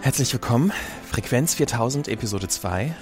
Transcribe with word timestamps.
Herzlich 0.00 0.32
willkommen, 0.32 0.72
Frequenz 1.10 1.54
4000, 1.54 2.06
Episode 2.06 2.46
2. 2.46 2.94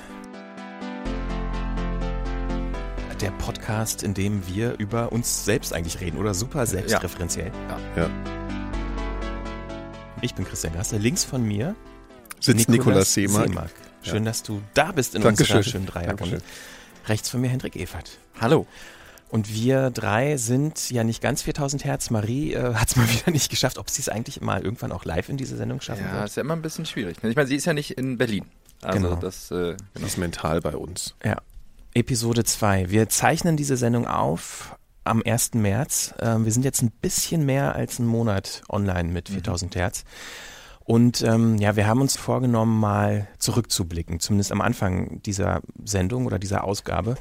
Der 3.21 3.30
Podcast, 3.33 4.03
in 4.03 4.15
dem 4.15 4.46
wir 4.49 4.78
über 4.78 5.12
uns 5.12 5.44
selbst 5.44 5.75
eigentlich 5.75 6.01
reden, 6.01 6.17
oder 6.17 6.32
super 6.32 6.64
selbstreferenziell. 6.64 7.53
Ja. 7.96 8.03
ja. 8.05 8.11
Ich 10.23 10.35
bin 10.35 10.46
Christian 10.46 10.73
Gasse, 10.73 10.96
links 10.96 11.23
von 11.23 11.43
mir 11.43 11.77
sitzt 12.41 12.71
Nikolaus 12.71 13.13
Seemark. 13.13 13.49
Seemark. 13.49 13.71
Schön, 14.01 14.25
ja. 14.25 14.31
dass 14.31 14.43
du 14.43 14.63
da 14.73 14.91
bist 14.93 15.15
in 15.15 15.21
Dankeschön. 15.21 15.59
unserer 15.59 15.71
schönen 15.71 15.87
Dreierrunde. 15.87 16.41
Rechts 17.09 17.29
von 17.29 17.43
mir 17.43 17.49
Hendrik 17.49 17.77
Evert. 17.77 18.19
Hallo. 18.41 18.67
Und 19.29 19.53
wir 19.53 19.91
drei 19.91 20.37
sind 20.37 20.91
ja 20.91 21.03
nicht 21.03 21.21
ganz 21.21 21.43
4000 21.43 21.85
Hertz. 21.85 22.11
Marie 22.11 22.55
äh, 22.55 22.75
hat 22.75 22.89
es 22.89 22.97
mal 22.97 23.09
wieder 23.11 23.31
nicht 23.31 23.51
geschafft. 23.51 23.79
Ob 23.79 23.91
sie 23.91 24.01
es 24.01 24.09
eigentlich 24.09 24.41
mal 24.41 24.63
irgendwann 24.63 24.93
auch 24.93 25.05
live 25.05 25.29
in 25.29 25.37
diese 25.37 25.57
Sendung 25.57 25.80
schaffen 25.80 26.05
ja, 26.05 26.12
wird? 26.12 26.19
Ja, 26.21 26.25
ist 26.25 26.37
ja 26.37 26.43
immer 26.43 26.55
ein 26.55 26.62
bisschen 26.62 26.87
schwierig. 26.87 27.23
Ne? 27.23 27.31
Ich 27.31 27.37
meine, 27.37 27.48
sie 27.48 27.57
ist 27.57 27.65
ja 27.65 27.73
nicht 27.73 27.93
in 27.93 28.19
Berlin. 28.19 28.45
Also 28.83 29.09
genau. 29.09 29.20
das 29.20 29.51
äh, 29.51 29.55
genau. 29.55 29.77
Sie 29.95 30.05
ist 30.05 30.19
mental 30.19 30.61
bei 30.61 30.77
uns. 30.77 31.15
Ja. 31.25 31.37
Episode 31.95 32.45
2. 32.45 32.91
Wir 32.91 33.09
zeichnen 33.09 33.57
diese 33.57 33.77
Sendung 33.77 34.07
auf 34.07 34.77
am 35.05 35.23
1. 35.25 35.55
März. 35.55 36.15
Ähm, 36.20 36.45
wir 36.45 36.53
sind 36.53 36.65
jetzt 36.65 36.83
ein 36.83 36.91
bisschen 36.91 37.47
mehr 37.47 37.75
als 37.75 37.98
einen 37.98 38.09
Monat 38.09 38.62
online 38.69 39.11
mit 39.11 39.31
4000 39.31 39.75
mhm. 39.75 39.79
Hertz. 39.79 40.05
Und 40.84 41.23
ähm, 41.23 41.56
ja, 41.56 41.75
wir 41.75 41.89
haben 41.89 42.01
uns 42.01 42.17
vorgenommen, 42.17 42.79
mal 42.79 43.27
zurückzublicken, 43.39 44.20
zumindest 44.20 44.53
am 44.53 44.61
Anfang 44.61 45.20
dieser 45.23 45.61
Sendung 45.84 46.27
oder 46.27 46.39
dieser 46.39 46.62
Ausgabe. 46.62 47.17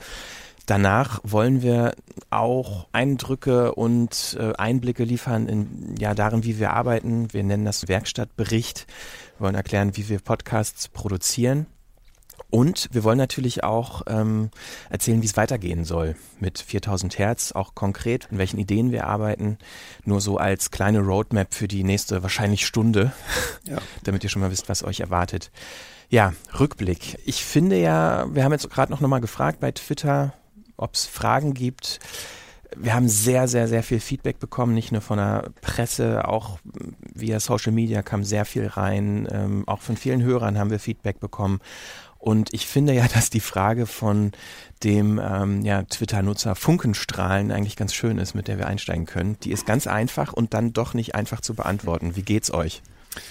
Danach 0.66 1.20
wollen 1.24 1.62
wir 1.62 1.94
auch 2.32 2.88
Eindrücke 2.92 3.76
und 3.76 4.36
äh, 4.40 4.54
Einblicke 4.54 5.04
liefern 5.04 5.48
in 5.48 5.96
ja 6.00 6.16
darin, 6.16 6.44
wie 6.44 6.60
wir 6.60 6.74
arbeiten. 6.74 7.32
Wir 7.34 7.44
nennen 7.44 7.66
das 7.66 7.88
Werkstattbericht. 7.88 8.88
Wir 9.38 9.46
wollen 9.46 9.56
erklären, 9.56 9.96
wie 9.96 10.10
wir 10.10 10.20
Podcasts 10.20 10.88
produzieren. 10.88 11.68
Und 12.50 12.90
wir 12.94 13.04
wollen 13.04 13.18
natürlich 13.18 13.64
auch 13.64 14.04
ähm, 14.08 14.50
erzählen, 14.90 15.22
wie 15.22 15.26
es 15.26 15.36
weitergehen 15.36 15.84
soll 15.84 16.16
mit 16.40 16.60
4000 16.60 17.18
Hertz, 17.18 17.52
auch 17.52 17.76
konkret, 17.76 18.30
in 18.32 18.38
welchen 18.38 18.60
Ideen 18.60 18.92
wir 18.92 19.08
arbeiten. 19.08 19.58
Nur 20.06 20.22
so 20.22 20.38
als 20.38 20.72
kleine 20.72 21.00
Roadmap 21.00 21.54
für 21.54 21.68
die 21.68 21.84
nächste 21.84 22.24
wahrscheinlich 22.24 22.66
Stunde, 22.66 23.12
ja. 23.66 23.78
damit 24.04 24.24
ihr 24.24 24.30
schon 24.30 24.42
mal 24.42 24.52
wisst, 24.52 24.70
was 24.70 24.84
euch 24.84 25.02
erwartet. 25.02 25.52
Ja, 26.10 26.34
Rückblick. 26.58 27.20
Ich 27.26 27.44
finde 27.44 27.78
ja, 27.78 28.26
wir 28.34 28.44
haben 28.44 28.52
jetzt 28.52 28.70
gerade 28.70 28.92
noch 28.92 29.02
mal 29.02 29.20
gefragt 29.20 29.60
bei 29.60 29.72
Twitter, 29.72 30.34
ob 30.78 30.94
es 30.94 31.06
Fragen 31.06 31.54
gibt. 31.54 32.00
Wir 32.76 32.94
haben 32.94 33.08
sehr, 33.08 33.48
sehr, 33.48 33.68
sehr 33.68 33.84
viel 33.84 34.00
Feedback 34.00 34.40
bekommen, 34.40 34.74
nicht 34.74 34.92
nur 34.92 35.02
von 35.02 35.18
der 35.18 35.52
Presse, 35.62 36.28
auch 36.28 36.60
via 37.14 37.40
Social 37.40 37.72
Media 37.72 38.02
kam 38.02 38.24
sehr 38.24 38.44
viel 38.44 38.68
rein. 38.68 39.28
Ähm, 39.32 39.64
auch 39.68 39.82
von 39.82 39.96
vielen 39.96 40.22
Hörern 40.24 40.58
haben 40.58 40.72
wir 40.72 40.80
Feedback 40.80 41.20
bekommen. 41.20 41.60
Und 42.26 42.54
ich 42.54 42.66
finde 42.66 42.94
ja, 42.94 43.08
dass 43.14 43.30
die 43.30 43.40
Frage 43.40 43.86
von 43.86 44.32
dem 44.84 45.22
ähm, 45.24 45.62
ja, 45.64 45.84
Twitter-Nutzer 45.84 46.56
Funkenstrahlen 46.56 47.52
eigentlich 47.52 47.76
ganz 47.76 47.94
schön 47.94 48.18
ist, 48.18 48.34
mit 48.34 48.48
der 48.48 48.58
wir 48.58 48.68
einsteigen 48.68 49.06
können. 49.06 49.38
Die 49.44 49.52
ist 49.52 49.66
ganz 49.66 49.88
einfach 49.88 50.34
und 50.34 50.54
dann 50.54 50.74
doch 50.74 50.94
nicht 50.94 51.16
einfach 51.16 51.40
zu 51.40 51.54
beantworten. 51.54 52.16
Wie 52.16 52.24
geht's 52.24 52.52
euch? 52.52 52.82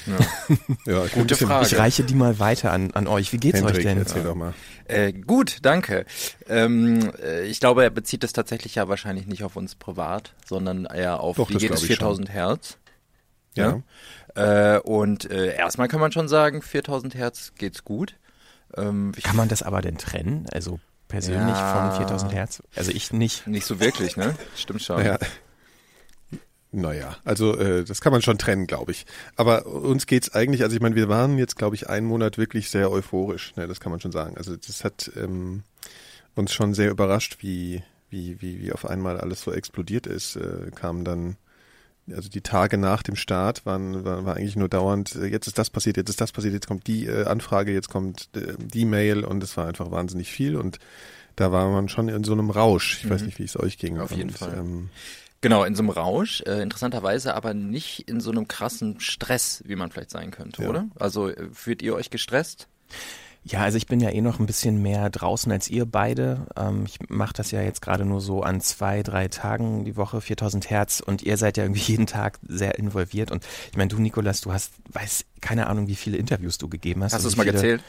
Ja, 0.06 0.54
ja 0.92 1.06
gute 1.06 1.36
Frage. 1.36 1.66
Ich 1.66 1.78
reiche 1.78 2.04
die 2.04 2.14
mal 2.14 2.38
weiter 2.38 2.72
an, 2.72 2.92
an 2.92 3.06
euch. 3.06 3.32
Wie 3.32 3.38
geht's 3.38 3.58
Hendrik, 3.58 3.78
euch 3.78 3.82
denn? 3.84 3.98
Erzähl 3.98 4.22
doch 4.22 4.34
mal. 4.34 4.54
Äh, 4.86 5.12
gut, 5.12 5.58
danke. 5.62 6.04
Ähm, 6.48 7.12
äh, 7.22 7.44
ich 7.44 7.60
glaube, 7.60 7.82
er 7.82 7.90
bezieht 7.90 8.22
das 8.22 8.32
tatsächlich 8.32 8.74
ja 8.74 8.88
wahrscheinlich 8.88 9.26
nicht 9.26 9.44
auf 9.44 9.56
uns 9.56 9.74
privat, 9.74 10.34
sondern 10.46 10.84
eher 10.84 11.20
auf 11.20 11.36
doch, 11.36 11.50
wie 11.50 11.54
geht 11.54 11.72
es 11.72 11.82
4000 11.82 12.28
schon. 12.28 12.32
Hertz. 12.34 12.78
Ja. 13.54 13.80
ja? 14.36 14.76
Äh, 14.76 14.80
und 14.80 15.30
äh, 15.30 15.54
erstmal 15.56 15.88
kann 15.88 16.00
man 16.00 16.12
schon 16.12 16.28
sagen, 16.28 16.62
4000 16.62 17.14
Hertz 17.14 17.52
geht's 17.56 17.84
gut. 17.84 18.16
Ähm, 18.76 19.12
kann 19.22 19.36
man 19.36 19.48
das 19.48 19.62
aber 19.62 19.80
denn 19.80 19.98
trennen? 19.98 20.46
Also 20.52 20.80
persönlich 21.08 21.54
ja, 21.54 21.90
von 21.90 21.98
4000 21.98 22.32
Hertz? 22.32 22.62
Also 22.74 22.90
ich 22.90 23.12
nicht. 23.12 23.46
Nicht 23.46 23.66
so 23.66 23.80
wirklich, 23.80 24.16
ne? 24.16 24.34
Stimmt 24.56 24.82
schon. 24.82 25.04
Ja. 25.04 25.18
Naja, 26.76 27.16
also 27.24 27.56
äh, 27.56 27.84
das 27.84 28.00
kann 28.00 28.10
man 28.10 28.20
schon 28.20 28.36
trennen, 28.36 28.66
glaube 28.66 28.90
ich. 28.90 29.06
Aber 29.36 29.66
uns 29.66 30.06
geht's 30.06 30.34
eigentlich, 30.34 30.64
also 30.64 30.74
ich 30.74 30.82
meine, 30.82 30.96
wir 30.96 31.08
waren 31.08 31.38
jetzt, 31.38 31.54
glaube 31.54 31.76
ich, 31.76 31.88
einen 31.88 32.06
Monat 32.06 32.36
wirklich 32.36 32.68
sehr 32.68 32.90
euphorisch, 32.90 33.54
ne, 33.54 33.68
das 33.68 33.78
kann 33.78 33.92
man 33.92 34.00
schon 34.00 34.10
sagen. 34.10 34.36
Also 34.36 34.56
das 34.56 34.82
hat 34.82 35.10
ähm, 35.16 35.62
uns 36.34 36.52
schon 36.52 36.74
sehr 36.74 36.90
überrascht, 36.90 37.36
wie, 37.40 37.84
wie, 38.10 38.42
wie, 38.42 38.60
wie 38.60 38.72
auf 38.72 38.86
einmal 38.86 39.20
alles 39.20 39.42
so 39.42 39.52
explodiert 39.52 40.08
ist. 40.08 40.34
Äh, 40.34 40.72
kam 40.74 41.04
dann, 41.04 41.36
also 42.10 42.28
die 42.28 42.40
Tage 42.40 42.76
nach 42.76 43.04
dem 43.04 43.14
Start 43.14 43.64
waren, 43.64 44.04
war, 44.04 44.24
war 44.24 44.36
eigentlich 44.36 44.56
nur 44.56 44.68
dauernd, 44.68 45.14
äh, 45.14 45.26
jetzt 45.26 45.46
ist 45.46 45.58
das 45.58 45.70
passiert, 45.70 45.96
jetzt 45.96 46.10
ist 46.10 46.20
das 46.20 46.32
passiert, 46.32 46.54
jetzt 46.54 46.66
kommt 46.66 46.88
die 46.88 47.06
äh, 47.06 47.24
Anfrage, 47.26 47.72
jetzt 47.72 47.88
kommt 47.88 48.30
äh, 48.34 48.54
die 48.58 48.84
Mail 48.84 49.24
und 49.24 49.44
es 49.44 49.56
war 49.56 49.68
einfach 49.68 49.92
wahnsinnig 49.92 50.32
viel 50.32 50.56
und 50.56 50.80
da 51.36 51.52
war 51.52 51.70
man 51.70 51.88
schon 51.88 52.08
in 52.08 52.24
so 52.24 52.32
einem 52.32 52.50
Rausch. 52.50 52.98
Ich 52.98 53.04
mhm. 53.04 53.10
weiß 53.10 53.22
nicht, 53.22 53.38
wie 53.38 53.44
es 53.44 53.58
euch 53.58 53.78
ging. 53.78 54.00
Auf 54.00 54.10
jeden 54.10 54.30
und, 54.30 54.38
Fall. 54.38 54.58
Ähm, 54.58 54.90
Genau, 55.44 55.62
in 55.64 55.74
so 55.74 55.82
einem 55.82 55.90
Rausch, 55.90 56.40
äh, 56.46 56.62
interessanterweise 56.62 57.34
aber 57.34 57.52
nicht 57.54 58.08
in 58.08 58.20
so 58.20 58.30
einem 58.30 58.48
krassen 58.48 58.98
Stress, 58.98 59.62
wie 59.66 59.76
man 59.76 59.90
vielleicht 59.90 60.10
sein 60.10 60.30
könnte, 60.30 60.62
Ja. 60.62 60.68
oder? 60.70 60.86
Also 60.96 61.28
äh, 61.28 61.48
fühlt 61.52 61.82
ihr 61.82 61.94
euch 61.94 62.08
gestresst? 62.10 62.66
Ja, 63.46 63.60
also 63.60 63.76
ich 63.76 63.86
bin 63.86 64.00
ja 64.00 64.08
eh 64.08 64.22
noch 64.22 64.38
ein 64.40 64.46
bisschen 64.46 64.80
mehr 64.80 65.10
draußen 65.10 65.52
als 65.52 65.68
ihr 65.68 65.84
beide. 65.84 66.46
Ähm, 66.56 66.84
ich 66.86 66.98
mache 67.10 67.34
das 67.34 67.50
ja 67.50 67.60
jetzt 67.60 67.82
gerade 67.82 68.06
nur 68.06 68.22
so 68.22 68.42
an 68.42 68.62
zwei, 68.62 69.02
drei 69.02 69.28
Tagen 69.28 69.84
die 69.84 69.96
Woche, 69.98 70.22
4000 70.22 70.70
Hertz 70.70 71.00
und 71.00 71.20
ihr 71.22 71.36
seid 71.36 71.58
ja 71.58 71.64
irgendwie 71.64 71.80
jeden 71.92 72.06
Tag 72.06 72.38
sehr 72.48 72.78
involviert. 72.78 73.30
Und 73.30 73.44
ich 73.70 73.76
meine, 73.76 73.88
du 73.88 73.98
Nikolas, 74.00 74.40
du 74.40 74.50
hast, 74.54 74.72
weiß 74.92 75.26
keine 75.42 75.66
Ahnung, 75.66 75.88
wie 75.88 75.94
viele 75.94 76.16
Interviews 76.16 76.56
du 76.56 76.70
gegeben 76.70 77.04
hast. 77.04 77.12
Hast 77.12 77.22
du 77.24 77.26
und 77.26 77.32
es 77.32 77.36
mal 77.36 77.42
viele- 77.42 77.52
gezählt? 77.52 77.82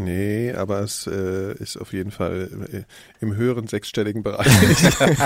Nee, 0.00 0.52
aber 0.52 0.80
es 0.80 1.06
äh, 1.08 1.52
ist 1.54 1.76
auf 1.76 1.92
jeden 1.92 2.12
Fall 2.12 2.48
äh, 2.72 2.82
im 3.20 3.34
höheren 3.34 3.66
sechsstelligen 3.66 4.22
Bereich. 4.22 4.46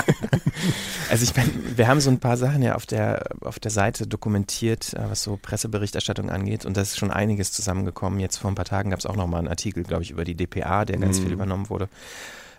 Also 1.09 1.25
ich 1.25 1.35
meine, 1.35 1.51
wir 1.75 1.87
haben 1.87 1.99
so 1.99 2.09
ein 2.09 2.19
paar 2.19 2.37
Sachen 2.37 2.61
ja 2.63 2.75
auf 2.75 2.85
der 2.85 3.23
auf 3.41 3.59
der 3.59 3.69
Seite 3.71 4.07
dokumentiert, 4.07 4.93
äh, 4.93 5.09
was 5.09 5.21
so 5.21 5.37
Presseberichterstattung 5.39 6.29
angeht 6.29 6.65
und 6.65 6.75
da 6.77 6.81
ist 6.81 6.97
schon 6.97 7.11
einiges 7.11 7.51
zusammengekommen. 7.51 8.19
Jetzt 8.19 8.37
vor 8.37 8.49
ein 8.49 8.55
paar 8.55 8.65
Tagen 8.65 8.89
gab 8.89 8.99
es 8.99 9.05
auch 9.05 9.15
noch 9.15 9.27
mal 9.27 9.39
einen 9.39 9.47
Artikel, 9.49 9.83
glaube 9.83 10.03
ich, 10.03 10.11
über 10.11 10.23
die 10.23 10.35
DPA, 10.35 10.85
der 10.85 10.97
ganz 10.97 11.19
Mhm. 11.19 11.23
viel 11.23 11.33
übernommen 11.33 11.69
wurde. 11.69 11.89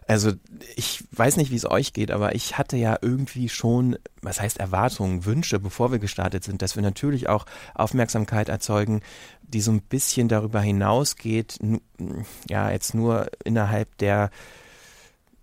Also 0.06 0.32
ich 0.76 1.02
weiß 1.12 1.38
nicht, 1.38 1.50
wie 1.50 1.56
es 1.56 1.64
euch 1.68 1.94
geht, 1.94 2.10
aber 2.10 2.34
ich 2.34 2.58
hatte 2.58 2.76
ja 2.76 2.98
irgendwie 3.00 3.48
schon, 3.48 3.96
was 4.20 4.38
heißt 4.38 4.58
Erwartungen, 4.58 5.24
Wünsche, 5.24 5.58
bevor 5.58 5.92
wir 5.92 5.98
gestartet 5.98 6.44
sind, 6.44 6.60
dass 6.60 6.76
wir 6.76 6.82
natürlich 6.82 7.28
auch 7.30 7.46
Aufmerksamkeit 7.74 8.50
erzeugen, 8.50 9.00
die 9.54 9.60
so 9.62 9.70
ein 9.70 9.80
bisschen 9.80 10.28
darüber 10.28 10.60
hinausgeht, 10.60 11.58
ja, 12.50 12.70
jetzt 12.70 12.94
nur 12.94 13.30
innerhalb 13.44 13.96
der, 13.98 14.30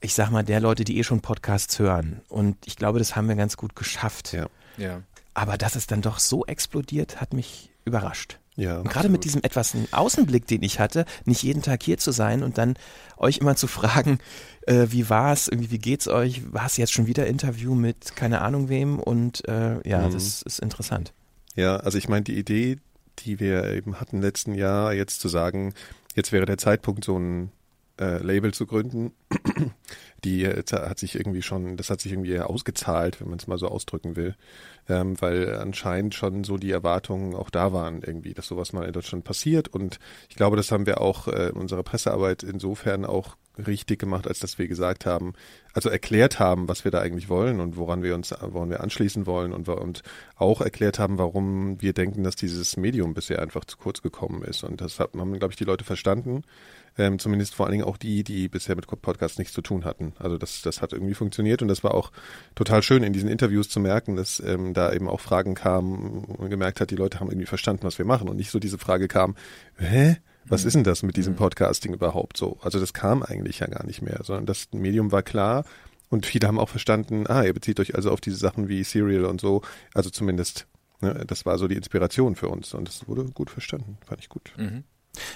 ich 0.01 0.13
sag 0.13 0.29
mal, 0.31 0.43
der 0.43 0.59
Leute, 0.59 0.83
die 0.83 0.97
eh 0.99 1.03
schon 1.03 1.21
Podcasts 1.21 1.79
hören. 1.79 2.21
Und 2.29 2.57
ich 2.65 2.75
glaube, 2.75 2.99
das 2.99 3.15
haben 3.15 3.27
wir 3.27 3.35
ganz 3.35 3.57
gut 3.57 3.75
geschafft. 3.75 4.33
Ja. 4.33 4.47
Ja. 4.77 5.01
Aber 5.33 5.57
dass 5.57 5.75
es 5.75 5.87
dann 5.87 6.01
doch 6.01 6.19
so 6.19 6.45
explodiert, 6.45 7.21
hat 7.21 7.33
mich 7.33 7.71
überrascht. 7.85 8.37
ja, 8.57 8.79
Und 8.79 8.89
gerade 8.89 9.09
mit 9.09 9.23
diesem 9.23 9.41
etwas 9.43 9.73
Außenblick, 9.91 10.45
den 10.45 10.61
ich 10.61 10.79
hatte, 10.79 11.05
nicht 11.25 11.41
jeden 11.43 11.61
Tag 11.61 11.81
hier 11.83 11.97
zu 11.97 12.11
sein 12.11 12.43
und 12.43 12.57
dann 12.57 12.75
euch 13.17 13.37
immer 13.37 13.55
zu 13.55 13.67
fragen, 13.67 14.19
äh, 14.67 14.87
wie 14.89 15.09
war's, 15.09 15.47
irgendwie, 15.47 15.71
wie 15.71 15.79
geht's 15.79 16.07
euch? 16.07 16.41
War 16.53 16.65
es 16.65 16.77
jetzt 16.77 16.91
schon 16.93 17.07
wieder 17.07 17.25
Interview 17.27 17.73
mit 17.75 18.15
keine 18.15 18.41
Ahnung 18.41 18.69
wem? 18.69 18.99
Und 18.99 19.47
äh, 19.47 19.87
ja, 19.87 20.07
Mhm. 20.07 20.13
das 20.13 20.41
ist 20.41 20.59
interessant. 20.59 21.13
Ja, 21.55 21.77
also 21.77 21.97
ich 21.97 22.07
meine, 22.09 22.23
die 22.23 22.37
Idee, 22.37 22.77
die 23.19 23.39
wir 23.39 23.65
eben 23.71 23.99
hatten 23.99 24.21
letzten 24.21 24.53
Jahr, 24.53 24.93
jetzt 24.93 25.21
zu 25.21 25.27
sagen, 25.27 25.73
jetzt 26.15 26.31
wäre 26.31 26.45
der 26.45 26.57
Zeitpunkt, 26.57 27.03
so 27.03 27.17
ein 27.17 27.51
äh, 27.99 28.17
Label 28.23 28.53
zu 28.53 28.65
gründen, 28.65 29.13
die 30.23 30.43
äh, 30.43 30.63
hat 30.71 30.99
sich 30.99 31.15
irgendwie 31.15 31.41
schon, 31.41 31.77
das 31.77 31.89
hat 31.89 32.01
sich 32.01 32.11
irgendwie 32.11 32.39
ausgezahlt, 32.39 33.21
wenn 33.21 33.29
man 33.29 33.39
es 33.39 33.47
mal 33.47 33.57
so 33.57 33.67
ausdrücken 33.67 34.15
will, 34.15 34.35
ähm, 34.89 35.19
weil 35.21 35.55
anscheinend 35.55 36.15
schon 36.15 36.43
so 36.43 36.57
die 36.57 36.71
Erwartungen 36.71 37.35
auch 37.35 37.49
da 37.49 37.73
waren 37.73 38.01
irgendwie, 38.01 38.33
dass 38.33 38.47
sowas 38.47 38.73
mal 38.73 38.85
in 38.85 38.93
Deutschland 38.93 39.23
passiert 39.23 39.67
und 39.67 39.99
ich 40.29 40.35
glaube, 40.35 40.57
das 40.57 40.71
haben 40.71 40.85
wir 40.85 41.01
auch 41.01 41.27
äh, 41.27 41.49
in 41.49 41.55
unserer 41.55 41.83
Pressearbeit 41.83 42.43
insofern 42.43 43.05
auch 43.05 43.35
richtig 43.57 43.99
gemacht, 43.99 44.27
als 44.27 44.39
dass 44.39 44.57
wir 44.57 44.67
gesagt 44.67 45.05
haben, 45.05 45.33
also 45.73 45.89
erklärt 45.89 46.39
haben, 46.39 46.67
was 46.67 46.83
wir 46.83 46.91
da 46.91 46.99
eigentlich 46.99 47.29
wollen 47.29 47.59
und 47.59 47.77
woran 47.77 48.03
wir 48.03 48.15
uns, 48.15 48.33
woran 48.41 48.69
wir 48.69 48.81
anschließen 48.81 49.25
wollen 49.25 49.53
und, 49.53 49.67
und 49.69 50.03
auch 50.35 50.61
erklärt 50.61 50.99
haben, 50.99 51.17
warum 51.17 51.81
wir 51.81 51.93
denken, 51.93 52.23
dass 52.23 52.35
dieses 52.35 52.77
Medium 52.77 53.13
bisher 53.13 53.41
einfach 53.41 53.65
zu 53.65 53.77
kurz 53.77 54.01
gekommen 54.01 54.43
ist. 54.43 54.63
Und 54.63 54.81
das 54.81 54.99
haben, 54.99 55.33
glaube 55.37 55.51
ich, 55.51 55.57
die 55.57 55.65
Leute 55.65 55.83
verstanden. 55.83 56.43
Ähm, 56.97 57.19
zumindest 57.19 57.55
vor 57.55 57.65
allen 57.65 57.71
Dingen 57.71 57.85
auch 57.85 57.97
die, 57.97 58.23
die 58.23 58.49
bisher 58.49 58.75
mit 58.75 58.85
Podcasts 58.85 59.37
nichts 59.37 59.53
zu 59.53 59.61
tun 59.61 59.85
hatten. 59.85 60.13
Also 60.19 60.37
das, 60.37 60.61
das 60.61 60.81
hat 60.81 60.91
irgendwie 60.91 61.13
funktioniert 61.13 61.61
und 61.61 61.69
das 61.69 61.83
war 61.83 61.93
auch 61.93 62.11
total 62.53 62.83
schön 62.83 63.03
in 63.03 63.13
diesen 63.13 63.29
Interviews 63.29 63.69
zu 63.69 63.79
merken, 63.79 64.17
dass 64.17 64.41
ähm, 64.41 64.73
da 64.73 64.91
eben 64.91 65.07
auch 65.07 65.21
Fragen 65.21 65.55
kamen 65.55 66.25
und 66.25 66.39
man 66.39 66.49
gemerkt 66.49 66.81
hat, 66.81 66.91
die 66.91 66.95
Leute 66.95 67.19
haben 67.19 67.29
irgendwie 67.29 67.45
verstanden, 67.45 67.83
was 67.83 67.97
wir 67.97 68.05
machen 68.05 68.27
und 68.27 68.35
nicht 68.35 68.51
so 68.51 68.59
diese 68.59 68.77
Frage 68.77 69.07
kam, 69.07 69.35
hä? 69.77 70.17
Was 70.45 70.65
ist 70.65 70.73
denn 70.73 70.83
das 70.83 71.03
mit 71.03 71.17
diesem 71.17 71.35
Podcasting 71.35 71.93
überhaupt 71.93 72.35
so? 72.35 72.57
Also 72.61 72.79
das 72.79 72.93
kam 72.93 73.21
eigentlich 73.21 73.59
ja 73.59 73.67
gar 73.67 73.85
nicht 73.85 74.01
mehr, 74.01 74.21
sondern 74.23 74.47
das 74.47 74.69
Medium 74.71 75.11
war 75.11 75.21
klar 75.21 75.65
und 76.09 76.25
viele 76.25 76.47
haben 76.47 76.57
auch 76.57 76.67
verstanden, 76.67 77.25
ah, 77.27 77.43
ihr 77.43 77.53
bezieht 77.53 77.79
euch 77.79 77.93
also 77.93 78.09
auf 78.09 78.19
diese 78.21 78.37
Sachen 78.37 78.67
wie 78.67 78.83
Serial 78.83 79.25
und 79.25 79.39
so, 79.39 79.61
also 79.93 80.09
zumindest 80.09 80.67
Ne? 81.01 81.23
Das 81.27 81.45
war 81.45 81.57
so 81.57 81.67
die 81.67 81.75
Inspiration 81.75 82.35
für 82.35 82.47
uns 82.47 82.73
und 82.73 82.87
das 82.87 83.07
wurde 83.07 83.25
gut 83.25 83.49
verstanden, 83.49 83.97
fand 84.05 84.21
ich 84.21 84.29
gut. 84.29 84.53
Mhm. 84.57 84.83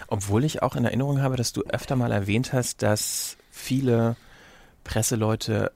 Obwohl 0.07 0.43
ich 0.43 0.61
auch 0.61 0.75
in 0.75 0.85
Erinnerung 0.85 1.21
habe, 1.21 1.35
dass 1.35 1.53
du 1.53 1.63
öfter 1.63 1.95
mal 1.95 2.11
erwähnt 2.11 2.53
hast, 2.53 2.81
dass 2.81 3.37
viele 3.51 4.15
Presseleute 4.83 5.71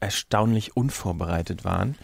erstaunlich 0.00 0.76
unvorbereitet 0.76 1.64
waren 1.64 1.96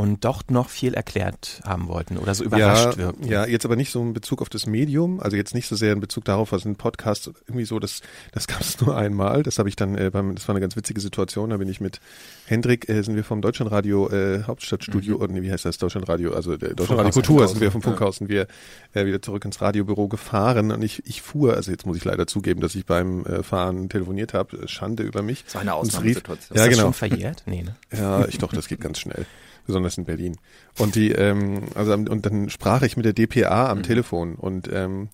und 0.00 0.24
doch 0.24 0.44
noch 0.48 0.70
viel 0.70 0.94
erklärt 0.94 1.60
haben 1.62 1.86
wollten 1.86 2.16
oder 2.16 2.34
so 2.34 2.42
überrascht 2.42 2.92
ja, 2.92 2.96
wirkten. 2.96 3.28
Ja, 3.28 3.44
jetzt 3.44 3.66
aber 3.66 3.76
nicht 3.76 3.90
so 3.90 4.00
in 4.00 4.14
Bezug 4.14 4.40
auf 4.40 4.48
das 4.48 4.64
Medium, 4.64 5.20
also 5.20 5.36
jetzt 5.36 5.54
nicht 5.54 5.68
so 5.68 5.76
sehr 5.76 5.92
in 5.92 6.00
Bezug 6.00 6.24
darauf, 6.24 6.52
was 6.52 6.64
ein 6.64 6.76
Podcast 6.76 7.30
irgendwie 7.46 7.66
so, 7.66 7.78
das, 7.78 8.00
das 8.32 8.46
gab 8.46 8.62
es 8.62 8.80
nur 8.86 8.96
einmal. 8.96 9.42
Das 9.42 9.58
habe 9.58 9.68
ich 9.68 9.76
dann 9.76 9.98
äh, 9.98 10.08
beim, 10.10 10.34
das 10.34 10.48
war 10.48 10.54
eine 10.54 10.62
ganz 10.62 10.74
witzige 10.74 11.02
Situation, 11.02 11.50
da 11.50 11.58
bin 11.58 11.68
ich 11.68 11.82
mit 11.82 12.00
Hendrik, 12.46 12.88
äh, 12.88 13.02
sind 13.02 13.14
wir 13.14 13.24
vom 13.24 13.42
Deutschlandradio 13.42 14.08
äh, 14.08 14.44
Hauptstadtstudio, 14.44 15.16
mhm. 15.16 15.22
oder 15.22 15.32
nee, 15.34 15.42
wie 15.42 15.52
heißt 15.52 15.66
das, 15.66 15.76
Deutschlandradio, 15.76 16.32
also 16.32 16.56
der 16.56 16.72
Deutschlandradio 16.72 17.12
Kultur 17.12 17.46
sind 17.46 17.60
wir 17.60 17.70
vom 17.70 17.82
Funkhaus 17.82 18.22
und 18.22 18.30
wir 18.30 18.46
äh, 18.94 19.04
wieder 19.04 19.20
zurück 19.20 19.44
ins 19.44 19.60
Radiobüro 19.60 20.08
gefahren 20.08 20.72
und 20.72 20.80
ich, 20.80 21.02
ich 21.04 21.20
fuhr, 21.20 21.52
also 21.56 21.70
jetzt 21.70 21.84
muss 21.84 21.98
ich 21.98 22.04
leider 22.06 22.26
zugeben, 22.26 22.62
dass 22.62 22.74
ich 22.74 22.86
beim 22.86 23.26
äh, 23.26 23.42
Fahren 23.42 23.90
telefoniert 23.90 24.32
habe, 24.32 24.66
Schande 24.66 25.02
über 25.02 25.20
mich. 25.20 25.44
Das 25.44 25.56
war 25.56 25.60
eine 25.60 25.74
Ausnahmesituation. 25.74 26.56
Ja, 26.56 26.68
genau. 26.68 26.70
Ist 26.70 26.70
das 26.70 26.78
genau. 26.78 26.82
schon 26.84 26.94
verjährt? 26.94 27.42
Nee, 27.44 27.64
ne? 27.64 27.76
Ja, 27.94 28.26
ich 28.26 28.38
doch, 28.38 28.54
das 28.54 28.66
geht 28.66 28.80
ganz 28.80 28.98
schnell 28.98 29.26
besonders 29.70 29.98
in 29.98 30.04
Berlin. 30.04 30.36
Und 30.78 30.94
die, 30.94 31.12
ähm, 31.12 31.62
also 31.74 31.92
und 31.92 32.26
dann 32.26 32.50
sprach 32.50 32.82
ich 32.82 32.96
mit 32.96 33.06
der 33.06 33.12
DPA 33.12 33.70
am 33.70 33.78
mhm. 33.78 33.82
Telefon 33.82 34.34
und 34.34 34.68
ähm, 34.72 35.08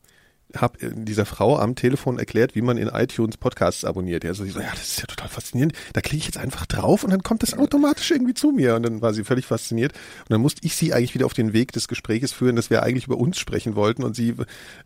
habe 0.55 0.79
dieser 0.93 1.27
Frau 1.27 1.59
am 1.59 1.75
Telefon 1.75 2.19
erklärt, 2.19 2.55
wie 2.55 2.63
man 2.63 2.79
in 2.79 2.89
iTunes 2.89 3.37
Podcasts 3.37 3.85
abonniert. 3.85 4.25
Ja, 4.25 4.35
so, 4.35 4.45
sie 4.45 4.51
so, 4.51 4.61
ja, 4.61 4.71
das 4.71 4.89
ist 4.89 5.01
ja 5.01 5.07
total 5.07 5.29
faszinierend. 5.29 5.75
Da 5.93 6.01
klicke 6.01 6.19
ich 6.19 6.27
jetzt 6.27 6.39
einfach 6.39 6.67
drauf 6.67 7.05
und 7.05 7.11
dann 7.11 7.23
kommt 7.23 7.43
das 7.43 7.55
automatisch 7.55 8.11
irgendwie 8.11 8.35
zu 8.35 8.53
mir. 8.53 8.77
Und 8.77 8.85
dann 8.85 9.03
war 9.03 9.13
sie 9.13 9.25
völlig 9.25 9.47
fasziniert. 9.47 9.93
Und 9.93 10.31
dann 10.31 10.41
musste 10.41 10.65
ich 10.65 10.77
sie 10.77 10.93
eigentlich 10.93 11.15
wieder 11.15 11.27
auf 11.27 11.35
den 11.35 11.53
Weg 11.53 11.73
des 11.73 11.89
Gespräches 11.89 12.33
führen, 12.33 12.57
dass 12.57 12.71
wir 12.71 12.83
eigentlich 12.83 13.07
über 13.07 13.19
uns 13.19 13.39
sprechen 13.39 13.75
wollten 13.75 14.05
und 14.05 14.15
sie 14.15 14.31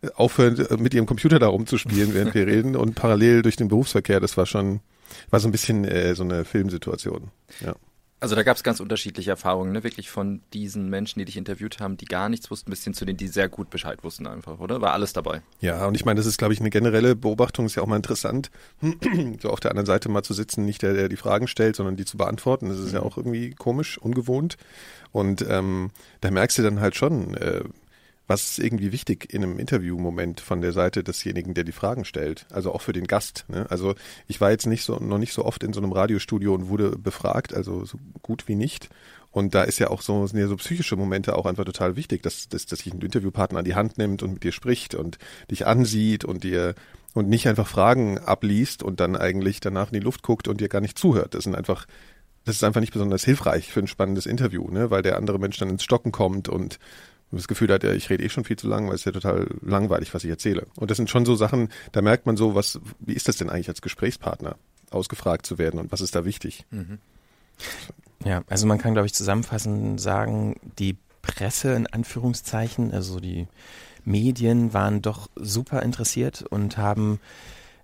äh, 0.01 0.09
aufhören, 0.15 0.57
äh, 0.59 0.77
mit 0.77 0.93
ihrem 0.93 1.05
Computer 1.05 1.39
da 1.39 1.47
rumzuspielen, 1.47 2.13
während 2.13 2.33
wir 2.33 2.47
reden 2.47 2.75
und 2.75 2.95
parallel 2.95 3.41
durch 3.41 3.55
den 3.55 3.67
Berufsverkehr. 3.67 4.19
Das 4.19 4.37
war 4.37 4.45
schon, 4.45 4.81
war 5.29 5.39
so 5.39 5.47
ein 5.47 5.51
bisschen 5.51 5.85
äh, 5.85 6.15
so 6.15 6.23
eine 6.23 6.43
Filmsituation. 6.43 7.29
Ja. 7.61 7.75
Also 8.21 8.35
da 8.35 8.43
gab 8.43 8.55
es 8.55 8.61
ganz 8.61 8.79
unterschiedliche 8.79 9.31
Erfahrungen, 9.31 9.71
ne? 9.71 9.83
Wirklich 9.83 10.11
von 10.11 10.41
diesen 10.53 10.91
Menschen, 10.91 11.17
die 11.17 11.25
dich 11.25 11.37
interviewt 11.37 11.79
haben, 11.79 11.97
die 11.97 12.05
gar 12.05 12.29
nichts 12.29 12.51
wussten, 12.51 12.69
bis 12.69 12.83
hin 12.83 12.93
zu 12.93 13.03
denen, 13.03 13.17
die 13.17 13.27
sehr 13.27 13.49
gut 13.49 13.71
Bescheid 13.71 14.03
wussten 14.03 14.27
einfach, 14.27 14.59
oder? 14.59 14.79
War 14.79 14.93
alles 14.93 15.11
dabei. 15.11 15.41
Ja, 15.59 15.87
und 15.87 15.95
ich 15.95 16.05
meine, 16.05 16.19
das 16.19 16.27
ist, 16.27 16.37
glaube 16.37 16.53
ich, 16.53 16.59
eine 16.59 16.69
generelle 16.69 17.15
Beobachtung, 17.15 17.65
ist 17.65 17.73
ja 17.73 17.81
auch 17.81 17.87
mal 17.87 17.95
interessant, 17.95 18.51
so 19.41 19.49
auf 19.49 19.59
der 19.59 19.71
anderen 19.71 19.87
Seite 19.87 20.07
mal 20.07 20.21
zu 20.21 20.35
sitzen, 20.35 20.65
nicht 20.65 20.83
der, 20.83 20.93
der 20.93 21.09
die 21.09 21.17
Fragen 21.17 21.47
stellt, 21.47 21.75
sondern 21.75 21.95
die 21.95 22.05
zu 22.05 22.15
beantworten. 22.15 22.69
Das 22.69 22.77
ist 22.77 22.89
mhm. 22.89 22.93
ja 22.93 23.01
auch 23.01 23.17
irgendwie 23.17 23.55
komisch, 23.55 23.97
ungewohnt. 23.97 24.57
Und 25.11 25.43
ähm, 25.49 25.89
da 26.21 26.29
merkst 26.29 26.59
du 26.59 26.61
dann 26.61 26.79
halt 26.79 26.95
schon, 26.95 27.33
äh, 27.33 27.63
was 28.31 28.51
ist 28.51 28.59
irgendwie 28.59 28.93
wichtig 28.93 29.33
in 29.33 29.43
einem 29.43 29.59
Interviewmoment 29.59 30.39
von 30.39 30.61
der 30.61 30.71
Seite 30.71 31.03
desjenigen, 31.03 31.53
der 31.53 31.65
die 31.65 31.73
Fragen 31.73 32.05
stellt? 32.05 32.45
Also 32.49 32.73
auch 32.73 32.81
für 32.81 32.93
den 32.93 33.05
Gast. 33.05 33.43
Ne? 33.49 33.65
Also 33.69 33.93
ich 34.25 34.39
war 34.39 34.51
jetzt 34.51 34.67
nicht 34.67 34.85
so 34.85 34.95
noch 34.99 35.17
nicht 35.17 35.33
so 35.33 35.43
oft 35.43 35.63
in 35.63 35.73
so 35.73 35.81
einem 35.81 35.91
Radiostudio 35.91 36.53
und 36.53 36.69
wurde 36.69 36.97
befragt, 36.97 37.53
also 37.53 37.83
so 37.83 37.97
gut 38.21 38.47
wie 38.47 38.55
nicht. 38.55 38.89
Und 39.31 39.53
da 39.53 39.63
ist 39.63 39.79
ja 39.79 39.89
auch 39.89 40.01
so, 40.01 40.25
sind 40.27 40.39
ja 40.39 40.47
so 40.47 40.55
psychische 40.55 40.95
Momente 40.95 41.35
auch 41.35 41.45
einfach 41.45 41.65
total 41.65 41.97
wichtig, 41.97 42.23
dass, 42.23 42.47
dass, 42.47 42.65
dass 42.65 42.79
sich 42.79 42.93
ein 42.93 43.01
Interviewpartner 43.01 43.59
an 43.59 43.65
die 43.65 43.75
Hand 43.75 43.97
nimmt 43.97 44.23
und 44.23 44.31
mit 44.31 44.43
dir 44.45 44.53
spricht 44.53 44.95
und 44.95 45.17
dich 45.49 45.67
ansieht 45.67 46.23
und 46.23 46.45
dir 46.45 46.75
und 47.13 47.27
nicht 47.27 47.49
einfach 47.49 47.67
Fragen 47.67 48.17
abliest 48.17 48.81
und 48.81 49.01
dann 49.01 49.17
eigentlich 49.17 49.59
danach 49.59 49.87
in 49.87 49.99
die 49.99 50.05
Luft 50.05 50.23
guckt 50.23 50.47
und 50.47 50.61
dir 50.61 50.69
gar 50.69 50.79
nicht 50.79 50.97
zuhört. 50.97 51.33
Das 51.33 51.43
sind 51.43 51.55
einfach, 51.55 51.85
das 52.45 52.55
ist 52.55 52.63
einfach 52.63 52.79
nicht 52.79 52.93
besonders 52.93 53.25
hilfreich 53.25 53.73
für 53.73 53.81
ein 53.81 53.87
spannendes 53.87 54.25
Interview, 54.25 54.71
ne? 54.71 54.89
weil 54.89 55.01
der 55.01 55.17
andere 55.17 55.37
Mensch 55.37 55.57
dann 55.57 55.69
ins 55.69 55.83
Stocken 55.83 56.13
kommt 56.13 56.47
und 56.47 56.79
das 57.37 57.47
Gefühl 57.47 57.71
hat, 57.71 57.83
ja, 57.83 57.93
ich 57.93 58.09
rede 58.09 58.23
eh 58.23 58.29
schon 58.29 58.43
viel 58.43 58.57
zu 58.57 58.67
lang, 58.67 58.87
weil 58.87 58.95
es 58.95 59.05
ja 59.05 59.11
total 59.11 59.47
langweilig, 59.61 60.13
was 60.13 60.23
ich 60.23 60.29
erzähle. 60.29 60.67
Und 60.75 60.91
das 60.91 60.97
sind 60.97 61.09
schon 61.09 61.25
so 61.25 61.35
Sachen, 61.35 61.69
da 61.91 62.01
merkt 62.01 62.25
man 62.25 62.37
so, 62.37 62.55
was, 62.55 62.79
wie 62.99 63.13
ist 63.13 63.27
das 63.27 63.37
denn 63.37 63.49
eigentlich 63.49 63.69
als 63.69 63.81
Gesprächspartner, 63.81 64.57
ausgefragt 64.89 65.45
zu 65.45 65.57
werden 65.57 65.79
und 65.79 65.91
was 65.91 66.01
ist 66.01 66.15
da 66.15 66.25
wichtig? 66.25 66.65
Mhm. 66.71 66.99
Ja, 68.23 68.43
also 68.47 68.67
man 68.67 68.77
kann, 68.77 68.93
glaube 68.93 69.05
ich, 69.05 69.13
zusammenfassend 69.13 69.99
sagen, 69.99 70.55
die 70.77 70.97
Presse 71.21 71.73
in 71.73 71.87
Anführungszeichen, 71.87 72.93
also 72.93 73.19
die 73.19 73.47
Medien 74.03 74.73
waren 74.73 75.01
doch 75.01 75.29
super 75.35 75.83
interessiert 75.83 76.43
und 76.49 76.77
haben 76.77 77.19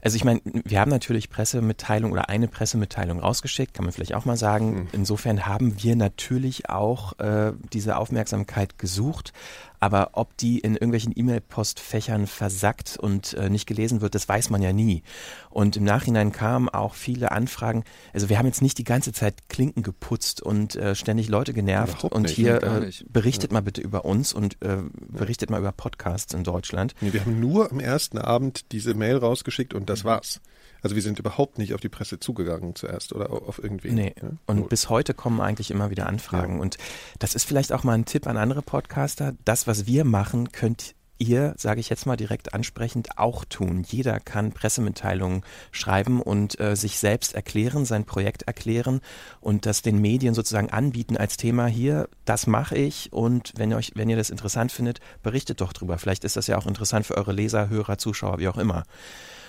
also 0.08 0.16
ich 0.16 0.24
meine, 0.24 0.40
wir 0.46 0.80
haben 0.80 0.90
natürlich 0.90 1.30
Pressemitteilung 1.30 2.14
oder 2.14 2.30
eine 2.30 2.48
Pressemitteilung 2.48 3.20
rausgeschickt, 3.20 3.74
kann 3.74 3.84
man 3.84 3.92
vielleicht 3.92 4.14
auch 4.14 4.24
mal 4.24 4.38
sagen. 4.38 4.74
Mhm. 4.74 4.88
Insofern 4.94 5.46
haben 5.46 5.84
wir 5.84 5.98
natürlich 5.98 6.70
auch 6.70 7.20
äh, 7.20 7.52
diese 7.74 7.98
Aufmerksamkeit 7.98 8.80
gesucht. 8.80 9.34
Aber 9.80 10.12
ob 10.14 10.36
die 10.38 10.60
in 10.60 10.74
irgendwelchen 10.74 11.14
E-Mail-Postfächern 11.16 12.28
versackt 12.28 12.98
und 12.98 13.34
äh, 13.34 13.50
nicht 13.50 13.68
gelesen 13.68 14.02
wird, 14.02 14.16
das 14.16 14.28
weiß 14.28 14.50
man 14.50 14.62
ja 14.62 14.74
nie. 14.74 15.04
Und 15.50 15.78
im 15.78 15.84
Nachhinein 15.84 16.32
kamen 16.32 16.70
auch 16.70 16.96
viele 16.96 17.32
Anfragen. 17.32 17.84
Also 18.14 18.30
wir 18.30 18.40
haben 18.40 18.48
jetzt 18.48 18.62
nicht 18.62 18.78
die 18.78 18.84
ganze 18.84 19.12
Zeit 19.12 19.50
Klinken 19.50 19.84
geputzt 19.84 20.42
und 20.42 20.76
äh, 20.76 20.96
ständig 20.96 21.30
Leute 21.30 21.54
genervt. 21.54 21.94
Überhaupt 21.94 22.16
und 22.16 22.24
nicht, 22.24 22.36
hier 22.36 22.64
äh, 22.64 22.92
berichtet 23.08 23.52
ja. 23.52 23.56
mal 23.56 23.62
bitte 23.62 23.82
über 23.82 24.06
uns 24.06 24.34
und 24.34 24.62
äh, 24.62 24.78
berichtet 24.94 25.50
mal 25.50 25.60
über 25.60 25.72
Podcasts 25.72 26.34
in 26.34 26.44
Deutschland. 26.44 26.96
Nee, 27.02 27.14
wir 27.14 27.22
haben 27.22 27.40
nur 27.40 27.72
am 27.72 27.80
ersten 27.80 28.18
Abend 28.18 28.72
diese 28.72 28.94
Mail 28.94 29.18
rausgeschickt 29.18 29.74
und 29.74 29.90
das 29.90 30.04
war's. 30.04 30.42
Also 30.82 30.96
wir 30.96 31.02
sind 31.02 31.20
überhaupt 31.20 31.58
nicht 31.58 31.74
auf 31.74 31.82
die 31.82 31.90
Presse 31.90 32.20
zugegangen 32.20 32.76
zuerst 32.76 33.14
oder 33.14 33.32
auf 33.32 33.62
irgendwen. 33.62 33.96
Nee. 33.96 34.16
Ja? 34.22 34.30
Und 34.46 34.70
bis 34.70 34.90
heute 34.90 35.14
kommen 35.14 35.42
eigentlich 35.42 35.72
immer 35.72 35.90
wieder 35.90 36.08
Anfragen. 36.08 36.56
Ja. 36.56 36.62
Und 36.62 36.78
das 37.20 37.36
ist 37.36 37.46
vielleicht 37.46 37.74
auch 37.74 37.84
mal 37.84 37.94
ein 37.94 38.06
Tipp 38.06 38.28
an 38.28 38.38
andere 38.38 38.62
Podcaster. 38.62 39.34
Das, 39.46 39.68
was 39.68 39.86
wir 39.86 40.06
machen, 40.06 40.52
könnt 40.52 40.96
ihr, 41.20 41.54
sage 41.58 41.80
ich 41.80 41.90
jetzt 41.90 42.06
mal 42.06 42.16
direkt 42.16 42.54
ansprechend, 42.54 43.18
auch 43.18 43.46
tun. 43.46 43.84
Jeder 43.88 44.20
kann 44.20 44.52
Pressemitteilungen 44.52 45.44
schreiben 45.72 46.22
und 46.22 46.60
äh, 46.60 46.76
sich 46.76 47.00
selbst 47.00 47.34
erklären, 47.34 47.86
sein 47.86 48.06
Projekt 48.06 48.44
erklären 48.44 49.02
und 49.40 49.66
das 49.66 49.82
den 49.82 50.00
Medien 50.00 50.34
sozusagen 50.34 50.70
anbieten 50.70 51.18
als 51.18 51.38
Thema 51.38 51.68
hier, 51.68 52.10
das 52.26 52.48
mache 52.48 52.78
ich 52.78 53.12
und 53.12 53.54
wenn 53.58 53.72
ihr 53.72 53.78
euch, 53.78 53.94
wenn 53.96 54.10
ihr 54.10 54.18
das 54.18 54.30
interessant 54.30 54.72
findet, 54.72 55.00
berichtet 55.24 55.62
doch 55.62 55.74
drüber. 55.74 55.98
Vielleicht 55.98 56.24
ist 56.24 56.38
das 56.38 56.48
ja 56.48 56.58
auch 56.58 56.68
interessant 56.68 57.06
für 57.06 57.18
eure 57.18 57.34
Leser, 57.34 57.70
Hörer, 57.70 57.98
Zuschauer, 57.98 58.40
wie 58.40 58.48
auch 58.48 58.58
immer. 58.58 58.84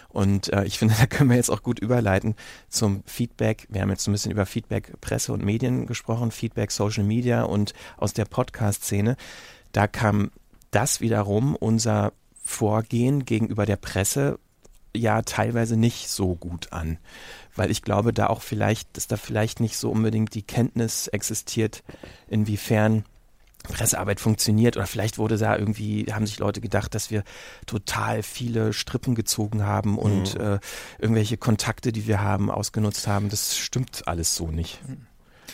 Und 0.09 0.53
äh, 0.53 0.65
ich 0.65 0.79
finde, 0.79 0.95
da 0.99 1.07
können 1.07 1.31
wir 1.31 1.37
jetzt 1.37 1.51
auch 1.51 1.63
gut 1.63 1.79
überleiten 1.79 2.35
zum 2.69 3.03
Feedback. 3.07 3.67
Wir 3.71 3.83
haben 3.83 3.91
jetzt 3.91 4.05
so 4.05 4.11
ein 4.11 4.15
bisschen 4.15 4.33
über 4.33 4.47
Feedback 4.47 5.01
Presse 5.01 5.33
und 5.33 5.45
Medien 5.45 5.87
gesprochen, 5.87 6.31
Feedback 6.31 6.71
Social 6.71 7.05
Media 7.05 7.43
und 7.43 7.75
aus 7.97 8.13
der 8.13 8.25
Podcast-Szene. 8.25 9.17
Da 9.73 9.87
kam 9.87 10.31
das 10.71 11.01
wiederum 11.01 11.55
unser 11.57 12.12
Vorgehen 12.45 13.25
gegenüber 13.25 13.67
der 13.67 13.77
Presse 13.77 14.38
ja 14.97 15.23
teilweise 15.23 15.77
nicht 15.77 16.09
so 16.09 16.35
gut 16.35 16.73
an. 16.73 16.99
Weil 17.55 17.71
ich 17.71 17.83
glaube, 17.83 18.12
da 18.12 18.29
auch 18.29 18.43
vielleicht, 18.43 18.97
dass 18.97 19.07
da 19.07 19.17
vielleicht 19.17 19.61
nicht 19.61 19.77
so 19.77 19.91
unbedingt 19.91 20.35
die 20.35 20.43
Kenntnis 20.43 21.09
existiert, 21.09 21.83
inwiefern 22.29 23.05
Pressearbeit 23.69 24.21
funktioniert 24.21 24.77
oder 24.77 24.87
vielleicht 24.87 25.19
wurde 25.19 25.39
da 25.39 25.57
irgendwie, 25.57 26.07
haben 26.11 26.27
sich 26.27 26.39
Leute 26.39 26.61
gedacht, 26.61 26.95
dass 26.95 27.11
wir 27.11 27.23
total 27.67 28.23
viele 28.23 28.73
Strippen 28.73 29.15
gezogen 29.15 29.65
haben 29.65 29.99
und 29.99 30.35
mhm. 30.35 30.41
äh, 30.41 30.59
irgendwelche 30.99 31.37
Kontakte, 31.37 31.93
die 31.93 32.07
wir 32.07 32.21
haben, 32.21 32.51
ausgenutzt 32.51 33.07
haben. 33.07 33.29
Das 33.29 33.57
stimmt 33.57 34.07
alles 34.07 34.35
so 34.35 34.51
nicht. 34.51 34.81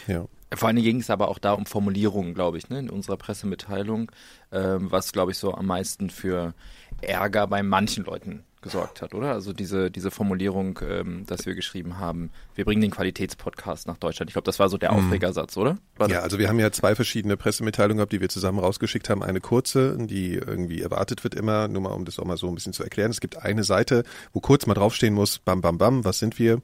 Ja. 0.06 0.26
Vor 0.52 0.68
allen 0.68 0.76
Dingen 0.76 0.87
ging 0.87 1.00
es 1.00 1.11
aber 1.11 1.28
auch 1.28 1.38
da 1.38 1.52
um 1.52 1.66
Formulierungen, 1.66 2.35
glaube 2.35 2.59
ich, 2.59 2.68
ne, 2.68 2.78
in 2.78 2.90
unserer 2.90 3.16
Pressemitteilung, 3.16 4.12
ähm, 4.52 4.90
was, 4.90 5.12
glaube 5.12 5.33
ich, 5.33 5.38
so 5.38 5.52
am 5.54 5.66
meisten 5.66 6.11
für 6.11 6.54
Ärger 7.00 7.47
bei 7.47 7.62
manchen 7.62 8.04
Leuten 8.04 8.44
gesorgt 8.64 9.02
hat, 9.02 9.14
oder? 9.14 9.30
Also 9.30 9.52
diese, 9.52 9.90
diese 9.90 10.11
Formulierung, 10.11 10.80
ähm, 10.83 11.25
dass 11.26 11.47
wir 11.47 11.54
geschrieben 11.54 11.99
haben, 11.99 12.30
wir 12.56 12.64
bringen 12.64 12.80
den 12.80 12.90
Qualitätspodcast 12.90 13.87
nach 13.87 13.99
Deutschland. 13.99 14.30
Ich 14.30 14.35
glaube, 14.35 14.47
das 14.47 14.59
war 14.59 14.68
so 14.68 14.78
der 14.78 14.90
mhm. 14.90 14.99
Aufregersatz, 14.99 15.56
oder? 15.56 15.76
War 15.97 16.11
ja, 16.11 16.21
also 16.21 16.38
wir 16.38 16.49
haben 16.49 16.59
ja 16.59 16.73
zwei 16.73 16.97
verschiedene 16.97 17.37
Pressemitteilungen 17.37 17.99
gehabt, 17.99 18.12
die 18.12 18.21
wir 18.21 18.28
zusammen 18.28 18.59
rausgeschickt 18.59 19.09
haben. 19.09 19.23
Eine 19.23 19.40
kurze, 19.40 19.97
die 19.99 20.35
irgendwie 20.35 20.83
erwartet 20.83 21.23
wird 21.23 21.35
immer, 21.35 21.68
nur 21.68 21.83
mal 21.83 21.90
um 21.92 22.04
das 22.04 22.18
auch 22.18 22.25
mal 22.25 22.37
so 22.37 22.49
ein 22.49 22.54
bisschen 22.54 22.73
zu 22.73 22.83
erklären. 22.83 23.11
Es 23.11 23.21
gibt 23.21 23.37
eine 23.37 23.62
Seite, 23.62 24.02
wo 24.33 24.40
kurz 24.40 24.66
mal 24.66 24.75
draufstehen 24.75 25.14
muss, 25.14 25.38
bam, 25.38 25.61
bam, 25.61 25.78
bam, 25.78 26.04
was 26.04 26.18
sind 26.18 26.38
wir? 26.38 26.61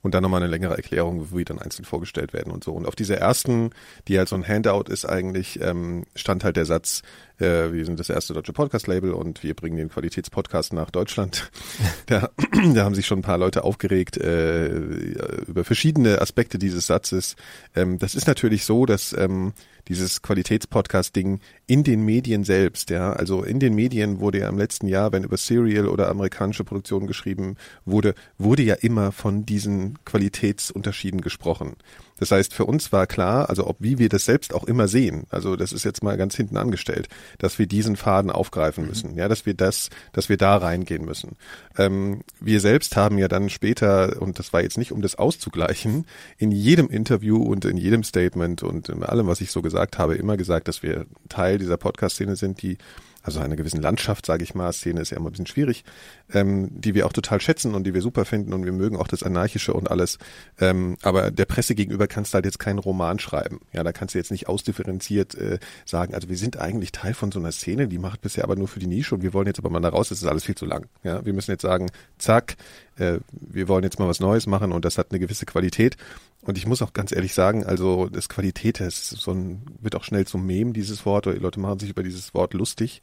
Und 0.00 0.14
dann 0.14 0.22
nochmal 0.22 0.42
eine 0.42 0.50
längere 0.50 0.74
Erklärung, 0.74 1.30
wo 1.30 1.36
wir 1.36 1.44
dann 1.44 1.58
einzeln 1.58 1.84
vorgestellt 1.84 2.32
werden 2.32 2.52
und 2.52 2.64
so. 2.64 2.72
Und 2.72 2.86
auf 2.86 2.96
dieser 2.96 3.18
ersten, 3.18 3.70
die 4.08 4.18
halt 4.18 4.28
so 4.28 4.36
ein 4.36 4.48
Handout 4.48 4.90
ist 4.90 5.04
eigentlich, 5.04 5.60
ähm, 5.60 6.04
stand 6.16 6.44
halt 6.44 6.56
der 6.56 6.64
Satz, 6.64 7.02
äh, 7.42 7.72
wir 7.72 7.84
sind 7.84 8.00
das 8.00 8.08
erste 8.08 8.32
deutsche 8.32 8.52
Podcast-Label 8.52 9.12
und 9.12 9.42
wir 9.42 9.54
bringen 9.54 9.76
den 9.76 9.88
Qualitätspodcast 9.88 10.72
nach 10.72 10.90
Deutschland. 10.90 11.50
da, 12.06 12.30
da 12.74 12.84
haben 12.84 12.94
sich 12.94 13.06
schon 13.06 13.18
ein 13.18 13.22
paar 13.22 13.38
Leute 13.38 13.64
aufgeregt 13.64 14.16
äh, 14.16 14.68
über 14.68 15.64
verschiedene 15.64 16.20
Aspekte 16.20 16.58
dieses 16.58 16.86
Satzes. 16.86 17.36
Ähm, 17.74 17.98
das 17.98 18.14
ist 18.14 18.26
natürlich 18.26 18.64
so, 18.64 18.86
dass 18.86 19.12
ähm, 19.18 19.52
dieses 19.88 20.22
Qualitätspodcast-Ding 20.22 21.40
in 21.66 21.84
den 21.84 22.04
Medien 22.04 22.44
selbst, 22.44 22.90
ja. 22.90 23.12
Also 23.12 23.42
in 23.42 23.60
den 23.60 23.74
Medien 23.74 24.20
wurde 24.20 24.40
ja 24.40 24.48
im 24.48 24.58
letzten 24.58 24.88
Jahr, 24.88 25.12
wenn 25.12 25.24
über 25.24 25.36
Serial 25.36 25.88
oder 25.88 26.08
amerikanische 26.08 26.64
Produktionen 26.64 27.06
geschrieben 27.06 27.56
wurde, 27.84 28.14
wurde 28.38 28.62
ja 28.62 28.74
immer 28.74 29.12
von 29.12 29.44
diesen 29.44 29.98
Qualitätsunterschieden 30.04 31.20
gesprochen. 31.20 31.74
Das 32.18 32.30
heißt, 32.30 32.54
für 32.54 32.66
uns 32.66 32.92
war 32.92 33.08
klar, 33.08 33.48
also 33.50 33.66
ob 33.66 33.78
wie 33.80 33.98
wir 33.98 34.08
das 34.08 34.24
selbst 34.24 34.54
auch 34.54 34.62
immer 34.64 34.86
sehen, 34.86 35.24
also 35.30 35.56
das 35.56 35.72
ist 35.72 35.84
jetzt 35.84 36.04
mal 36.04 36.16
ganz 36.16 36.36
hinten 36.36 36.56
angestellt, 36.56 37.08
dass 37.38 37.58
wir 37.58 37.66
diesen 37.66 37.96
Faden 37.96 38.30
aufgreifen 38.30 38.86
müssen, 38.86 39.16
ja, 39.16 39.26
dass 39.26 39.44
wir 39.44 39.54
das, 39.54 39.88
dass 40.12 40.28
wir 40.28 40.36
da 40.36 40.56
reingehen 40.56 41.04
müssen. 41.04 41.36
Ähm, 41.76 42.20
wir 42.38 42.60
selbst 42.60 42.94
haben 42.94 43.18
ja 43.18 43.26
dann 43.26 43.50
später, 43.50 44.22
und 44.22 44.38
das 44.38 44.52
war 44.52 44.62
jetzt 44.62 44.78
nicht, 44.78 44.92
um 44.92 45.02
das 45.02 45.16
auszugleichen, 45.16 46.06
in 46.38 46.52
jedem 46.52 46.88
Interview 46.88 47.42
und 47.42 47.64
in 47.64 47.76
jedem 47.76 48.04
Statement 48.04 48.62
und 48.62 48.88
in 48.88 49.02
allem, 49.02 49.26
was 49.26 49.40
ich 49.40 49.50
so 49.50 49.62
gesagt 49.62 49.71
habe, 49.74 50.14
immer 50.14 50.36
gesagt, 50.36 50.68
dass 50.68 50.82
wir 50.82 51.06
Teil 51.28 51.58
dieser 51.58 51.76
Podcast-Szene 51.76 52.36
sind, 52.36 52.62
die 52.62 52.78
also 53.22 53.40
einer 53.40 53.56
gewissen 53.56 53.80
Landschaft, 53.80 54.26
sage 54.26 54.42
ich 54.42 54.54
mal, 54.54 54.72
Szene 54.72 55.00
ist 55.00 55.10
ja 55.10 55.16
immer 55.16 55.28
ein 55.28 55.32
bisschen 55.32 55.46
schwierig, 55.46 55.84
ähm, 56.32 56.68
die 56.72 56.94
wir 56.94 57.06
auch 57.06 57.12
total 57.12 57.40
schätzen 57.40 57.74
und 57.74 57.84
die 57.84 57.94
wir 57.94 58.02
super 58.02 58.24
finden 58.24 58.52
und 58.52 58.64
wir 58.64 58.72
mögen 58.72 58.96
auch 58.96 59.06
das 59.06 59.22
Anarchische 59.22 59.72
und 59.72 59.90
alles. 59.90 60.18
Ähm, 60.60 60.96
aber 61.02 61.30
der 61.30 61.44
Presse 61.44 61.74
gegenüber 61.74 62.06
kannst 62.08 62.32
du 62.32 62.36
halt 62.36 62.44
jetzt 62.44 62.58
keinen 62.58 62.78
Roman 62.78 63.18
schreiben. 63.18 63.60
Ja, 63.72 63.84
da 63.84 63.92
kannst 63.92 64.14
du 64.14 64.18
jetzt 64.18 64.32
nicht 64.32 64.48
ausdifferenziert 64.48 65.34
äh, 65.36 65.58
sagen, 65.84 66.14
also 66.14 66.28
wir 66.28 66.36
sind 66.36 66.58
eigentlich 66.58 66.92
Teil 66.92 67.14
von 67.14 67.30
so 67.30 67.38
einer 67.38 67.52
Szene, 67.52 67.86
die 67.86 67.98
macht 67.98 68.22
bisher 68.22 68.44
aber 68.44 68.56
nur 68.56 68.68
für 68.68 68.80
die 68.80 68.88
Nische 68.88 69.14
und 69.14 69.22
wir 69.22 69.32
wollen 69.32 69.46
jetzt 69.46 69.58
aber 69.58 69.70
mal 69.70 69.80
da 69.80 69.90
raus, 69.90 70.08
das 70.08 70.20
ist 70.20 70.26
alles 70.26 70.44
viel 70.44 70.56
zu 70.56 70.66
lang. 70.66 70.86
Ja, 71.04 71.24
wir 71.24 71.32
müssen 71.32 71.52
jetzt 71.52 71.62
sagen, 71.62 71.90
zack, 72.18 72.56
äh, 72.96 73.18
wir 73.30 73.68
wollen 73.68 73.84
jetzt 73.84 73.98
mal 73.98 74.08
was 74.08 74.20
Neues 74.20 74.46
machen 74.46 74.72
und 74.72 74.84
das 74.84 74.98
hat 74.98 75.08
eine 75.10 75.20
gewisse 75.20 75.46
Qualität. 75.46 75.96
Und 76.42 76.58
ich 76.58 76.66
muss 76.66 76.82
auch 76.82 76.92
ganz 76.92 77.12
ehrlich 77.12 77.34
sagen, 77.34 77.64
also 77.64 78.08
das 78.08 78.28
Qualität 78.28 78.80
ist 78.80 79.10
so 79.10 79.32
ein, 79.32 79.62
wird 79.80 79.94
auch 79.94 80.04
schnell 80.04 80.26
zum 80.26 80.44
Mem, 80.44 80.72
dieses 80.72 81.06
Wort, 81.06 81.26
oder 81.26 81.36
die 81.36 81.42
Leute 81.42 81.60
machen 81.60 81.78
sich 81.78 81.90
über 81.90 82.02
dieses 82.02 82.34
Wort 82.34 82.52
lustig. 82.52 83.00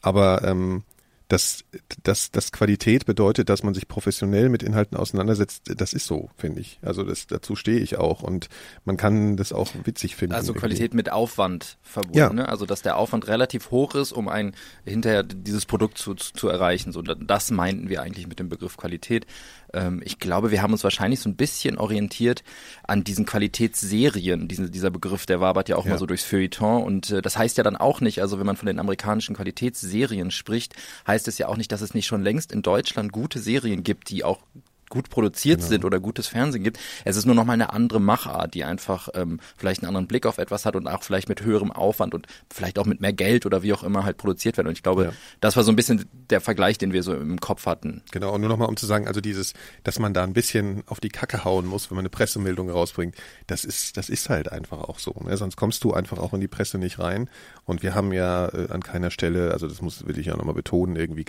Aber 0.00 0.44
ähm, 0.44 0.84
dass, 1.28 1.64
dass, 2.04 2.30
dass 2.30 2.52
Qualität 2.52 3.04
bedeutet, 3.04 3.48
dass 3.48 3.64
man 3.64 3.74
sich 3.74 3.88
professionell 3.88 4.48
mit 4.48 4.62
Inhalten 4.62 4.96
auseinandersetzt, 4.96 5.72
das 5.76 5.92
ist 5.92 6.06
so, 6.06 6.30
finde 6.36 6.60
ich. 6.60 6.78
Also 6.82 7.02
das, 7.02 7.26
dazu 7.26 7.56
stehe 7.56 7.80
ich 7.80 7.98
auch 7.98 8.22
und 8.22 8.48
man 8.84 8.96
kann 8.96 9.36
das 9.36 9.52
auch 9.52 9.70
witzig 9.84 10.14
finden. 10.14 10.34
Also 10.34 10.54
Qualität 10.54 10.94
mit 10.94 11.10
Aufwand 11.10 11.78
verbunden, 11.82 12.18
ja. 12.18 12.32
ne? 12.32 12.48
also 12.48 12.64
dass 12.64 12.82
der 12.82 12.96
Aufwand 12.96 13.26
relativ 13.26 13.72
hoch 13.72 13.96
ist, 13.96 14.12
um 14.12 14.28
ein 14.28 14.54
hinterher 14.84 15.24
dieses 15.24 15.66
Produkt 15.66 15.98
zu, 15.98 16.14
zu 16.14 16.48
erreichen. 16.48 16.92
So, 16.92 17.02
das 17.02 17.50
meinten 17.50 17.88
wir 17.88 18.02
eigentlich 18.02 18.28
mit 18.28 18.38
dem 18.38 18.48
Begriff 18.48 18.76
Qualität. 18.76 19.26
Ähm, 19.72 20.02
ich 20.04 20.18
glaube, 20.18 20.50
wir 20.50 20.62
haben 20.62 20.72
uns 20.72 20.84
wahrscheinlich 20.84 21.20
so 21.20 21.28
ein 21.28 21.36
bisschen 21.36 21.78
orientiert 21.78 22.42
an 22.84 23.04
diesen 23.04 23.26
Qualitätsserien. 23.26 24.48
Diesen, 24.48 24.70
dieser 24.70 24.90
Begriff, 24.90 25.26
der 25.26 25.40
wabert 25.40 25.68
ja 25.68 25.76
auch 25.76 25.84
ja. 25.84 25.92
mal 25.92 25.98
so 25.98 26.06
durchs 26.06 26.24
Feuilleton. 26.24 26.82
Und 26.82 27.10
äh, 27.10 27.22
das 27.22 27.36
heißt 27.36 27.58
ja 27.58 27.64
dann 27.64 27.76
auch 27.76 28.00
nicht, 28.00 28.20
also 28.20 28.38
wenn 28.38 28.46
man 28.46 28.56
von 28.56 28.66
den 28.66 28.78
amerikanischen 28.78 29.36
Qualitätsserien 29.36 30.30
spricht, 30.30 30.74
heißt 31.06 31.28
es 31.28 31.38
ja 31.38 31.48
auch 31.48 31.56
nicht, 31.56 31.72
dass 31.72 31.80
es 31.80 31.94
nicht 31.94 32.06
schon 32.06 32.22
längst 32.22 32.52
in 32.52 32.62
Deutschland 32.62 33.12
gute 33.12 33.38
Serien 33.38 33.82
gibt, 33.82 34.10
die 34.10 34.24
auch 34.24 34.40
gut 34.88 35.10
produziert 35.10 35.58
genau. 35.58 35.68
sind 35.68 35.84
oder 35.84 36.00
gutes 36.00 36.28
Fernsehen 36.28 36.64
gibt. 36.64 36.78
Es 37.04 37.16
ist 37.16 37.26
nur 37.26 37.34
noch 37.34 37.44
mal 37.44 37.54
eine 37.54 37.72
andere 37.72 38.00
Machart, 38.00 38.54
die 38.54 38.64
einfach 38.64 39.08
ähm, 39.14 39.40
vielleicht 39.56 39.82
einen 39.82 39.88
anderen 39.88 40.06
Blick 40.06 40.26
auf 40.26 40.38
etwas 40.38 40.64
hat 40.64 40.76
und 40.76 40.86
auch 40.86 41.02
vielleicht 41.02 41.28
mit 41.28 41.42
höherem 41.42 41.72
Aufwand 41.72 42.14
und 42.14 42.26
vielleicht 42.52 42.78
auch 42.78 42.86
mit 42.86 43.00
mehr 43.00 43.12
Geld 43.12 43.46
oder 43.46 43.62
wie 43.62 43.72
auch 43.72 43.82
immer 43.82 44.04
halt 44.04 44.16
produziert 44.16 44.56
werden. 44.56 44.68
Und 44.68 44.74
ich 44.74 44.82
glaube, 44.82 45.04
ja. 45.04 45.12
das 45.40 45.56
war 45.56 45.64
so 45.64 45.72
ein 45.72 45.76
bisschen 45.76 46.06
der 46.30 46.40
Vergleich, 46.40 46.78
den 46.78 46.92
wir 46.92 47.02
so 47.02 47.14
im 47.14 47.40
Kopf 47.40 47.66
hatten. 47.66 48.02
Genau, 48.12 48.34
und 48.34 48.40
nur 48.40 48.50
noch 48.50 48.58
mal 48.58 48.66
um 48.66 48.76
zu 48.76 48.86
sagen, 48.86 49.06
also 49.06 49.20
dieses, 49.20 49.54
dass 49.84 49.98
man 49.98 50.14
da 50.14 50.24
ein 50.24 50.32
bisschen 50.32 50.82
auf 50.86 51.00
die 51.00 51.08
Kacke 51.08 51.44
hauen 51.44 51.66
muss, 51.66 51.90
wenn 51.90 51.96
man 51.96 52.02
eine 52.02 52.10
Pressemeldung 52.10 52.70
rausbringt, 52.70 53.14
das 53.46 53.64
ist, 53.64 53.96
das 53.96 54.08
ist 54.08 54.28
halt 54.28 54.50
einfach 54.52 54.78
auch 54.78 54.98
so. 54.98 55.14
Ne? 55.24 55.36
Sonst 55.36 55.56
kommst 55.56 55.84
du 55.84 55.92
einfach 55.92 56.18
auch 56.18 56.32
in 56.34 56.40
die 56.40 56.48
Presse 56.48 56.78
nicht 56.78 56.98
rein. 56.98 57.28
Und 57.64 57.82
wir 57.82 57.94
haben 57.94 58.12
ja 58.12 58.48
äh, 58.48 58.68
an 58.70 58.82
keiner 58.82 59.10
Stelle, 59.10 59.52
also 59.52 59.66
das 59.66 59.82
muss 59.82 60.06
will 60.06 60.18
ich 60.18 60.26
ja 60.26 60.36
nochmal 60.36 60.54
betonen, 60.54 60.96
irgendwie 60.96 61.24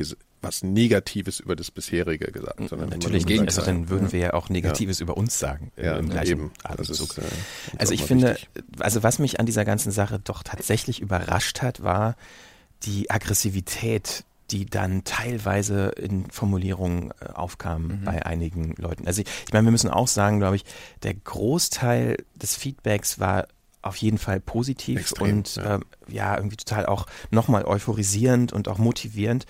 was 0.47 0.63
Negatives 0.63 1.39
über 1.39 1.55
das 1.55 1.71
bisherige 1.71 2.31
gesagt. 2.31 2.69
Sondern 2.69 2.89
Natürlich 2.89 3.25
gegen 3.25 3.45
also 3.45 3.61
dann 3.61 3.89
würden 3.89 4.11
wir 4.11 4.19
ja 4.19 4.33
auch 4.33 4.49
Negatives 4.49 4.99
ja. 4.99 5.03
über 5.03 5.17
uns 5.17 5.37
sagen. 5.37 5.71
Ja, 5.75 5.97
im 5.97 6.09
gleichen 6.09 6.31
eben. 6.31 6.51
Ist, 6.79 7.17
äh, 7.17 7.21
also 7.77 7.93
ich 7.93 8.03
finde, 8.03 8.31
wichtig. 8.31 8.49
also 8.79 9.03
was 9.03 9.19
mich 9.19 9.39
an 9.39 9.45
dieser 9.45 9.65
ganzen 9.65 9.91
Sache 9.91 10.19
doch 10.23 10.43
tatsächlich 10.43 11.01
überrascht 11.01 11.61
hat, 11.61 11.83
war 11.83 12.15
die 12.83 13.11
Aggressivität, 13.11 14.23
die 14.51 14.65
dann 14.65 15.03
teilweise 15.03 15.89
in 15.89 16.29
Formulierungen 16.31 17.11
äh, 17.19 17.31
aufkam 17.33 17.87
mhm. 17.87 18.03
bei 18.05 18.25
einigen 18.25 18.75
Leuten. 18.77 19.05
Also 19.05 19.21
ich, 19.21 19.27
ich 19.45 19.53
meine, 19.53 19.65
wir 19.65 19.71
müssen 19.71 19.89
auch 19.89 20.07
sagen, 20.07 20.39
glaube 20.39 20.55
ich, 20.55 20.63
der 21.03 21.13
Großteil 21.13 22.23
des 22.35 22.55
Feedbacks 22.55 23.19
war 23.19 23.47
auf 23.81 23.97
jeden 23.97 24.17
Fall 24.17 24.39
positiv 24.39 24.99
Extrem, 24.99 25.37
und 25.37 25.55
ja. 25.55 25.75
Äh, 25.75 25.79
ja, 26.09 26.35
irgendwie 26.37 26.57
total 26.57 26.85
auch 26.85 27.05
nochmal 27.31 27.65
euphorisierend 27.65 28.53
und 28.53 28.67
auch 28.67 28.77
motivierend. 28.77 29.45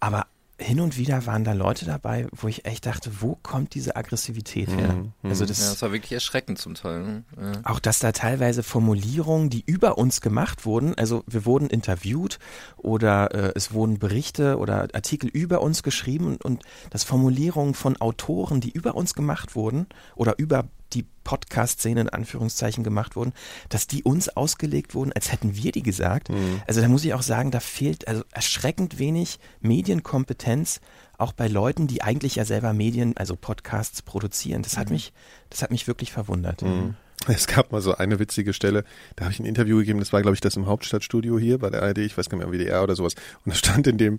Aber 0.00 0.26
hin 0.60 0.80
und 0.80 0.96
wieder 0.96 1.24
waren 1.26 1.44
da 1.44 1.52
Leute 1.52 1.84
dabei, 1.84 2.26
wo 2.32 2.48
ich 2.48 2.64
echt 2.64 2.84
dachte, 2.84 3.12
wo 3.20 3.36
kommt 3.36 3.74
diese 3.74 3.94
Aggressivität 3.94 4.68
her? 4.68 4.92
Mhm, 4.92 5.12
mhm. 5.22 5.30
also 5.30 5.46
das, 5.46 5.60
ja, 5.60 5.68
das 5.70 5.82
war 5.82 5.92
wirklich 5.92 6.12
erschreckend 6.12 6.58
zum 6.58 6.74
Teil. 6.74 7.02
Ne? 7.02 7.24
Ja. 7.40 7.52
Auch 7.62 7.78
dass 7.78 8.00
da 8.00 8.10
teilweise 8.10 8.64
Formulierungen, 8.64 9.50
die 9.50 9.62
über 9.64 9.98
uns 9.98 10.20
gemacht 10.20 10.66
wurden, 10.66 10.94
also 10.98 11.22
wir 11.28 11.46
wurden 11.46 11.70
interviewt 11.70 12.40
oder 12.76 13.32
äh, 13.34 13.52
es 13.54 13.72
wurden 13.72 14.00
Berichte 14.00 14.58
oder 14.58 14.88
Artikel 14.94 15.28
über 15.28 15.62
uns 15.62 15.84
geschrieben 15.84 16.38
und 16.42 16.64
dass 16.90 17.04
Formulierungen 17.04 17.74
von 17.74 17.96
Autoren, 18.00 18.60
die 18.60 18.72
über 18.72 18.96
uns 18.96 19.14
gemacht 19.14 19.54
wurden 19.54 19.86
oder 20.16 20.38
über 20.38 20.64
die 20.94 21.04
Podcast-Szene 21.24 22.00
in 22.00 22.08
Anführungszeichen 22.08 22.84
gemacht 22.84 23.16
wurden, 23.16 23.32
dass 23.68 23.86
die 23.86 24.02
uns 24.02 24.28
ausgelegt 24.28 24.94
wurden, 24.94 25.12
als 25.12 25.30
hätten 25.30 25.56
wir 25.56 25.72
die 25.72 25.82
gesagt. 25.82 26.30
Mhm. 26.30 26.62
Also 26.66 26.80
da 26.80 26.88
muss 26.88 27.04
ich 27.04 27.14
auch 27.14 27.22
sagen, 27.22 27.50
da 27.50 27.60
fehlt 27.60 28.08
also 28.08 28.22
erschreckend 28.32 28.98
wenig 28.98 29.38
Medienkompetenz, 29.60 30.80
auch 31.18 31.32
bei 31.32 31.48
Leuten, 31.48 31.86
die 31.86 32.02
eigentlich 32.02 32.36
ja 32.36 32.44
selber 32.44 32.72
Medien, 32.72 33.16
also 33.16 33.36
Podcasts 33.36 34.02
produzieren. 34.02 34.62
Das 34.62 34.76
hat 34.76 34.88
mhm. 34.88 34.94
mich, 34.94 35.12
das 35.50 35.62
hat 35.62 35.70
mich 35.70 35.86
wirklich 35.86 36.12
verwundert. 36.12 36.62
Mhm. 36.62 36.94
Es 37.26 37.46
gab 37.46 37.72
mal 37.72 37.80
so 37.80 37.96
eine 37.96 38.20
witzige 38.20 38.52
Stelle, 38.52 38.84
da 39.16 39.24
habe 39.24 39.32
ich 39.32 39.40
ein 39.40 39.44
Interview 39.44 39.78
gegeben, 39.78 39.98
das 39.98 40.12
war 40.12 40.22
glaube 40.22 40.36
ich 40.36 40.40
das 40.40 40.56
im 40.56 40.66
Hauptstadtstudio 40.66 41.38
hier 41.38 41.58
bei 41.58 41.68
der 41.68 41.82
ARD, 41.82 41.98
ich 41.98 42.16
weiß 42.16 42.30
gar 42.30 42.38
nicht 42.38 42.48
mehr, 42.48 42.58
WDR 42.58 42.82
oder 42.82 42.94
sowas. 42.94 43.14
Und 43.44 43.52
da 43.52 43.54
stand 43.54 43.86
in 43.88 43.98
dem 43.98 44.18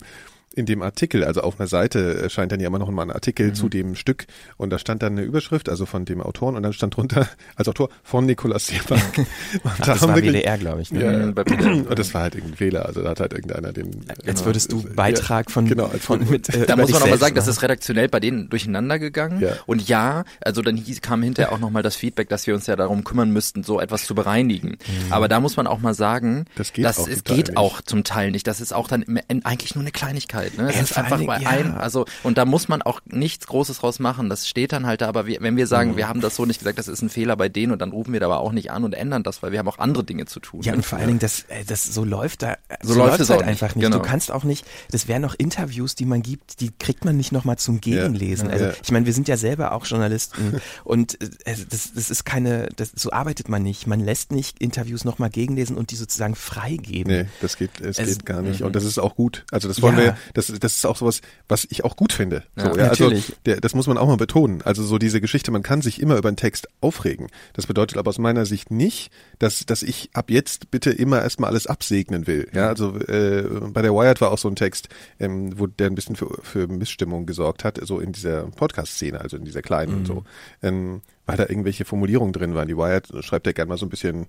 in 0.56 0.66
dem 0.66 0.82
Artikel, 0.82 1.24
also 1.24 1.42
auf 1.42 1.60
einer 1.60 1.68
Seite 1.68 2.22
erscheint 2.22 2.52
dann 2.52 2.60
ja 2.60 2.68
immer 2.68 2.80
noch 2.80 2.90
mal 2.90 3.04
ein 3.04 3.12
Artikel 3.12 3.48
mhm. 3.48 3.56
zu 3.56 3.70
dem 3.70 3.96
Stück 3.96 4.26
und 4.58 4.72
da 4.72 4.80
stand 4.80 5.04
dann 5.04 5.14
eine 5.14 5.22
Überschrift, 5.22 5.70
also 5.70 5.86
von 5.86 6.06
dem 6.06 6.22
Autoren 6.22 6.56
und 6.56 6.64
dann 6.64 6.74
stand 6.74 6.98
drunter 6.98 7.28
als 7.56 7.68
Autor 7.68 7.90
von 8.04 8.26
Nikolaus 8.26 8.68
Seebank. 8.68 9.28
Ach, 9.64 9.78
das 9.80 10.02
war 10.02 10.16
wirklich, 10.16 10.34
WDR, 10.34 10.58
glaube 10.58 10.82
ich. 10.82 10.92
Ne? 10.92 11.04
Ja, 11.04 11.12
mhm. 11.12 11.84
und 11.84 12.00
das 12.00 12.14
war 12.14 12.24
halt 12.24 12.36
irgendein 12.36 12.58
Fehler, 12.58 12.86
also 12.86 13.04
da 13.04 13.10
hat 13.10 13.20
halt 13.20 13.34
irgendeiner 13.34 13.72
den. 13.72 14.06
Jetzt 14.26 14.46
würdest 14.46 14.72
du 14.72 14.84
Beitrag 14.84 15.48
ja, 15.48 15.54
von, 15.54 15.68
genau, 15.68 15.88
von 15.88 16.28
mit, 16.30 16.50
äh, 16.50 16.66
Da 16.66 16.76
muss 16.76 16.92
man 16.92 17.04
aber 17.04 17.18
sagen, 17.18 17.36
das 17.36 17.48
ist 17.48 17.62
redaktionell 17.62 18.10
bei 18.10 18.20
denen 18.20 18.50
durcheinander 18.50 18.98
gegangen 18.98 19.40
ja. 19.42 19.54
und 19.68 19.88
ja, 19.88 20.24
also 20.42 20.62
dann 20.62 20.78
hieß, 20.78 21.02
kam 21.02 21.22
hinterher 21.22 21.52
auch 21.52 21.60
noch 21.60 21.70
mal 21.70 21.84
das 21.84 21.96
Feedback, 21.96 22.28
dass 22.30 22.48
wir 22.48 22.56
uns 22.56 22.66
ja 22.66 22.76
darum 22.76 23.04
kümmern 23.04 23.32
müssten, 23.32 23.64
so 23.64 23.80
etwas 23.80 24.06
zu 24.06 24.16
bereinigen. 24.16 24.70
Mhm. 24.70 25.12
Aber 25.12 25.28
da 25.28 25.40
muss 25.40 25.58
man 25.58 25.68
auch 25.68 25.80
mal 25.80 25.94
sagen, 25.94 26.46
das 26.56 26.74
geht, 26.74 26.86
dass 26.86 27.08
es 27.08 27.24
geht 27.24 27.56
auch 27.56 27.82
zum 27.82 28.04
Teil 28.04 28.32
nicht. 28.32 28.48
Das 28.48 28.62
ist 28.62 28.74
auch 28.74 28.88
dann 28.88 29.06
eigentlich 29.44 29.76
nur 29.76 29.84
eine 29.84 29.92
Kleinigkeit. 29.92 30.39
Ne? 30.58 30.70
Es 30.70 30.82
ist 30.82 30.98
einfach 30.98 31.22
bei 31.24 31.40
ja. 31.40 31.50
ein, 31.50 31.76
also 31.76 32.06
und 32.24 32.38
da 32.38 32.46
muss 32.46 32.68
man 32.68 32.82
auch 32.82 33.02
nichts 33.06 33.48
Großes 33.48 33.80
draus 33.80 34.00
machen. 34.00 34.30
Das 34.30 34.48
steht 34.48 34.72
dann 34.72 34.86
halt 34.86 35.02
da, 35.02 35.08
aber 35.08 35.26
wir, 35.26 35.42
wenn 35.42 35.58
wir 35.58 35.68
sagen, 35.68 35.92
mhm. 35.92 35.98
wir 35.98 36.08
haben 36.08 36.22
das 36.22 36.36
so 36.36 36.46
nicht 36.46 36.60
gesagt, 36.60 36.80
das 36.80 36.88
ist 36.88 37.02
ein 37.02 37.10
Fehler 37.10 37.36
bei 37.36 37.50
denen 37.50 37.72
und 37.72 37.80
dann 37.80 37.92
rufen 37.92 38.14
wir 38.14 38.20
da 38.20 38.28
aber 38.28 38.40
auch 38.40 38.52
nicht 38.52 38.72
an 38.72 38.84
und 38.84 38.94
ändern 38.94 39.24
das, 39.24 39.44
weil 39.44 39.52
wir 39.52 39.60
haben 39.60 39.68
auch 39.68 39.80
andere 39.80 40.04
Dinge 40.04 40.26
zu 40.26 40.40
tun. 40.40 40.62
Ja, 40.62 40.72
ne? 40.72 40.78
und 40.78 40.84
vor 40.84 40.98
allen 40.98 41.08
Dingen, 41.08 41.20
das, 41.20 41.44
äh, 41.50 41.64
das 41.66 41.86
so 41.86 42.04
läuft 42.04 42.44
da, 42.44 42.58
so, 42.82 42.94
so 42.94 43.00
läuft 43.00 43.20
es 43.20 43.30
halt 43.30 43.44
einfach 43.44 43.76
nicht. 43.76 43.86
Genau. 43.86 43.98
Du 43.98 44.04
kannst 44.04 44.32
auch 44.32 44.44
nicht, 44.44 44.66
das 44.92 45.08
wären 45.08 45.22
noch 45.22 45.36
Interviews, 45.36 45.96
die 45.96 46.06
man 46.06 46.22
gibt, 46.22 46.60
die 46.60 46.72
kriegt 46.78 47.06
man 47.06 47.18
nicht 47.18 47.32
nochmal 47.32 47.58
zum 47.58 47.82
Gegenlesen. 47.82 48.48
Ja. 48.48 48.54
Also 48.54 48.66
ja. 48.66 48.74
ich 48.84 48.92
meine, 48.92 49.06
wir 49.06 49.14
sind 49.14 49.28
ja 49.28 49.38
selber 49.38 49.72
auch 49.74 49.86
Journalisten 49.86 50.62
und 50.84 51.20
äh, 51.22 51.56
das, 51.70 51.94
das 51.94 52.10
ist 52.10 52.26
keine, 52.26 52.70
das, 52.76 52.92
so 52.96 53.12
arbeitet 53.12 53.50
man 53.50 53.64
nicht. 53.64 53.88
Man 53.88 54.00
lässt 54.00 54.32
nicht 54.32 54.60
Interviews 54.60 55.06
nochmal 55.06 55.30
gegenlesen 55.30 55.78
und 55.78 55.92
die 55.92 55.96
sozusagen 55.96 56.36
freigeben. 56.36 57.12
Nee, 57.12 57.26
das 57.42 57.58
geht, 57.58 57.82
es, 57.82 58.00
es 58.00 58.08
geht 58.08 58.26
gar 58.26 58.42
nicht. 58.42 58.62
Und 58.62 58.76
das 58.76 58.84
ist 58.84 59.00
auch 59.00 59.16
gut. 59.16 59.46
Also 59.52 59.68
das 59.68 59.82
wollen 59.82 59.98
wir, 59.98 60.18
das, 60.34 60.48
das 60.48 60.76
ist 60.78 60.86
auch 60.86 60.98
sowas, 60.98 61.22
was 61.48 61.68
ich 61.70 61.84
auch 61.84 61.96
gut 61.96 62.14
finde. 62.14 62.44
Ja, 62.56 62.64
so, 62.64 62.80
ja, 62.80 62.90
also 62.90 63.04
natürlich. 63.04 63.26
Also 63.26 63.34
der, 63.46 63.62
das 63.62 63.74
muss 63.74 63.88
man 63.88 63.98
auch 63.98 64.08
mal 64.08 64.18
betonen. 64.18 64.62
Also 64.64 64.84
so 64.84 64.98
diese 64.98 65.22
Geschichte, 65.22 65.52
man 65.52 65.64
kann 65.64 65.82
sich 65.82 66.02
immer 66.02 66.18
über 66.18 66.28
einen 66.28 66.38
Text 66.38 66.68
aufregen. 66.82 67.28
Das 67.54 67.68
bedeutet 67.68 67.98
aber 67.98 68.10
aus 68.10 68.18
meiner 68.18 68.46
Sicht 68.46 68.72
nicht, 68.72 69.12
dass, 69.40 69.66
dass 69.66 69.84
ich 69.84 70.10
ab 70.14 70.30
jetzt 70.30 70.72
bitte 70.72 70.92
immer 70.92 71.22
erstmal 71.22 71.50
alles 71.50 71.68
absegnen 71.68 72.28
will. 72.28 72.48
Ja, 72.54 72.68
also 72.68 72.96
äh, 72.96 73.44
bei 73.72 73.82
der 73.82 73.94
Wired 73.94 74.22
war 74.22 74.32
auch 74.32 74.38
so 74.38 74.48
ein 74.48 74.56
Text, 74.56 74.90
ähm, 75.20 75.58
wo 75.60 75.68
der 75.68 75.88
ein 75.88 75.96
bisschen 75.96 76.16
für, 76.16 76.40
für 76.44 76.68
Missstimmung 76.68 77.26
gesorgt 77.26 77.64
hat, 77.64 77.80
so 77.84 78.00
in 78.00 78.12
dieser 78.12 78.44
Podcast-Szene, 78.44 79.22
also 79.22 79.38
in 79.38 79.46
dieser 79.46 79.62
kleinen 79.62 79.92
mhm. 79.92 79.98
und 80.00 80.06
so. 80.06 80.24
Ähm, 80.62 81.02
weil 81.26 81.38
da 81.38 81.46
irgendwelche 81.48 81.86
Formulierungen 81.86 82.34
drin 82.34 82.56
waren. 82.56 82.68
Die 82.68 82.76
Wired 82.76 83.08
schreibt 83.24 83.46
ja 83.46 83.54
gerne 83.54 83.70
mal 83.70 83.78
so 83.78 83.86
ein 83.86 83.90
bisschen 83.90 84.28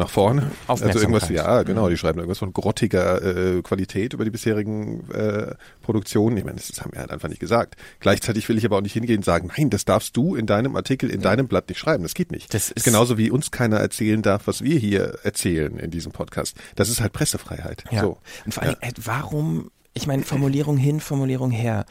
nach 0.00 0.10
vorne. 0.10 0.50
Also 0.66 0.84
irgendwas, 0.86 1.28
ja, 1.28 1.62
genau, 1.62 1.88
die 1.88 1.96
schreiben 1.96 2.18
irgendwas 2.18 2.38
von 2.38 2.52
grottiger 2.52 3.22
äh, 3.58 3.62
Qualität 3.62 4.12
über 4.14 4.24
die 4.24 4.30
bisherigen 4.30 5.08
äh, 5.10 5.54
Produktionen. 5.82 6.36
Ich 6.36 6.44
meine, 6.44 6.56
das, 6.56 6.68
das 6.68 6.80
haben 6.80 6.92
wir 6.92 7.00
halt 7.00 7.10
einfach 7.12 7.28
nicht 7.28 7.38
gesagt. 7.40 7.76
Gleichzeitig 8.00 8.48
will 8.48 8.58
ich 8.58 8.64
aber 8.64 8.78
auch 8.78 8.82
nicht 8.82 8.94
hingehen 8.94 9.18
und 9.18 9.24
sagen, 9.24 9.50
nein, 9.56 9.70
das 9.70 9.84
darfst 9.84 10.16
du 10.16 10.34
in 10.34 10.46
deinem 10.46 10.74
Artikel, 10.76 11.10
in 11.10 11.20
deinem 11.20 11.46
Blatt 11.46 11.68
nicht 11.68 11.78
schreiben. 11.78 12.02
Das 12.02 12.14
geht 12.14 12.32
nicht. 12.32 12.52
Das 12.52 12.70
ist- 12.70 12.84
genauso 12.84 13.16
wie 13.18 13.30
uns 13.30 13.50
keiner 13.50 13.76
erzählen 13.78 14.22
darf, 14.22 14.46
was 14.46 14.62
wir 14.62 14.78
hier 14.78 15.18
erzählen 15.22 15.78
in 15.78 15.90
diesem 15.90 16.12
Podcast. 16.12 16.56
Das 16.74 16.88
ist 16.88 17.00
halt 17.00 17.12
Pressefreiheit. 17.12 17.84
Ja. 17.90 18.00
So. 18.00 18.18
Und 18.44 18.54
vor 18.54 18.62
allem, 18.64 18.76
äh, 18.80 18.90
warum, 19.04 19.70
ich 19.94 20.06
meine, 20.06 20.22
Formulierung 20.24 20.76
hin, 20.76 21.00
Formulierung 21.00 21.50
her. 21.50 21.84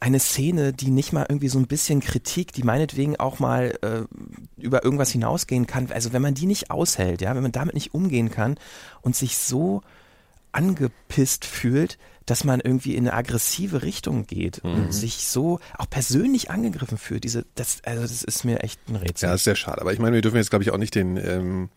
Eine 0.00 0.18
Szene, 0.20 0.72
die 0.72 0.90
nicht 0.90 1.12
mal 1.12 1.24
irgendwie 1.28 1.48
so 1.48 1.58
ein 1.58 1.66
bisschen 1.66 2.00
Kritik, 2.00 2.52
die 2.52 2.62
meinetwegen 2.64 3.16
auch 3.18 3.38
mal 3.38 3.78
äh, 3.82 4.02
über 4.60 4.84
irgendwas 4.84 5.10
hinausgehen 5.10 5.66
kann. 5.66 5.90
Also 5.92 6.12
wenn 6.12 6.22
man 6.22 6.34
die 6.34 6.46
nicht 6.46 6.70
aushält, 6.70 7.20
ja, 7.22 7.34
wenn 7.34 7.42
man 7.42 7.52
damit 7.52 7.74
nicht 7.74 7.94
umgehen 7.94 8.30
kann 8.30 8.58
und 9.02 9.14
sich 9.16 9.38
so 9.38 9.82
angepisst 10.52 11.44
fühlt, 11.44 11.98
dass 12.26 12.44
man 12.44 12.60
irgendwie 12.60 12.94
in 12.94 13.08
eine 13.08 13.14
aggressive 13.16 13.82
Richtung 13.82 14.26
geht 14.26 14.62
Mhm. 14.62 14.70
und 14.74 14.92
sich 14.94 15.26
so 15.26 15.58
auch 15.78 15.88
persönlich 15.90 16.50
angegriffen 16.50 16.98
fühlt. 16.98 17.24
Diese, 17.24 17.44
das, 17.54 17.78
also 17.84 18.02
das 18.02 18.22
ist 18.22 18.44
mir 18.44 18.60
echt 18.62 18.80
ein 18.88 18.96
Rätsel. 18.96 19.28
Ja, 19.28 19.34
ist 19.34 19.44
sehr 19.44 19.56
schade. 19.56 19.80
Aber 19.80 19.92
ich 19.92 19.98
meine, 19.98 20.14
wir 20.14 20.22
dürfen 20.22 20.36
jetzt, 20.36 20.50
glaube 20.50 20.62
ich, 20.62 20.70
auch 20.70 20.78
nicht 20.78 20.94
den, 20.94 21.16
ähm, 21.16 21.68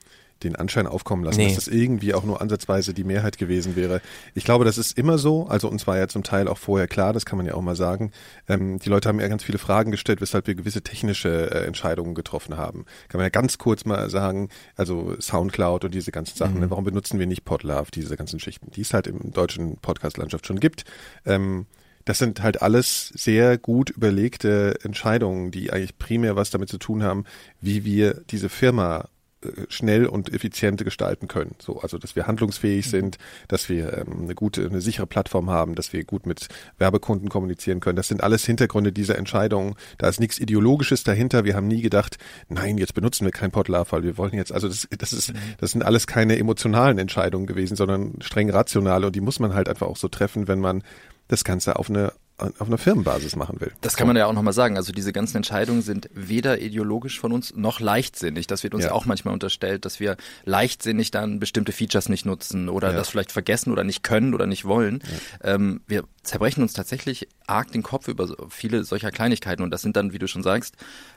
den 0.44 0.56
Anschein 0.56 0.86
aufkommen 0.88 1.24
lassen, 1.24 1.38
Nee. 1.40 1.48
dass 1.48 1.56
das 1.66 1.68
irgendwie 1.68 2.14
auch 2.14 2.24
nur 2.24 2.42
ansatzweise 2.42 2.94
die 2.94 3.04
Mehrheit 3.04 3.38
gewesen 3.38 3.76
wäre. 3.76 4.02
Ich 4.34 4.44
glaube, 4.44 4.66
das 4.66 4.78
ist 4.78 4.98
immer 4.98 5.18
so. 5.18 5.48
Also 5.48 5.70
uns 5.70 5.88
war 5.88 5.98
ja 5.98 6.08
zum 6.08 6.24
Teil 6.24 6.48
auch 6.48 6.58
vorher 6.58 6.88
klar, 6.88 7.14
das 7.14 7.26
kann 7.26 7.38
man 7.38 7.46
ja 7.46 7.54
auch 7.54 7.62
mal 7.62 7.76
sagen. 7.76 8.12
Ähm, 8.48 8.80
die 8.80 8.90
Leute 8.90 9.08
haben 9.10 9.20
ja 9.20 9.28
ganz 9.28 9.44
viele 9.44 9.58
Fragen 9.58 9.92
gestellt, 9.92 10.22
weshalb 10.22 10.48
wir 10.48 10.56
gewisse 10.56 10.82
technische 10.82 11.52
äh, 11.52 11.66
Entscheidungen 11.66 12.16
getroffen 12.16 12.58
haben. 12.58 12.86
Kann 13.08 13.20
man 13.20 13.26
ja 13.26 13.30
ganz 13.30 13.58
kurz 13.58 13.86
mal 13.86 14.10
sagen, 14.10 14.50
also 14.76 15.16
Soundcloud 15.20 15.86
und 15.86 15.94
diese 15.94 16.12
ganzen 16.12 16.38
Sachen. 16.38 16.60
ne? 16.60 16.70
Warum 16.70 16.84
benutzen 16.84 17.18
wir 17.18 17.28
nicht 17.28 17.46
Podlove, 17.46 17.92
diese 17.92 18.18
ganzen 18.18 18.40
Schichten, 18.40 18.72
die 18.72 18.82
es 18.82 18.94
halt 18.94 19.08
im 19.08 19.32
deutschen 19.32 19.78
Podcast-Landschaft 19.78 20.46
schon 20.48 20.60
gibt. 20.60 20.84
Ähm, 21.26 21.66
das 22.04 22.20
sind 22.20 22.44
halt 22.44 22.62
alles 22.62 23.08
sehr 23.16 23.58
gut 23.58 23.90
überlegte 23.90 24.76
Entscheidungen, 24.84 25.50
die 25.50 25.72
eigentlich 25.72 25.98
primär 25.98 26.36
was 26.36 26.52
damit 26.52 26.70
zu 26.70 26.78
tun 26.78 27.02
haben, 27.02 27.24
wie 27.62 27.84
wir 27.84 28.22
diese 28.30 28.50
Firma 28.50 29.10
schnell 29.70 30.06
und 30.06 30.34
effizient 30.34 30.84
gestalten 30.84 31.28
können. 31.28 31.56
So, 31.60 31.80
also 31.80 31.98
dass 31.98 32.16
wir 32.16 32.28
handlungsfähig 32.28 32.90
sind, 32.90 33.18
dass 33.48 33.70
wir 33.70 33.98
ähm, 33.98 34.24
eine 34.24 34.36
gute, 34.36 34.66
eine 34.66 34.82
sichere 34.82 35.08
Plattform 35.08 35.50
haben, 35.50 35.76
dass 35.76 35.94
wir 35.94 36.04
gut 36.04 36.26
mit 36.26 36.48
Werbekunden 36.78 37.30
kommunizieren 37.30 37.80
können. 37.80 37.96
Das 37.96 38.08
sind 38.08 38.24
alles 38.24 38.46
Hintergründe 38.46 38.92
dieser 38.92 39.18
Entscheidungen. 39.18 39.76
Da 39.98 40.08
ist 40.08 40.20
nichts 40.20 40.40
Ideologisches 40.40 41.04
dahinter. 41.04 41.46
Wir 41.46 41.56
haben 41.56 41.68
nie 41.68 41.82
gedacht, 41.82 42.18
nein, 42.50 42.78
jetzt 42.78 42.94
benutzen 42.94 43.26
wir 43.26 43.32
kein 43.32 43.52
weil 43.56 44.04
wir 44.04 44.18
wollen 44.18 44.34
jetzt, 44.34 44.52
also 44.52 44.68
das, 44.68 44.88
das 44.98 45.14
ist, 45.14 45.34
das 45.60 45.72
sind 45.72 45.84
alles 45.84 46.08
keine 46.08 46.38
emotionalen 46.38 46.98
Entscheidungen 46.98 47.46
gewesen, 47.46 47.76
sondern 47.76 48.16
streng 48.22 48.50
rationale 48.50 49.08
und 49.08 49.16
die 49.16 49.22
muss 49.22 49.40
man 49.40 49.54
halt 49.54 49.70
einfach 49.70 49.88
auch 49.88 49.98
so 49.98 50.08
treffen, 50.08 50.48
wenn 50.48 50.60
man 50.60 50.84
das 51.28 51.44
Ganze 51.44 51.78
auf 51.78 51.90
eine 51.90 52.14
auf 52.38 52.68
einer 52.68 52.78
Firmenbasis 52.78 53.36
machen 53.38 53.62
will. 53.62 53.72
Das 53.80 53.96
kann 53.96 54.08
man 54.08 54.18
ja 54.18 54.26
auch 54.26 54.34
nochmal 54.34 54.54
sagen. 54.54 54.76
Also 54.76 54.92
diese 54.92 55.14
ganzen 55.14 55.38
Entscheidungen 55.38 55.82
sind 55.82 56.10
weder 56.14 56.60
ideologisch 56.62 57.18
von 57.20 57.32
uns 57.32 57.56
noch 57.56 57.80
leichtsinnig. 57.80 58.46
Das 58.48 58.62
wird 58.64 58.74
uns 58.74 58.84
Ja. 58.86 58.92
auch 58.92 59.06
manchmal 59.06 59.34
unterstellt, 59.34 59.86
dass 59.86 60.02
wir 60.02 60.18
leichtsinnig 60.44 61.12
dann 61.12 61.40
bestimmte 61.40 61.72
Features 61.72 62.10
nicht 62.10 62.26
nutzen 62.26 62.68
oder 62.68 62.92
Ja. 62.92 62.98
das 62.98 63.08
vielleicht 63.08 63.32
vergessen 63.32 63.72
oder 63.72 63.86
nicht 63.86 64.04
können 64.04 64.34
oder 64.34 64.48
nicht 64.48 64.66
wollen. 64.66 65.02
Ähm, 65.44 65.82
wir 65.88 66.04
zerbrechen 66.24 66.62
uns 66.62 66.74
tatsächlich 66.74 67.30
arg 67.48 67.72
den 67.72 67.84
Kopf 67.84 68.08
über 68.10 68.28
so 68.28 68.36
viele 68.50 68.84
solcher 68.84 69.12
Kleinigkeiten 69.12 69.64
und 69.64 69.72
das 69.72 69.82
sind 69.82 69.96
dann, 69.96 70.12
wie 70.12 70.20
du 70.20 70.28
schon 70.28 70.44
sagst, 70.44 70.76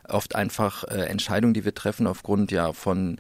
oft 0.09 0.37
einfach 0.37 0.85
äh, 0.85 1.07
Entscheidungen, 1.07 1.53
die 1.55 1.65
wir 1.65 1.75
treffen 1.75 2.07
aufgrund 2.07 2.53
ja 2.53 2.73
von, 2.73 3.19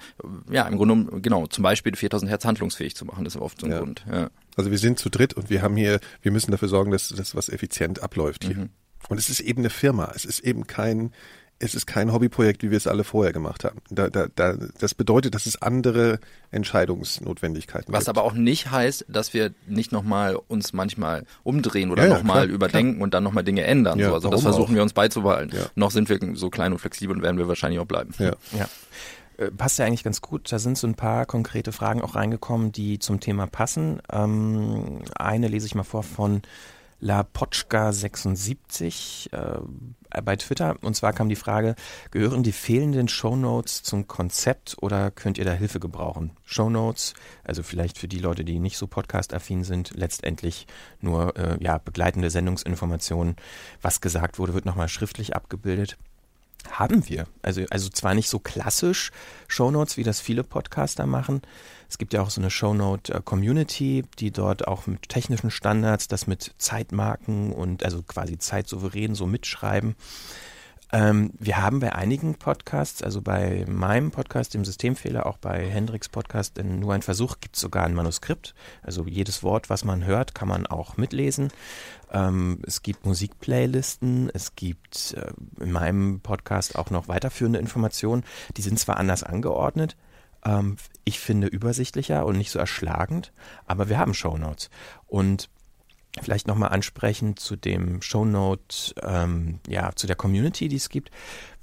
ja 0.50 0.66
im 0.68 0.76
Grunde, 0.76 0.94
genommen, 0.94 1.22
genau, 1.22 1.46
zum 1.48 1.62
Beispiel 1.64 1.96
4000 1.96 2.30
Hertz 2.30 2.44
handlungsfähig 2.44 2.94
zu 2.94 3.04
machen, 3.06 3.24
das 3.24 3.34
ist 3.34 3.40
oft 3.40 3.60
so 3.60 3.66
ein 3.66 3.72
Ja. 3.72 3.78
Grund. 3.80 4.04
Ja. 4.10 4.30
Also 4.58 4.72
wir 4.72 4.78
sind 4.78 4.98
zu 4.98 5.08
dritt 5.08 5.34
und 5.34 5.50
wir 5.50 5.62
haben 5.62 5.76
hier, 5.76 6.00
wir 6.20 6.32
müssen 6.32 6.50
dafür 6.50 6.68
sorgen, 6.68 6.90
dass 6.90 7.08
das 7.10 7.36
was 7.36 7.48
effizient 7.48 8.02
abläuft 8.02 8.44
hier. 8.44 8.68
Und 9.08 9.16
es 9.18 9.30
ist 9.30 9.38
eben 9.40 9.60
eine 9.60 9.70
Firma. 9.70 10.10
Es 10.16 10.24
ist 10.24 10.40
eben 10.40 10.66
kein, 10.66 11.12
es 11.60 11.76
ist 11.76 11.86
kein 11.86 12.12
Hobbyprojekt, 12.12 12.64
wie 12.64 12.70
wir 12.72 12.76
es 12.76 12.88
alle 12.88 13.04
vorher 13.04 13.32
gemacht 13.32 13.62
haben. 13.62 13.78
Da, 13.88 14.10
da, 14.10 14.26
da, 14.34 14.56
das 14.80 14.94
bedeutet, 14.94 15.36
dass 15.36 15.46
es 15.46 15.62
andere 15.62 16.18
Entscheidungsnotwendigkeiten 16.50 17.92
Was 17.92 18.06
gibt. 18.06 18.08
aber 18.10 18.24
auch 18.24 18.32
nicht 18.32 18.70
heißt, 18.70 19.06
dass 19.08 19.32
wir 19.32 19.52
nicht 19.68 19.92
nochmal 19.92 20.36
uns 20.48 20.72
manchmal 20.72 21.24
umdrehen 21.44 21.90
oder 21.92 22.02
Ja, 22.02 22.08
ja, 22.08 22.14
nochmal 22.18 22.46
klar, 22.46 22.54
überdenken 22.54 23.00
und 23.00 23.14
dann 23.14 23.22
nochmal 23.22 23.44
Dinge 23.44 23.62
ändern. 23.62 23.98
Ja, 23.98 24.08
so. 24.08 24.14
Also 24.14 24.30
das 24.30 24.42
versuchen 24.42 24.72
auch? 24.72 24.74
wir 24.74 24.82
uns 24.82 24.92
beizubehalten. 24.92 25.56
Ja. 25.56 25.66
Noch 25.76 25.92
sind 25.92 26.08
wir 26.08 26.18
so 26.34 26.50
klein 26.50 26.72
und 26.72 26.78
flexibel 26.80 27.14
und 27.16 27.22
werden 27.22 27.38
wir 27.38 27.46
wahrscheinlich 27.46 27.78
auch 27.80 27.86
bleiben. 27.86 28.12
ja. 28.18 28.34
Ja. 28.56 28.68
Äh, 29.38 29.50
Passt 29.50 29.78
ja 29.78 29.86
eigentlich 29.86 30.04
ganz 30.04 30.20
gut. 30.20 30.52
Da 30.52 30.58
sind 30.58 30.76
so 30.76 30.86
ein 30.86 30.94
paar 30.94 31.24
konkrete 31.24 31.72
Fragen 31.72 32.02
auch 32.02 32.14
reingekommen, 32.14 32.72
die 32.72 32.98
zum 32.98 33.20
Thema 33.20 33.46
passen. 33.46 34.02
Ähm, 34.12 35.00
eine 35.16 35.48
lese 35.48 35.66
ich 35.66 35.74
mal 35.74 35.84
vor 35.84 36.02
von 36.02 36.42
La 37.00 37.22
Potschka 37.22 37.92
76 37.92 39.30
äh, 39.32 40.20
bei 40.20 40.34
Twitter. 40.34 40.76
Und 40.82 40.96
zwar 40.96 41.12
kam 41.12 41.28
die 41.28 41.36
Frage, 41.36 41.76
gehören 42.10 42.42
die 42.42 42.50
fehlenden 42.50 43.06
Shownotes 43.06 43.84
zum 43.84 44.08
Konzept 44.08 44.76
oder 44.80 45.12
könnt 45.12 45.38
ihr 45.38 45.44
da 45.44 45.52
Hilfe 45.52 45.78
gebrauchen? 45.78 46.32
Shownotes, 46.44 47.14
also 47.44 47.62
vielleicht 47.62 47.98
für 47.98 48.08
die 48.08 48.18
Leute, 48.18 48.44
die 48.44 48.58
nicht 48.58 48.76
so 48.76 48.88
podcast-affin 48.88 49.62
sind, 49.62 49.92
letztendlich 49.94 50.66
nur 51.00 51.36
äh, 51.36 51.56
ja, 51.62 51.78
begleitende 51.78 52.30
Sendungsinformationen. 52.30 53.36
Was 53.80 54.00
gesagt 54.00 54.40
wurde, 54.40 54.54
wird 54.54 54.64
nochmal 54.64 54.88
schriftlich 54.88 55.36
abgebildet. 55.36 55.98
Haben 56.70 57.08
wir. 57.08 57.26
Also, 57.42 57.64
also 57.70 57.88
zwar 57.88 58.14
nicht 58.14 58.28
so 58.28 58.38
klassisch 58.38 59.10
Shownotes, 59.46 59.96
wie 59.96 60.02
das 60.02 60.20
viele 60.20 60.44
Podcaster 60.44 61.06
machen. 61.06 61.42
Es 61.88 61.98
gibt 61.98 62.12
ja 62.12 62.20
auch 62.20 62.30
so 62.30 62.40
eine 62.40 62.50
Shownote-Community, 62.50 64.04
die 64.18 64.30
dort 64.30 64.68
auch 64.68 64.86
mit 64.86 65.08
technischen 65.08 65.50
Standards 65.50 66.08
das 66.08 66.26
mit 66.26 66.52
Zeitmarken 66.58 67.52
und 67.52 67.84
also 67.84 68.02
quasi 68.02 68.38
zeitsouverän 68.38 69.14
so 69.14 69.26
mitschreiben. 69.26 69.96
Ähm, 70.90 71.32
wir 71.38 71.58
haben 71.58 71.80
bei 71.80 71.94
einigen 71.94 72.36
Podcasts, 72.36 73.02
also 73.02 73.20
bei 73.20 73.64
meinem 73.68 74.10
Podcast, 74.10 74.54
dem 74.54 74.64
Systemfehler, 74.64 75.26
auch 75.26 75.36
bei 75.36 75.68
Hendricks 75.68 76.08
Podcast, 76.08 76.56
in 76.58 76.80
nur 76.80 76.94
ein 76.94 77.02
Versuch, 77.02 77.40
gibt 77.40 77.56
es 77.56 77.60
sogar 77.60 77.84
ein 77.84 77.94
Manuskript. 77.94 78.54
Also 78.82 79.06
jedes 79.06 79.42
Wort, 79.42 79.68
was 79.68 79.84
man 79.84 80.04
hört, 80.04 80.34
kann 80.34 80.48
man 80.48 80.66
auch 80.66 80.96
mitlesen. 80.96 81.52
Ähm, 82.10 82.60
es 82.66 82.82
gibt 82.82 83.04
Musikplaylisten, 83.04 84.30
es 84.32 84.54
gibt 84.56 85.14
äh, 85.14 85.62
in 85.62 85.72
meinem 85.72 86.20
Podcast 86.20 86.76
auch 86.76 86.90
noch 86.90 87.08
weiterführende 87.08 87.58
Informationen. 87.58 88.24
Die 88.56 88.62
sind 88.62 88.78
zwar 88.78 88.96
anders 88.96 89.22
angeordnet, 89.22 89.96
ähm, 90.44 90.76
ich 91.04 91.20
finde 91.20 91.46
übersichtlicher 91.46 92.24
und 92.26 92.36
nicht 92.36 92.50
so 92.50 92.58
erschlagend, 92.58 93.32
aber 93.66 93.88
wir 93.88 93.98
haben 93.98 94.14
Shownotes. 94.14 94.70
Und 95.06 95.48
vielleicht 96.22 96.46
nochmal 96.48 96.70
ansprechend 96.70 97.38
zu 97.38 97.54
dem 97.56 98.02
Shownote, 98.02 98.94
ähm, 99.02 99.60
ja, 99.68 99.92
zu 99.94 100.06
der 100.06 100.16
Community, 100.16 100.68
die 100.68 100.76
es 100.76 100.88
gibt. 100.88 101.10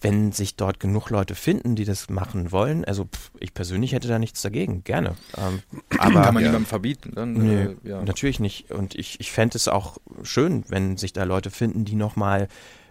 Wenn 0.01 0.31
sich 0.31 0.55
dort 0.55 0.79
genug 0.79 1.09
Leute 1.09 1.35
finden, 1.35 1.75
die 1.75 1.83
das 1.83 2.09
machen 2.09 2.51
wollen, 2.51 2.85
also 2.85 3.05
pff, 3.05 3.31
ich 3.39 3.53
persönlich 3.53 3.91
hätte 3.93 4.07
da 4.07 4.19
nichts 4.19 4.41
dagegen, 4.41 4.83
gerne. 4.83 5.15
Ähm, 5.37 5.61
aber 5.97 6.21
Kann 6.21 6.33
man 6.33 6.43
Ja. 6.43 6.49
niemandem 6.49 6.65
verbieten. 6.65 7.11
Dann, 7.15 7.33
Nee, 7.33 7.63
äh, 7.63 7.75
ja. 7.83 8.01
natürlich 8.03 8.39
nicht. 8.39 8.71
Und 8.71 8.95
ich, 8.95 9.19
ich 9.19 9.31
fände 9.31 9.57
es 9.57 9.67
auch 9.67 9.97
schön, 10.23 10.63
wenn 10.69 10.97
sich 10.97 11.11
da 11.11 11.23
Leute 11.23 11.49
finden, 11.51 11.83
die 11.85 11.95
nochmal 11.95 12.47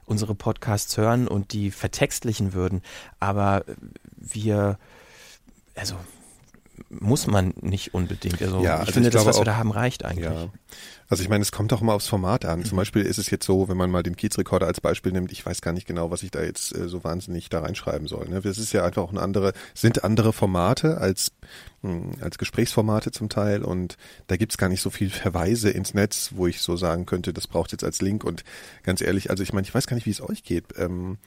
unsere 0.07 0.35
Podcasts 0.35 0.97
hören 0.99 1.27
und 1.29 1.53
die 1.53 1.71
vertextlichen 1.71 2.53
würden. 2.53 2.83
Aber 3.21 3.65
wir, 4.17 4.79
also 5.75 5.95
muss 6.91 7.27
man 7.27 7.55
nicht 7.61 7.95
unbedingt. 7.95 8.41
Also 8.43 8.63
Ja, 8.63 8.75
ich 8.75 8.81
also 8.81 8.93
finde, 8.93 9.09
ich 9.09 9.15
das, 9.15 9.27
was 9.27 9.37
wir 9.37 9.41
auch- 9.41 9.45
da 9.45 9.57
haben, 9.57 9.71
reicht 9.71 10.05
eigentlich. 10.05 10.25
Ja. 10.25 10.49
Also 11.09 11.23
ich 11.23 11.29
meine, 11.29 11.43
es 11.43 11.53
kommt 11.53 11.73
auch 11.73 11.83
immer 11.83 11.93
aufs 11.95 12.09
Format 12.09 12.45
an. 12.45 12.65
Zum 12.65 12.77
Beispiel 12.77 13.03
ist 13.03 13.19
es 13.19 13.31
jetzt 13.31 13.45
so, 13.47 13.69
wenn 13.69 13.77
man 13.77 13.91
mal 13.91 14.03
den 14.03 14.17
Kiezrekorder 14.17 14.67
als 14.67 14.81
Beispiel 14.81 15.13
nimmt, 15.13 15.31
ich 15.33 15.45
weiß 15.45 15.61
gar 15.61 15.73
nicht 15.73 15.87
genau, 15.87 16.11
was 16.11 16.23
ich 16.23 16.31
da 16.31 16.43
jetzt 16.43 16.75
äh, 16.75 16.89
so 16.89 17.05
wahnsinnig 17.05 17.49
da 17.51 17.61
reinschreiben 17.61 18.09
soll. 18.09 18.29
Ne? 18.29 18.41
Das 18.41 18.59
ist 18.59 18.73
ja 18.73 18.85
einfach 18.85 19.03
auch 19.03 19.11
eine 19.11 19.21
andere, 19.21 19.53
sind 19.75 20.03
andere 20.03 20.33
Formate 20.33 20.99
als, 20.99 21.33
mh, 21.83 22.23
als 22.23 22.39
Gesprächsformate 22.39 23.11
zum 23.13 23.29
Teil 23.29 23.63
und 23.63 23.97
da 24.27 24.37
gibt's 24.37 24.57
gar 24.57 24.69
nicht 24.69 24.81
so 24.81 24.91
viel 24.91 25.11
Verweise 25.11 25.71
ins 25.71 25.95
Netz, 25.95 26.31
wo 26.35 26.47
ich 26.47 26.61
so 26.61 26.77
sagen 26.77 27.07
könnte, 27.07 27.33
das 27.33 27.47
braucht 27.47 27.73
jetzt 27.73 27.85
als 27.85 28.01
Link 28.01 28.25
und 28.25 28.43
ganz 28.83 29.01
ehrlich, 29.01 29.31
also 29.31 29.43
ich 29.43 29.53
meine, 29.53 29.67
ich 29.67 29.75
weiß 29.75 29.87
gar 29.87 29.95
nicht, 29.97 30.07
wie 30.07 30.11
es 30.11 30.23
euch 30.23 30.43
geht. 30.43 30.65
Ähm, 30.79 31.19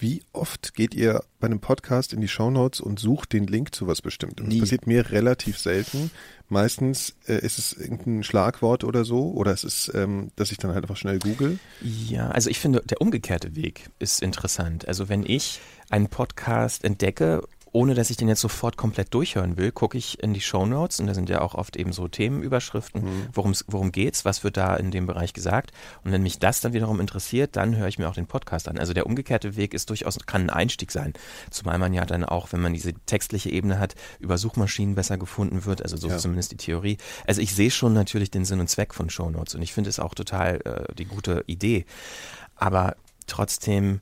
wie 0.00 0.22
oft 0.32 0.74
geht 0.74 0.94
ihr 0.94 1.22
bei 1.38 1.46
einem 1.46 1.60
Podcast 1.60 2.12
in 2.12 2.20
die 2.20 2.28
Shownotes 2.28 2.80
und 2.80 2.98
sucht 2.98 3.32
den 3.32 3.46
Link 3.46 3.74
zu 3.74 3.86
was 3.86 4.02
Bestimmtem? 4.02 4.46
Das 4.46 4.54
Nie. 4.54 4.60
passiert 4.60 4.86
mir 4.86 5.10
relativ 5.10 5.58
selten. 5.58 6.10
Meistens 6.48 7.14
äh, 7.26 7.38
ist 7.44 7.58
es 7.58 7.72
irgendein 7.72 8.22
Schlagwort 8.24 8.82
oder 8.82 9.04
so, 9.04 9.30
oder 9.32 9.52
es 9.52 9.62
ist, 9.62 9.92
ähm, 9.94 10.30
dass 10.36 10.50
ich 10.52 10.58
dann 10.58 10.72
halt 10.72 10.84
einfach 10.84 10.96
schnell 10.96 11.18
google. 11.18 11.58
Ja, 11.82 12.30
also 12.30 12.50
ich 12.50 12.58
finde, 12.58 12.82
der 12.84 13.00
umgekehrte 13.00 13.54
Weg 13.54 13.90
ist 13.98 14.22
interessant. 14.22 14.88
Also 14.88 15.08
wenn 15.08 15.24
ich 15.24 15.60
einen 15.90 16.08
Podcast 16.08 16.84
entdecke 16.84 17.42
ohne 17.72 17.94
dass 17.94 18.10
ich 18.10 18.16
den 18.16 18.28
jetzt 18.28 18.40
sofort 18.40 18.76
komplett 18.76 19.14
durchhören 19.14 19.56
will, 19.56 19.70
gucke 19.70 19.96
ich 19.96 20.22
in 20.22 20.34
die 20.34 20.40
Show 20.40 20.66
Notes 20.66 20.98
und 21.00 21.06
da 21.06 21.14
sind 21.14 21.28
ja 21.28 21.40
auch 21.40 21.54
oft 21.54 21.76
eben 21.76 21.92
so 21.92 22.08
Themenüberschriften, 22.08 23.02
mhm. 23.02 23.28
worum's, 23.32 23.64
worum 23.68 23.92
geht's, 23.92 24.24
was 24.24 24.42
wird 24.42 24.56
da 24.56 24.76
in 24.76 24.90
dem 24.90 25.06
Bereich 25.06 25.32
gesagt 25.32 25.70
und 26.04 26.10
wenn 26.12 26.22
mich 26.22 26.38
das 26.38 26.60
dann 26.60 26.72
wiederum 26.72 27.00
interessiert, 27.00 27.56
dann 27.56 27.76
höre 27.76 27.88
ich 27.88 27.98
mir 27.98 28.08
auch 28.08 28.14
den 28.14 28.26
Podcast 28.26 28.68
an. 28.68 28.78
Also 28.78 28.92
der 28.92 29.06
umgekehrte 29.06 29.56
Weg 29.56 29.74
ist 29.74 29.90
durchaus, 29.90 30.18
kann 30.26 30.42
ein 30.42 30.50
Einstieg 30.50 30.90
sein, 30.90 31.12
zumal 31.50 31.78
man 31.78 31.94
ja 31.94 32.04
dann 32.04 32.24
auch, 32.24 32.52
wenn 32.52 32.60
man 32.60 32.74
diese 32.74 32.92
textliche 33.06 33.50
Ebene 33.50 33.78
hat, 33.78 33.94
über 34.18 34.36
Suchmaschinen 34.36 34.94
besser 34.94 35.16
gefunden 35.16 35.64
wird, 35.64 35.82
also 35.82 35.96
so 35.96 36.08
ja. 36.08 36.18
zumindest 36.18 36.52
die 36.52 36.56
Theorie. 36.56 36.98
Also 37.26 37.40
ich 37.40 37.54
sehe 37.54 37.70
schon 37.70 37.92
natürlich 37.92 38.30
den 38.30 38.44
Sinn 38.44 38.60
und 38.60 38.68
Zweck 38.68 38.94
von 38.94 39.10
Show 39.10 39.30
Notes 39.30 39.54
und 39.54 39.62
ich 39.62 39.72
finde 39.72 39.90
es 39.90 40.00
auch 40.00 40.14
total 40.14 40.60
äh, 40.64 40.94
die 40.94 41.04
gute 41.04 41.44
Idee, 41.46 41.84
aber 42.56 42.96
trotzdem 43.26 44.00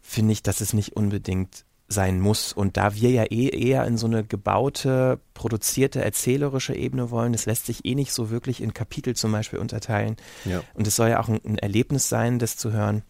finde 0.00 0.32
ich, 0.32 0.42
dass 0.42 0.60
es 0.60 0.72
nicht 0.72 0.96
unbedingt 0.96 1.65
sein 1.88 2.20
muss. 2.20 2.52
Und 2.52 2.76
da 2.76 2.94
wir 2.94 3.10
ja 3.10 3.24
eh 3.24 3.48
eher 3.48 3.84
in 3.86 3.96
so 3.96 4.06
eine 4.06 4.24
gebaute, 4.24 5.20
produzierte, 5.34 6.02
erzählerische 6.04 6.74
Ebene 6.74 7.10
wollen, 7.10 7.32
das 7.32 7.46
lässt 7.46 7.66
sich 7.66 7.84
eh 7.84 7.94
nicht 7.94 8.12
so 8.12 8.30
wirklich 8.30 8.60
in 8.60 8.74
Kapitel 8.74 9.14
zum 9.14 9.32
Beispiel 9.32 9.58
unterteilen. 9.58 10.16
Ja. 10.44 10.62
Und 10.74 10.86
es 10.86 10.96
soll 10.96 11.10
ja 11.10 11.20
auch 11.20 11.28
ein, 11.28 11.40
ein, 11.44 11.58
Erlebnis 11.58 12.08
sein, 12.08 12.38
das 12.38 12.56
zu 12.56 12.72
hören. 12.72 13.02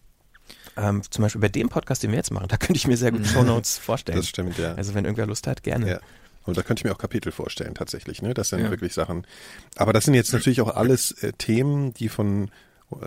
Ähm, 0.75 1.01
zum 1.09 1.23
Beispiel 1.23 1.41
bei 1.41 1.49
dem 1.49 1.69
Podcast, 1.69 2.03
den 2.03 2.11
wir 2.11 2.17
jetzt 2.17 2.31
machen, 2.31 2.47
da 2.49 2.57
könnte 2.57 2.77
ich 2.77 2.87
mir 2.87 2.97
sehr 2.97 3.11
gut 3.11 3.25
Show 3.25 3.43
Notes 3.43 3.77
vorstellen. 3.77 4.17
Das 4.17 4.27
stimmt, 4.27 4.57
ja. 4.57 4.75
Also 4.75 4.93
wenn 4.93 5.05
irgendwer 5.05 5.25
Lust 5.25 5.47
hat, 5.47 5.63
gerne. 5.63 5.89
Ja. 5.89 5.99
Und 6.45 6.55
da 6.55 6.63
könnte 6.63 6.81
ich 6.81 6.85
mir 6.85 6.93
auch 6.93 6.97
Kapitel 6.97 7.31
vorstellen, 7.31 7.75
tatsächlich. 7.75 8.21
Ne? 8.21 8.33
Das 8.33 8.49
sind 8.49 8.59
ja. 8.59 8.69
wirklich 8.69 8.93
Sachen. 8.93 9.27
Aber 9.75 9.91
das 9.91 10.05
sind 10.05 10.13
jetzt 10.13 10.31
natürlich 10.31 10.61
auch 10.61 10.73
alles 10.73 11.11
äh, 11.23 11.33
Themen, 11.33 11.93
die 11.93 12.07
von 12.07 12.51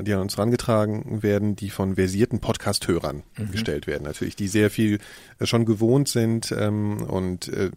die 0.03 0.13
an 0.13 0.21
uns 0.21 0.37
herangetragen 0.37 1.23
werden, 1.23 1.57
die 1.57 1.71
von 1.71 1.95
versierten 1.95 2.41
Podcast-Hörern 2.41 3.23
mhm. 3.39 3.51
gestellt 3.51 3.87
werden. 3.87 4.05
Natürlich, 4.05 4.37
die 4.37 4.49
sehr 4.49 4.71
viel 4.71 4.99
äh, 5.39 5.47
schon 5.47 5.65
gewohnt 5.65 6.09
sind 6.09 6.53
ähm, 6.53 7.03
und 7.03 7.49
äh, 7.49 7.71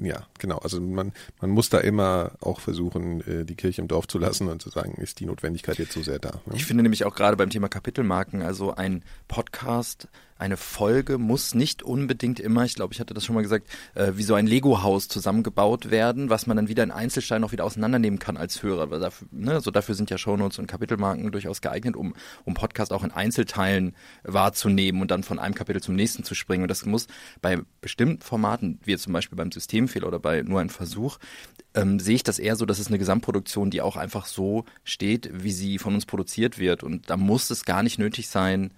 ja, 0.00 0.26
genau. 0.38 0.58
Also 0.58 0.80
man, 0.80 1.12
man 1.40 1.50
muss 1.50 1.68
da 1.68 1.78
immer 1.78 2.32
auch 2.40 2.60
versuchen, 2.60 3.20
äh, 3.20 3.44
die 3.44 3.54
Kirche 3.54 3.82
im 3.82 3.88
Dorf 3.88 4.08
zu 4.08 4.18
lassen 4.18 4.48
und 4.48 4.62
zu 4.62 4.70
sagen, 4.70 4.94
ist 4.94 5.20
die 5.20 5.26
Notwendigkeit 5.26 5.78
jetzt 5.78 5.92
so 5.92 6.02
sehr 6.02 6.18
da. 6.18 6.40
Ne? 6.46 6.54
Ich 6.54 6.64
finde 6.64 6.82
nämlich 6.82 7.04
auch 7.04 7.14
gerade 7.14 7.36
beim 7.36 7.50
Thema 7.50 7.68
Kapitelmarken, 7.68 8.42
also 8.42 8.74
ein 8.74 9.02
Podcast 9.28 10.08
eine 10.38 10.56
Folge 10.56 11.18
muss 11.18 11.54
nicht 11.54 11.82
unbedingt 11.82 12.40
immer, 12.40 12.64
ich 12.64 12.74
glaube, 12.74 12.92
ich 12.92 13.00
hatte 13.00 13.14
das 13.14 13.24
schon 13.24 13.34
mal 13.34 13.42
gesagt, 13.42 13.68
äh, 13.94 14.12
wie 14.16 14.22
so 14.22 14.34
ein 14.34 14.46
Lego-Haus 14.46 15.08
zusammengebaut 15.08 15.90
werden, 15.90 16.28
was 16.28 16.46
man 16.46 16.56
dann 16.56 16.68
wieder 16.68 16.82
in 16.82 16.90
Einzelsteinen 16.90 17.44
auch 17.44 17.52
wieder 17.52 17.64
auseinandernehmen 17.64 18.18
kann 18.18 18.36
als 18.36 18.62
Hörer. 18.62 18.90
Weil 18.90 19.00
dafür, 19.00 19.28
ne, 19.30 19.52
also 19.52 19.70
dafür 19.70 19.94
sind 19.94 20.10
ja 20.10 20.18
Shownotes 20.18 20.58
und 20.58 20.66
Kapitelmarken 20.66 21.32
durchaus 21.32 21.62
geeignet, 21.62 21.96
um, 21.96 22.14
um 22.44 22.54
Podcast 22.54 22.92
auch 22.92 23.02
in 23.02 23.12
Einzelteilen 23.12 23.94
wahrzunehmen 24.24 25.00
und 25.00 25.10
dann 25.10 25.22
von 25.22 25.38
einem 25.38 25.54
Kapitel 25.54 25.82
zum 25.82 25.94
nächsten 25.94 26.22
zu 26.22 26.34
springen. 26.34 26.62
Und 26.62 26.70
das 26.70 26.84
muss 26.84 27.06
bei 27.40 27.58
bestimmten 27.80 28.22
Formaten, 28.22 28.78
wie 28.84 28.96
zum 28.96 29.12
Beispiel 29.12 29.36
beim 29.36 29.52
Systemfehler 29.52 30.06
oder 30.06 30.18
bei 30.18 30.42
nur 30.42 30.60
ein 30.60 30.70
Versuch, 30.70 31.18
ähm, 31.74 31.98
sehe 31.98 32.16
ich 32.16 32.24
das 32.24 32.38
eher 32.38 32.56
so, 32.56 32.66
dass 32.66 32.78
es 32.78 32.88
eine 32.88 32.98
Gesamtproduktion, 32.98 33.70
die 33.70 33.80
auch 33.80 33.96
einfach 33.96 34.26
so 34.26 34.64
steht, 34.84 35.30
wie 35.32 35.52
sie 35.52 35.78
von 35.78 35.94
uns 35.94 36.04
produziert 36.04 36.58
wird. 36.58 36.82
Und 36.82 37.08
da 37.08 37.16
muss 37.16 37.50
es 37.50 37.64
gar 37.64 37.82
nicht 37.82 37.98
nötig 37.98 38.28
sein, 38.28 38.72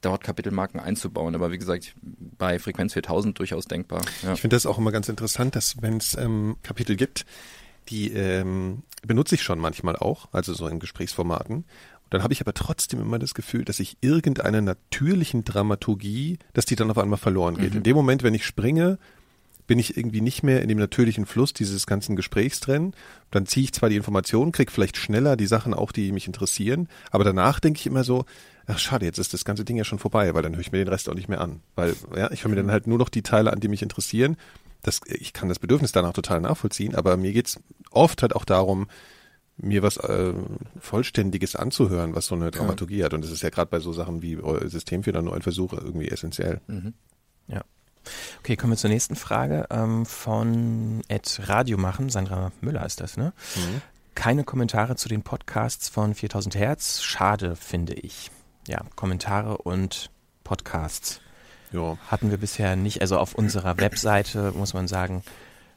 dort 0.00 0.22
Kapitelmarken 0.22 0.80
einzubauen. 0.80 1.34
Aber 1.34 1.50
wie 1.50 1.58
gesagt, 1.58 1.94
bei 2.38 2.58
Frequenz 2.58 2.92
4000 2.92 3.38
durchaus 3.38 3.66
denkbar. 3.66 4.02
Ja. 4.22 4.34
Ich 4.34 4.40
finde 4.40 4.56
das 4.56 4.66
auch 4.66 4.78
immer 4.78 4.92
ganz 4.92 5.08
interessant, 5.08 5.56
dass 5.56 5.80
wenn 5.82 5.96
es 5.96 6.16
ähm, 6.16 6.56
Kapitel 6.62 6.96
gibt, 6.96 7.26
die 7.88 8.12
ähm, 8.12 8.82
benutze 9.06 9.34
ich 9.34 9.42
schon 9.42 9.58
manchmal 9.58 9.96
auch, 9.96 10.28
also 10.32 10.52
so 10.52 10.68
in 10.68 10.78
Gesprächsformaten. 10.78 11.56
Und 11.56 12.14
dann 12.14 12.22
habe 12.22 12.32
ich 12.32 12.40
aber 12.40 12.54
trotzdem 12.54 13.00
immer 13.00 13.18
das 13.18 13.34
Gefühl, 13.34 13.64
dass 13.64 13.80
ich 13.80 13.98
irgendeiner 14.00 14.60
natürlichen 14.60 15.44
Dramaturgie, 15.44 16.38
dass 16.54 16.64
die 16.64 16.76
dann 16.76 16.90
auf 16.90 16.98
einmal 16.98 17.18
verloren 17.18 17.56
geht. 17.56 17.72
Mhm. 17.72 17.78
In 17.78 17.82
dem 17.82 17.96
Moment, 17.96 18.22
wenn 18.22 18.34
ich 18.34 18.46
springe, 18.46 18.98
bin 19.68 19.78
ich 19.78 19.96
irgendwie 19.96 20.22
nicht 20.22 20.42
mehr 20.42 20.62
in 20.62 20.68
dem 20.68 20.78
natürlichen 20.78 21.26
Fluss 21.26 21.52
dieses 21.52 21.86
ganzen 21.86 22.16
Gesprächs 22.16 22.60
drin. 22.60 22.94
Dann 23.30 23.46
ziehe 23.46 23.64
ich 23.64 23.72
zwar 23.74 23.90
die 23.90 23.96
Informationen, 23.96 24.50
kriege 24.50 24.72
vielleicht 24.72 24.96
schneller 24.96 25.36
die 25.36 25.46
Sachen 25.46 25.74
auch, 25.74 25.92
die 25.92 26.10
mich 26.10 26.26
interessieren, 26.26 26.88
aber 27.10 27.22
danach 27.22 27.60
denke 27.60 27.78
ich 27.78 27.86
immer 27.86 28.02
so, 28.02 28.24
ach 28.68 28.78
schade, 28.78 29.06
jetzt 29.06 29.18
ist 29.18 29.32
das 29.32 29.44
ganze 29.44 29.64
Ding 29.64 29.76
ja 29.76 29.84
schon 29.84 29.98
vorbei, 29.98 30.34
weil 30.34 30.42
dann 30.42 30.54
höre 30.54 30.60
ich 30.60 30.72
mir 30.72 30.78
den 30.78 30.88
Rest 30.88 31.08
auch 31.08 31.14
nicht 31.14 31.28
mehr 31.28 31.40
an. 31.40 31.60
Weil, 31.74 31.96
ja, 32.14 32.30
ich 32.30 32.44
höre 32.44 32.50
mir 32.50 32.56
dann 32.56 32.70
halt 32.70 32.86
nur 32.86 32.98
noch 32.98 33.08
die 33.08 33.22
Teile 33.22 33.52
an, 33.52 33.60
die 33.60 33.68
mich 33.68 33.82
interessieren. 33.82 34.36
Das, 34.82 35.00
ich 35.06 35.32
kann 35.32 35.48
das 35.48 35.58
Bedürfnis 35.58 35.92
danach 35.92 36.12
total 36.12 36.40
nachvollziehen, 36.40 36.94
aber 36.94 37.16
mir 37.16 37.32
geht's 37.32 37.58
oft 37.90 38.22
halt 38.22 38.36
auch 38.36 38.44
darum, 38.44 38.86
mir 39.56 39.82
was 39.82 39.96
äh, 39.96 40.34
Vollständiges 40.78 41.56
anzuhören, 41.56 42.14
was 42.14 42.26
so 42.26 42.36
eine 42.36 42.50
Dramaturgie 42.50 42.98
ja. 42.98 43.06
hat. 43.06 43.14
Und 43.14 43.24
das 43.24 43.32
ist 43.32 43.42
ja 43.42 43.50
gerade 43.50 43.70
bei 43.70 43.80
so 43.80 43.92
Sachen 43.92 44.22
wie 44.22 44.38
Systemfehler 44.64 45.22
nur 45.22 45.34
ein 45.34 45.42
Versuch 45.42 45.72
irgendwie 45.72 46.08
essentiell. 46.08 46.60
Mhm. 46.68 46.94
Ja. 47.48 47.62
Okay, 48.38 48.56
kommen 48.56 48.74
wir 48.74 48.76
zur 48.76 48.90
nächsten 48.90 49.16
Frage 49.16 49.66
ähm, 49.70 50.06
von 50.06 51.02
Ed 51.08 51.40
Radio 51.44 51.76
machen. 51.76 52.08
Sandra 52.08 52.52
Müller 52.60 52.86
ist 52.86 53.00
das, 53.00 53.16
ne? 53.16 53.32
Mhm. 53.56 53.82
Keine 54.14 54.44
Kommentare 54.44 54.96
zu 54.96 55.08
den 55.08 55.22
Podcasts 55.22 55.88
von 55.88 56.14
4000 56.14 56.54
Hertz. 56.54 57.02
Schade, 57.02 57.56
finde 57.56 57.94
ich 57.94 58.30
ja, 58.68 58.82
Kommentare 58.94 59.58
und 59.58 60.10
Podcasts. 60.44 61.20
Jo. 61.72 61.98
Hatten 62.06 62.30
wir 62.30 62.38
bisher 62.38 62.76
nicht. 62.76 63.00
Also 63.00 63.18
auf 63.18 63.34
unserer 63.34 63.78
Webseite, 63.78 64.52
muss 64.52 64.74
man 64.74 64.88
sagen, 64.88 65.22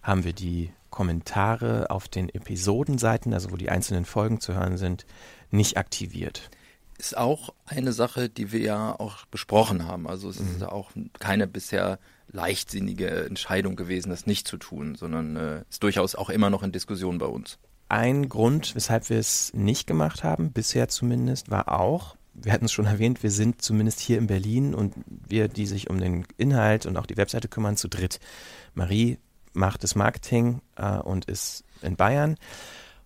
haben 0.02 0.24
wir 0.24 0.34
die 0.34 0.72
Kommentare 0.90 1.90
auf 1.90 2.08
den 2.08 2.30
Episodenseiten, 2.30 3.34
also 3.34 3.52
wo 3.52 3.58
die 3.58 3.70
einzelnen 3.70 4.06
Folgen 4.06 4.40
zu 4.40 4.54
hören 4.54 4.78
sind, 4.78 5.06
nicht 5.50 5.78
aktiviert. 5.78 6.50
Ist 6.98 7.18
auch 7.18 7.54
eine 7.66 7.94
Sache, 7.94 8.30
die 8.30 8.52
wir 8.52 8.60
ja 8.60 9.00
auch 9.00 9.26
besprochen 9.26 9.88
haben. 9.88 10.08
Also 10.08 10.30
es 10.30 10.40
ist 10.40 10.60
mhm. 10.60 10.68
auch 10.68 10.92
keine 11.20 11.48
bisher 11.48 11.98
leichtsinnige 12.32 13.26
Entscheidung 13.26 13.76
gewesen, 13.76 14.10
das 14.10 14.26
nicht 14.26 14.48
zu 14.48 14.58
tun, 14.58 14.96
sondern 14.96 15.36
äh, 15.36 15.64
ist 15.70 15.84
durchaus 15.84 16.16
auch 16.16 16.30
immer 16.30 16.50
noch 16.50 16.64
in 16.64 16.72
Diskussion 16.72 17.18
bei 17.18 17.26
uns. 17.26 17.58
Ein 17.90 18.30
Grund, 18.30 18.76
weshalb 18.76 19.10
wir 19.10 19.18
es 19.18 19.54
nicht 19.54 19.86
gemacht 19.86 20.24
haben, 20.24 20.54
bisher 20.54 20.88
zumindest, 20.88 21.52
war 21.52 21.78
auch, 21.78 22.16
wir 22.34 22.54
hatten 22.54 22.66
es 22.66 22.72
schon 22.72 22.86
erwähnt, 22.86 23.24
wir 23.24 23.32
sind 23.32 23.62
zumindest 23.62 24.00
hier 24.00 24.18
in 24.18 24.28
Berlin 24.28 24.74
und 24.74 24.94
wir, 25.08 25.48
die 25.48 25.66
sich 25.66 25.90
um 25.90 26.00
den 26.00 26.26
Inhalt 26.38 26.86
und 26.86 26.98
auch 26.98 27.06
die 27.06 27.18
Webseite 27.18 27.48
kümmern, 27.48 27.78
zu 27.78 27.88
dritt. 27.88 28.20
Marie 28.74 29.18
macht 29.54 29.84
das 29.84 29.96
Marketing 29.96 30.62
äh, 30.78 30.98
und 30.98 31.26
ist 31.26 31.64
in 31.82 31.96
Bayern. 31.96 32.38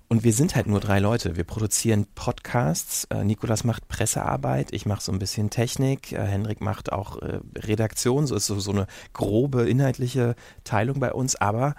Und 0.07 0.23
wir 0.23 0.33
sind 0.33 0.55
halt 0.55 0.67
nur 0.67 0.79
drei 0.79 0.99
Leute. 0.99 1.35
Wir 1.35 1.43
produzieren 1.43 2.05
Podcasts. 2.13 3.05
Äh, 3.05 3.23
Nikolas 3.23 3.63
macht 3.63 3.88
Pressearbeit. 3.88 4.71
Ich 4.71 4.85
mache 4.85 5.01
so 5.01 5.11
ein 5.11 5.17
bisschen 5.17 5.49
Technik. 5.49 6.11
Äh, 6.11 6.25
Henrik 6.25 6.61
macht 6.61 6.91
auch 6.91 7.19
äh, 7.23 7.39
Redaktion. 7.57 8.27
So 8.27 8.35
ist 8.35 8.45
so, 8.45 8.59
so 8.59 8.71
eine 8.71 8.85
grobe 9.13 9.67
inhaltliche 9.67 10.35
Teilung 10.63 10.99
bei 10.99 11.11
uns. 11.11 11.35
Aber 11.35 11.73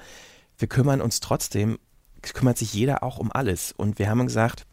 wir 0.58 0.66
kümmern 0.66 1.00
uns 1.00 1.20
trotzdem, 1.20 1.78
kümmert 2.20 2.58
sich 2.58 2.74
jeder 2.74 3.04
auch 3.04 3.18
um 3.18 3.30
alles. 3.30 3.70
Und 3.70 4.00
wir 4.00 4.10
haben 4.10 4.26
gesagt, 4.26 4.66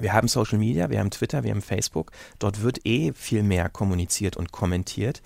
wir 0.00 0.12
haben 0.12 0.28
Social 0.28 0.58
Media, 0.58 0.90
wir 0.90 0.98
haben 0.98 1.10
Twitter, 1.10 1.42
wir 1.42 1.50
haben 1.50 1.62
Facebook. 1.62 2.12
Dort 2.38 2.62
wird 2.62 2.86
eh 2.86 3.12
viel 3.12 3.42
mehr 3.42 3.68
kommuniziert 3.68 4.36
und 4.36 4.52
kommentiert. 4.52 5.22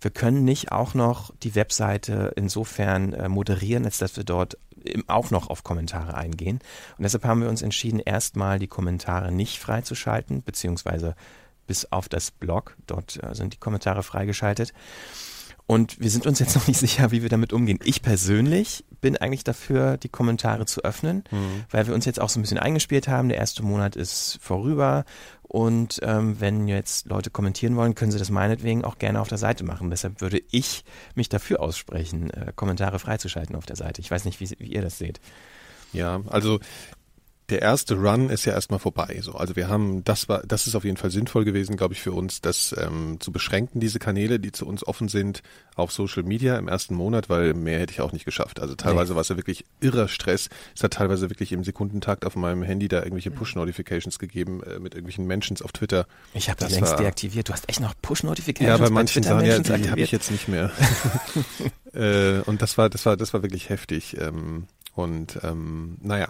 Wir 0.00 0.10
können 0.10 0.44
nicht 0.44 0.72
auch 0.72 0.94
noch 0.94 1.34
die 1.42 1.54
Webseite 1.54 2.32
insofern 2.36 3.12
äh, 3.14 3.28
moderieren, 3.28 3.84
als 3.84 3.98
dass 3.98 4.16
wir 4.16 4.24
dort 4.24 4.58
auch 5.06 5.30
noch 5.30 5.48
auf 5.48 5.64
Kommentare 5.64 6.14
eingehen. 6.14 6.58
Und 6.98 7.04
deshalb 7.04 7.24
haben 7.24 7.40
wir 7.40 7.48
uns 7.48 7.62
entschieden, 7.62 8.00
erstmal 8.00 8.58
die 8.58 8.66
Kommentare 8.66 9.32
nicht 9.32 9.58
freizuschalten, 9.58 10.42
beziehungsweise 10.42 11.14
bis 11.66 11.90
auf 11.90 12.08
das 12.08 12.30
Blog. 12.30 12.76
Dort 12.86 13.22
äh, 13.22 13.34
sind 13.34 13.54
die 13.54 13.58
Kommentare 13.58 14.02
freigeschaltet. 14.02 14.74
Und 15.66 15.98
wir 15.98 16.10
sind 16.10 16.26
uns 16.26 16.38
jetzt 16.40 16.54
noch 16.54 16.66
nicht 16.66 16.78
sicher, 16.78 17.10
wie 17.10 17.22
wir 17.22 17.30
damit 17.30 17.52
umgehen. 17.52 17.78
Ich 17.84 18.02
persönlich 18.02 18.84
bin 19.00 19.16
eigentlich 19.16 19.44
dafür, 19.44 19.96
die 19.96 20.08
Kommentare 20.08 20.66
zu 20.66 20.82
öffnen, 20.84 21.24
mhm. 21.30 21.64
weil 21.70 21.86
wir 21.86 21.94
uns 21.94 22.04
jetzt 22.04 22.20
auch 22.20 22.28
so 22.28 22.38
ein 22.38 22.42
bisschen 22.42 22.58
eingespielt 22.58 23.08
haben. 23.08 23.28
Der 23.28 23.38
erste 23.38 23.62
Monat 23.62 23.96
ist 23.96 24.38
vorüber 24.42 25.04
und 25.42 26.00
ähm, 26.02 26.40
wenn 26.40 26.68
jetzt 26.68 27.06
Leute 27.06 27.30
kommentieren 27.30 27.76
wollen, 27.76 27.94
können 27.94 28.12
sie 28.12 28.18
das 28.18 28.30
meinetwegen 28.30 28.84
auch 28.84 28.98
gerne 28.98 29.20
auf 29.20 29.28
der 29.28 29.38
Seite 29.38 29.64
machen. 29.64 29.90
Deshalb 29.90 30.20
würde 30.20 30.42
ich 30.50 30.84
mich 31.14 31.28
dafür 31.28 31.60
aussprechen, 31.60 32.30
äh, 32.30 32.52
Kommentare 32.54 32.98
freizuschalten 32.98 33.54
auf 33.56 33.66
der 33.66 33.76
Seite. 33.76 34.00
Ich 34.00 34.10
weiß 34.10 34.24
nicht, 34.24 34.40
wie, 34.40 34.50
wie 34.58 34.72
ihr 34.72 34.82
das 34.82 34.98
seht. 34.98 35.20
Ja, 35.92 36.22
also 36.26 36.60
der 37.50 37.60
erste 37.60 37.96
Run 37.96 38.30
ist 38.30 38.46
ja 38.46 38.54
erstmal 38.54 38.80
vorbei. 38.80 39.18
So, 39.20 39.32
also 39.32 39.54
wir 39.54 39.68
haben, 39.68 40.02
das 40.04 40.28
war, 40.28 40.42
das 40.46 40.66
ist 40.66 40.74
auf 40.74 40.84
jeden 40.84 40.96
Fall 40.96 41.10
sinnvoll 41.10 41.44
gewesen, 41.44 41.76
glaube 41.76 41.92
ich, 41.92 42.00
für 42.00 42.12
uns, 42.12 42.40
das 42.40 42.74
ähm, 42.78 43.18
zu 43.20 43.32
beschränken, 43.32 43.80
diese 43.80 43.98
Kanäle, 43.98 44.40
die 44.40 44.50
zu 44.50 44.66
uns 44.66 44.86
offen 44.86 45.08
sind, 45.08 45.42
auf 45.76 45.92
Social 45.92 46.22
Media 46.22 46.56
im 46.56 46.68
ersten 46.68 46.94
Monat, 46.94 47.28
weil 47.28 47.52
mehr 47.52 47.80
hätte 47.80 47.92
ich 47.92 48.00
auch 48.00 48.12
nicht 48.12 48.24
geschafft. 48.24 48.60
Also 48.60 48.74
teilweise 48.74 49.12
nee. 49.12 49.16
war 49.16 49.20
es 49.20 49.28
ja 49.28 49.36
wirklich 49.36 49.66
irrer 49.80 50.08
Stress. 50.08 50.48
Es 50.74 50.82
hat 50.82 50.94
teilweise 50.94 51.28
wirklich 51.28 51.52
im 51.52 51.64
Sekundentakt 51.64 52.24
auf 52.24 52.34
meinem 52.34 52.62
Handy 52.62 52.88
da 52.88 52.98
irgendwelche 52.98 53.30
Push-Notifications 53.30 54.18
gegeben 54.18 54.62
äh, 54.62 54.78
mit 54.78 54.94
irgendwelchen 54.94 55.26
Menschen 55.26 55.60
auf 55.62 55.72
Twitter. 55.72 56.06
Ich 56.32 56.48
habe 56.48 56.58
das 56.60 56.72
längst 56.72 56.92
war, 56.92 56.98
deaktiviert. 56.98 57.50
Du 57.50 57.52
hast 57.52 57.68
echt 57.68 57.80
noch 57.80 57.94
Push-Notifications. 58.00 58.78
Ja, 58.78 58.82
bei 58.82 58.90
manchen 58.90 59.22
bei 59.22 59.28
Sachen, 59.28 59.44
ja, 59.44 59.58
die 59.58 59.90
habe 59.90 60.00
ich 60.00 60.12
jetzt 60.12 60.30
nicht 60.30 60.48
mehr. 60.48 60.70
äh, 61.92 62.40
und 62.40 62.62
das 62.62 62.78
war, 62.78 62.88
das 62.88 63.04
war, 63.04 63.18
das 63.18 63.34
war 63.34 63.42
wirklich 63.42 63.68
heftig. 63.68 64.16
Ähm, 64.18 64.66
und 64.94 65.40
ähm, 65.42 65.96
naja, 66.00 66.28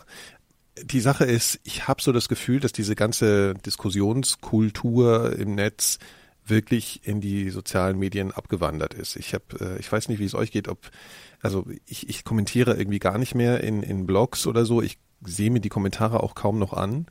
die 0.83 1.01
Sache 1.01 1.25
ist, 1.25 1.61
ich 1.65 1.87
habe 1.89 2.03
so 2.03 2.13
das 2.13 2.29
Gefühl, 2.29 2.61
dass 2.61 2.73
diese 2.73 2.95
ganze 2.95 3.55
Diskussionskultur 3.55 5.39
im 5.39 5.55
Netz 5.55 5.99
wirklich 6.47 7.07
in 7.07 7.21
die 7.21 7.51
sozialen 7.51 7.99
Medien 7.99 8.33
abgewandert 8.33 8.95
ist. 8.95 9.17
Ich 9.17 9.35
habe, 9.35 9.45
äh, 9.61 9.79
ich 9.79 9.91
weiß 9.91 10.09
nicht, 10.09 10.19
wie 10.19 10.25
es 10.25 10.35
euch 10.35 10.51
geht, 10.51 10.69
ob 10.69 10.91
also 11.41 11.67
ich, 11.87 12.09
ich 12.09 12.25
kommentiere 12.25 12.77
irgendwie 12.77 12.99
gar 12.99 13.19
nicht 13.19 13.35
mehr 13.35 13.63
in, 13.63 13.83
in 13.83 14.07
Blogs 14.07 14.47
oder 14.47 14.65
so. 14.65 14.83
Ich 14.83 14.99
sehe 15.23 15.51
mir 15.51 15.61
die 15.61 15.69
Kommentare 15.69 16.23
auch 16.23 16.35
kaum 16.35 16.59
noch 16.59 16.73
an. 16.73 17.07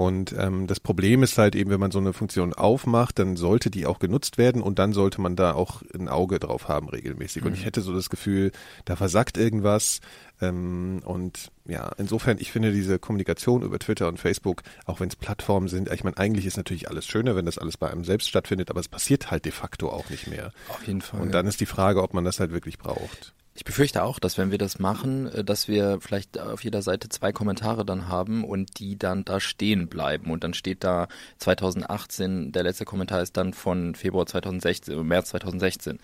Und 0.00 0.34
ähm, 0.38 0.66
das 0.66 0.80
Problem 0.80 1.22
ist 1.22 1.36
halt 1.36 1.54
eben, 1.54 1.68
wenn 1.68 1.78
man 1.78 1.90
so 1.90 1.98
eine 1.98 2.14
Funktion 2.14 2.54
aufmacht, 2.54 3.18
dann 3.18 3.36
sollte 3.36 3.70
die 3.70 3.84
auch 3.84 3.98
genutzt 3.98 4.38
werden 4.38 4.62
und 4.62 4.78
dann 4.78 4.94
sollte 4.94 5.20
man 5.20 5.36
da 5.36 5.52
auch 5.52 5.82
ein 5.92 6.08
Auge 6.08 6.38
drauf 6.38 6.68
haben 6.68 6.88
regelmäßig. 6.88 7.42
Mhm. 7.42 7.48
Und 7.48 7.54
ich 7.54 7.66
hätte 7.66 7.82
so 7.82 7.92
das 7.92 8.08
Gefühl, 8.08 8.50
da 8.86 8.96
versackt 8.96 9.36
irgendwas. 9.36 10.00
Ähm, 10.40 11.02
und 11.04 11.52
ja, 11.66 11.90
insofern, 11.98 12.38
ich 12.40 12.50
finde 12.50 12.72
diese 12.72 12.98
Kommunikation 12.98 13.60
über 13.60 13.78
Twitter 13.78 14.08
und 14.08 14.18
Facebook, 14.18 14.62
auch 14.86 15.00
wenn 15.00 15.08
es 15.10 15.16
Plattformen 15.16 15.68
sind, 15.68 15.92
ich 15.92 16.02
meine, 16.02 16.16
eigentlich 16.16 16.46
ist 16.46 16.56
natürlich 16.56 16.88
alles 16.88 17.06
schöner, 17.06 17.36
wenn 17.36 17.44
das 17.44 17.58
alles 17.58 17.76
bei 17.76 17.90
einem 17.90 18.04
selbst 18.04 18.26
stattfindet, 18.30 18.70
aber 18.70 18.80
es 18.80 18.88
passiert 18.88 19.30
halt 19.30 19.44
de 19.44 19.52
facto 19.52 19.90
auch 19.90 20.08
nicht 20.08 20.28
mehr. 20.28 20.50
Auf 20.70 20.86
jeden 20.86 21.02
Fall. 21.02 21.20
Und 21.20 21.32
dann 21.32 21.46
ist 21.46 21.60
die 21.60 21.66
Frage, 21.66 22.02
ob 22.02 22.14
man 22.14 22.24
das 22.24 22.40
halt 22.40 22.52
wirklich 22.52 22.78
braucht. 22.78 23.34
Ich 23.54 23.64
befürchte 23.64 24.04
auch, 24.04 24.20
dass 24.20 24.38
wenn 24.38 24.50
wir 24.52 24.58
das 24.58 24.78
machen, 24.78 25.26
äh, 25.26 25.44
dass 25.44 25.68
wir 25.68 25.98
vielleicht 26.00 26.38
auf 26.38 26.62
jeder 26.62 26.82
Seite 26.82 27.08
zwei 27.08 27.32
Kommentare 27.32 27.84
dann 27.84 28.08
haben 28.08 28.44
und 28.44 28.78
die 28.78 28.98
dann 28.98 29.24
da 29.24 29.40
stehen 29.40 29.88
bleiben. 29.88 30.30
Und 30.30 30.44
dann 30.44 30.54
steht 30.54 30.84
da 30.84 31.08
2018, 31.38 32.52
der 32.52 32.62
letzte 32.62 32.84
Kommentar 32.84 33.22
ist 33.22 33.36
dann 33.36 33.52
von 33.52 33.94
Februar 33.94 34.26
2016, 34.26 34.94
äh, 34.94 35.02
März 35.02 35.30
2016. 35.30 35.98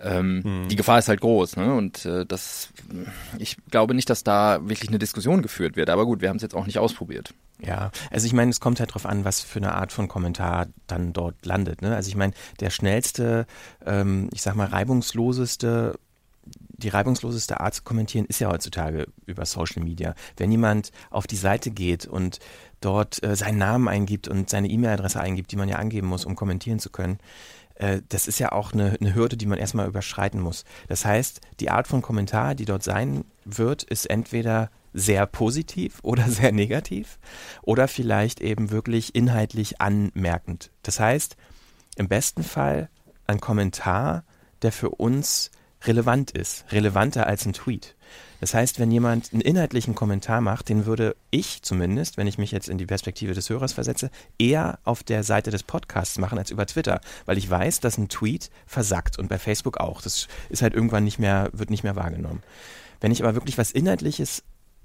Ähm, 0.00 0.42
hm. 0.44 0.68
Die 0.68 0.76
Gefahr 0.76 0.98
ist 0.98 1.08
halt 1.08 1.20
groß, 1.20 1.56
ne? 1.56 1.74
Und 1.74 2.04
äh, 2.04 2.26
das, 2.26 2.68
ich 3.38 3.56
glaube 3.70 3.94
nicht, 3.94 4.10
dass 4.10 4.22
da 4.22 4.60
wirklich 4.62 4.88
eine 4.88 4.98
Diskussion 4.98 5.42
geführt 5.42 5.76
wird. 5.76 5.88
Aber 5.90 6.04
gut, 6.04 6.20
wir 6.20 6.28
haben 6.28 6.36
es 6.36 6.42
jetzt 6.42 6.54
auch 6.54 6.66
nicht 6.66 6.78
ausprobiert. 6.78 7.32
Ja, 7.60 7.92
also 8.10 8.26
ich 8.26 8.32
meine, 8.32 8.50
es 8.50 8.60
kommt 8.60 8.80
halt 8.80 8.90
darauf 8.90 9.06
an, 9.06 9.24
was 9.24 9.40
für 9.40 9.58
eine 9.58 9.74
Art 9.74 9.92
von 9.92 10.08
Kommentar 10.08 10.66
dann 10.86 11.12
dort 11.12 11.46
landet. 11.46 11.82
Ne? 11.82 11.94
Also 11.94 12.08
ich 12.08 12.16
meine, 12.16 12.34
der 12.60 12.70
schnellste, 12.70 13.46
ähm, 13.86 14.28
ich 14.32 14.42
sag 14.42 14.54
mal, 14.54 14.66
reibungsloseste 14.66 15.98
die 16.76 16.88
reibungsloseste 16.88 17.60
Art 17.60 17.74
zu 17.74 17.82
kommentieren 17.82 18.26
ist 18.26 18.40
ja 18.40 18.50
heutzutage 18.50 19.06
über 19.26 19.46
Social 19.46 19.82
Media. 19.82 20.14
Wenn 20.36 20.50
jemand 20.50 20.90
auf 21.10 21.26
die 21.26 21.36
Seite 21.36 21.70
geht 21.70 22.06
und 22.06 22.40
dort 22.80 23.22
äh, 23.22 23.36
seinen 23.36 23.58
Namen 23.58 23.88
eingibt 23.88 24.28
und 24.28 24.50
seine 24.50 24.68
E-Mail-Adresse 24.68 25.20
eingibt, 25.20 25.52
die 25.52 25.56
man 25.56 25.68
ja 25.68 25.76
angeben 25.76 26.08
muss, 26.08 26.24
um 26.24 26.36
kommentieren 26.36 26.78
zu 26.78 26.90
können, 26.90 27.18
äh, 27.76 28.00
das 28.08 28.28
ist 28.28 28.38
ja 28.38 28.52
auch 28.52 28.72
eine, 28.72 28.96
eine 29.00 29.14
Hürde, 29.14 29.36
die 29.36 29.46
man 29.46 29.58
erstmal 29.58 29.88
überschreiten 29.88 30.40
muss. 30.40 30.64
Das 30.88 31.04
heißt, 31.04 31.40
die 31.60 31.70
Art 31.70 31.86
von 31.86 32.02
Kommentar, 32.02 32.54
die 32.54 32.64
dort 32.64 32.82
sein 32.82 33.24
wird, 33.44 33.82
ist 33.82 34.06
entweder 34.06 34.70
sehr 34.92 35.26
positiv 35.26 35.98
oder 36.02 36.28
sehr 36.28 36.52
negativ 36.52 37.18
oder 37.62 37.88
vielleicht 37.88 38.40
eben 38.40 38.70
wirklich 38.70 39.14
inhaltlich 39.14 39.80
anmerkend. 39.80 40.70
Das 40.82 41.00
heißt, 41.00 41.36
im 41.96 42.08
besten 42.08 42.42
Fall 42.42 42.88
ein 43.26 43.40
Kommentar, 43.40 44.24
der 44.62 44.72
für 44.72 44.90
uns 44.90 45.50
relevant 45.86 46.30
ist, 46.30 46.64
relevanter 46.72 47.26
als 47.26 47.46
ein 47.46 47.52
Tweet. 47.52 47.94
Das 48.40 48.52
heißt, 48.52 48.78
wenn 48.78 48.90
jemand 48.90 49.32
einen 49.32 49.40
inhaltlichen 49.40 49.94
Kommentar 49.94 50.40
macht, 50.40 50.68
den 50.68 50.86
würde 50.86 51.16
ich 51.30 51.62
zumindest, 51.62 52.16
wenn 52.16 52.26
ich 52.26 52.36
mich 52.36 52.52
jetzt 52.52 52.68
in 52.68 52.78
die 52.78 52.86
Perspektive 52.86 53.32
des 53.32 53.48
Hörers 53.48 53.72
versetze, 53.72 54.10
eher 54.38 54.78
auf 54.84 55.02
der 55.02 55.22
Seite 55.22 55.50
des 55.50 55.62
Podcasts 55.62 56.18
machen 56.18 56.38
als 56.38 56.50
über 56.50 56.66
Twitter, 56.66 57.00
weil 57.24 57.38
ich 57.38 57.48
weiß, 57.48 57.80
dass 57.80 57.96
ein 57.96 58.08
Tweet 58.08 58.50
versackt 58.66 59.18
und 59.18 59.28
bei 59.28 59.38
Facebook 59.38 59.78
auch. 59.78 60.02
Das 60.02 60.28
ist 60.50 60.62
halt 60.62 60.74
irgendwann 60.74 61.04
nicht 61.04 61.18
mehr, 61.18 61.48
wird 61.52 61.70
nicht 61.70 61.84
mehr 61.84 61.96
wahrgenommen. 61.96 62.42
Wenn 63.00 63.12
ich 63.12 63.22
aber 63.22 63.34
wirklich 63.34 63.58
was 63.58 63.70
Inhaltliches 63.70 64.42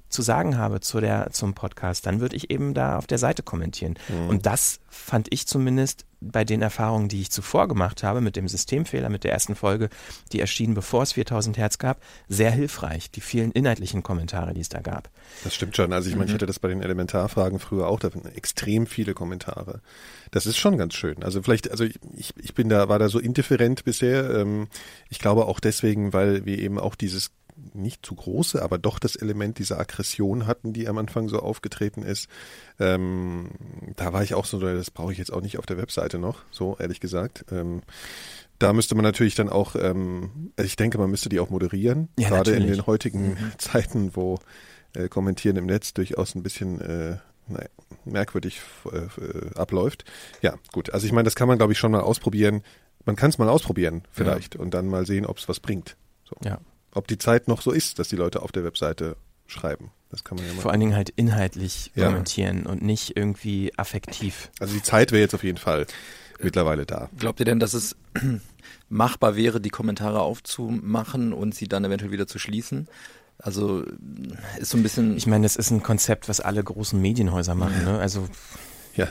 zu 0.09 0.21
sagen 0.21 0.57
habe 0.57 0.79
zu 0.79 0.99
der, 0.99 1.29
zum 1.31 1.53
Podcast, 1.53 2.05
dann 2.05 2.19
würde 2.19 2.35
ich 2.35 2.49
eben 2.49 2.73
da 2.73 2.97
auf 2.97 3.07
der 3.07 3.17
Seite 3.17 3.43
kommentieren. 3.43 3.95
Mhm. 4.07 4.29
Und 4.29 4.45
das 4.45 4.79
fand 4.89 5.27
ich 5.31 5.47
zumindest 5.47 6.05
bei 6.21 6.43
den 6.43 6.61
Erfahrungen, 6.61 7.07
die 7.07 7.21
ich 7.21 7.31
zuvor 7.31 7.67
gemacht 7.67 8.03
habe, 8.03 8.19
mit 8.19 8.35
dem 8.35 8.47
Systemfehler, 8.47 9.09
mit 9.09 9.23
der 9.23 9.31
ersten 9.31 9.55
Folge, 9.55 9.89
die 10.31 10.39
erschien, 10.39 10.73
bevor 10.73 11.03
es 11.03 11.13
4000 11.13 11.57
Hertz 11.57 11.77
gab, 11.77 12.01
sehr 12.27 12.51
hilfreich. 12.51 13.09
Die 13.11 13.21
vielen 13.21 13.51
inhaltlichen 13.51 14.03
Kommentare, 14.03 14.53
die 14.53 14.61
es 14.61 14.69
da 14.69 14.81
gab. 14.81 15.09
Das 15.43 15.55
stimmt 15.55 15.77
schon. 15.77 15.93
Also 15.93 16.09
ich 16.09 16.15
meine, 16.15 16.25
ich 16.25 16.31
mhm. 16.31 16.35
hatte 16.35 16.45
das 16.45 16.59
bei 16.59 16.67
den 16.67 16.81
Elementarfragen 16.81 17.59
früher 17.59 17.87
auch, 17.87 17.99
da 17.99 18.09
extrem 18.35 18.85
viele 18.85 19.13
Kommentare. 19.13 19.81
Das 20.31 20.45
ist 20.45 20.57
schon 20.57 20.77
ganz 20.77 20.93
schön. 20.93 21.23
Also 21.23 21.41
vielleicht, 21.41 21.71
also 21.71 21.85
ich, 21.85 22.33
ich 22.35 22.53
bin 22.53 22.67
da, 22.67 22.89
war 22.89 22.99
da 22.99 23.07
so 23.07 23.19
indifferent 23.19 23.85
bisher. 23.85 24.29
Ähm, 24.29 24.67
ich 25.09 25.19
glaube 25.19 25.45
auch 25.45 25.59
deswegen, 25.59 26.11
weil 26.11 26.45
wir 26.45 26.59
eben 26.59 26.79
auch 26.79 26.95
dieses 26.95 27.31
nicht 27.73 28.05
zu 28.05 28.15
große, 28.15 28.61
aber 28.61 28.77
doch 28.77 28.99
das 28.99 29.15
Element 29.15 29.59
dieser 29.59 29.79
Aggression 29.79 30.47
hatten, 30.47 30.73
die 30.73 30.87
am 30.87 30.97
Anfang 30.97 31.29
so 31.29 31.39
aufgetreten 31.39 32.03
ist. 32.03 32.29
Ähm, 32.79 33.49
da 33.95 34.13
war 34.13 34.23
ich 34.23 34.33
auch 34.33 34.45
so, 34.45 34.59
das 34.59 34.91
brauche 34.91 35.11
ich 35.11 35.17
jetzt 35.17 35.31
auch 35.31 35.41
nicht 35.41 35.57
auf 35.57 35.65
der 35.65 35.77
Webseite 35.77 36.19
noch, 36.19 36.43
so 36.51 36.77
ehrlich 36.79 36.99
gesagt. 36.99 37.45
Ähm, 37.51 37.81
da 38.57 38.73
müsste 38.73 38.95
man 38.95 39.03
natürlich 39.03 39.35
dann 39.35 39.49
auch, 39.49 39.75
ähm, 39.75 40.51
ich 40.61 40.75
denke, 40.75 40.97
man 40.97 41.09
müsste 41.09 41.29
die 41.29 41.39
auch 41.39 41.49
moderieren, 41.49 42.09
ja, 42.17 42.29
gerade 42.29 42.51
natürlich. 42.51 42.69
in 42.69 42.75
den 42.75 42.87
heutigen 42.87 43.29
mhm. 43.29 43.51
Zeiten, 43.57 44.15
wo 44.15 44.39
äh, 44.93 45.07
Kommentieren 45.07 45.55
im 45.57 45.65
Netz 45.65 45.93
durchaus 45.93 46.35
ein 46.35 46.43
bisschen 46.43 46.81
äh, 46.81 47.17
naja, 47.47 47.69
merkwürdig 48.05 48.61
äh, 48.91 49.57
abläuft. 49.57 50.03
Ja, 50.41 50.55
gut. 50.71 50.93
Also 50.93 51.05
ich 51.05 51.13
meine, 51.13 51.23
das 51.23 51.35
kann 51.35 51.47
man, 51.47 51.57
glaube 51.57 51.73
ich, 51.73 51.79
schon 51.79 51.91
mal 51.91 52.01
ausprobieren. 52.01 52.61
Man 53.05 53.15
kann 53.15 53.29
es 53.29 53.37
mal 53.37 53.49
ausprobieren, 53.49 54.03
vielleicht, 54.11 54.55
ja. 54.55 54.61
und 54.61 54.73
dann 54.73 54.87
mal 54.87 55.05
sehen, 55.05 55.25
ob 55.25 55.37
es 55.37 55.49
was 55.49 55.59
bringt. 55.59 55.95
So. 56.25 56.35
Ja 56.43 56.59
ob 56.93 57.07
die 57.07 57.17
Zeit 57.17 57.47
noch 57.47 57.61
so 57.61 57.71
ist, 57.71 57.99
dass 57.99 58.07
die 58.07 58.15
Leute 58.15 58.41
auf 58.41 58.51
der 58.51 58.63
Webseite 58.63 59.15
schreiben. 59.47 59.91
Das 60.09 60.23
kann 60.23 60.37
man 60.37 60.47
ja 60.47 60.53
mal. 60.53 60.61
Vor 60.61 60.71
allen 60.71 60.79
Dingen 60.79 60.95
halt 60.95 61.09
inhaltlich 61.09 61.91
ja. 61.95 62.07
kommentieren 62.07 62.65
und 62.65 62.81
nicht 62.81 63.15
irgendwie 63.15 63.71
affektiv. 63.77 64.49
Also 64.59 64.73
die 64.73 64.81
Zeit 64.81 65.11
wäre 65.11 65.21
jetzt 65.21 65.35
auf 65.35 65.43
jeden 65.43 65.57
Fall 65.57 65.85
mittlerweile 66.41 66.85
da. 66.85 67.09
Glaubt 67.17 67.39
ihr 67.39 67.45
denn, 67.45 67.59
dass 67.59 67.73
es 67.73 67.95
machbar 68.89 69.35
wäre, 69.35 69.61
die 69.61 69.69
Kommentare 69.69 70.21
aufzumachen 70.21 71.33
und 71.33 71.53
sie 71.53 71.67
dann 71.67 71.85
eventuell 71.85 72.11
wieder 72.11 72.27
zu 72.27 72.39
schließen? 72.39 72.87
Also 73.37 73.85
ist 74.59 74.71
so 74.71 74.77
ein 74.77 74.83
bisschen. 74.83 75.15
Ich 75.15 75.27
meine, 75.27 75.43
das 75.43 75.55
ist 75.55 75.71
ein 75.71 75.83
Konzept, 75.83 76.27
was 76.27 76.41
alle 76.41 76.63
großen 76.63 76.99
Medienhäuser 76.99 77.55
machen. 77.55 77.85
Ne? 77.85 77.99
Also 77.99 78.27
ja, 78.95 79.07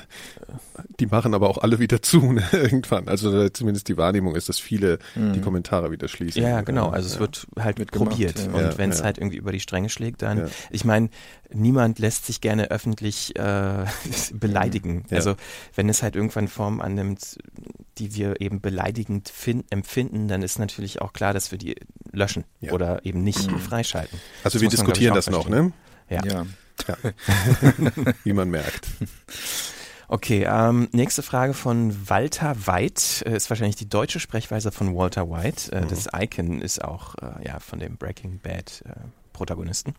die 0.99 1.07
machen 1.07 1.35
aber 1.35 1.49
auch 1.49 1.59
alle 1.59 1.79
wieder 1.79 2.03
zu 2.03 2.33
ne, 2.33 2.43
irgendwann. 2.53 3.09
Also 3.09 3.49
zumindest 3.49 3.89
die 3.89 3.97
Wahrnehmung 3.97 4.35
ist, 4.35 4.49
dass 4.49 4.59
viele 4.59 4.99
mhm. 5.15 5.33
die 5.35 5.41
Kommentare 5.41 5.91
wieder 5.91 6.09
schließen. 6.09 6.43
Ja, 6.43 6.61
genau. 6.63 6.89
Also 6.89 7.09
ja. 7.09 7.15
es 7.15 7.21
wird 7.21 7.47
halt 7.59 7.79
mit 7.79 7.91
probiert. 7.91 8.39
Ja. 8.39 8.53
Und 8.53 8.79
wenn 8.79 8.91
es 8.91 9.03
halt 9.03 9.19
irgendwie 9.19 9.37
über 9.37 9.53
die 9.53 9.61
Stränge 9.61 9.89
schlägt, 9.89 10.23
dann. 10.23 10.51
Ich 10.71 10.85
meine, 10.85 11.11
niemand 11.53 11.99
lässt 11.99 12.27
sich 12.27 12.41
gerne 12.41 12.71
öffentlich 12.71 13.37
äh, 13.37 13.85
beleidigen. 14.33 15.07
Also 15.11 15.37
wenn 15.75 15.89
es 15.89 16.03
halt 16.03 16.17
irgendwann 16.17 16.49
Form 16.49 16.81
annimmt, 16.81 17.39
die 17.99 18.15
wir 18.15 18.41
eben 18.41 18.61
beleidigend 18.61 19.33
empfinden, 19.71 20.29
dann 20.29 20.43
ist 20.43 20.59
natürlich 20.59 21.01
auch 21.01 21.13
klar, 21.13 21.35
dass 21.35 21.51
wir 21.51 21.59
die 21.59 21.77
löschen 22.13 22.45
oder 22.71 23.05
eben 23.05 23.23
nicht 23.23 23.51
mhm. 23.51 23.59
freischalten. 23.59 24.19
Also 24.45 24.57
das 24.57 24.63
wir 24.63 24.69
diskutieren 24.69 25.11
man, 25.11 25.17
das 25.17 25.31
noch, 25.31 25.49
ne? 25.49 25.73
Ja. 26.09 26.47
Ja. 26.87 26.97
Wie 28.25 28.33
man 28.33 28.51
merkt. 28.51 28.89
Okay, 30.11 30.47
ähm, 30.49 30.89
nächste 30.93 31.23
Frage 31.23 31.53
von 31.53 32.09
Walter 32.09 32.67
White. 32.67 33.27
Äh, 33.27 33.37
ist 33.37 33.51
wahrscheinlich 33.51 33.77
die 33.77 33.89
deutsche 33.89 34.21
Sprechweise 34.21 34.73
von 34.73 34.97
Walter 34.97 35.29
White. 35.29 35.71
Äh, 35.71 35.83
mhm. 35.83 35.89
Das 35.89 36.09
Icon 36.17 36.63
ist 36.63 36.83
auch 36.83 37.15
äh, 37.17 37.47
ja, 37.47 37.61
von 37.61 37.79
dem 37.79 37.99
Breaking 37.99 38.39
Bad 38.39 38.83
äh, 38.87 38.93
Protagonisten. 39.35 39.95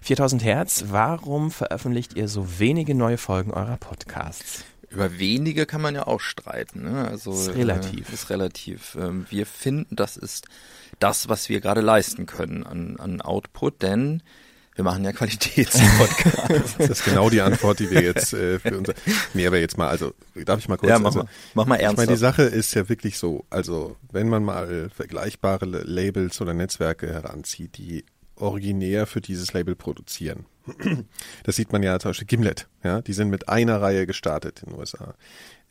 4000 0.00 0.42
Hertz, 0.42 0.84
warum 0.88 1.50
veröffentlicht 1.50 2.16
ihr 2.16 2.28
so 2.28 2.58
wenige 2.58 2.94
neue 2.94 3.18
Folgen 3.18 3.52
eurer 3.52 3.76
Podcasts? 3.76 4.64
Über 4.88 5.18
wenige 5.18 5.66
kann 5.66 5.82
man 5.82 5.94
ja 5.94 6.06
auch 6.06 6.20
streiten. 6.20 6.84
Ne? 6.84 7.06
Also, 7.08 7.32
ist 7.32 7.54
relativ. 7.54 8.10
Äh, 8.10 8.14
ist 8.14 8.30
relativ. 8.30 8.96
Ähm, 8.98 9.26
wir 9.28 9.44
finden, 9.44 9.96
das 9.96 10.16
ist 10.16 10.46
das, 10.98 11.28
was 11.28 11.50
wir 11.50 11.60
gerade 11.60 11.82
leisten 11.82 12.24
können 12.24 12.64
an, 12.64 12.96
an 12.98 13.20
Output, 13.20 13.82
denn 13.82 14.22
wir 14.74 14.84
machen 14.84 15.04
ja 15.04 15.12
Qualitätspodcast. 15.12 16.76
das 16.78 16.90
ist 16.90 17.04
genau 17.04 17.28
die 17.28 17.40
Antwort, 17.40 17.78
die 17.78 17.90
wir 17.90 18.02
jetzt 18.02 18.32
äh, 18.32 18.58
für 18.58 18.76
unser. 18.76 18.94
Nee, 19.34 19.46
aber 19.46 19.58
jetzt 19.58 19.76
mal, 19.76 19.88
also 19.88 20.14
darf 20.34 20.58
ich 20.58 20.68
mal 20.68 20.76
kurz. 20.76 20.90
Ja, 20.90 20.98
mach 20.98 21.06
also, 21.06 21.20
mal, 21.20 21.28
mach 21.54 21.66
mal 21.66 21.76
ernst. 21.76 21.94
Ich 21.94 21.98
meine, 21.98 22.12
die 22.12 22.20
Sache 22.20 22.42
ist 22.42 22.74
ja 22.74 22.88
wirklich 22.88 23.18
so, 23.18 23.44
also 23.50 23.96
wenn 24.10 24.28
man 24.28 24.44
mal 24.44 24.90
vergleichbare 24.94 25.66
Labels 25.66 26.40
oder 26.40 26.54
Netzwerke 26.54 27.08
heranzieht, 27.08 27.76
die 27.76 28.04
originär 28.36 29.06
für 29.06 29.20
dieses 29.20 29.52
Label 29.52 29.74
produzieren. 29.76 30.46
Das 31.44 31.56
sieht 31.56 31.72
man 31.72 31.82
ja 31.82 31.98
zum 31.98 32.10
Beispiel 32.10 32.26
Gimlet, 32.26 32.68
ja, 32.84 33.00
die 33.00 33.12
sind 33.12 33.28
mit 33.28 33.48
einer 33.48 33.82
Reihe 33.82 34.06
gestartet 34.06 34.62
in 34.62 34.70
den 34.70 34.78
USA 34.78 35.14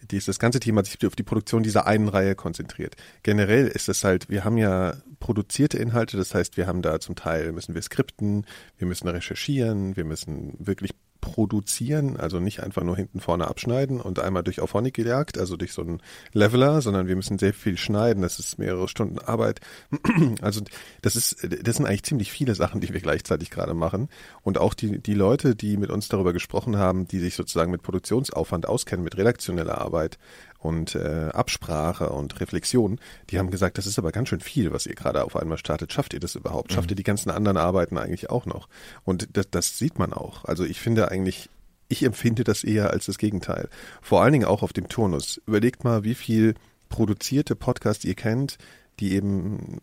dies, 0.09 0.25
das 0.25 0.39
ganze 0.39 0.59
hat 0.77 0.85
sich 0.85 1.05
auf 1.05 1.15
die 1.15 1.23
Produktion 1.23 1.63
dieser 1.63 1.87
einen 1.87 2.07
Reihe 2.07 2.35
konzentriert. 2.35 2.95
Generell 3.23 3.67
ist 3.67 3.89
es 3.89 4.03
halt, 4.03 4.29
wir 4.29 4.43
haben 4.43 4.57
ja 4.57 4.95
produzierte 5.19 5.77
Inhalte, 5.77 6.17
das 6.17 6.33
heißt, 6.33 6.57
wir 6.57 6.67
haben 6.67 6.81
da 6.81 6.99
zum 6.99 7.15
Teil 7.15 7.51
müssen 7.51 7.75
wir 7.75 7.81
skripten, 7.81 8.45
wir 8.77 8.87
müssen 8.87 9.07
recherchieren, 9.07 9.95
wir 9.95 10.05
müssen 10.05 10.55
wirklich 10.59 10.91
produzieren, 11.21 12.17
also 12.17 12.39
nicht 12.39 12.61
einfach 12.61 12.83
nur 12.83 12.97
hinten 12.97 13.19
vorne 13.19 13.47
abschneiden 13.47 14.01
und 14.01 14.19
einmal 14.19 14.43
durch 14.43 14.59
Auphonic 14.59 14.95
gejagt, 14.95 15.37
also 15.37 15.55
durch 15.55 15.71
so 15.71 15.83
einen 15.83 16.01
Leveler, 16.33 16.81
sondern 16.81 17.07
wir 17.07 17.15
müssen 17.15 17.39
sehr 17.39 17.53
viel 17.53 17.77
schneiden, 17.77 18.23
das 18.23 18.39
ist 18.39 18.59
mehrere 18.59 18.87
Stunden 18.87 19.19
Arbeit. 19.19 19.61
Also 20.41 20.61
das 21.01 21.15
ist, 21.15 21.47
das 21.63 21.75
sind 21.75 21.85
eigentlich 21.85 22.03
ziemlich 22.03 22.31
viele 22.31 22.55
Sachen, 22.55 22.81
die 22.81 22.93
wir 22.93 23.01
gleichzeitig 23.01 23.51
gerade 23.51 23.73
machen. 23.73 24.09
Und 24.41 24.57
auch 24.57 24.73
die, 24.73 24.99
die 24.99 25.13
Leute, 25.13 25.55
die 25.55 25.77
mit 25.77 25.91
uns 25.91 26.07
darüber 26.07 26.33
gesprochen 26.33 26.77
haben, 26.77 27.07
die 27.07 27.19
sich 27.19 27.35
sozusagen 27.35 27.71
mit 27.71 27.83
Produktionsaufwand 27.83 28.67
auskennen, 28.67 29.03
mit 29.03 29.17
redaktioneller 29.17 29.79
Arbeit 29.79 30.17
und 30.61 30.95
äh, 30.95 31.29
Absprache 31.33 32.09
und 32.09 32.39
Reflexion, 32.39 32.99
die 33.29 33.39
haben 33.39 33.49
gesagt, 33.49 33.77
das 33.77 33.87
ist 33.87 33.97
aber 33.97 34.11
ganz 34.11 34.29
schön 34.29 34.39
viel, 34.39 34.71
was 34.71 34.85
ihr 34.85 34.95
gerade 34.95 35.23
auf 35.23 35.35
einmal 35.35 35.57
startet. 35.57 35.91
Schafft 35.91 36.13
ihr 36.13 36.19
das 36.19 36.35
überhaupt? 36.35 36.71
Schafft 36.71 36.91
ihr 36.91 36.95
die 36.95 37.03
ganzen 37.03 37.31
anderen 37.31 37.57
Arbeiten 37.57 37.97
eigentlich 37.97 38.29
auch 38.29 38.45
noch? 38.45 38.69
Und 39.03 39.29
das, 39.33 39.49
das 39.49 39.77
sieht 39.77 39.97
man 39.97 40.13
auch. 40.13 40.45
Also 40.45 40.63
ich 40.63 40.79
finde 40.79 41.09
eigentlich, 41.09 41.49
ich 41.89 42.03
empfinde 42.03 42.43
das 42.43 42.63
eher 42.63 42.91
als 42.91 43.07
das 43.07 43.17
Gegenteil. 43.17 43.69
Vor 44.01 44.21
allen 44.21 44.33
Dingen 44.33 44.45
auch 44.45 44.61
auf 44.61 44.71
dem 44.71 44.87
Turnus. 44.87 45.41
Überlegt 45.47 45.83
mal, 45.83 46.03
wie 46.03 46.15
viel 46.15 46.53
produzierte 46.89 47.55
Podcasts 47.55 48.05
ihr 48.05 48.15
kennt, 48.15 48.57
die 48.99 49.13
eben 49.13 49.79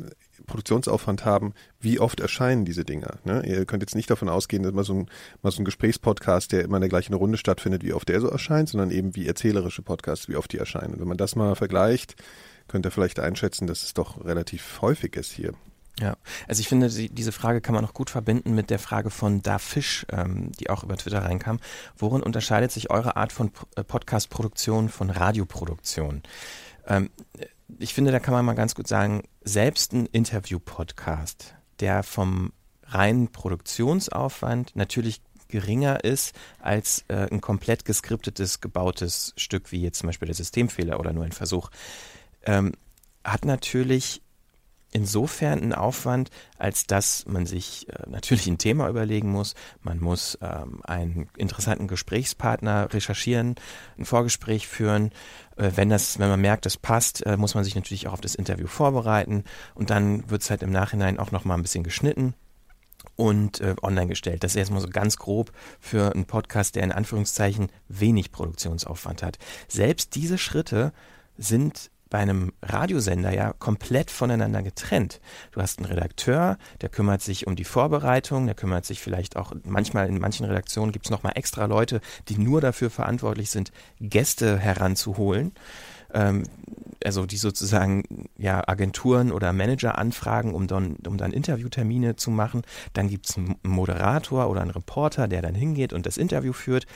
Produktionsaufwand 0.49 1.25
haben, 1.25 1.55
wie 1.79 2.01
oft 2.01 2.19
erscheinen 2.19 2.65
diese 2.65 2.85
Dinger. 2.85 3.19
Ne? 3.25 3.47
Ihr 3.47 3.65
könnt 3.65 3.85
jetzt 3.85 3.95
nicht 3.95 4.11
davon 4.11 4.29
ausgehen, 4.29 4.65
dass 4.65 4.73
mal 4.73 4.85
so 4.85 4.95
ein, 4.95 5.11
mal 5.43 5.53
so 5.53 5.63
ein 5.63 5.65
Gesprächspodcast, 5.65 6.51
der 6.51 6.65
immer 6.65 6.79
in 6.79 6.83
der 6.83 6.91
gleichen 6.91 7.15
Runde 7.15 7.39
stattfindet, 7.39 7.85
wie 7.85 7.93
oft 7.93 8.09
der 8.09 8.21
so 8.21 8.29
erscheint, 8.29 8.69
sondern 8.69 8.91
eben 8.91 9.15
wie 9.15 9.29
erzählerische 9.29 9.83
Podcasts, 9.83 10.29
wie 10.29 10.37
oft 10.37 10.53
die 10.53 10.59
erscheinen. 10.59 10.95
Und 10.95 11.01
wenn 11.01 11.09
man 11.09 11.17
das 11.17 11.37
mal 11.37 11.55
vergleicht, 11.55 12.17
könnt 12.67 12.85
ihr 12.85 12.91
vielleicht 12.91 13.21
einschätzen, 13.21 13.69
dass 13.69 13.85
es 13.85 13.95
doch 13.95 14.25
relativ 14.25 14.83
häufig 14.83 15.15
ist 15.15 15.31
hier. 15.31 15.53
Ja, 16.01 16.17
also 16.47 16.61
ich 16.61 16.69
finde, 16.69 16.89
die, 16.89 17.09
diese 17.09 17.33
Frage 17.33 17.61
kann 17.61 17.75
man 17.75 17.85
auch 17.85 17.95
gut 17.95 18.11
verbinden 18.11 18.55
mit 18.55 18.71
der 18.71 18.79
Frage 18.79 19.11
von 19.11 19.43
Da 19.43 19.59
Fisch, 19.59 20.07
ähm, 20.11 20.53
die 20.53 20.71
auch 20.71 20.85
über 20.85 20.97
Twitter 20.97 21.25
reinkam. 21.25 21.59
Worin 21.97 22.23
unterscheidet 22.23 22.71
sich 22.71 22.91
eure 22.91 23.17
Art 23.17 23.33
von 23.33 23.51
äh, 23.75 23.83
Podcast-Produktion 23.83 24.89
von 24.91 25.11
Radioproduktion? 25.11 26.23
Ähm, 26.87 27.11
ich 27.79 27.95
finde, 27.95 28.13
da 28.13 28.21
kann 28.21 28.35
man 28.35 28.45
mal 28.45 28.55
ganz 28.55 28.75
gut 28.75 28.89
sagen, 28.89 29.23
selbst 29.43 29.93
ein 29.93 30.07
Interview-Podcast, 30.07 31.55
der 31.81 32.03
vom 32.03 32.53
reinen 32.85 33.31
Produktionsaufwand 33.31 34.75
natürlich 34.75 35.21
geringer 35.49 36.05
ist 36.05 36.35
als 36.61 37.05
äh, 37.09 37.27
ein 37.31 37.41
komplett 37.41 37.85
geskriptetes, 37.85 38.61
gebautes 38.61 39.33
Stück, 39.37 39.73
wie 39.73 39.83
jetzt 39.83 39.99
zum 39.99 40.09
Beispiel 40.09 40.27
der 40.27 40.35
Systemfehler 40.35 41.01
oder 41.01 41.13
nur 41.13 41.25
ein 41.25 41.33
Versuch, 41.33 41.71
ähm, 42.45 42.73
hat 43.25 43.45
natürlich 43.45 44.23
insofern 44.93 45.61
ein 45.63 45.73
Aufwand, 45.73 46.31
als 46.57 46.87
dass 46.87 47.27
man 47.27 47.47
sich 47.47 47.89
äh, 47.89 48.09
natürlich 48.09 48.47
ein 48.47 48.59
Thema 48.59 48.89
überlegen 48.89 49.31
muss. 49.31 49.55
Man 49.83 50.01
muss 50.01 50.39
ähm, 50.41 50.81
einen 50.85 51.29
interessanten 51.37 51.89
Gesprächspartner 51.89 52.93
recherchieren, 52.93 53.57
ein 53.99 54.05
Vorgespräch 54.05 54.67
führen. 54.67 55.11
Äh, 55.57 55.73
wenn 55.75 55.91
das, 55.91 56.19
wenn 56.19 56.29
man 56.29 56.41
merkt, 56.41 56.67
das 56.67 56.77
passt, 56.77 57.25
äh, 57.27 57.37
muss 57.37 57.55
man 57.55 57.65
sich 57.65 57.75
natürlich 57.75 58.09
auch 58.09 58.15
auf 58.15 58.21
das 58.21 58.35
Interview 58.35 58.67
vorbereiten 58.67 59.45
und 59.75 59.91
dann 59.91 60.29
wird 60.31 60.43
es 60.43 60.51
halt 60.51 60.63
im 60.63 60.73
Nachhinein 60.73 61.19
auch 61.19 61.33
nochmal 61.33 61.59
ein 61.59 61.63
bisschen 61.63 61.85
geschnitten 61.85 62.35
und 63.17 63.61
äh, 63.61 63.75
online 63.83 64.09
gestellt. 64.09 64.45
Das 64.45 64.53
ist 64.53 64.57
erstmal 64.57 64.81
so 64.81 64.89
ganz 64.89 65.17
grob 65.17 65.53
für 65.81 66.13
einen 66.13 66.25
Podcast, 66.25 66.77
der 66.77 66.85
in 66.85 66.93
Anführungszeichen 66.93 67.69
wenig 67.89 68.33
Produktionsaufwand 68.33 69.23
hat. 69.23 69.39
Selbst 69.67 70.15
diese 70.15 70.39
Schritte 70.39 70.93
sind 71.37 71.91
bei 72.11 72.19
einem 72.19 72.53
Radiosender 72.63 73.33
ja 73.33 73.53
komplett 73.53 74.11
voneinander 74.11 74.63
getrennt. 74.63 75.21
Du 75.53 75.61
hast 75.61 75.79
einen 75.79 75.87
Redakteur, 75.87 76.59
der 76.81 76.89
kümmert 76.89 77.23
sich 77.23 77.47
um 77.47 77.57
die 77.57 77.65
Vorbereitung, 77.65 78.47
der 78.47 78.55
kümmert 78.55 78.85
sich 78.85 79.01
vielleicht 79.01 79.37
auch, 79.37 79.53
manchmal 79.65 80.09
in 80.09 80.19
manchen 80.19 80.47
Redaktionen 80.47 80.93
gibt 80.93 81.07
es 81.07 81.11
nochmal 81.11 81.33
extra 81.35 81.67
Leute, 81.67 82.01
die 82.29 82.39
nur 82.39 82.61
dafür 82.61 82.91
verantwortlich 82.91 83.51
sind, 83.51 83.73
Gäste 84.01 84.59
heranzuholen 84.59 85.53
ähm, 86.15 86.45
also 87.05 87.27
die 87.27 87.37
sozusagen 87.37 88.29
ja 88.37 88.63
Agenturen 88.67 89.33
oder 89.33 89.53
Manager 89.53 89.99
anfragen, 89.99 90.55
um 90.55 90.67
dann, 90.67 90.97
um 91.07 91.17
dann 91.17 91.33
Interviewtermine 91.33 92.17
zu 92.17 92.31
machen. 92.31 92.63
Dann 92.93 93.09
gibt 93.09 93.29
es 93.29 93.37
einen 93.37 93.57
Moderator 93.63 94.49
oder 94.49 94.63
einen 94.63 94.71
Reporter, 94.71 95.29
der 95.29 95.43
dann 95.43 95.55
hingeht 95.55 95.93
und 95.93 96.07
das 96.07 96.17
Interview 96.17 96.53
führt. 96.53 96.87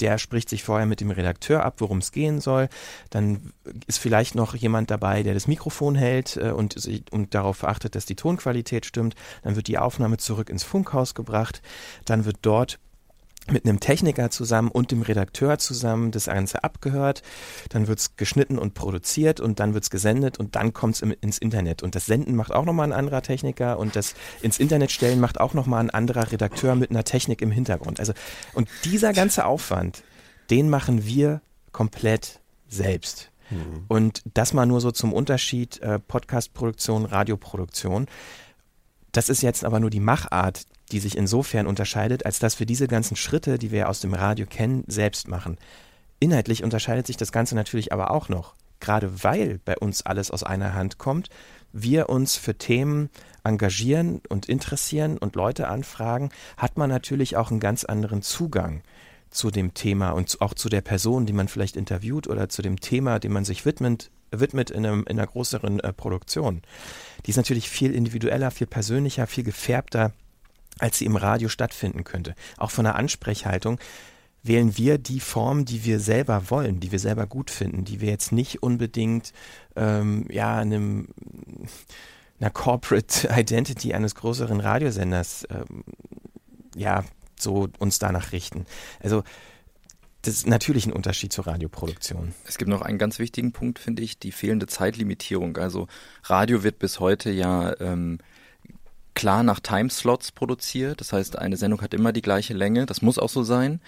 Der 0.00 0.18
spricht 0.18 0.48
sich 0.48 0.62
vorher 0.62 0.86
mit 0.86 1.00
dem 1.00 1.10
Redakteur 1.10 1.64
ab, 1.64 1.76
worum 1.78 1.98
es 1.98 2.12
gehen 2.12 2.40
soll. 2.40 2.68
Dann 3.10 3.52
ist 3.86 3.98
vielleicht 3.98 4.34
noch 4.34 4.54
jemand 4.54 4.90
dabei, 4.90 5.22
der 5.22 5.34
das 5.34 5.46
Mikrofon 5.46 5.94
hält 5.94 6.36
äh, 6.36 6.50
und, 6.50 6.76
und 7.10 7.34
darauf 7.34 7.64
achtet, 7.64 7.94
dass 7.94 8.06
die 8.06 8.16
Tonqualität 8.16 8.86
stimmt. 8.86 9.14
Dann 9.42 9.56
wird 9.56 9.68
die 9.68 9.78
Aufnahme 9.78 10.16
zurück 10.16 10.50
ins 10.50 10.64
Funkhaus 10.64 11.14
gebracht. 11.14 11.62
Dann 12.04 12.24
wird 12.24 12.38
dort 12.42 12.78
mit 13.48 13.64
einem 13.64 13.80
Techniker 13.80 14.30
zusammen 14.30 14.70
und 14.70 14.90
dem 14.90 15.02
Redakteur 15.02 15.58
zusammen 15.58 16.10
das 16.10 16.26
Ganze 16.26 16.62
abgehört, 16.62 17.22
dann 17.70 17.88
wird's 17.88 18.16
geschnitten 18.16 18.58
und 18.58 18.74
produziert 18.74 19.40
und 19.40 19.60
dann 19.60 19.74
wird's 19.74 19.90
gesendet 19.90 20.38
und 20.38 20.56
dann 20.56 20.72
kommt's 20.72 21.00
im, 21.00 21.14
ins 21.20 21.38
Internet. 21.38 21.82
Und 21.82 21.94
das 21.94 22.06
Senden 22.06 22.36
macht 22.36 22.52
auch 22.52 22.64
nochmal 22.64 22.88
ein 22.88 22.92
anderer 22.92 23.22
Techniker 23.22 23.78
und 23.78 23.96
das 23.96 24.14
ins 24.42 24.58
Internet 24.58 24.90
stellen 24.90 25.20
macht 25.20 25.40
auch 25.40 25.54
nochmal 25.54 25.82
ein 25.82 25.90
anderer 25.90 26.30
Redakteur 26.30 26.74
mit 26.74 26.90
einer 26.90 27.04
Technik 27.04 27.42
im 27.42 27.50
Hintergrund. 27.50 27.98
Also, 27.98 28.12
und 28.52 28.68
dieser 28.84 29.12
ganze 29.12 29.46
Aufwand, 29.46 30.02
den 30.50 30.68
machen 30.68 31.04
wir 31.04 31.40
komplett 31.72 32.40
selbst. 32.68 33.30
Mhm. 33.50 33.84
Und 33.88 34.22
das 34.32 34.52
mal 34.52 34.66
nur 34.66 34.80
so 34.80 34.90
zum 34.90 35.12
Unterschied 35.12 35.80
äh, 35.80 35.98
Podcast-Produktion, 35.98 37.04
Radioproduktion. 37.04 38.06
Das 39.12 39.28
ist 39.28 39.42
jetzt 39.42 39.64
aber 39.64 39.80
nur 39.80 39.90
die 39.90 40.00
Machart, 40.00 40.66
die 40.92 41.00
sich 41.00 41.16
insofern 41.16 41.66
unterscheidet, 41.66 42.26
als 42.26 42.38
dass 42.38 42.58
wir 42.58 42.66
diese 42.66 42.88
ganzen 42.88 43.16
Schritte, 43.16 43.58
die 43.58 43.70
wir 43.70 43.88
aus 43.88 44.00
dem 44.00 44.14
Radio 44.14 44.46
kennen, 44.46 44.84
selbst 44.86 45.28
machen. 45.28 45.58
Inhaltlich 46.18 46.62
unterscheidet 46.62 47.06
sich 47.06 47.16
das 47.16 47.32
Ganze 47.32 47.54
natürlich 47.54 47.92
aber 47.92 48.10
auch 48.10 48.28
noch. 48.28 48.54
Gerade 48.80 49.22
weil 49.22 49.60
bei 49.64 49.76
uns 49.76 50.02
alles 50.02 50.30
aus 50.30 50.42
einer 50.42 50.74
Hand 50.74 50.98
kommt, 50.98 51.28
wir 51.72 52.08
uns 52.08 52.36
für 52.36 52.56
Themen 52.56 53.10
engagieren 53.44 54.20
und 54.28 54.48
interessieren 54.48 55.18
und 55.18 55.36
Leute 55.36 55.68
anfragen, 55.68 56.30
hat 56.56 56.78
man 56.78 56.88
natürlich 56.88 57.36
auch 57.36 57.50
einen 57.50 57.60
ganz 57.60 57.84
anderen 57.84 58.22
Zugang 58.22 58.82
zu 59.30 59.50
dem 59.50 59.74
Thema 59.74 60.10
und 60.10 60.40
auch 60.40 60.54
zu 60.54 60.68
der 60.68 60.80
Person, 60.80 61.26
die 61.26 61.32
man 61.32 61.48
vielleicht 61.48 61.76
interviewt 61.76 62.26
oder 62.26 62.48
zu 62.48 62.62
dem 62.62 62.80
Thema, 62.80 63.18
dem 63.18 63.32
man 63.32 63.44
sich 63.44 63.64
widmet, 63.64 64.10
widmet 64.30 64.70
in, 64.70 64.84
einem, 64.84 65.04
in 65.08 65.18
einer 65.18 65.26
größeren 65.26 65.80
äh, 65.80 65.92
Produktion. 65.92 66.62
Die 67.26 67.30
ist 67.30 67.36
natürlich 67.36 67.70
viel 67.70 67.94
individueller, 67.94 68.50
viel 68.50 68.66
persönlicher, 68.66 69.26
viel 69.26 69.44
gefärbter 69.44 70.12
als 70.80 70.98
sie 70.98 71.04
im 71.04 71.16
Radio 71.16 71.48
stattfinden 71.48 72.04
könnte. 72.04 72.34
Auch 72.56 72.70
von 72.70 72.84
der 72.84 72.96
Ansprechhaltung 72.96 73.78
wählen 74.42 74.76
wir 74.76 74.98
die 74.98 75.20
Form, 75.20 75.64
die 75.64 75.84
wir 75.84 76.00
selber 76.00 76.50
wollen, 76.50 76.80
die 76.80 76.92
wir 76.92 76.98
selber 76.98 77.26
gut 77.26 77.50
finden, 77.50 77.84
die 77.84 78.00
wir 78.00 78.08
jetzt 78.08 78.32
nicht 78.32 78.62
unbedingt 78.62 79.32
ähm, 79.76 80.26
ja 80.30 80.56
einem 80.56 81.08
einer 82.40 82.50
Corporate 82.50 83.28
Identity 83.36 83.92
eines 83.92 84.14
größeren 84.14 84.60
Radiosenders 84.60 85.46
ähm, 85.50 85.84
ja 86.74 87.04
so 87.38 87.68
uns 87.78 87.98
danach 87.98 88.32
richten. 88.32 88.66
Also 89.00 89.22
das 90.22 90.34
ist 90.34 90.46
natürlich 90.46 90.86
ein 90.86 90.92
Unterschied 90.92 91.32
zur 91.32 91.46
Radioproduktion. 91.46 92.34
Es 92.46 92.58
gibt 92.58 92.68
noch 92.68 92.82
einen 92.82 92.98
ganz 92.98 93.18
wichtigen 93.18 93.52
Punkt, 93.52 93.78
finde 93.78 94.02
ich, 94.02 94.18
die 94.18 94.32
fehlende 94.32 94.66
Zeitlimitierung. 94.66 95.56
Also 95.56 95.86
Radio 96.24 96.62
wird 96.62 96.78
bis 96.78 97.00
heute 97.00 97.30
ja 97.30 97.74
ähm, 97.80 98.18
klar 99.20 99.42
nach 99.42 99.60
Timeslots 99.60 100.32
produziert. 100.32 101.02
Das 101.02 101.12
heißt, 101.12 101.38
eine 101.38 101.58
Sendung 101.58 101.82
hat 101.82 101.92
immer 101.92 102.10
die 102.10 102.22
gleiche 102.22 102.54
Länge. 102.54 102.86
Das 102.86 103.02
muss 103.02 103.18
auch 103.18 103.28
so 103.28 103.42
sein. 103.42 103.82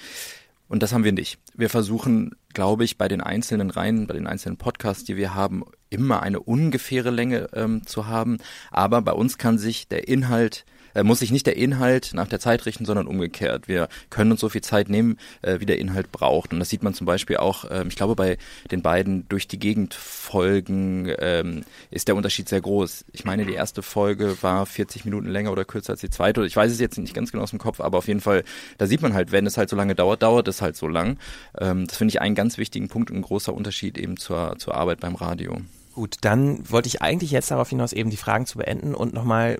Und 0.69 0.83
das 0.83 0.93
haben 0.93 1.05
wir 1.05 1.13
nicht. 1.13 1.39
Wir 1.55 1.71
versuchen, 1.71 2.37
glaube 2.53 2.85
ich, 2.85 2.99
bei 2.99 3.09
den 3.09 3.23
einzelnen 3.23 3.71
Reihen, 3.71 4.07
bei 4.07 4.13
den 4.13 4.27
einzelnen 4.27 4.59
Podcasts, 4.59 5.05
die 5.05 5.17
wir 5.17 5.35
haben, 5.35 5.65
immer 5.89 6.21
eine 6.21 6.41
ungefähre 6.41 7.09
Länge 7.09 7.49
ähm, 7.55 7.87
zu 7.87 8.09
haben. 8.09 8.37
Aber 8.71 9.01
bei 9.01 9.13
uns 9.13 9.39
kann 9.39 9.57
sich 9.57 9.89
der 9.89 10.07
Inhalt 10.07 10.67
äh, 10.95 11.03
muss 11.03 11.21
sich 11.21 11.31
nicht 11.33 11.47
der 11.47 11.57
Inhalt 11.57 12.13
nach 12.15 12.29
der 12.29 12.41
Zeit 12.41 12.67
richten, 12.67 12.85
sondern 12.85 13.07
umgekehrt. 13.07 13.69
Wir 13.69 13.89
können 14.11 14.33
uns 14.33 14.41
so 14.41 14.49
viel 14.49 14.63
Zeit 14.63 14.89
nehmen, 14.89 15.19
äh, 15.43 15.61
wie 15.61 15.67
der 15.67 15.79
Inhalt 15.79 16.13
braucht. 16.13 16.53
Und 16.53 16.61
das 16.61 16.69
sieht 16.69 16.83
man 16.83 16.95
zum 16.95 17.07
Beispiel 17.07 17.37
auch, 17.37 17.65
ähm, 17.71 17.89
ich 17.89 17.97
glaube, 17.97 18.15
bei 18.15 18.39
den 18.71 18.83
beiden 18.83 19.29
durch 19.29 19.49
die 19.49 19.59
Gegend 19.59 19.95
Folgen 19.95 21.13
ähm, 21.19 21.65
ist 21.91 22.09
der 22.09 22.17
Unterschied 22.17 22.49
sehr 22.49 22.61
groß. 22.61 23.05
Ich 23.13 23.25
meine, 23.25 23.45
die 23.45 23.55
erste 23.55 23.83
Folge 23.83 24.43
war 24.43 24.67
40 24.67 25.05
Minuten 25.05 25.29
länger 25.29 25.53
oder 25.53 25.65
kürzer 25.65 25.93
als 25.93 26.01
die 26.01 26.11
zweite. 26.11 26.45
Ich 26.47 26.57
weiß 26.57 26.71
es 26.71 26.81
jetzt 26.81 26.99
nicht 26.99 27.15
ganz 27.15 27.33
genau 27.33 27.45
aus 27.45 27.51
dem 27.51 27.59
Kopf, 27.59 27.81
aber 27.81 27.99
auf 27.99 28.09
jeden 28.09 28.21
Fall, 28.21 28.45
da 28.79 28.87
sieht 28.87 29.03
man 29.03 29.15
halt, 29.15 29.33
wenn 29.33 29.47
es 29.47 29.57
halt 29.57 29.69
so 29.69 29.77
lange 29.77 29.95
dauert, 29.95 30.23
dauert 30.23 30.49
es 30.49 30.63
halt 30.63 30.77
so 30.77 30.89
lang. 30.89 31.19
Ähm, 31.59 31.87
das 31.87 31.97
finde 31.97 32.11
ich 32.11 32.21
einen 32.21 32.35
ganz 32.35 32.59
wichtigen 32.59 32.89
Punkt 32.89 33.11
und 33.11 33.19
ein 33.19 33.23
großer 33.23 33.53
Unterschied 33.53 33.99
eben 33.99 34.17
zur, 34.17 34.57
zur 34.59 34.75
Arbeit 34.75 35.01
beim 35.01 35.15
Radio. 35.15 35.61
Gut, 35.95 36.17
dann 36.23 36.71
wollte 36.71 36.87
ich 36.89 37.03
eigentlich 37.03 37.31
jetzt 37.31 37.51
darauf 37.51 37.69
hinaus, 37.69 37.93
eben 37.93 38.09
die 38.09 38.17
Fragen 38.17 38.47
zu 38.47 38.59
beenden 38.59 38.95
und 38.95 39.13
nochmal 39.13 39.59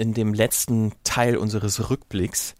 in 0.00 0.14
dem 0.14 0.32
letzten 0.32 0.92
Teil 1.04 1.36
unseres 1.36 1.90
Rückblicks 1.90 2.54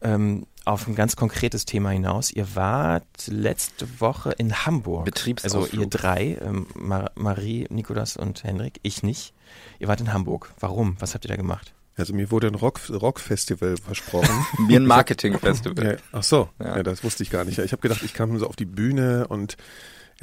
ähm, 0.00 0.46
auf 0.64 0.86
ein 0.86 0.94
ganz 0.94 1.16
konkretes 1.16 1.66
Thema 1.66 1.90
hinaus. 1.90 2.30
Ihr 2.30 2.54
wart 2.54 3.26
letzte 3.26 4.00
Woche 4.00 4.32
in 4.32 4.64
Hamburg. 4.64 5.04
Betriebsausflug. 5.04 5.64
Also 5.64 5.80
ihr 5.80 5.88
drei, 5.88 6.38
ähm, 6.40 6.68
Mar 6.74 7.10
Marie, 7.16 7.66
Nikolas 7.70 8.16
und 8.16 8.44
Henrik, 8.44 8.78
ich 8.82 9.02
nicht. 9.02 9.34
Ihr 9.80 9.88
wart 9.88 10.00
in 10.00 10.12
Hamburg. 10.12 10.54
Warum? 10.60 10.96
Was 11.00 11.14
habt 11.14 11.24
ihr 11.24 11.28
da 11.28 11.36
gemacht? 11.36 11.74
Also 11.96 12.14
mir 12.14 12.30
wurde 12.30 12.48
ein 12.48 12.54
Rock, 12.54 12.80
Rockfestival 12.88 13.76
versprochen. 13.76 14.46
mir 14.66 14.80
ein 14.80 14.86
Marketingfestival. 14.86 15.84
Ja, 15.84 15.96
ach 16.12 16.22
so, 16.22 16.48
ja. 16.58 16.76
ja. 16.76 16.82
das 16.82 17.04
wusste 17.04 17.24
ich 17.24 17.30
gar 17.30 17.44
nicht. 17.44 17.58
Ich 17.58 17.72
habe 17.72 17.82
gedacht, 17.82 18.02
ich 18.02 18.14
kam 18.14 18.36
so 18.38 18.46
auf 18.46 18.56
die 18.56 18.64
Bühne 18.64 19.26
und 19.28 19.56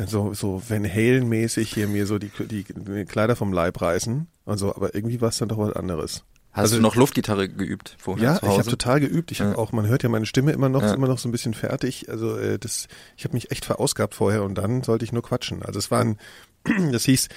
so, 0.07 0.33
so 0.33 0.61
Van 0.67 0.85
Halen-mäßig 0.85 1.73
hier 1.73 1.87
mir 1.87 2.05
so 2.05 2.17
die, 2.19 2.31
die, 2.39 2.63
die 2.63 3.05
Kleider 3.05 3.35
vom 3.35 3.53
Leib 3.53 3.81
reißen 3.81 4.27
und 4.45 4.57
so, 4.57 4.75
aber 4.75 4.95
irgendwie 4.95 5.21
war 5.21 5.29
es 5.29 5.37
dann 5.37 5.49
doch 5.49 5.57
was 5.57 5.73
anderes. 5.73 6.23
Hast 6.53 6.63
Also- 6.63 6.75
du 6.77 6.81
noch 6.81 6.95
Luftgitarre 6.95 7.47
geübt 7.47 7.95
vorher 7.97 8.23
Ja, 8.33 8.39
zu 8.39 8.45
ich 8.45 8.51
habe 8.57 8.69
total 8.69 8.99
geübt. 8.99 9.31
Ich 9.31 9.39
habe 9.39 9.51
Ja. 9.51 9.57
auch, 9.57 9.71
man 9.71 9.87
hört 9.87 10.03
ja 10.03 10.09
meine 10.09 10.25
Stimme 10.25 10.51
immer 10.51 10.67
noch, 10.67 10.81
Ja. 10.81 10.89
ist 10.89 10.95
immer 10.95 11.07
noch 11.07 11.17
so 11.19 11.29
ein 11.29 11.31
bisschen 11.31 11.53
fertig. 11.53 12.09
Also 12.09 12.37
äh, 12.37 12.59
das, 12.59 12.87
ich 13.15 13.23
habe 13.23 13.33
mich 13.35 13.51
echt 13.51 13.63
verausgabt 13.63 14.15
vorher 14.15 14.43
und 14.43 14.55
dann 14.55 14.83
sollte 14.83 15.05
ich 15.05 15.13
nur 15.13 15.23
quatschen. 15.23 15.63
Also 15.63 15.79
es 15.79 15.91
war 15.91 16.01
ein, 16.01 16.17
das 16.91 17.05
hieß 17.05 17.29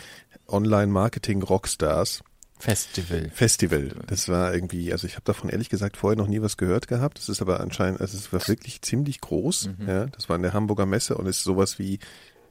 Online 0.49 0.89
Marketing 0.89 1.43
Rockstars 1.43 2.23
Festival. 2.59 3.31
Festival. 3.33 3.91
Das 4.07 4.29
war 4.29 4.55
irgendwie, 4.55 4.91
also 4.93 5.07
ich 5.07 5.15
habe 5.15 5.25
davon 5.25 5.51
ehrlich 5.51 5.69
gesagt 5.69 5.97
vorher 5.97 6.17
noch 6.17 6.29
nie 6.29 6.41
was 6.41 6.57
gehört 6.57 6.89
gehabt. 6.89 7.19
Das 7.19 7.29
ist 7.29 7.43
aber 7.43 7.61
anscheinend, 7.61 8.01
also 8.01 8.17
es 8.17 8.33
war 8.33 8.47
wirklich 8.49 8.81
ziemlich 8.83 9.21
groß. 9.21 9.71
Ja, 9.87 10.07
das 10.07 10.29
war 10.29 10.37
in 10.37 10.43
der 10.43 10.55
Hamburger 10.55 10.87
Messe 10.87 11.17
und 11.17 11.27
ist 11.27 11.43
sowas 11.45 11.79
wie 11.79 11.99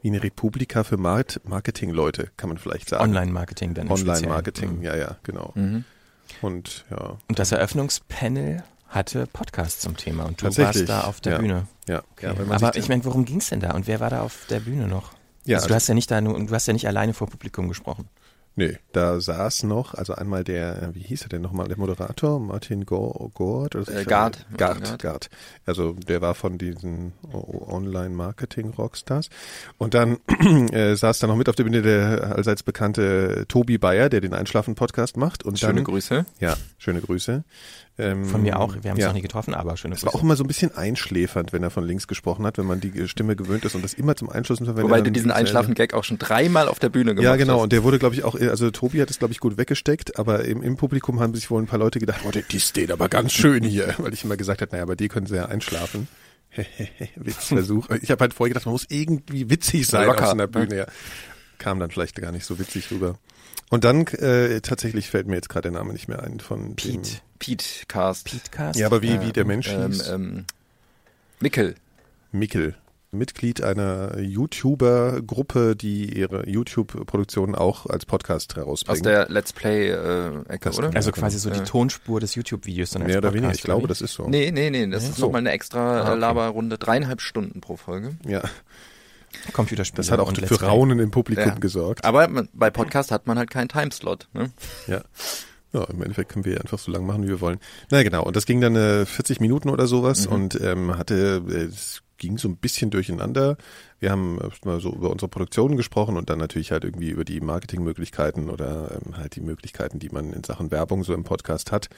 wie 0.04 0.10
eine 0.10 0.22
Republika 0.22 0.84
für 0.84 0.98
Mart- 0.98 1.42
Marketingleute, 1.46 2.30
kann 2.38 2.50
man 2.50 2.60
vielleicht 2.60 2.90
sagen. 2.90 3.04
Online-Marketing 3.04 3.74
dann. 3.74 3.90
Online-Marketing, 3.90 4.78
Mhm. 4.78 4.84
ja, 4.84 4.96
ja, 4.96 5.18
genau. 5.24 5.52
Mhm. 5.56 5.86
Und 6.42 6.86
ja, 6.92 7.18
Und 7.28 7.40
das 7.40 7.52
Eröffnungspanel 7.52 8.64
hatte 8.90 9.26
Podcast 9.28 9.82
zum 9.82 9.98
Thema 9.98 10.26
und 10.26 10.42
du 10.42 10.46
warst 10.58 10.88
da 10.88 11.02
auf 11.06 11.20
der 11.22 11.34
ja. 11.34 11.38
Bühne. 11.40 11.68
ja. 11.88 12.04
Okay. 12.12 12.28
ja 12.28 12.46
Aber 12.56 12.76
ich 12.76 12.90
meine, 12.90 13.04
worum 13.06 13.26
ging's 13.26 13.50
denn 13.50 13.60
da 13.60 13.72
und 13.72 13.88
wer 13.88 14.00
war 14.00 14.10
da 14.12 14.22
auf 14.22 14.46
der 14.50 14.60
Bühne 14.60 14.88
noch? 14.88 15.14
ja, 15.46 15.58
also, 15.58 15.68
du 15.70 15.74
hast 15.76 15.88
ja 15.88 15.94
nicht 15.96 16.12
da 16.12 16.22
nur, 16.22 16.38
du 16.46 16.54
hast 16.54 16.68
ja 16.68 16.74
nicht 16.74 16.88
alleine 16.88 17.14
vor 17.14 17.28
Publikum 17.28 17.68
gesprochen. 17.70 18.08
Nee, 18.56 18.78
da 18.92 19.20
saß 19.20 19.64
noch, 19.64 19.96
also 19.96 20.14
einmal 20.14 20.44
der, 20.44 20.92
wie 20.94 21.00
hieß 21.02 21.24
er 21.24 21.30
denn 21.30 21.42
nochmal, 21.42 21.68
der 21.68 21.78
Moderator, 21.80 22.40
Martin 22.40 22.86
Go- 22.86 23.32
Gord? 23.34 23.76
Oder 23.76 23.86
so? 23.86 23.92
Äh, 23.92 24.04
Gard. 24.06 24.46
Gard, 24.58 25.00
Gard. 25.00 25.30
Also 25.66 25.94
der 25.94 26.22
war 26.22 26.36
von 26.36 26.60
diesen 26.60 27.14
Online-Marketing-Rockstars. 27.32 29.30
Und 29.78 29.94
dann 29.94 30.18
äh, 30.72 30.96
saß 30.96 31.20
da 31.20 31.28
noch 31.28 31.36
mit 31.36 31.50
auf 31.50 31.56
der 31.56 31.64
Bühne 31.64 31.82
der 31.82 32.36
allseits 32.36 32.64
bekannte 32.64 33.46
Tobi 33.48 33.78
Bayer, 33.78 34.10
der 34.10 34.22
den 34.22 34.34
Einschlafen-Podcast 34.34 35.18
macht. 35.18 35.44
Und 35.44 35.60
Schöne 35.60 35.76
dann, 35.76 35.84
Grüße. 35.86 36.26
Ja, 36.40 36.56
schöne 36.84 37.02
Grüße. 37.02 37.44
Ähm, 37.98 38.26
Von 38.26 38.42
mir 38.42 38.60
auch. 38.60 38.76
Wir 38.82 38.92
haben 38.92 38.98
es 38.98 39.02
ja. 39.02 39.08
noch 39.08 39.16
nie 39.16 39.22
getroffen, 39.22 39.54
aber 39.54 39.78
schöne 39.78 39.96
Es 39.96 40.04
war 40.04 40.12
Grüße. 40.12 40.20
auch 40.20 40.24
immer 40.24 40.36
so 40.36 40.44
ein 40.44 40.48
bisschen 40.48 40.76
einschläfernd, 40.76 41.54
wenn 41.54 41.64
er 41.64 41.70
von 41.70 41.86
links 41.86 42.08
gesprochen 42.08 42.46
hat, 42.46 42.58
wenn 42.58 42.66
man 42.66 42.82
die 42.82 43.08
Stimme 43.08 43.36
gewöhnt 43.36 43.66
ist 43.66 43.76
und 43.76 43.84
das 43.84 43.94
immer 43.94 44.16
zum 44.16 44.30
Einschlussen 44.30 44.66
verwendet. 44.66 44.90
Wobei 44.90 45.02
du 45.02 45.12
diesen 45.12 45.32
äh, 45.32 45.36
Einschlafen-Gag 45.36 45.94
auch 45.94 46.04
schon 46.04 46.18
dreimal 46.18 46.68
auf 46.68 46.80
der 46.80 46.90
Bühne 46.90 47.16
gemacht 47.16 47.24
ja, 47.24 47.36
genau. 47.36 47.56
hast. 47.56 47.64
Und 47.64 47.74
der 47.74 47.84
wurde, 47.84 48.00
glaube 48.00 48.16
ich, 48.16 48.24
auch, 48.24 48.36
also 48.36 48.70
Tobi 48.72 49.02
hat 49.02 49.10
es, 49.10 49.20
glaube 49.20 49.32
ich, 49.32 49.40
gut 49.40 49.58
weggesteckt, 49.58 50.20
aber 50.20 50.44
im, 50.46 50.62
im 50.62 50.76
Publikum 50.76 51.20
haben 51.20 51.34
sich 51.34 51.50
wohl 51.50 51.62
ein 51.62 51.68
paar 51.68 51.80
Leute 51.80 52.00
gedacht, 52.00 52.22
oh, 52.26 52.32
die 52.32 52.60
steht 52.60 52.92
aber 52.92 53.10
ganz 53.10 53.32
schön 53.32 53.64
hier, 53.64 53.96
weil 54.00 54.14
ich 54.14 54.24
immer 54.24 54.38
gesagt 54.38 54.62
habe, 54.62 54.72
naja, 54.72 54.86
bei 54.86 54.96
dir 54.96 55.08
können 55.08 55.28
sie 55.28 55.36
ja 55.36 55.46
einschlafen. 55.46 56.08
Witzversuch. 57.16 57.90
Ich 58.02 58.12
habe 58.12 58.22
halt 58.22 58.34
vorher 58.34 58.50
gedacht, 58.54 58.66
man 58.66 58.74
muss 58.74 58.86
irgendwie 58.90 59.50
witzig 59.50 59.88
sein 59.88 60.08
Locker, 60.08 60.26
auf 60.26 60.32
einer 60.32 60.44
ne? 60.44 60.48
Bühne. 60.48 60.78
Ja. 60.78 60.86
Kam 61.58 61.80
dann 61.80 61.90
vielleicht 61.90 62.16
gar 62.16 62.32
nicht 62.32 62.46
so 62.46 62.60
witzig 62.60 62.92
rüber. 62.92 63.18
Und 63.74 63.84
dann 63.86 64.06
äh, 64.06 64.62
tatsächlich 64.62 65.10
fällt 65.10 65.26
mir 65.26 65.34
jetzt 65.34 65.50
gerade 65.50 65.72
der 65.72 65.80
Name 65.80 65.94
nicht 65.94 66.08
mehr 66.08 66.22
ein 66.22 66.40
von 66.40 66.76
dem. 66.76 66.76
Pete. 66.76 67.22
Pete 67.40 67.64
Cast. 67.88 68.30
Ja, 68.76 68.86
aber 68.86 69.02
wie, 69.02 69.20
wie 69.22 69.32
der 69.32 69.46
Mensch 69.46 69.68
Ähm, 69.68 69.92
hieß? 69.92 70.10
ähm, 70.10 70.46
Mickel. 71.40 71.74
Mickel. 72.32 72.76
Mitglied 73.12 73.64
einer 73.64 74.20
YouTuber-Gruppe, 74.20 75.76
die 75.76 76.18
ihre 76.18 76.48
YouTube-Produktionen 76.48 77.56
auch 77.56 77.86
als 77.88 78.06
Podcast 78.06 78.52
Aus 78.52 78.58
herausbringen. 78.58 79.04
der 79.04 79.30
Let's 79.30 79.54
Play-Ecke, 79.54 80.60
Das- 80.62 80.78
oder? 80.78 80.92
also 80.96 81.10
Ja, 81.10 81.16
quasi 81.16 81.40
so 81.40 81.50
die 81.50 81.58
Ja. 81.60 81.64
Tonspur 81.64 82.20
des 82.20 82.36
YouTube-Videos 82.36 82.92
dann 82.92 83.02
als 83.04 83.10
Mehr 83.10 83.18
oder 83.20 83.30
Podcast, 83.30 83.44
weniger. 83.44 83.56
Ich 83.56 83.64
glaube, 83.64 83.80
oder 83.84 83.88
das 83.90 84.02
ist 84.02 84.14
so. 84.14 84.28
Nee, 84.30 84.52
nee, 84.52 84.70
nee, 84.70 84.86
das 84.88 85.04
Nee? 85.04 85.10
ist 85.10 85.16
So. 85.18 85.26
nochmal 85.26 85.40
eine 85.42 85.52
extra 85.52 85.80
Ah, 85.80 86.02
okay. 86.04 86.12
äh, 86.14 86.16
Laberrunde. 86.16 86.78
Dreieinhalb 86.78 87.22
Stunden 87.22 87.60
pro 87.62 87.76
Folge. 87.78 88.16
Ja, 88.28 88.42
Computerspiele. 89.54 89.98
das 89.98 90.12
hat 90.12 90.20
auch 90.20 90.32
für. 90.36 90.62
Raunen 90.62 91.00
im 91.00 91.12
Publikum 91.12 91.46
Ja. 91.46 91.56
gesorgt. 91.56 92.04
Aber 92.06 92.28
bei 92.54 92.70
Podcast 92.70 93.12
hat 93.12 93.28
man 93.28 93.38
halt 93.38 93.50
keinen 93.50 93.70
Timeslot. 93.70 94.28
Ne? 94.34 94.52
Ja. 94.88 95.02
Ja, 95.74 95.86
im 95.86 96.04
Endeffekt 96.04 96.32
können 96.32 96.46
wir 96.46 96.62
einfach 96.62 96.78
so 96.78 96.92
lang 96.92 97.04
machen, 97.06 97.24
wie 97.24 97.30
wir 97.30 97.42
wollen. 97.42 97.60
Na 97.90 98.04
genau, 98.04 98.24
und 98.24 98.36
das 98.36 98.46
ging 98.46 98.62
dann 98.62 98.76
äh, 98.76 99.08
40 99.08 99.40
Minuten 99.40 99.70
oder 99.70 99.88
sowas 99.88 100.28
Mhm. 100.28 100.34
und 100.34 100.62
ähm, 100.62 100.98
hatte, 100.98 101.42
äh, 101.50 101.54
es 101.64 102.04
ging 102.20 102.38
so 102.38 102.48
ein 102.48 102.58
bisschen 102.58 102.92
durcheinander. 102.92 103.58
Wir 104.00 104.12
haben 104.12 104.38
erst 104.40 104.66
mal 104.66 104.80
so 104.80 104.94
über 104.94 105.10
unsere 105.10 105.30
Produktionen 105.30 105.76
gesprochen 105.76 106.16
und 106.16 106.30
dann 106.30 106.38
natürlich 106.38 106.72
halt 106.72 106.84
irgendwie 106.84 107.10
über 107.10 107.26
die 107.26 107.42
Marketingmöglichkeiten 107.42 108.52
oder 108.52 109.00
ähm, 109.04 109.18
halt 109.18 109.36
die 109.36 109.42
Möglichkeiten, 109.42 109.98
die 109.98 110.10
man 110.10 110.32
in 110.32 110.44
Sachen 110.44 110.70
Werbung 110.70 111.04
so 111.04 111.14
im 111.16 111.24
Podcast 111.24 111.72
hat. 111.72 111.90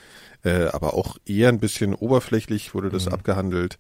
Äh, 0.46 0.68
aber 0.68 0.94
auch 0.94 1.18
eher 1.26 1.50
ein 1.50 1.60
bisschen 1.60 1.94
oberflächlich 1.94 2.74
wurde 2.74 2.90
das 2.90 3.08
abgehandelt. 3.10 3.78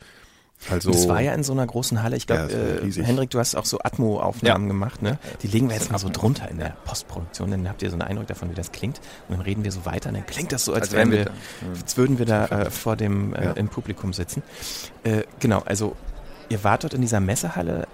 Also 0.71 0.89
es 0.89 1.07
war 1.07 1.21
ja 1.21 1.33
in 1.33 1.43
so 1.43 1.53
einer 1.53 1.65
großen 1.67 2.01
Halle. 2.01 2.15
Ich 2.17 2.25
glaube, 2.25 2.51
Ja, 2.51 2.87
äh. 2.87 3.03
Hendrik, 3.03 3.29
du 3.29 3.39
hast 3.39 3.55
auch 3.55 3.65
so 3.65 3.79
Atmo-Aufnahmen 3.83 4.63
Ja. 4.65 4.67
gemacht, 4.67 5.01
ne? 5.01 5.19
Die 5.43 5.47
legen 5.47 5.69
wir 5.69 5.75
jetzt 5.75 5.91
mal 5.91 5.99
so 5.99 6.09
drunter 6.09 6.49
in 6.49 6.57
der 6.57 6.75
Postproduktion, 6.85 7.51
dann 7.51 7.69
habt 7.69 7.83
ihr 7.83 7.89
so 7.89 7.95
einen 7.95 8.01
Eindruck 8.01 8.27
davon, 8.27 8.49
wie 8.49 8.55
das 8.55 8.71
klingt. 8.71 8.99
Und 9.27 9.37
dann 9.37 9.41
reden 9.45 9.63
wir 9.63 9.71
so 9.71 9.85
weiter, 9.85 10.09
und 10.09 10.15
dann 10.15 10.25
klingt 10.25 10.51
das 10.51 10.65
so, 10.65 10.73
als, 10.73 10.83
Als 10.83 10.91
wären 10.93 11.11
wir, 11.11 11.17
wir 11.19 11.25
da. 11.25 11.31
als 11.81 11.97
würden 11.97 12.17
wir 12.19 12.25
da 12.25 12.45
äh, 12.47 12.69
vor 12.71 12.95
dem 12.95 13.33
äh, 13.35 13.45
Ja. 13.45 13.51
im 13.51 13.67
Publikum 13.67 14.11
sitzen. 14.13 14.41
Äh, 15.03 15.23
genau, 15.39 15.61
also 15.65 15.95
ihr 16.49 16.63
wart 16.63 16.83
dort 16.83 16.93
in 16.95 17.01
dieser 17.01 17.19
Messehalle. 17.19 17.87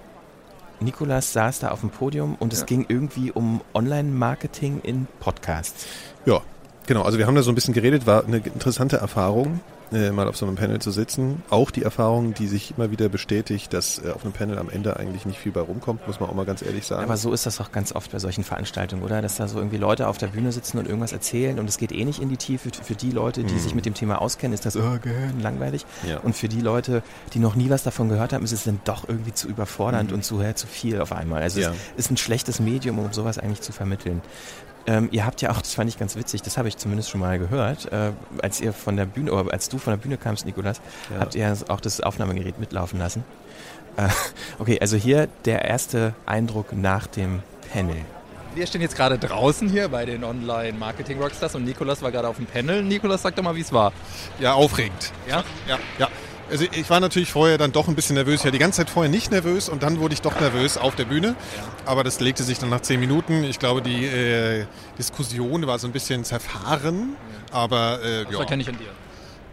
Nikolas 0.80 1.32
saß 1.32 1.60
da 1.60 1.70
auf 1.70 1.80
dem 1.80 1.90
Podium 1.90 2.34
und 2.40 2.52
es 2.52 2.66
ging 2.66 2.86
irgendwie 2.88 3.30
um 3.30 3.60
Online-Marketing 3.74 4.80
in 4.82 5.06
Podcasts. 5.20 5.86
Ja, 6.26 6.40
genau. 6.86 7.02
Also 7.02 7.18
wir 7.18 7.26
haben 7.26 7.34
da 7.36 7.42
so 7.42 7.52
ein 7.52 7.54
bisschen 7.54 7.74
geredet, 7.74 8.06
war 8.06 8.24
eine 8.24 8.38
interessante 8.38 8.96
Erfahrung, 8.96 9.60
äh, 9.92 10.10
mal 10.10 10.28
auf 10.28 10.36
so 10.36 10.46
einem 10.46 10.56
Panel 10.56 10.80
zu 10.80 10.90
sitzen. 10.90 11.42
Auch 11.50 11.70
die 11.70 11.82
Erfahrung, 11.82 12.34
die 12.34 12.46
sich 12.48 12.74
immer 12.76 12.90
wieder 12.90 13.08
bestätigt, 13.08 13.72
dass 13.72 13.98
äh, 14.04 14.10
auf 14.10 14.24
einem 14.24 14.32
Panel 14.32 14.58
am 14.58 14.68
Ende 14.70 14.96
eigentlich 14.96 15.26
nicht 15.26 15.38
viel 15.38 15.52
bei 15.52 15.60
rumkommt, 15.60 16.06
muss 16.06 16.20
man 16.20 16.28
auch 16.30 16.34
mal 16.34 16.44
ganz 16.46 16.62
ehrlich 16.62 16.86
sagen. 16.86 17.04
Aber 17.04 17.16
so 17.16 17.32
ist 17.32 17.46
das 17.46 17.56
doch 17.56 17.72
ganz 17.72 17.92
oft 17.94 18.10
bei 18.12 18.18
solchen 18.18 18.44
Veranstaltungen, 18.44 19.02
oder? 19.02 19.22
Dass 19.22 19.36
da 19.36 19.48
so 19.48 19.58
irgendwie 19.58 19.76
Leute 19.76 20.08
auf 20.08 20.18
der 20.18 20.28
Bühne 20.28 20.52
sitzen 20.52 20.78
und 20.78 20.86
irgendwas 20.86 21.12
erzählen 21.12 21.58
und 21.58 21.68
es 21.68 21.78
geht 21.78 21.92
eh 21.92 22.04
nicht 22.04 22.20
in 22.20 22.28
die 22.28 22.36
Tiefe. 22.36 22.70
Für 22.82 22.94
die 22.94 23.10
Leute, 23.10 23.44
die 23.44 23.54
Mhm. 23.54 23.58
sich 23.58 23.74
mit 23.74 23.86
dem 23.86 23.94
Thema 23.94 24.20
auskennen, 24.20 24.54
ist 24.54 24.64
das 24.66 24.76
oh, 24.76 24.98
gehirn, 25.02 25.40
langweilig. 25.40 25.84
Ja. 26.08 26.18
Und 26.20 26.34
für 26.36 26.48
die 26.48 26.60
Leute, 26.60 27.02
die 27.34 27.38
noch 27.38 27.54
nie 27.54 27.70
was 27.70 27.82
davon 27.82 28.08
gehört 28.08 28.32
haben, 28.32 28.44
ist 28.44 28.52
es 28.52 28.64
dann 28.64 28.80
doch 28.84 29.08
irgendwie 29.08 29.32
zu 29.34 29.48
überfordernd 29.48 30.12
und 30.12 30.24
zu, 30.24 30.40
äh, 30.40 30.54
zu 30.54 30.66
viel 30.66 31.00
auf 31.00 31.12
einmal. 31.12 31.42
Also 31.42 31.58
Mhm. 31.58 31.64
Ja. 31.64 31.72
es 31.96 32.04
ist 32.06 32.10
ein 32.10 32.16
schlechtes 32.16 32.60
Medium, 32.60 32.98
um 32.98 33.12
sowas 33.12 33.38
eigentlich 33.38 33.60
zu 33.60 33.72
vermitteln. 33.72 34.22
Ähm, 34.86 35.08
ihr 35.12 35.24
habt 35.24 35.40
ja 35.42 35.50
auch, 35.50 35.58
das 35.62 35.74
fand 35.74 35.88
ich 35.88 35.98
ganz 35.98 36.16
witzig, 36.16 36.42
das 36.42 36.56
habe 36.58 36.68
ich 36.68 36.76
zumindest 36.76 37.10
schon 37.10 37.20
mal 37.20 37.38
gehört, 37.38 37.90
äh, 37.92 38.12
als 38.42 38.60
ihr 38.60 38.72
von 38.72 38.96
der 38.96 39.06
Bühne, 39.06 39.32
oder 39.32 39.52
als 39.52 39.68
du 39.68 39.78
von 39.78 39.92
der 39.92 39.98
Bühne 39.98 40.16
kamst, 40.16 40.44
Nikolas, 40.46 40.80
Ja. 41.12 41.20
habt 41.20 41.34
ihr 41.34 41.56
auch 41.68 41.80
das 41.80 42.00
Aufnahmegerät 42.00 42.58
mitlaufen 42.58 42.98
lassen. 42.98 43.24
Äh, 43.96 44.08
okay, 44.58 44.78
also 44.80 44.96
hier 44.96 45.28
der 45.44 45.64
erste 45.64 46.14
Eindruck 46.26 46.72
nach 46.72 47.06
dem 47.06 47.42
Panel. 47.72 47.96
Wir 48.54 48.66
stehen 48.66 48.82
jetzt 48.82 48.96
gerade 48.96 49.16
draußen 49.18 49.68
hier 49.70 49.88
bei 49.88 50.04
den 50.04 50.24
Online-Marketing-Rockstars 50.24 51.54
und 51.54 51.64
Nikolas 51.64 52.02
war 52.02 52.10
gerade 52.12 52.28
auf 52.28 52.36
dem 52.36 52.44
Panel. 52.46 52.82
Nikolas, 52.82 53.22
sag 53.22 53.34
doch 53.36 53.42
mal, 53.42 53.54
wie 53.56 53.62
es 53.62 53.72
war. 53.72 53.92
Ja, 54.40 54.52
aufregend. 54.52 55.10
Ja? 55.26 55.42
Ja, 55.66 55.78
ja. 55.98 56.08
Also 56.52 56.66
ich 56.70 56.90
war 56.90 57.00
natürlich 57.00 57.32
vorher 57.32 57.56
dann 57.56 57.72
doch 57.72 57.88
ein 57.88 57.94
bisschen 57.94 58.14
nervös. 58.14 58.40
Ich 58.40 58.44
war 58.44 58.52
die 58.52 58.58
ganze 58.58 58.76
Zeit 58.76 58.90
vorher 58.90 59.10
nicht 59.10 59.30
nervös 59.30 59.70
und 59.70 59.82
dann 59.82 59.98
wurde 60.00 60.12
ich 60.12 60.20
doch 60.20 60.38
nervös 60.38 60.76
auf 60.76 60.94
der 60.94 61.06
Bühne. 61.06 61.34
Aber 61.86 62.04
das 62.04 62.20
legte 62.20 62.42
sich 62.42 62.58
dann 62.58 62.68
nach 62.68 62.82
zehn 62.82 63.00
Minuten. 63.00 63.42
Ich 63.42 63.58
glaube, 63.58 63.80
die 63.80 64.04
äh, 64.04 64.66
Diskussion 64.98 65.66
war 65.66 65.78
so 65.78 65.88
ein 65.88 65.92
bisschen 65.92 66.24
zerfahren. 66.24 67.16
Aber 67.50 68.00
äh, 68.02 68.24
Das 68.24 68.34
ja. 68.34 68.40
erkenne 68.40 68.62
ich 68.62 68.68
an 68.68 68.76
dir. 68.76 68.88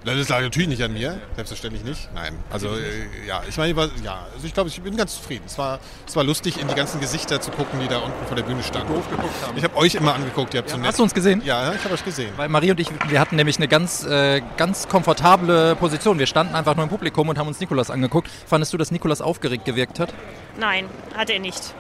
Das 0.06 0.30
lag 0.30 0.42
natürlich 0.42 0.70
nicht 0.70 0.82
an 0.82 0.94
mir, 0.94 1.20
selbstverständlich 1.36 1.84
nicht. 1.84 2.10
Nein, 2.16 2.34
also 2.50 2.70
äh, 2.70 3.28
ja, 3.28 3.42
ich 3.48 3.58
meine, 3.58 3.74
ja, 4.04 4.28
also 4.34 4.48
ich 4.48 4.54
glaube, 4.54 4.70
ich 4.70 4.82
bin 4.82 4.96
ganz 4.96 5.16
zufrieden. 5.16 5.44
Es 5.46 5.58
war, 5.58 5.80
es 6.08 6.16
war 6.16 6.24
lustig, 6.24 6.60
in 6.60 6.68
die 6.68 6.74
ganzen 6.74 7.02
Gesichter 7.02 7.42
zu 7.42 7.52
gucken, 7.52 7.80
die 7.82 7.88
da 7.88 8.00
unten 8.00 8.26
vor 8.26 8.36
der 8.36 8.44
Bühne 8.44 8.64
standen. 8.64 8.94
Doof 8.94 9.10
geguckt 9.10 9.34
haben. 9.46 9.58
Ich 9.58 9.64
habe 9.64 9.76
euch 9.76 9.96
immer 9.96 10.14
angeguckt, 10.16 10.54
ihr 10.54 10.60
habt 10.60 10.70
so 10.70 10.78
nett. 10.78 10.88
Hast 10.88 11.00
du 11.00 11.04
uns 11.04 11.14
gesehen? 11.14 11.42
Ja, 11.44 11.74
ich 11.74 11.84
habe 11.84 11.94
euch 11.94 12.06
gesehen. 12.06 12.32
Weil 12.38 12.48
Marie 12.48 12.72
und 12.72 12.80
ich, 12.80 12.88
wir 13.10 13.20
hatten 13.20 13.36
nämlich 13.36 13.58
eine 13.58 13.68
ganz, 13.68 14.06
äh, 14.06 14.42
ganz 14.56 14.88
komfortable 14.88 15.76
Position. 15.76 16.18
Wir 16.18 16.28
standen 16.28 16.56
einfach 16.56 16.76
nur 16.76 16.84
im 16.84 16.90
Publikum 16.90 17.28
und 17.28 17.38
haben 17.38 17.48
uns 17.48 17.60
Nikolas 17.60 17.92
angeguckt. 17.92 18.30
Fandest 18.48 18.72
du, 18.72 18.78
dass 18.78 18.92
Nikolas 18.92 19.22
aufgeregt 19.22 19.66
gewirkt 19.66 20.00
hat? 20.00 20.14
Nein, 20.58 20.86
hat 21.16 21.30
er 21.30 21.40
nicht. 21.40 21.74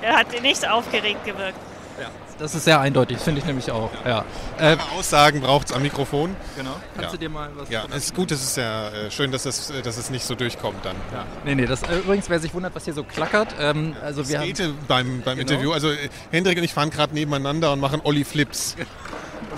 Er 0.00 0.16
hat 0.16 0.42
nicht 0.42 0.68
aufgeregt 0.68 1.24
gewirkt. 1.24 1.58
Ja. 2.00 2.08
Das 2.42 2.56
ist 2.56 2.64
sehr 2.64 2.80
eindeutig, 2.80 3.18
finde 3.18 3.40
ich 3.40 3.46
nämlich 3.46 3.70
auch. 3.70 3.90
Ja. 4.04 4.24
Äh, 4.58 4.76
Aussagen 4.98 5.40
braucht 5.42 5.68
es 5.70 5.72
am 5.72 5.80
Mikrofon. 5.82 6.34
genau. 6.56 6.72
Kannst 6.96 7.00
Ja. 7.04 7.10
du 7.12 7.16
dir 7.18 7.28
mal 7.28 7.48
was 7.54 7.70
Ja, 7.70 7.84
es 7.94 8.06
ist 8.06 8.14
gut, 8.16 8.32
es 8.32 8.42
ist 8.42 8.56
ja 8.56 8.88
äh, 8.88 9.10
schön, 9.12 9.30
dass 9.30 9.46
es, 9.46 9.70
äh, 9.70 9.80
dass 9.80 9.96
es 9.96 10.10
nicht 10.10 10.24
so 10.24 10.34
durchkommt 10.34 10.84
dann. 10.84 10.96
Ja. 11.12 11.24
Nee, 11.44 11.54
nee, 11.54 11.66
das 11.66 11.84
äh, 11.84 11.98
übrigens, 11.98 12.28
wer 12.28 12.40
sich 12.40 12.52
wundert, 12.52 12.74
was 12.74 12.84
hier 12.84 12.94
so 12.94 13.04
klackert, 13.04 13.54
ähm, 13.60 13.94
also 14.02 14.28
wir 14.28 14.40
haben, 14.40 14.54
Skate 14.56 14.74
beim, 14.88 15.22
beim 15.24 15.38
Genau. 15.38 15.50
Interview. 15.52 15.72
Also 15.72 15.90
äh, 15.92 16.08
Hendrik 16.32 16.58
und 16.58 16.64
ich 16.64 16.74
fahren 16.74 16.90
gerade 16.90 17.14
nebeneinander 17.14 17.72
und 17.72 17.78
machen 17.78 18.00
Olli 18.02 18.24
Flips. 18.24 18.74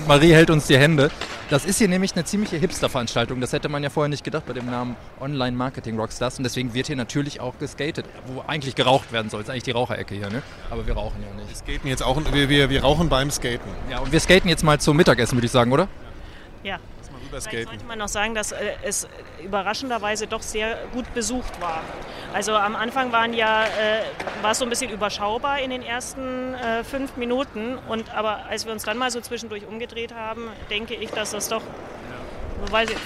Marie 0.07 0.32
hält 0.32 0.51
uns 0.51 0.66
die 0.66 0.78
Hände. 0.78 1.11
Das 1.51 1.64
ist 1.64 1.78
hier 1.78 1.88
nämlich 1.88 2.14
eine 2.14 2.24
ziemliche 2.24 2.57
Hipster-Veranstaltung. 2.57 3.40
Das 3.40 3.53
hätte 3.53 3.68
man 3.68 3.82
ja 3.82 3.90
vorher 3.90 4.09
nicht 4.09 4.24
gedacht 4.24 4.47
bei 4.47 4.53
dem 4.53 4.66
Namen 4.66 4.97
Online 5.20 5.57
Marketing 5.57 5.99
Rockstars. 5.99 6.38
Und 6.38 6.45
deswegen 6.45 6.74
wird 6.74 6.86
hier 6.86 6.97
natürlich 6.97 7.40
auch 7.40 7.59
geskatet, 7.59 8.07
wo 8.26 8.42
eigentlich 8.47 8.74
geraucht 8.74 9.12
werden 9.12 9.30
soll. 9.30 9.40
Das 9.40 9.49
ist 9.49 9.53
eigentlich 9.53 9.64
die 9.64 9.70
Raucherecke 9.72 10.14
hier, 10.14 10.30
ne? 10.30 10.42
Aber 10.70 10.86
wir 10.86 10.95
rauchen 10.95 11.22
ja 11.22 11.42
nicht. 11.42 11.57
Skaten 11.57 11.88
jetzt 11.88 12.03
auch, 12.03 12.20
wir, 12.32 12.49
wir, 12.49 12.70
wir 12.70 12.82
rauchen 12.82 13.09
beim 13.09 13.30
Skaten. 13.30 13.70
Ja, 13.90 13.99
und 14.01 14.11
wir 14.11 14.20
skaten 14.20 14.49
jetzt 14.49 14.64
mal 14.64 14.80
zum 14.80 14.97
Mittagessen, 14.97 15.36
würde 15.36 15.47
ich 15.47 15.53
sagen, 15.53 15.72
oder? 15.72 15.88
Ja. 16.62 16.78
Das 17.35 17.47
Vielleicht 17.47 17.68
sollte 17.68 17.85
man 17.85 17.99
noch 17.99 18.09
sagen, 18.09 18.35
dass 18.35 18.53
äh, 18.53 18.72
es 18.82 19.07
überraschenderweise 19.43 20.26
doch 20.26 20.43
sehr 20.43 20.78
gut 20.93 21.12
besucht 21.14 21.61
war. 21.61 21.82
Also 22.32 22.55
am 22.55 22.76
Anfang 22.76 23.12
waren 23.12 23.35
ja, 23.35 23.64
äh, 23.64 24.03
war 24.43 24.53
es 24.53 24.59
so 24.59 24.64
ein 24.64 24.70
bisschen 24.70 24.91
überschaubar 24.91 25.61
in 25.61 25.70
den 25.70 25.82
ersten 25.82 26.55
äh, 26.55 26.82
fünf 26.85 27.16
Minuten. 27.16 27.78
Und 27.89 28.14
aber 28.14 28.47
als 28.47 28.64
wir 28.64 28.72
uns 28.72 28.85
dann 28.85 28.99
mal 28.99 29.11
so 29.11 29.20
zwischendurch 29.20 29.66
umgedreht 29.66 30.14
haben, 30.14 30.49
denke 30.70 30.95
ich, 30.95 31.11
dass 31.11 31.30
das 31.32 31.49
doch, 31.49 31.62
so 32.64 32.72
weiß 32.72 32.91
ich, 32.91 32.97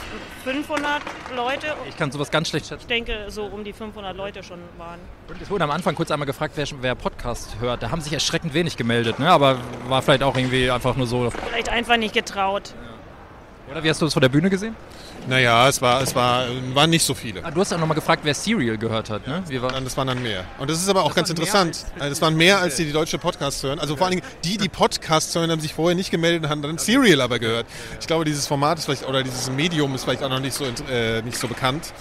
500 0.45 1.03
Leute, 1.37 1.75
Ich 1.89 1.97
kann 1.97 2.11
sowas 2.11 2.31
ganz 2.31 2.49
schlecht 2.49 2.67
schätzen. 2.69 2.83
ich 2.83 2.87
denke 2.87 3.27
so 3.29 3.45
um 3.45 3.65
die 3.65 3.73
500 3.73 4.17
Leute 4.17 4.43
schon 4.43 4.61
waren. 4.79 4.99
Und 5.29 5.43
es 5.43 5.51
wurde 5.51 5.65
am 5.65 5.71
Anfang 5.71 5.95
kurz 5.95 6.11
einmal 6.11 6.27
gefragt, 6.27 6.55
wer, 6.57 6.67
wer 6.81 6.95
Podcast 6.95 7.57
hört. 7.61 7.83
Da 7.83 7.91
haben 7.91 8.01
sich 8.01 8.13
erschreckend 8.13 8.55
wenig 8.55 8.77
gemeldet, 8.77 9.19
ne? 9.19 9.29
aber 9.29 9.59
war 9.89 10.01
vielleicht 10.01 10.23
auch 10.23 10.37
irgendwie 10.37 10.71
einfach 10.71 10.97
nur 10.97 11.07
so. 11.07 11.31
Vielleicht 11.31 11.69
einfach 11.69 11.97
nicht 11.97 12.15
getraut. 12.15 12.75
Oder 13.71 13.83
wie 13.83 13.91
hast 13.91 14.01
du 14.01 14.07
das 14.07 14.15
von 14.15 14.23
der 14.23 14.29
Bühne 14.29 14.51
gesehen? 14.51 14.75
Naja, 15.27 15.69
es 15.69 15.83
war, 15.83 16.03
es 16.03 16.15
war, 16.15 16.47
waren 16.75 16.91
nicht 16.91 17.05
so 17.05 17.15
viele. 17.15 17.45
Ah, 17.45 17.51
du 17.51 17.61
hast 17.61 17.73
auch 17.73 17.79
nochmal 17.79 17.95
gefragt, 17.95 18.23
wer 18.25 18.35
Serial 18.35 18.79
gehört 18.79 19.11
hat. 19.11 19.27
Ne? 19.27 19.43
Wie 19.49 19.61
war, 19.61 19.71
Dann, 19.71 19.85
das 19.85 19.97
waren 19.97 20.07
dann 20.07 20.23
mehr. 20.23 20.45
Und 20.59 20.71
das 20.71 20.81
ist 20.81 20.89
aber 20.89 21.03
auch 21.03 21.15
ganz 21.15 21.29
waren 21.29 21.37
mehr 21.37 21.47
interessant. 21.47 21.87
Also 21.99 22.09
Das 22.11 22.23
waren 22.23 22.37
mehr, 22.37 22.59
als 22.61 22.77
die, 22.77 22.85
die 22.85 22.93
deutsche 22.93 23.19
Podcasts 23.19 23.63
hören. 23.63 23.79
Also 23.79 23.97
vor 23.97 24.07
allen 24.07 24.17
Dingen, 24.17 24.27
die, 24.45 24.57
die 24.57 24.69
Podcasts 24.69 25.35
hören, 25.35 25.51
haben 25.51 25.61
sich 25.61 25.75
vorher 25.75 25.95
nicht 25.95 26.11
gemeldet 26.11 26.45
und 26.45 26.51
haben 26.51 26.63
dann 26.63 26.79
Serial 26.79 27.21
aber 27.21 27.39
gehört. 27.39 27.67
Ich 28.01 28.07
glaube, 28.07 28.25
dieses 28.25 28.47
Format 28.47 28.79
ist 28.79 28.87
vielleicht, 28.87 29.07
oder 29.07 29.23
dieses 29.23 29.51
Medium 29.51 29.95
ist 29.95 30.05
vielleicht 30.05 30.23
auch 30.23 30.31
noch 30.31 30.41
nicht 30.41 30.55
so, 30.55 30.65
äh, 30.91 31.23
nicht 31.23 31.39
so 31.39 31.49
bekannt. 31.49 31.93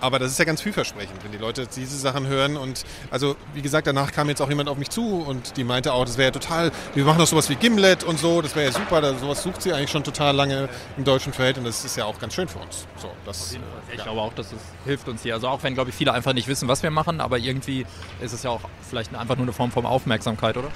Aber 0.00 0.18
das 0.18 0.32
ist 0.32 0.38
ja 0.38 0.44
ganz 0.44 0.60
vielversprechend, 0.60 1.22
wenn 1.22 1.30
die 1.30 1.38
Leute 1.38 1.68
diese 1.76 1.96
Sachen 1.96 2.26
hören. 2.26 2.56
Und 2.56 2.82
also, 3.10 3.36
wie 3.54 3.62
gesagt, 3.62 3.86
danach 3.86 4.10
kam 4.10 4.28
jetzt 4.28 4.42
auch 4.42 4.48
jemand 4.48 4.68
auf 4.68 4.76
mich 4.76 4.90
zu 4.90 5.22
und 5.22 5.56
die 5.56 5.62
meinte 5.62 5.92
auch, 5.92 6.04
das 6.04 6.16
wäre 6.18 6.28
ja 6.28 6.32
total, 6.32 6.72
wir 6.94 7.04
machen 7.04 7.18
doch 7.18 7.26
sowas 7.26 7.48
wie 7.48 7.54
Gimlet 7.54 8.02
und 8.02 8.18
so, 8.18 8.42
das 8.42 8.56
wäre 8.56 8.66
ja 8.66 8.72
super. 8.72 9.00
Da, 9.00 9.14
sowas 9.14 9.42
sucht 9.42 9.62
sie 9.62 9.72
eigentlich 9.72 9.90
schon 9.90 10.02
total 10.02 10.34
lange 10.34 10.68
im 10.96 11.04
deutschen 11.04 11.32
Feld 11.32 11.58
und 11.58 11.64
das 11.64 11.84
ist 11.84 11.96
ja 11.96 12.04
auch 12.04 12.18
ganz 12.18 12.34
schön 12.34 12.48
für 12.48 12.58
uns. 12.62 12.86
So, 12.96 13.10
das, 13.24 13.58
ich 13.94 14.02
glaube 14.02 14.20
auch, 14.20 14.32
dass 14.32 14.52
es 14.52 14.60
hilft 14.84 15.08
uns 15.08 15.22
hier. 15.22 15.34
Also 15.34 15.48
auch 15.48 15.62
wenn, 15.62 15.74
glaube 15.74 15.90
ich, 15.90 15.96
viele 15.96 16.12
einfach 16.12 16.32
nicht 16.32 16.48
wissen, 16.48 16.68
was 16.68 16.82
wir 16.82 16.90
machen, 16.90 17.20
aber 17.20 17.38
irgendwie 17.38 17.86
ist 18.20 18.32
es 18.32 18.42
ja 18.42 18.50
auch 18.50 18.62
vielleicht 18.88 19.14
einfach 19.14 19.36
nur 19.36 19.44
eine 19.44 19.52
Form 19.52 19.70
von 19.70 19.86
Aufmerksamkeit, 19.86 20.56
oder? 20.56 20.68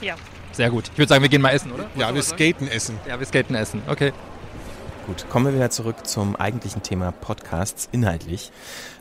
Ja. 0.00 0.14
Sehr 0.52 0.70
gut. 0.70 0.88
Ich 0.92 0.98
würde 0.98 1.08
sagen, 1.08 1.22
wir 1.22 1.28
gehen 1.28 1.42
mal 1.42 1.50
essen, 1.50 1.72
oder? 1.72 1.88
ja, 1.94 2.12
wir 2.14 2.22
skaten 2.22 2.68
essen. 2.68 2.98
Ja, 3.06 3.18
wir 3.18 3.26
skaten 3.26 3.54
essen. 3.54 3.82
Okay. 3.86 4.12
Gut, 5.06 5.28
kommen 5.28 5.46
wir 5.46 5.54
wieder 5.54 5.70
zurück 5.70 6.06
zum 6.06 6.36
eigentlichen 6.36 6.82
Thema 6.82 7.12
Podcasts 7.12 7.88
inhaltlich. 7.92 8.52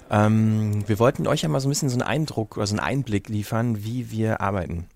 Ähm, 0.10 0.88
wir 0.88 0.99
wollten 0.99 1.28
euch 1.28 1.41
ja 1.41 1.49
mal 1.49 1.60
so 1.60 1.68
ein 1.68 1.72
bisschen 1.72 1.89
so 1.89 1.95
einen 1.95 2.03
Eindruck 2.03 2.57
oder 2.57 2.68
so 2.68 2.74
einen 2.74 2.80
Einblick 2.80 3.30
liefern, 3.30 3.84
wie 3.84 4.12
wir 4.12 4.41
arbeiten. 4.41 4.88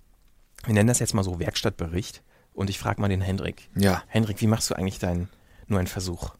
Wir 0.66 0.74
nennen 0.74 0.88
das 0.88 0.99
jetzt 0.99 1.14
mal 1.14 1.24
so 1.24 1.39
Werkstattbericht 1.39 2.24
und 2.53 2.70
ich 2.70 2.80
frage 2.80 3.01
mal 3.01 3.09
den 3.09 3.22
Hendrik. 3.22 3.70
Ja, 3.76 4.03
Hendrik, 4.07 4.41
wie 4.41 4.47
machst 4.47 4.70
du 4.70 4.76
eigentlich 4.76 4.99
deinen 4.99 5.30
nur 5.68 5.80
einen 5.80 5.88
Versuch? 5.88 6.32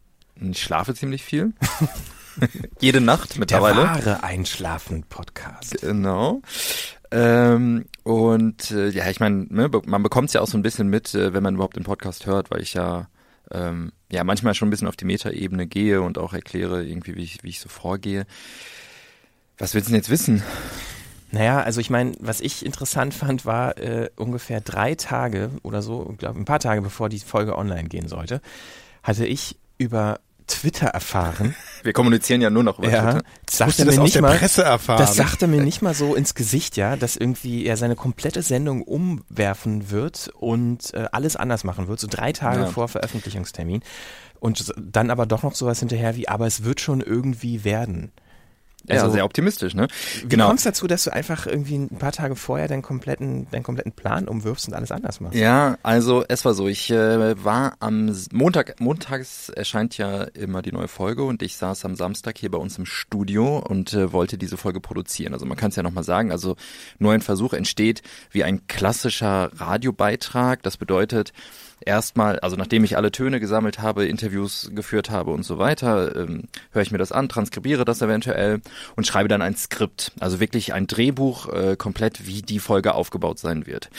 Ich 0.52 0.62
schlafe 0.62 0.94
ziemlich 0.94 1.24
viel. 1.24 1.54
Jede 2.80 3.02
Nacht 3.02 3.34
Der 3.34 3.40
mittlerweile. 3.40 3.84
wahre 3.84 4.24
Einschlafen-Podcast. 4.24 5.82
Genau. 5.82 6.42
Ähm, 7.12 7.86
und 8.04 8.72
äh, 8.72 8.90
ja, 8.90 9.10
ich 9.10 9.20
meine, 9.20 9.46
ne, 9.50 9.70
man 9.86 10.02
bekommt 10.04 10.30
es 10.30 10.34
ja 10.34 10.42
auch 10.42 10.48
so 10.48 10.58
ein 10.58 10.64
bisschen 10.64 10.88
mit, 10.88 11.14
äh, 11.14 11.34
wenn 11.34 11.44
man 11.44 11.56
überhaupt 11.56 11.76
den 11.76 11.84
Podcast 11.84 12.26
hört, 12.26 12.50
weil 12.50 12.62
ich 12.62 12.74
ja 12.74 13.08
ähm, 13.52 13.92
ja 14.12 14.24
manchmal 14.24 14.56
schon 14.56 14.68
ein 14.68 14.72
bisschen 14.72 14.88
auf 14.88 14.96
die 14.96 15.06
Metaebene 15.06 15.68
gehe 15.68 16.02
und 16.02 16.18
auch 16.18 16.34
erkläre 16.34 16.84
irgendwie, 16.84 17.16
wie 17.16 17.24
ich, 17.24 17.44
wie 17.44 17.50
ich 17.50 17.60
so 17.60 17.70
vorgehe. 17.70 18.26
Was 19.60 19.76
willst 19.76 19.88
du 19.88 19.92
denn 19.92 20.00
jetzt 20.00 20.10
wissen? 20.10 20.42
Naja, 21.32 21.62
also 21.62 21.82
ich 21.82 21.90
meine, 21.90 22.14
was 22.20 22.42
ich 22.42 22.66
interessant 22.66 23.14
fand, 23.14 23.46
war 23.46 23.78
äh, 23.78 24.10
ungefähr 24.16 24.62
drei 24.62 24.96
Tage 24.96 25.52
oder 25.64 25.82
so, 25.82 26.14
glaube 26.18 26.40
ein 26.40 26.46
paar 26.46 26.60
Tage 26.60 26.82
bevor 26.82 27.10
die 27.10 27.20
Folge 27.20 27.58
online 27.58 27.90
gehen 27.90 28.08
sollte, 28.08 28.42
hatte 29.02 29.26
ich 29.26 29.58
über 29.78 30.20
Twitter 30.48 30.88
erfahren. 30.88 31.56
Wir 31.84 31.94
kommunizieren 31.94 32.42
ja 32.42 32.50
nur 32.50 32.64
noch 32.64 32.80
über 32.80 32.90
ja, 32.90 33.12
Twitter. 33.14 33.24
das 33.46 33.58
sagte 33.58 33.66
Musste 33.70 33.84
mir 33.84 33.92
das 33.92 33.98
aus 34.00 34.04
nicht 34.04 34.16
der 34.16 34.22
mal, 34.22 34.38
Presse 34.38 34.64
erfahren. 34.64 35.00
das 35.00 35.16
sagte 35.16 35.48
mir 35.48 35.62
nicht 35.62 35.82
mal 35.82 35.94
so 35.94 36.16
ins 36.16 36.36
Gesicht, 36.36 36.78
ja, 36.78 36.96
dass 36.96 37.16
irgendwie 37.16 37.66
er 37.66 37.78
seine 37.78 37.96
komplette 37.96 38.42
Sendung 38.42 38.82
umwerfen 38.84 39.90
wird 39.92 40.30
und 40.40 40.94
äh, 40.94 41.06
alles 41.12 41.36
anders 41.36 41.64
machen 41.64 41.88
wird, 41.88 42.00
so 42.00 42.08
drei 42.10 42.32
Tage 42.32 42.62
Ja. 42.62 42.68
vor 42.68 42.88
Veröffentlichungstermin. 42.88 43.82
Und 44.40 44.74
dann 44.78 45.10
aber 45.10 45.26
doch 45.26 45.44
noch 45.44 45.56
sowas 45.56 45.80
hinterher 45.80 46.16
wie, 46.16 46.28
aber 46.28 46.46
es 46.48 46.64
wird 46.64 46.82
schon 46.82 47.02
irgendwie 47.02 47.64
werden. 47.64 48.12
Ja, 48.88 49.02
Also- 49.02 49.12
sehr 49.14 49.26
optimistisch, 49.26 49.76
ne? 49.76 49.88
Wie 50.22 50.28
genau. 50.30 50.48
kommst 50.48 50.66
du 50.66 50.70
dazu, 50.70 50.88
dass 50.88 51.04
du 51.04 51.14
einfach 51.14 51.48
irgendwie 51.48 51.76
ein 51.78 51.98
paar 52.00 52.12
Tage 52.12 52.36
vorher 52.36 52.68
deinen 52.68 52.82
kompletten, 52.82 53.48
deinen 53.52 53.64
kompletten 53.64 53.92
Plan 53.94 54.28
umwirfst 54.28 54.68
und 54.68 54.74
alles 54.74 54.92
anders 54.92 55.20
machst? 55.22 55.38
Ja, 55.38 55.78
also 55.84 56.24
es 56.28 56.44
war 56.46 56.54
so, 56.54 56.68
ich 56.68 56.90
äh, 56.92 57.44
war 57.44 57.76
am 57.80 58.14
Montag, 58.32 58.80
montags 58.80 59.50
erscheint 59.50 59.98
ja 59.98 60.24
immer 60.24 60.62
die 60.62 60.72
neue 60.72 60.88
Folge 60.88 61.24
und 61.24 61.42
ich 61.42 61.56
saß 61.56 61.86
am 61.86 61.96
Samstag 61.96 62.38
hier 62.38 62.52
bei 62.52 62.58
uns 62.58 62.78
im 62.78 62.86
Studio 62.86 63.60
und 63.60 63.94
äh, 63.94 64.12
wollte 64.12 64.38
diese 64.38 64.58
Folge 64.58 64.80
produzieren. 64.80 65.34
Also 65.34 65.46
man 65.46 65.58
kann 65.58 65.70
es 65.70 65.76
ja 65.76 65.84
nochmal 65.84 66.04
sagen, 66.04 66.32
also 66.32 66.56
nur 67.00 67.14
ein 67.14 67.22
Versuch 67.22 67.54
entsteht 67.54 68.02
wie 68.32 68.44
ein 68.44 68.68
klassischer 68.68 69.52
Radiobeitrag. 69.56 70.62
Das 70.64 70.78
bedeutet 70.78 71.32
erstmal, 71.82 72.40
also 72.40 72.56
nachdem 72.56 72.84
ich 72.84 72.98
alle 72.98 73.12
Töne 73.12 73.40
gesammelt 73.40 73.80
habe, 73.80 74.06
Interviews 74.06 74.72
geführt 74.74 75.10
habe 75.10 75.32
und 75.32 75.44
so 75.44 75.58
weiter, 75.58 76.16
ähm, 76.16 76.44
höre 76.72 76.82
ich 76.82 76.92
mir 76.92 76.98
das 76.98 77.12
an, 77.12 77.30
transkribiere 77.30 77.86
das 77.86 78.02
eventuell 78.02 78.62
und 78.96 79.08
schreibe 79.08 79.30
dann 79.30 79.42
ein 79.42 79.56
Skript. 79.56 80.12
Also 80.20 80.40
wirklich 80.40 80.74
ein 80.74 80.88
Drehbuch 80.88 81.50
äh, 81.50 81.76
komplett, 81.78 82.26
wie 82.28 82.42
die 82.42 82.60
Folge 82.60 82.96
aufgebaut 82.96 83.40
sein 83.40 83.66
wird. 83.66 83.90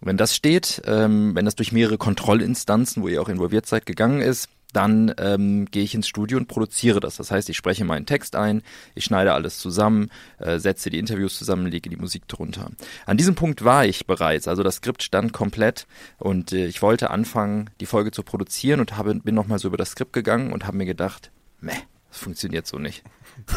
Wenn 0.00 0.16
das 0.16 0.34
steht, 0.36 0.82
ähm, 0.86 1.34
wenn 1.34 1.46
das 1.46 1.54
durch 1.54 1.72
mehrere 1.72 1.96
Kontrollinstanzen, 1.96 3.02
wo 3.02 3.08
ihr 3.08 3.22
auch 3.22 3.28
involviert 3.28 3.66
seid, 3.66 3.86
gegangen 3.86 4.20
ist, 4.20 4.48
dann 4.76 5.14
ähm, 5.18 5.66
gehe 5.70 5.82
ich 5.82 5.94
ins 5.94 6.08
Studio 6.08 6.38
und 6.38 6.48
produziere 6.48 7.00
das. 7.00 7.16
Das 7.16 7.30
heißt, 7.30 7.48
ich 7.48 7.56
spreche 7.56 7.84
meinen 7.84 8.06
Text 8.06 8.36
ein, 8.36 8.62
ich 8.94 9.04
schneide 9.04 9.32
alles 9.32 9.58
zusammen, 9.58 10.10
äh, 10.38 10.58
setze 10.58 10.90
die 10.90 10.98
Interviews 10.98 11.38
zusammen, 11.38 11.66
lege 11.66 11.88
die 11.88 11.96
Musik 11.96 12.28
drunter. 12.28 12.70
An 13.06 13.16
diesem 13.16 13.34
Punkt 13.34 13.64
war 13.64 13.86
ich 13.86 14.06
bereits, 14.06 14.48
also 14.48 14.62
das 14.62 14.76
Skript 14.76 15.02
stand 15.02 15.32
komplett 15.32 15.86
und 16.18 16.52
äh, 16.52 16.66
ich 16.66 16.82
wollte 16.82 17.10
anfangen, 17.10 17.70
die 17.80 17.86
Folge 17.86 18.10
zu 18.10 18.22
produzieren 18.22 18.80
und 18.80 18.96
habe, 18.96 19.14
bin 19.14 19.34
nochmal 19.34 19.58
so 19.58 19.68
über 19.68 19.76
das 19.76 19.90
Skript 19.90 20.12
gegangen 20.12 20.52
und 20.52 20.66
habe 20.66 20.76
mir 20.76 20.86
gedacht, 20.86 21.30
meh, 21.60 21.72
das 22.10 22.18
funktioniert 22.18 22.66
so 22.66 22.78
nicht. 22.78 23.02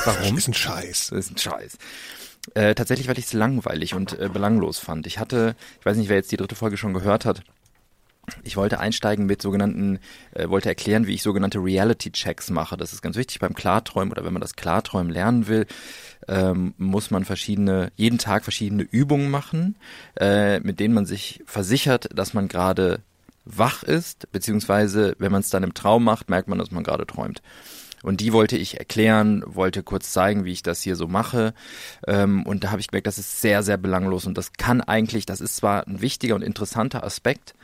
Warum? 0.06 0.38
ist 0.38 0.48
ein 0.48 0.54
Scheiß. 0.54 1.10
Das 1.10 1.20
ist 1.20 1.32
ein 1.32 1.38
Scheiß. 1.38 1.78
Äh, 2.54 2.76
tatsächlich, 2.76 3.08
weil 3.08 3.20
ich 3.20 3.26
es 3.26 3.34
langweilig 3.34 3.94
und 3.94 4.18
äh, 4.20 4.30
belanglos 4.30 4.80
fand. 4.80 5.06
Ich 5.06 5.20
hatte, 5.20 5.56
ich 5.80 5.86
weiß 5.86 5.98
nicht, 5.98 6.10
wer 6.10 6.16
jetzt 6.16 6.32
die 6.32 6.38
dritte 6.38 6.56
Folge 6.56 6.78
schon 6.78 6.94
gehört 6.94 7.26
hat, 7.26 7.44
ich 8.44 8.58
wollte 8.58 8.80
einsteigen 8.80 9.26
mit 9.26 9.42
sogenannten, 9.42 10.00
äh, 10.32 10.50
wollte 10.50 10.70
erklären, 10.70 11.08
wie 11.08 11.14
ich 11.14 11.24
sogenannte 11.24 11.60
Reality-Checks 11.60 12.50
mache. 12.50 12.78
Das 12.78 12.94
ist 12.94 13.02
ganz 13.02 13.16
wichtig 13.16 13.40
beim 13.40 13.54
Klarträumen 13.54 14.12
oder 14.12 14.26
wenn 14.26 14.34
man 14.34 14.42
das 14.42 14.56
Klarträumen 14.56 15.12
lernen 15.12 15.48
will, 15.48 15.66
ähm, 16.28 16.74
muss 16.78 17.10
man 17.10 17.26
verschiedene, 17.26 17.92
jeden 17.96 18.18
Tag 18.18 18.44
verschiedene 18.44 18.84
Übungen 18.84 19.30
machen, 19.30 19.76
äh, 20.20 20.60
mit 20.60 20.80
denen 20.80 20.94
man 20.94 21.06
sich 21.06 21.42
versichert, 21.46 22.10
dass 22.14 22.34
man 22.34 22.48
gerade 22.48 23.02
wach 23.46 23.84
ist, 23.84 24.30
beziehungsweise 24.32 25.16
wenn 25.20 25.32
man 25.32 25.42
es 25.42 25.50
dann 25.50 25.64
im 25.64 25.74
Traum 25.74 26.04
macht, 26.04 26.30
merkt 26.30 26.50
man, 26.50 26.60
dass 26.60 26.72
man 26.72 26.84
gerade 26.84 27.08
träumt. 27.08 27.42
Und 28.04 28.22
die 28.22 28.32
wollte 28.32 28.58
ich 28.58 28.78
erklären, 28.78 29.44
wollte 29.46 29.84
kurz 29.84 30.12
zeigen, 30.12 30.46
wie 30.46 30.52
ich 30.52 30.64
das 30.64 30.82
hier 30.82 30.96
so 30.96 31.08
mache. 31.08 31.54
Ähm, 32.06 32.46
und 32.46 32.64
da 32.64 32.72
habe 32.72 32.80
ich 32.80 32.90
gemerkt, 32.90 33.08
das 33.08 33.18
ist 33.18 33.42
sehr, 33.42 33.64
sehr 33.64 33.78
belanglos. 33.78 34.26
Und 34.26 34.38
das 34.38 34.54
kann 34.54 34.82
eigentlich, 34.82 35.26
das 35.26 35.42
ist 35.42 35.56
zwar 35.56 35.88
ein 35.88 36.02
wichtiger 36.02 36.36
und 36.36 36.44
interessanter 36.44 37.04
Aspekt, 37.04 37.56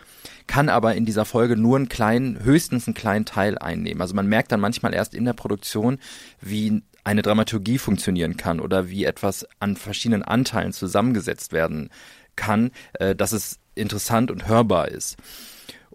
kann 0.47 0.69
aber 0.69 0.95
in 0.95 1.05
dieser 1.05 1.25
Folge 1.25 1.57
nur 1.57 1.77
einen 1.77 1.89
kleinen, 1.89 2.43
höchstens 2.43 2.87
einen 2.87 2.93
kleinen 2.93 3.25
Teil 3.25 3.57
einnehmen. 3.57 4.01
Also 4.01 4.15
man 4.15 4.27
merkt 4.27 4.51
dann 4.51 4.59
manchmal 4.59 4.93
erst 4.93 5.13
in 5.13 5.25
der 5.25 5.33
Produktion, 5.33 5.99
wie 6.41 6.81
eine 7.03 7.21
Dramaturgie 7.21 7.77
funktionieren 7.77 8.37
kann 8.37 8.59
oder 8.59 8.89
wie 8.89 9.05
etwas 9.05 9.45
an 9.59 9.75
verschiedenen 9.75 10.23
Anteilen 10.23 10.73
zusammengesetzt 10.73 11.51
werden 11.51 11.89
kann, 12.35 12.71
äh, 12.93 13.15
dass 13.15 13.31
es 13.31 13.59
interessant 13.75 14.31
und 14.31 14.47
hörbar 14.47 14.87
ist. 14.89 15.17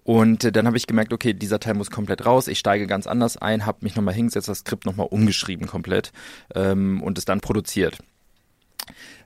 Und 0.08 0.44
äh, 0.44 0.52
dann 0.52 0.66
habe 0.66 0.76
ich 0.76 0.86
gemerkt, 0.86 1.12
okay, 1.12 1.34
dieser 1.34 1.60
Teil 1.60 1.74
muss 1.74 1.90
komplett 1.90 2.24
raus. 2.24 2.48
Ich 2.48 2.58
steige 2.58 2.86
ganz 2.86 3.06
anders 3.06 3.36
ein, 3.36 3.66
habe 3.66 3.78
mich 3.82 3.94
nochmal 3.94 4.14
hingesetzt, 4.14 4.48
das 4.48 4.60
Skript 4.60 4.86
nochmal 4.86 5.08
umgeschrieben 5.10 5.66
komplett 5.66 6.12
ähm, 6.54 7.02
und 7.02 7.18
es 7.18 7.24
dann 7.24 7.40
produziert. 7.40 7.98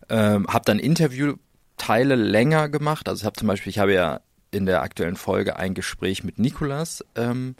Ähm, 0.08 0.46
habe 0.48 0.64
dann 0.64 0.78
Interviewteile 0.78 2.16
länger 2.16 2.68
gemacht. 2.68 3.08
Also 3.08 3.20
ich 3.20 3.26
habe 3.26 3.36
zum 3.36 3.48
Beispiel, 3.48 3.70
ich 3.70 3.78
habe 3.78 3.94
ja 3.94 4.20
in 4.52 4.66
der 4.66 4.82
aktuellen 4.82 5.16
Folge 5.16 5.56
ein 5.56 5.74
Gespräch 5.74 6.22
mit 6.22 6.38
Nikolas 6.38 7.04
ähm, 7.16 7.56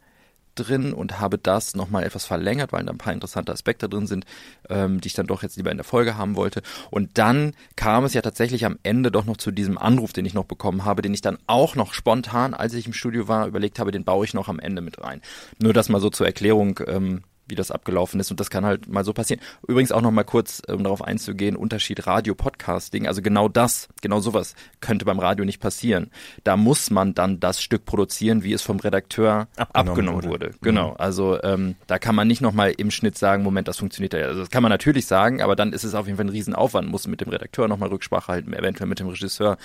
drin 0.55 0.93
und 0.93 1.19
habe 1.19 1.39
das 1.39 1.75
nochmal 1.75 2.05
etwas 2.05 2.27
verlängert, 2.27 2.73
weil 2.73 2.85
da 2.85 2.93
ein 2.93 2.99
paar 2.99 3.13
interessante 3.13 3.53
Aspekte 3.53 3.89
drin 3.89 4.07
sind, 4.07 4.25
ähm, 4.69 5.01
die 5.01 5.09
ich 5.09 5.15
dann 5.15 5.27
doch 5.27 5.43
jetzt 5.43 5.57
lieber 5.57 5.71
in 5.71 5.79
der 5.79 5.85
Folge 5.85 6.17
haben 6.17 6.37
wollte. 6.37 6.63
Und 6.91 7.17
dann 7.19 7.55
kam 7.77 8.05
es 8.05 8.15
ja 8.15 8.23
tatsächlich 8.23 8.65
am 8.65 8.79
Ende 8.83 9.11
doch 9.11 9.25
noch 9.25 9.39
zu 9.39 9.51
diesem 9.51 9.79
Anruf, 9.79 10.13
den 10.13 10.27
ich 10.27 10.35
noch 10.35 10.45
bekommen 10.45 10.85
habe, 10.85 11.03
den 11.03 11.15
ich 11.15 11.23
dann 11.23 11.39
auch 11.47 11.75
noch 11.75 11.95
spontan, 11.95 12.55
als 12.55 12.75
ich 12.75 12.87
im 12.87 12.93
Studio 12.93 13.29
war, 13.29 13.47
überlegt 13.47 13.79
habe, 13.79 13.91
den 13.91 14.05
baue 14.05 14.25
ich 14.25 14.35
noch 14.35 14.49
am 14.49 14.59
Ende 14.59 14.83
mit 14.83 15.03
rein. 15.03 15.23
Nur 15.59 15.73
das 15.73 15.89
mal 15.89 16.01
so 16.01 16.11
zur 16.11 16.27
Erklärung, 16.27 16.81
ähm, 16.87 17.23
wie 17.53 17.55
das 17.55 17.71
abgelaufen 17.71 18.19
ist. 18.19 18.31
Und 18.31 18.41
das 18.41 18.49
kann 18.49 18.65
halt 18.65 18.89
mal 18.89 19.05
so 19.05 19.13
passieren. 19.13 19.41
Übrigens 19.69 19.93
auch 19.93 20.01
noch 20.01 20.11
mal 20.11 20.25
kurz, 20.25 20.63
um 20.67 20.83
darauf 20.83 21.03
einzugehen, 21.03 21.55
Unterschied 21.55 22.07
Radio-Podcasting. 22.07 23.07
Also 23.07 23.21
genau 23.21 23.49
das, 23.49 23.89
genau 24.01 24.21
sowas 24.21 24.55
könnte 24.81 25.05
beim 25.05 25.19
Radio 25.19 25.45
nicht 25.45 25.61
passieren. 25.61 26.11
Da 26.45 26.57
muss 26.57 26.91
man 26.91 27.13
dann 27.13 27.41
das 27.41 27.63
Stück 27.63 27.85
produzieren, 27.85 28.43
wie 28.43 28.55
es 28.55 28.63
vom 28.63 28.81
Redakteur 28.81 29.49
Abgenommen 29.57 29.91
abgenommen, 29.91 30.25
wurde. 30.25 30.47
wurde. 30.47 30.59
Genau. 30.63 30.95
Also 30.95 31.43
ähm, 31.43 31.75
da 31.87 31.99
kann 31.99 32.15
man 32.15 32.27
nicht 32.27 32.41
noch 32.41 32.55
mal 32.55 32.73
im 32.75 32.91
Schnitt 32.91 33.19
sagen, 33.19 33.43
Moment, 33.43 33.69
das 33.69 33.77
funktioniert 33.77 34.15
ja. 34.15 34.21
Also 34.21 34.41
das 34.41 34.51
kann 34.51 34.63
man 34.63 34.71
natürlich 34.71 35.05
sagen, 35.05 35.43
aber 35.43 35.55
dann 35.55 35.75
ist 35.75 35.85
es 35.85 35.95
auf 35.95 36.07
jeden 36.07 36.17
Fall 36.17 36.27
ein 36.27 36.31
Riesenaufwand. 36.31 36.89
Muss 36.89 37.07
mit 37.07 37.21
dem 37.21 37.29
Redakteur 37.29 37.69
noch 37.69 37.77
mal 37.77 37.91
Rücksprache 37.91 38.29
halten, 38.29 38.55
eventuell 38.55 38.89
mit 38.89 38.99
dem 38.99 39.09
Regisseur. 39.09 39.59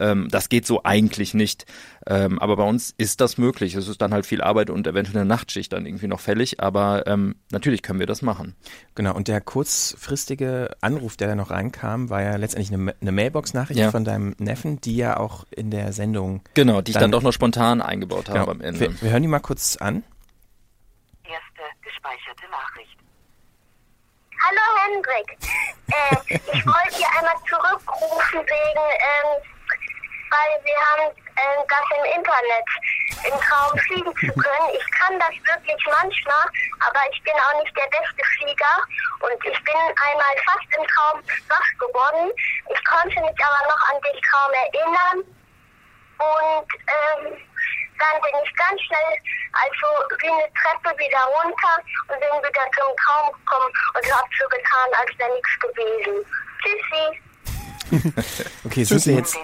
Ähm, 0.00 0.26
das 0.32 0.48
geht 0.48 0.66
so 0.66 0.80
eigentlich 0.82 1.32
nicht. 1.32 1.64
Ähm, 2.06 2.38
aber 2.38 2.56
bei 2.56 2.62
uns 2.64 2.94
ist 2.96 3.20
das 3.20 3.36
möglich. 3.36 3.74
Es 3.74 3.86
ist 3.86 4.00
dann 4.00 4.14
halt 4.14 4.24
viel 4.24 4.40
Arbeit 4.40 4.70
und 4.70 4.86
eventuell 4.86 5.18
eine 5.18 5.26
Nachtschicht 5.26 5.72
dann 5.72 5.84
irgendwie 5.84 6.06
noch 6.06 6.20
fällig. 6.20 6.58
Aber 6.60 7.06
ähm, 7.06 7.36
natürlich 7.50 7.82
können 7.82 7.98
wir 8.00 8.06
das 8.06 8.22
machen. 8.22 8.56
Genau, 8.94 9.14
und 9.14 9.28
der 9.28 9.40
kurzfristige 9.42 10.70
Anruf, 10.80 11.16
der 11.18 11.28
da 11.28 11.34
noch 11.34 11.50
reinkam, 11.50 12.08
war 12.08 12.22
ja 12.22 12.36
letztendlich 12.36 12.72
eine, 12.72 12.94
eine 13.00 13.12
Mailbox-Nachricht 13.12 13.78
Ja. 13.80 13.90
von 13.90 14.04
deinem 14.04 14.34
Neffen, 14.38 14.80
die 14.80 14.96
ja 14.96 15.18
auch 15.18 15.44
in 15.50 15.70
der 15.70 15.92
Sendung. 15.92 16.40
Genau, 16.54 16.80
die 16.80 16.92
ich 16.92 16.94
dann, 16.94 17.02
Dann- 17.04 17.10
doch 17.12 17.22
noch 17.22 17.32
spontan 17.32 17.82
eingebaut 17.82 18.28
habe 18.30 18.38
Genau, 18.40 18.50
am 18.52 18.60
Ende. 18.62 18.80
wir, 18.80 19.02
wir 19.02 19.10
hören 19.10 19.22
die 19.22 19.28
mal 19.28 19.40
kurz 19.40 19.76
an. 19.76 20.02
Erste 21.24 21.62
gespeicherte 21.82 22.44
Nachricht. 22.50 22.96
Hallo 24.42 24.60
Hendrik. 24.86 25.38
Äh, 25.88 26.34
ich 26.56 26.66
wollte 26.66 26.96
dir 26.98 27.06
einmal 27.18 27.34
zurückrufen 27.46 28.40
wegen, 28.40 28.80
ähm, 28.80 29.42
weil 30.30 30.64
wir 30.64 30.78
haben 30.78 31.10
äh, 31.10 31.62
das 31.68 31.86
im 31.98 32.04
Internet 32.16 32.68
im 33.26 33.36
Traum 33.40 33.78
fliegen 33.78 34.14
zu 34.16 34.32
können. 34.32 34.68
Ich 34.72 34.86
kann 34.98 35.18
das 35.18 35.34
wirklich 35.44 35.82
manchmal, 35.86 36.46
aber 36.80 37.00
ich 37.12 37.22
bin 37.22 37.34
auch 37.34 37.62
nicht 37.62 37.76
der 37.76 37.90
beste 37.90 38.22
Flieger 38.38 38.76
und 39.20 39.38
ich 39.44 39.58
bin 39.64 39.76
einmal 39.76 40.34
fast 40.46 40.68
im 40.78 40.86
Traum 40.86 41.22
wach 41.48 41.70
geworden. 41.78 42.32
Ich 42.70 42.84
konnte 42.84 43.20
mich 43.20 43.38
aber 43.42 43.62
noch 43.68 43.82
an 43.90 44.00
den 44.00 44.18
Traum 44.22 44.52
erinnern 44.54 45.18
und 46.20 46.68
ähm, 46.86 47.50
dann 47.98 48.16
bin 48.22 48.34
ich 48.44 48.56
ganz 48.56 48.80
schnell, 48.80 49.12
also 49.52 49.86
wie 50.22 50.30
eine 50.30 50.48
Treppe 50.56 50.96
wieder 50.98 51.24
runter 51.36 51.74
und 52.08 52.20
bin 52.20 52.32
wieder 52.40 52.64
zum 52.78 52.96
Traum 52.96 53.32
gekommen 53.32 53.72
und 53.94 54.04
habe 54.12 54.28
so 54.38 54.48
getan, 54.48 54.88
als 54.96 55.18
wäre 55.18 55.34
nichts 55.34 55.58
gewesen. 55.60 56.24
Tschüssi. 56.62 57.29
Okay, 58.64 58.84
sind 58.84 59.06
wir, 59.06 59.14
jetzt, 59.14 59.36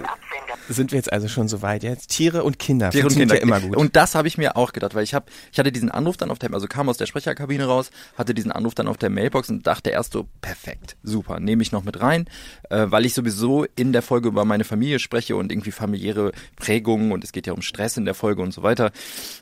sind 0.69 0.93
wir 0.93 0.97
jetzt 0.97 1.13
also 1.13 1.29
schon 1.29 1.49
so 1.49 1.63
weit 1.63 1.83
jetzt? 1.83 2.11
Tiere 2.11 2.45
und 2.45 2.59
Kinder. 2.59 2.91
Tiere 2.91 3.07
und 3.07 3.15
Kinder. 3.15 3.35
ja 3.37 3.43
immer 3.43 3.61
gut. 3.61 3.77
Und 3.77 3.97
das 3.97 4.15
habe 4.15 4.29
ich 4.29 4.39
mir 4.39 4.57
auch 4.57 4.73
gedacht, 4.73 4.95
weil 4.95 5.05
ich 5.05 5.15
habe, 5.15 5.27
ich 5.53 5.59
hatte 5.59 5.73
diesen 5.73 5.91
Anruf 5.91 6.17
dann 6.17 6.31
auf 6.31 6.39
der, 6.39 6.53
also 6.53 6.67
kam 6.67 6.89
aus 6.89 6.97
der 6.97 7.07
Sprecherkabine 7.07 7.65
raus, 7.65 7.91
hatte 8.17 8.35
diesen 8.35 8.53
Anruf 8.53 8.75
dann 8.75 8.89
auf 8.89 8.97
der 8.97 9.11
Mailbox 9.11 9.49
und 9.51 9.67
dachte 9.67 9.91
erst 9.91 10.13
so, 10.13 10.29
perfekt, 10.41 10.97
super, 11.03 11.41
nehme 11.41 11.63
ich 11.63 11.73
noch 11.73 11.85
mit 11.85 12.01
rein, 12.01 12.27
äh, 12.71 12.87
weil 12.89 13.07
ich 13.07 13.15
sowieso 13.15 13.65
in 13.77 13.93
der 13.93 14.03
Folge 14.03 14.29
über 14.29 14.45
meine 14.45 14.65
Familie 14.65 14.99
spreche 14.99 15.37
und 15.37 15.51
irgendwie 15.51 15.73
familiäre 15.73 16.33
Prägungen 16.57 17.13
und 17.13 17.25
es 17.25 17.33
geht 17.33 17.47
ja 17.47 17.53
um 17.53 17.63
Stress 17.63 17.97
in 17.97 18.05
der 18.05 18.15
Folge 18.15 18.43
und 18.43 18.53
so 18.53 18.63
weiter. 18.63 18.93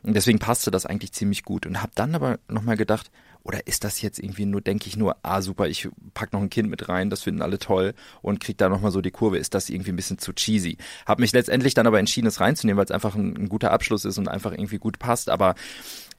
Und 0.03 0.15
deswegen 0.15 0.39
passte 0.39 0.71
das 0.71 0.87
eigentlich 0.87 1.13
ziemlich 1.13 1.45
gut 1.45 1.67
und 1.67 1.83
habe 1.83 1.93
dann 1.95 2.15
aber 2.15 2.39
nochmal 2.49 2.77
gedacht, 2.77 3.11
oder 3.45 3.67
ist 3.67 3.85
das 3.85 4.01
jetzt 4.01 4.19
irgendwie 4.19 4.47
nur, 4.47 4.63
denke 4.63 4.89
ich 4.89 4.97
nur, 4.97 5.17
ah 5.23 5.43
super, 5.43 5.69
ich 5.69 5.89
pack 6.15 6.33
noch 6.33 6.41
ein 6.41 6.49
Kind 6.49 6.71
mit 6.71 6.89
rein, 6.89 7.11
das 7.11 7.23
finden 7.23 7.43
alle 7.43 7.59
toll 7.59 7.95
und 8.23 8.41
krieg 8.41 8.57
da 8.57 8.71
nochmal 8.71 8.91
so 8.91 9.03
die 9.03 9.11
Kurve, 9.11 9.37
ist 9.37 9.55
das 9.55 9.69
irgendwie 9.69 9.93
ein 9.93 9.97
bisschen 9.97 10.19
zu 10.19 10.33
cheesy. 10.33 10.79
Hab 11.05 11.19
mich 11.21 11.33
letztendlich 11.33 11.75
dann 11.75 11.87
aber 11.87 11.99
entschieden, 11.99 12.27
es 12.27 12.41
reinzunehmen, 12.41 12.79
weil 12.79 12.87
es 12.87 12.91
einfach 12.91 13.15
ein, 13.15 13.37
ein 13.37 13.49
guter 13.51 13.71
Abschluss 13.71 14.07
ist 14.07 14.17
und 14.17 14.29
einfach 14.29 14.53
irgendwie 14.53 14.79
gut 14.79 14.99
passt, 14.99 15.29
aber 15.29 15.55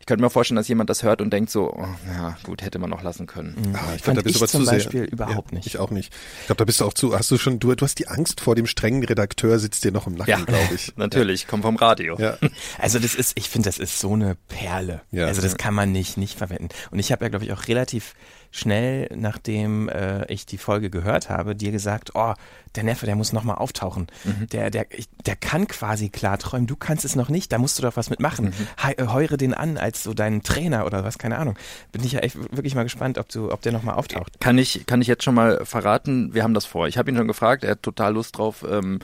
ich 0.06 0.08
könnte 0.08 0.22
mir 0.24 0.30
vorstellen, 0.30 0.58
dass 0.58 0.68
jemand 0.68 0.92
das 0.92 1.02
hört 1.02 1.20
und 1.20 1.34
denkt 1.34 1.50
so, 1.50 1.74
oh, 1.74 1.88
ja 2.16 2.38
gut, 2.44 2.62
hätte 2.62 2.78
man 2.78 2.92
noch 2.92 3.02
lassen 3.02 3.26
können. 3.26 3.74
Ah, 3.74 3.96
ich 3.96 4.04
Fand 4.04 4.04
glaub, 4.04 4.16
da 4.18 4.22
bist 4.22 4.36
du 4.36 4.40
aber 4.42 4.48
zum 4.48 4.60
zu 4.62 4.66
sehr- 4.68 4.74
Beispiel 4.76 5.04
überhaupt 5.06 5.52
nicht. 5.52 5.66
Ich 5.66 5.80
auch 5.80 5.90
nicht. 5.90 6.14
Ich 6.42 6.46
glaube, 6.46 6.60
da 6.60 6.66
bist 6.66 6.80
du 6.80 6.86
auch 6.86 6.94
zu, 6.94 7.18
hast 7.18 7.32
du 7.32 7.40
schon, 7.40 7.58
du, 7.60 7.74
du 7.74 7.84
hast 7.84 7.98
die 7.98 8.08
Angst 8.08 8.40
vor 8.40 8.54
dem 8.54 8.68
strengen 8.68 9.04
Redakteur, 9.04 9.58
sitzt 9.58 9.84
dir 9.84 9.92
noch 9.92 10.06
im 10.06 10.14
Nacken, 10.14 10.30
Ja, 10.30 10.38
glaube 10.46 10.76
ich. 10.76 10.94
Natürlich, 10.96 11.48
komm 11.48 11.64
vom 11.64 11.76
Radio. 11.76 12.20
Ja. 12.20 12.38
Also 12.78 13.00
das 13.00 13.16
ist, 13.16 13.32
ich 13.36 13.50
finde, 13.50 13.68
das 13.68 13.80
ist 13.80 14.00
so 14.00 14.14
eine 14.14 14.36
Perle. 14.48 15.02
Ja. 15.12 15.26
also 15.26 15.42
das 15.42 15.54
Ja. 15.54 15.58
kann 15.58 15.74
man 15.74 15.92
nicht 15.92 16.18
nicht 16.18 16.38
verwenden. 16.38 16.70
Und 16.92 17.00
ich 17.00 17.12
habe 17.12 17.26
ja, 17.26 17.30
glaube 17.30 17.46
ich, 17.46 17.52
auch 17.52 17.68
relativ 17.68 18.14
schnell, 18.56 19.10
nachdem 19.14 19.90
äh, 19.90 20.32
ich 20.32 20.46
die 20.46 20.58
Folge 20.58 20.90
gehört 20.90 21.30
habe, 21.30 21.56
dir 21.56 21.72
gesagt, 21.72 22.12
oh, 22.14 22.34
der 22.76 22.84
Neffe, 22.86 23.06
der 23.06 23.16
muss 23.16 23.34
noch 23.34 23.44
mal 23.44 23.56
auftauchen. 23.56 24.08
Mhm. 24.24 24.48
Der, 24.48 24.70
der, 24.70 24.86
ich, 24.92 25.10
der 25.26 25.36
kann 25.36 25.68
quasi 25.68 26.10
klar 26.10 26.38
träumen. 26.38 26.66
Du 26.66 26.78
kannst 26.78 27.04
es 27.04 27.16
noch 27.16 27.28
nicht. 27.28 27.52
Da 27.52 27.58
musst 27.58 27.78
du 27.78 27.84
doch 27.84 27.98
was 27.98 28.10
mitmachen. 28.10 28.46
Mhm. 28.46 28.54
Äh, 28.98 29.08
heure 29.08 29.36
den 29.36 29.54
an 29.54 29.78
als 29.78 30.04
so 30.04 30.14
deinen 30.14 30.42
Trainer 30.42 30.86
oder 30.86 31.04
was, 31.04 31.18
keine 31.18 31.38
Ahnung. 31.38 31.58
Bin 31.92 32.04
ich 32.04 32.14
ja 32.14 32.20
echt 32.20 32.38
wirklich 32.56 32.76
mal 32.76 32.84
gespannt, 32.84 33.18
ob 33.18 33.28
du, 33.28 33.52
ob 33.52 33.62
der 33.62 33.74
noch 33.74 33.84
mal 33.84 33.94
auftaucht. 33.94 34.40
Kann 34.40 34.58
ich, 34.58 34.86
kann 34.86 35.02
ich 35.02 35.08
jetzt 35.08 35.24
schon 35.24 35.36
mal 35.36 35.66
verraten, 35.66 36.34
wir 36.34 36.44
haben 36.44 36.54
das 36.54 36.66
vor. 36.66 36.88
Ich 36.88 36.98
habe 36.98 37.12
ihn 37.12 37.18
schon 37.18 37.28
gefragt, 37.28 37.66
er 37.66 37.72
hat 37.72 37.84
total 37.84 38.14
Lust 38.14 38.38
drauf. 38.38 38.66
Ähm, 38.70 39.00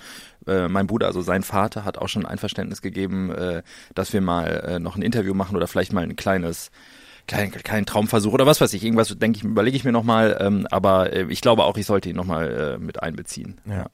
äh, 0.47 0.69
mein 0.69 0.87
Bruder, 0.87 1.07
also 1.07 1.21
sein 1.21 1.43
Vater, 1.43 1.83
hat 1.83 1.97
auch 1.97 2.07
schon 2.07 2.25
Einverständnis 2.25 2.81
gegeben, 2.81 3.31
äh, 3.31 3.63
dass 3.95 4.13
wir 4.13 4.21
mal 4.21 4.47
äh, 4.47 4.79
noch 4.79 4.95
ein 4.95 5.01
Interview 5.01 5.33
machen 5.33 5.57
oder 5.57 5.67
vielleicht 5.67 5.91
mal 5.91 6.03
ein 6.03 6.15
kleines 6.15 6.71
kleinen, 7.36 7.51
kleinen 7.51 7.86
Traumversuch 7.86 8.34
oder 8.34 8.45
was 8.45 8.61
weiß 8.61 8.73
ich. 8.73 8.84
Irgendwas 8.84 9.17
denke 9.17 9.38
ich, 9.38 9.43
überlege 9.43 9.75
ich 9.77 9.84
mir 9.84 9.91
nochmal. 9.91 10.38
Ähm, 10.39 10.67
aber 10.71 11.13
äh, 11.13 11.25
ich 11.29 11.41
glaube 11.41 11.63
auch, 11.63 11.77
ich 11.77 11.86
sollte 11.86 12.09
ihn 12.09 12.15
nochmal 12.15 12.75
äh, 12.75 12.77
mit 12.77 13.01
einbeziehen. 13.01 13.59
Ja. 13.65 13.88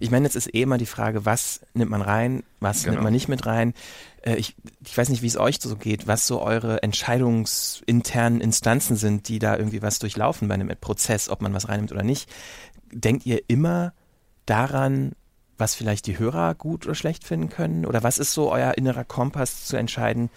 Ich 0.00 0.10
meine, 0.10 0.24
jetzt 0.24 0.34
ist 0.34 0.54
eh 0.54 0.62
immer 0.62 0.78
die 0.78 0.86
Frage, 0.86 1.26
was 1.26 1.60
nimmt 1.74 1.90
man 1.90 2.00
rein, 2.00 2.42
was 2.60 2.82
Genau. 2.84 2.92
nimmt 2.94 3.04
man 3.04 3.12
nicht 3.12 3.28
mit 3.28 3.44
rein. 3.46 3.74
Äh, 4.22 4.36
ich, 4.36 4.54
ich 4.84 4.96
weiß 4.96 5.10
nicht, 5.10 5.22
wie 5.22 5.26
es 5.26 5.36
euch 5.36 5.58
so 5.60 5.76
geht, 5.76 6.06
was 6.06 6.26
so 6.26 6.40
eure 6.40 6.82
entscheidungsinternen 6.82 8.40
Instanzen 8.40 8.96
sind, 8.96 9.28
die 9.28 9.38
da 9.38 9.56
irgendwie 9.56 9.82
was 9.82 9.98
durchlaufen 9.98 10.48
bei 10.48 10.54
einem 10.54 10.70
Prozess, 10.80 11.28
ob 11.28 11.42
man 11.42 11.52
was 11.54 11.68
reinnimmt 11.68 11.92
oder 11.92 12.02
nicht. 12.02 12.28
Denkt 12.92 13.26
ihr 13.26 13.42
immer 13.48 13.92
daran, 14.46 15.12
was 15.58 15.74
vielleicht 15.74 16.06
die 16.06 16.18
Hörer 16.18 16.54
gut 16.54 16.84
oder 16.86 16.94
schlecht 16.94 17.24
finden 17.24 17.48
können? 17.48 17.86
Oder 17.86 18.02
was 18.02 18.18
ist 18.18 18.32
so 18.32 18.50
euer 18.50 18.76
innerer 18.76 19.04
Kompass 19.04 19.66
zu 19.66 19.76
entscheiden, 19.76 20.30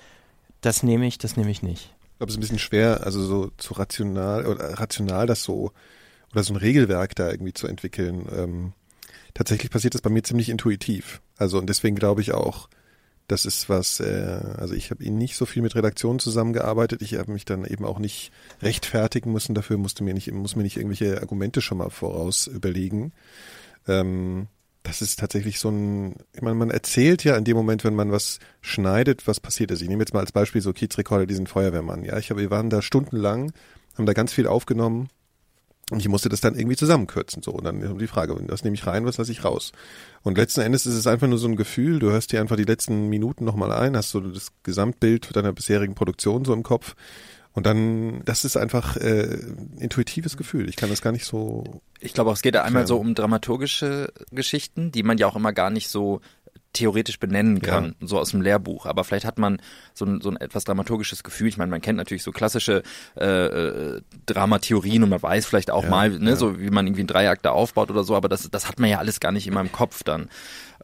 das 0.61 0.83
nehme 0.83 1.07
ich, 1.07 1.17
das 1.17 1.37
nehme 1.37 1.49
ich 1.51 1.63
nicht? 1.63 1.93
Ich 2.17 2.19
glaube, 2.19 2.31
es 2.31 2.33
ist 2.33 2.39
ein 2.39 2.41
bisschen 2.41 2.57
schwer, 2.57 3.05
also 3.05 3.21
so 3.21 3.51
zu 3.57 3.75
rational 3.75 4.47
oder 4.47 4.79
rational 4.79 5.27
das 5.27 5.43
so 5.43 5.71
oder 6.31 6.43
so 6.43 6.51
ein 6.51 6.57
Regelwerk 6.57 7.13
da 7.13 7.29
irgendwie 7.29 7.53
zu 7.53 7.67
entwickeln. 7.67 8.27
Ähm, 8.35 8.73
tatsächlich 9.35 9.69
passiert 9.69 9.93
das 9.93 10.01
bei 10.01 10.09
mir 10.09 10.23
ziemlich 10.23 10.49
intuitiv. 10.49 11.21
Also 11.37 11.59
und 11.59 11.67
deswegen 11.67 11.95
glaube 11.95 12.21
ich 12.21 12.31
auch, 12.31 12.69
das 13.27 13.45
ist 13.45 13.69
was, 13.69 13.99
äh, 13.99 14.39
also 14.57 14.73
ich 14.73 14.89
habe 14.89 15.07
nicht 15.11 15.35
so 15.35 15.45
viel 15.45 15.61
mit 15.61 15.75
Redaktionen 15.75 16.17
zusammengearbeitet. 16.17 17.03
Ich 17.03 17.13
habe 17.13 17.31
mich 17.31 17.45
dann 17.45 17.65
eben 17.65 17.85
auch 17.85 17.99
nicht 17.99 18.31
rechtfertigen 18.63 19.31
müssen 19.31 19.53
dafür, 19.53 19.77
musste 19.77 20.03
mir 20.03 20.15
nicht, 20.15 20.31
muss 20.31 20.55
mir 20.55 20.63
nicht 20.63 20.77
irgendwelche 20.77 21.21
Argumente 21.21 21.61
schon 21.61 21.77
mal 21.77 21.91
voraus 21.91 22.47
überlegen. 22.47 23.13
Ähm, 23.87 24.47
das 24.83 25.01
ist 25.01 25.19
tatsächlich 25.19 25.59
so 25.59 25.69
ein, 25.69 26.15
ich 26.33 26.41
meine, 26.41 26.55
man 26.55 26.69
erzählt 26.69 27.23
ja 27.23 27.35
in 27.35 27.43
dem 27.43 27.57
Moment, 27.57 27.83
wenn 27.83 27.95
man 27.95 28.11
was 28.11 28.39
schneidet, 28.61 29.27
was 29.27 29.39
passiert 29.39 29.71
ist. 29.71 29.81
Ich 29.81 29.89
nehme 29.89 30.01
jetzt 30.01 30.13
mal 30.13 30.21
als 30.21 30.31
Beispiel 30.31 30.61
so 30.61 30.73
Kiezrekorder, 30.73 31.25
diesen 31.25 31.47
Feuerwehrmann. 31.47 32.03
Ja, 32.03 32.17
ich 32.17 32.29
habe, 32.29 32.41
wir 32.41 32.51
waren 32.51 32.69
da 32.69 32.81
stundenlang, 32.81 33.51
haben 33.97 34.05
da 34.05 34.13
ganz 34.13 34.31
viel 34.31 34.47
aufgenommen 34.47 35.09
und 35.89 35.99
ich 35.99 36.09
musste 36.09 36.27
das 36.27 36.41
dann 36.41 36.55
irgendwie 36.55 36.75
zusammenkürzen. 36.75 37.41
So, 37.41 37.51
und 37.51 37.63
dann 37.63 37.97
die 37.97 38.07
Frage, 38.07 38.35
was 38.47 38.63
nehme 38.63 38.75
ich 38.75 38.85
rein, 38.85 39.05
was 39.05 39.17
lasse 39.17 39.31
ich 39.31 39.45
raus? 39.45 39.71
Und 40.21 40.37
letzten 40.37 40.61
Endes 40.61 40.85
ist 40.85 40.95
es 40.95 41.07
einfach 41.07 41.27
nur 41.27 41.37
so 41.37 41.47
ein 41.47 41.55
Gefühl, 41.55 41.99
du 41.99 42.11
hörst 42.11 42.33
dir 42.33 42.41
einfach 42.41 42.57
die 42.57 42.63
letzten 42.63 43.07
Minuten 43.07 43.45
nochmal 43.45 43.71
ein, 43.71 43.95
hast 43.95 44.11
so 44.11 44.19
das 44.19 44.49
Gesamtbild 44.63 45.33
deiner 45.35 45.53
bisherigen 45.53 45.95
Produktion 45.95 46.43
so 46.43 46.53
im 46.53 46.63
Kopf. 46.63 46.95
Und 47.57 47.65
dann, 47.65 48.21
das 48.23 48.45
ist 48.45 48.55
einfach 48.55 48.97
äh, 48.97 49.39
intuitives 49.79 50.37
Gefühl. 50.37 50.69
Ich 50.69 50.75
kann 50.75 50.91
das 50.91 51.01
gar 51.01 51.11
nicht 51.11 51.25
so 51.25 51.81
Ich 51.99 52.13
glaube 52.13 52.29
auch, 52.29 52.35
es 52.35 52.43
geht 52.43 52.53
da 52.53 52.61
einmal 52.61 52.85
so 52.85 52.99
um 52.99 53.15
dramaturgische 53.15 54.13
Geschichten, 54.29 54.91
die 54.91 55.01
man 55.01 55.17
ja 55.17 55.25
auch 55.25 55.35
immer 55.35 55.53
gar 55.53 55.71
nicht 55.71 55.89
so 55.89 56.21
theoretisch 56.77 57.19
benennen 57.19 57.61
kann, 57.61 57.95
so 58.01 58.17
aus 58.19 58.31
dem 58.31 58.41
Lehrbuch. 58.41 58.85
Aber 58.85 59.03
vielleicht 59.03 59.25
hat 59.25 59.37
man 59.37 59.61
so 59.93 60.05
ein, 60.05 60.21
so 60.21 60.29
ein 60.29 60.37
etwas 60.37 60.63
dramaturgisches 60.63 61.23
Gefühl. 61.23 61.47
Ich 61.47 61.57
meine, 61.57 61.69
man 61.71 61.81
kennt 61.81 61.97
natürlich 61.97 62.23
so 62.23 62.31
klassische 62.31 62.83
äh, 63.19 63.25
äh, 63.25 64.01
Dramatheorien 64.25 65.03
und 65.03 65.09
man 65.09 65.21
weiß 65.21 65.45
vielleicht 65.45 65.71
auch 65.71 65.83
Ja, 65.83 65.89
mal, 65.89 66.09
ne, 66.11 66.31
ja. 66.31 66.35
so 66.35 66.59
wie 66.59 66.69
man 66.69 66.85
irgendwie 66.87 67.01
einen 67.01 67.07
Dreiakt 67.07 67.45
da 67.45 67.51
aufbaut 67.51 67.89
oder 67.91 68.03
so, 68.03 68.15
aber 68.15 68.29
das, 68.29 68.49
das 68.49 68.67
hat 68.67 68.79
man 68.79 68.89
ja 68.89 68.97
alles 68.99 69.19
gar 69.19 69.31
nicht 69.31 69.47
immer 69.47 69.61
im 69.61 69.71
Kopf 69.71 70.03
dann. 70.03 70.29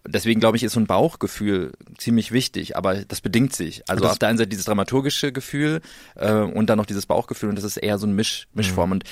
Deswegen 0.06 0.42
glaube 0.42 0.58
ich, 0.58 0.64
ist 0.64 0.74
so 0.74 0.82
ein 0.82 0.86
Bauchgefühl 0.88 1.72
ziemlich 1.98 2.34
wichtig, 2.34 2.76
aber 2.76 2.96
das 3.06 3.22
bedingt 3.22 3.56
sich. 3.56 3.90
Also 3.90 4.04
Das- 4.04 4.12
auf 4.14 4.20
der 4.20 4.30
einen 4.30 4.38
Seite 4.38 4.50
dieses 4.50 4.66
dramaturgische 4.66 5.32
Gefühl 5.32 5.80
äh, 6.16 6.34
und 6.34 6.70
dann 6.70 6.78
noch 6.78 6.86
dieses 6.86 7.06
Bauchgefühl 7.06 7.50
und 7.50 7.56
das 7.56 7.64
ist 7.64 7.78
eher 7.78 7.98
so 7.98 8.06
ein 8.08 8.14
Misch, 8.14 8.48
Mischform. 8.54 8.92
Und 8.92 9.04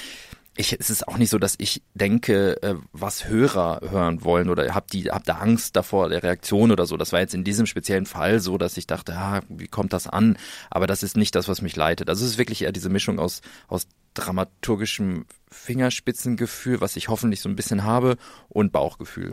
ich, 0.57 0.77
es 0.77 0.89
ist 0.89 1.07
auch 1.07 1.17
nicht 1.17 1.29
so, 1.29 1.39
dass 1.39 1.55
ich 1.57 1.81
denke, 1.93 2.61
äh, 2.61 2.75
was 2.91 3.27
Hörer 3.27 3.81
hören 3.89 4.23
wollen 4.23 4.49
oder 4.49 4.75
hab 4.75 4.89
die, 4.89 5.09
hab 5.09 5.23
da 5.23 5.35
Angst 5.35 5.75
davor 5.75 6.09
der 6.09 6.23
Reaktion 6.23 6.71
oder 6.71 6.85
so. 6.85 6.97
Das 6.97 7.13
war 7.13 7.21
jetzt 7.21 7.33
in 7.33 7.43
diesem 7.43 7.65
speziellen 7.65 8.05
Fall 8.05 8.39
so, 8.39 8.57
dass 8.57 8.75
ich 8.75 8.85
dachte, 8.85 9.15
ah, 9.15 9.41
wie 9.47 9.67
kommt 9.67 9.93
das 9.93 10.07
an? 10.07 10.37
Aber 10.69 10.87
das 10.87 11.03
ist 11.03 11.15
nicht 11.15 11.35
das, 11.35 11.47
was 11.47 11.61
mich 11.61 11.75
leitet. 11.75 12.09
Also 12.09 12.25
es 12.25 12.31
ist 12.31 12.37
wirklich 12.37 12.63
eher 12.63 12.73
diese 12.73 12.89
Mischung 12.89 13.17
aus, 13.17 13.41
aus 13.67 13.87
dramaturgischem 14.13 15.25
Fingerspitzengefühl, 15.49 16.81
was 16.81 16.97
ich 16.97 17.07
hoffentlich 17.07 17.39
so 17.39 17.47
ein 17.47 17.55
bisschen 17.55 17.83
habe, 17.83 18.17
und 18.49 18.73
Bauchgefühl. 18.73 19.31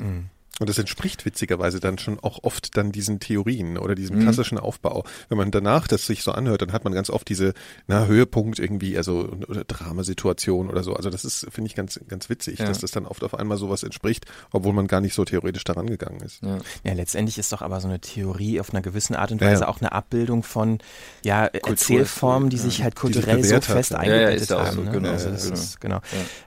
Und 0.60 0.68
das 0.68 0.78
entspricht 0.78 1.24
witzigerweise 1.24 1.78
dann 1.80 1.98
schon 1.98 2.18
auch 2.20 2.42
oft 2.42 2.76
dann 2.76 2.90
diesen 2.92 3.20
Theorien 3.20 3.78
oder 3.78 3.94
diesem 3.94 4.16
Mhm. 4.18 4.22
klassischen 4.22 4.58
Aufbau. 4.58 5.04
Wenn 5.28 5.38
man 5.38 5.50
danach 5.50 5.86
das 5.86 6.06
sich 6.06 6.22
so 6.22 6.32
anhört, 6.32 6.62
dann 6.62 6.72
hat 6.72 6.84
man 6.84 6.92
ganz 6.92 7.10
oft 7.10 7.28
diese, 7.28 7.54
na, 7.86 8.06
Höhepunkt 8.06 8.58
irgendwie, 8.58 8.96
also, 8.96 9.28
oder 9.48 9.64
Dramasituation 9.64 10.68
oder 10.68 10.82
so. 10.82 10.94
Also 10.94 11.10
das 11.10 11.24
ist, 11.24 11.46
finde 11.50 11.68
ich, 11.68 11.74
ganz, 11.74 12.00
ganz 12.08 12.28
witzig, 12.28 12.58
Ja. 12.58 12.66
dass 12.66 12.78
das 12.78 12.90
dann 12.90 13.06
oft 13.06 13.22
auf 13.24 13.34
einmal 13.34 13.56
sowas 13.56 13.82
entspricht, 13.82 14.26
obwohl 14.52 14.72
man 14.72 14.86
gar 14.86 15.00
nicht 15.00 15.14
so 15.14 15.24
theoretisch 15.24 15.64
daran 15.64 15.86
gegangen 15.86 16.20
ist. 16.20 16.42
Ja. 16.42 16.58
Ja, 16.84 16.92
letztendlich 16.94 17.38
ist 17.38 17.52
doch 17.52 17.62
aber 17.62 17.80
so 17.80 17.88
eine 17.88 18.00
Theorie 18.00 18.60
auf 18.60 18.70
einer 18.72 18.82
gewissen 18.82 19.14
Art 19.14 19.30
und 19.30 19.40
Weise 19.40 19.62
ja. 19.62 19.68
auch 19.68 19.80
eine 19.80 19.92
Abbildung 19.92 20.42
von 20.42 20.78
ja, 21.24 21.46
Erzählformen, 21.46 22.50
die 22.50 22.58
sich 22.58 22.82
halt 22.82 22.94
sich 22.94 23.00
kulturell 23.00 23.44
so 23.44 23.56
hat, 23.56 23.64
fest 23.64 23.90
ja, 23.92 23.98
eingebettet 23.98 24.50
haben. 24.50 24.76
so, 24.76 24.82
ne? 24.82 24.90
genau, 24.90 25.10
also, 25.10 25.28
genau. 25.30 25.54
ist, 25.54 25.80
genau. 25.80 26.00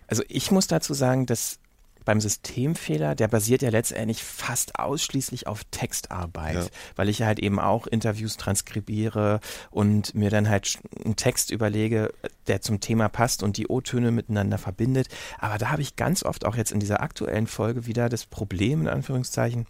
also 0.08 0.24
ich 0.28 0.52
muss 0.52 0.68
dazu 0.68 0.94
sagen, 0.94 1.26
dass 1.26 1.60
beim 2.06 2.20
Systemfehler, 2.22 3.16
der 3.16 3.28
basiert 3.28 3.62
ja 3.62 3.70
letztendlich 3.70 4.24
fast 4.24 4.80
ausschließlich 4.80 5.48
auf 5.48 5.64
Textarbeit, 5.72 6.56
Ja. 6.56 6.66
weil 6.96 7.10
ich 7.10 7.20
ja 7.20 7.28
halt 7.28 7.40
eben 7.40 7.60
auch 7.60 7.88
Interviews 7.88 8.38
transkribiere 8.38 9.40
und 9.70 10.16
mir 10.16 10.30
dann 10.30 10.50
halt 10.50 10.80
einen 11.04 11.16
Text 11.16 11.52
überlege, 11.52 12.14
der 12.48 12.62
zum 12.62 12.80
Thema 12.80 13.10
passt 13.10 13.44
und 13.44 13.58
die 13.58 13.68
O-Töne 13.68 14.12
miteinander 14.12 14.58
verbindet. 14.58 15.08
Aber 15.40 15.58
da 15.58 15.70
habe 15.70 15.82
ich 15.82 15.96
ganz 15.96 16.24
oft 16.24 16.46
auch 16.46 16.56
jetzt 16.56 16.72
in 16.72 16.80
dieser 16.80 17.02
aktuellen 17.02 17.48
Folge 17.48 17.86
wieder 17.86 18.10
das 18.10 18.26
Problem, 18.26 18.82
in 18.82 18.88
Anführungszeichen, 18.88 19.68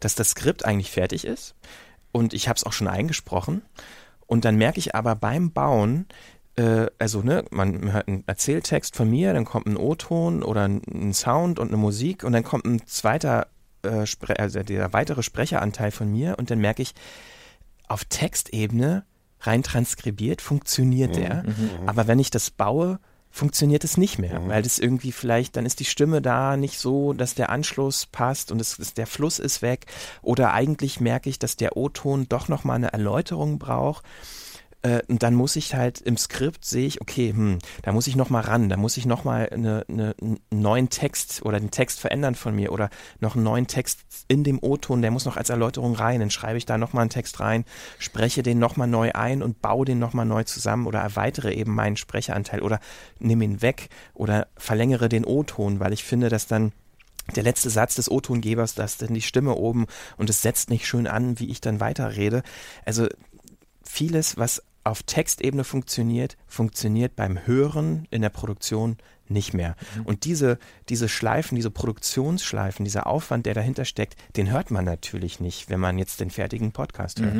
dass 0.00 0.14
das 0.14 0.30
Skript 0.30 0.64
eigentlich 0.64 0.90
fertig 0.90 1.24
ist 1.24 1.54
und 2.10 2.34
ich 2.34 2.48
habe 2.48 2.56
es 2.56 2.64
auch 2.64 2.72
schon 2.72 2.88
eingesprochen 2.88 3.62
und 4.26 4.44
dann 4.44 4.56
merke 4.56 4.78
ich 4.78 4.94
aber 4.94 5.14
beim 5.14 5.50
Bauen, 5.52 6.06
äh, 6.56 6.86
also 6.98 7.22
ne, 7.22 7.44
man 7.50 7.92
hört 7.92 8.08
einen 8.08 8.24
Erzähltext 8.26 8.96
von 8.96 9.08
mir, 9.08 9.32
dann 9.32 9.44
kommt 9.44 9.66
ein 9.66 9.76
O-Ton 9.76 10.42
oder 10.42 10.64
ein, 10.64 11.12
Sound 11.12 11.58
und 11.58 11.68
eine 11.68 11.76
Musik 11.76 12.24
und 12.24 12.32
dann 12.32 12.44
kommt 12.44 12.64
ein 12.64 12.86
zweiter, 12.86 13.48
äh, 13.82 14.04
also 14.36 14.62
der 14.62 14.92
weitere 14.92 15.22
Sprecheranteil 15.22 15.90
von 15.90 16.10
mir 16.10 16.36
und 16.38 16.50
dann 16.50 16.58
merke 16.58 16.82
ich, 16.82 16.94
auf 17.88 18.04
Textebene 18.04 19.04
rein 19.40 19.62
transkribiert 19.62 20.40
funktioniert 20.40 21.16
der, 21.16 21.44
aber 21.84 22.06
wenn 22.06 22.20
ich 22.20 22.30
das 22.30 22.50
baue, 22.50 23.00
funktioniert 23.32 23.82
es 23.82 23.96
nicht 23.96 24.18
mehr, 24.18 24.40
weil 24.46 24.62
das 24.62 24.78
irgendwie 24.78 25.10
vielleicht, 25.10 25.56
dann 25.56 25.66
ist 25.66 25.80
die 25.80 25.86
Stimme 25.86 26.20
da 26.20 26.56
nicht 26.58 26.78
so, 26.78 27.14
dass 27.14 27.34
der 27.34 27.48
Anschluss 27.48 28.06
passt 28.06 28.52
und 28.52 28.60
es 28.60 28.78
ist, 28.78 28.98
der 28.98 29.06
Fluss 29.06 29.38
ist 29.38 29.62
weg. 29.62 29.86
Oder 30.20 30.52
eigentlich 30.52 31.00
merke 31.00 31.30
ich, 31.30 31.38
dass 31.38 31.56
der 31.56 31.76
O-Ton 31.76 32.28
doch 32.28 32.48
nochmal 32.48 32.76
eine 32.76 32.92
Erläuterung 32.92 33.58
braucht 33.58 34.04
äh, 34.82 35.00
und 35.08 35.22
dann 35.22 35.34
muss 35.34 35.56
ich 35.56 35.74
halt 35.74 36.00
im 36.00 36.16
Skript 36.16 36.64
sehe 36.64 36.86
ich, 36.86 37.00
okay, 37.00 37.30
hm, 37.30 37.58
da 37.82 37.92
muss 37.92 38.06
ich 38.06 38.16
noch 38.16 38.30
mal 38.30 38.40
ran, 38.40 38.68
da 38.68 38.76
muss 38.76 38.96
ich 38.96 39.06
noch 39.06 39.24
mal 39.24 39.48
eine, 39.50 39.84
eine, 39.88 40.14
einen 40.20 40.40
neuen 40.50 40.88
Text 40.88 41.42
oder 41.44 41.60
den 41.60 41.70
Text 41.70 42.00
verändern 42.00 42.34
von 42.34 42.54
mir 42.54 42.72
oder 42.72 42.90
noch 43.20 43.36
einen 43.36 43.44
neuen 43.44 43.66
Text 43.66 44.00
in 44.28 44.44
dem 44.44 44.58
O-Ton, 44.60 45.02
der 45.02 45.10
muss 45.10 45.24
noch 45.24 45.36
als 45.36 45.50
Erläuterung 45.50 45.94
rein, 45.94 46.20
dann 46.20 46.30
schreibe 46.30 46.58
ich 46.58 46.66
da 46.66 46.78
noch 46.78 46.92
mal 46.92 47.02
einen 47.02 47.10
Text 47.10 47.40
rein, 47.40 47.64
spreche 47.98 48.42
den 48.42 48.58
noch 48.58 48.76
mal 48.76 48.86
neu 48.86 49.12
ein 49.12 49.42
und 49.42 49.62
baue 49.62 49.84
den 49.84 49.98
noch 49.98 50.14
mal 50.14 50.24
neu 50.24 50.44
zusammen 50.44 50.86
oder 50.86 51.00
erweitere 51.00 51.52
eben 51.54 51.74
meinen 51.74 51.96
Sprecheranteil 51.96 52.60
oder 52.60 52.80
nehme 53.18 53.44
ihn 53.44 53.62
weg 53.62 53.88
oder 54.14 54.48
verlängere 54.56 55.08
den 55.08 55.24
O-Ton, 55.24 55.80
weil 55.80 55.92
ich 55.92 56.04
finde, 56.04 56.28
dass 56.28 56.46
dann 56.46 56.72
der 57.36 57.44
letzte 57.44 57.70
Satz 57.70 57.94
des 57.94 58.10
O-Tongebers, 58.10 58.74
da 58.74 58.84
ist 58.84 59.00
dann 59.00 59.14
die 59.14 59.22
Stimme 59.22 59.54
oben 59.54 59.86
und 60.16 60.28
es 60.28 60.42
setzt 60.42 60.70
nicht 60.70 60.86
schön 60.86 61.06
an, 61.06 61.38
wie 61.38 61.50
ich 61.50 61.60
dann 61.60 61.78
weiterrede. 61.78 62.42
Also 62.84 63.06
vieles, 63.84 64.36
was 64.36 64.62
auf 64.84 65.02
Textebene 65.02 65.64
funktioniert, 65.64 66.36
funktioniert 66.46 67.16
beim 67.16 67.46
Hören 67.46 68.06
in 68.10 68.22
der 68.22 68.30
Produktion 68.30 68.96
nicht 69.28 69.54
mehr. 69.54 69.76
Und 70.04 70.24
diese, 70.24 70.58
diese 70.88 71.08
Schleifen, 71.08 71.56
diese 71.56 71.70
Produktionsschleifen, 71.70 72.84
dieser 72.84 73.06
Aufwand, 73.06 73.46
der 73.46 73.54
dahinter 73.54 73.84
steckt, 73.84 74.16
den 74.36 74.50
hört 74.50 74.70
man 74.70 74.84
natürlich 74.84 75.40
nicht, 75.40 75.70
wenn 75.70 75.80
man 75.80 75.98
jetzt 75.98 76.20
den 76.20 76.30
fertigen 76.30 76.72
Podcast 76.72 77.20
hört. 77.20 77.34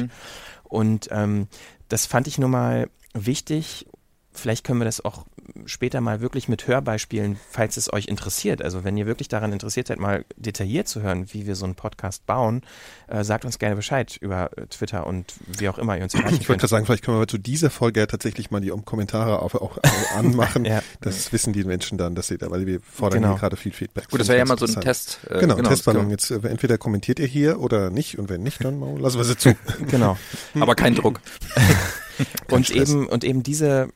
Und 0.63 1.09
ähm, 1.11 1.49
das 1.89 2.07
fand 2.07 2.27
ich 2.27 2.39
nur 2.39 2.49
mal 2.49 2.89
wichtig. 3.13 3.87
Vielleicht 4.35 4.65
können 4.65 4.81
wir 4.81 4.87
das 4.87 5.05
auch 5.05 5.25
später 5.67 6.01
mal 6.01 6.21
wirklich 6.23 6.49
mit 6.49 6.67
Hörbeispielen, 6.67 7.39
falls 7.51 7.77
es 7.77 7.93
euch 7.93 8.07
interessiert. 8.07 8.63
Also 8.63 8.83
wenn 8.83 8.97
ihr 8.97 9.05
wirklich 9.07 9.29
daran 9.29 9.53
interessiert 9.53 9.89
seid, 9.89 9.99
mal 9.99 10.25
detailliert 10.37 10.89
zu 10.89 11.03
hören, 11.03 11.27
wie 11.33 11.47
wir 11.47 11.55
so 11.55 11.67
einen 11.67 11.75
Podcast 11.75 12.25
bauen, 12.25 12.63
äh, 13.09 13.25
sagt 13.25 13.45
uns 13.45 13.59
gerne 13.59 13.77
Bescheid 13.77 14.17
über 14.21 14.51
äh, 14.57 14.67
Twitter 14.69 15.07
und 15.07 15.35
wie 15.47 15.69
auch 15.69 15.77
immer 15.79 15.97
ihr 15.99 16.03
uns 16.05 16.15
erreichen 16.15 16.29
Ich 16.29 16.41
wollte 16.41 16.47
könnt. 16.47 16.61
gerade 16.61 16.69
sagen, 16.71 16.87
vielleicht 16.87 17.05
können 17.05 17.19
wir 17.21 17.29
zu 17.29 17.37
dieser 17.39 17.69
Folge 17.71 18.01
ja 18.01 18.07
tatsächlich 18.07 18.51
mal 18.51 18.61
die 18.61 18.71
Kommentare 18.85 19.41
auf, 19.41 19.55
auch 19.55 19.77
äh, 19.79 19.81
anmachen. 20.17 20.65
Ja. 20.73 20.83
Das 21.03 21.33
wissen 21.33 21.53
die 21.53 21.65
Menschen 21.65 21.99
dann, 21.99 22.15
dass 22.15 22.29
sie 22.29 22.39
da, 22.39 22.51
weil 22.51 22.67
wir 22.67 22.81
fordern 22.81 23.21
Genau. 23.23 23.35
hier 23.35 23.41
gerade 23.41 23.57
viel 23.57 23.73
Feedback. 23.73 24.09
Gut, 24.09 24.21
das 24.21 24.29
wäre 24.29 24.39
ja 24.39 24.45
mal 24.47 24.59
so 24.59 24.65
ein. 24.65 24.81
Test. 24.81 25.19
äh, 25.29 25.41
Genau, 25.41 25.57
das 25.57 25.69
Testballon. 25.69 26.03
kann- 26.05 26.11
Jetzt 26.11 26.31
äh, 26.31 26.37
entweder 26.49 26.79
kommentiert 26.79 27.19
ihr 27.19 27.27
hier 27.27 27.61
oder 27.61 27.91
nicht 27.91 28.19
und 28.19 28.31
wenn 28.31 28.43
nicht, 28.43 28.65
dann 28.65 28.79
mal- 28.79 28.99
lassen 28.99 29.19
wir 29.19 29.25
sie 29.25 29.37
zu. 29.37 29.55
Genau. 29.91 30.17
Aber 30.59 30.75
kein 30.75 30.95
Druck. 30.95 31.21
und 32.51 32.67
Stress. 32.67 32.91
eben 32.91 33.07
und 33.07 33.25
eben 33.25 33.43
diese 33.43 33.89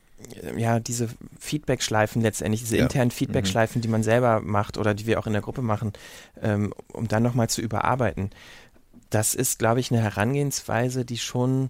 äh, 0.43 0.59
ja 0.59 0.79
diese 0.79 1.09
Feedback-Schleifen 1.39 2.21
letztendlich 2.21 2.61
diese 2.61 2.77
Ja. 2.77 2.83
internen 2.83 3.11
Feedback-Schleifen, 3.11 3.81
die 3.81 3.87
man 3.87 4.03
selber 4.03 4.41
macht 4.41 4.77
oder 4.77 4.93
die 4.93 5.05
wir 5.05 5.19
auch 5.19 5.27
in 5.27 5.33
der 5.33 5.41
Gruppe 5.41 5.61
machen, 5.61 5.93
ähm, 6.41 6.73
um 6.93 7.07
dann 7.07 7.23
nochmal 7.23 7.49
zu 7.49 7.61
überarbeiten. 7.61 8.31
Das 9.09 9.35
ist, 9.35 9.59
glaube 9.59 9.79
ich, 9.79 9.91
eine 9.91 10.01
Herangehensweise, 10.01 11.05
die 11.05 11.17
schon 11.17 11.69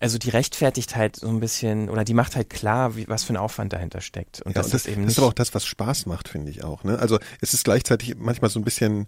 also 0.00 0.18
die 0.18 0.30
rechtfertigt 0.30 0.96
halt 0.96 1.14
so 1.14 1.28
ein 1.28 1.38
bisschen 1.38 1.88
oder 1.88 2.02
die 2.04 2.12
macht 2.12 2.34
halt 2.34 2.50
klar, 2.50 2.96
wie, 2.96 3.06
was 3.08 3.22
für 3.22 3.34
ein 3.34 3.36
Aufwand 3.36 3.72
dahinter 3.72 4.00
steckt 4.00 4.42
und 4.42 4.56
Ja, 4.56 4.62
das, 4.62 4.66
und 4.66 4.74
das, 4.74 4.86
ist 4.86 4.92
eben 4.92 5.02
das 5.04 5.12
ist 5.12 5.18
aber 5.18 5.28
auch 5.28 5.32
das, 5.32 5.54
was 5.54 5.64
Spaß 5.64 6.06
macht, 6.06 6.28
finde 6.28 6.50
ich 6.50 6.64
auch. 6.64 6.82
Ne? 6.82 6.98
Also 6.98 7.20
es 7.40 7.54
ist 7.54 7.62
gleichzeitig 7.62 8.16
manchmal 8.18 8.50
so 8.50 8.58
ein 8.58 8.64
bisschen 8.64 9.06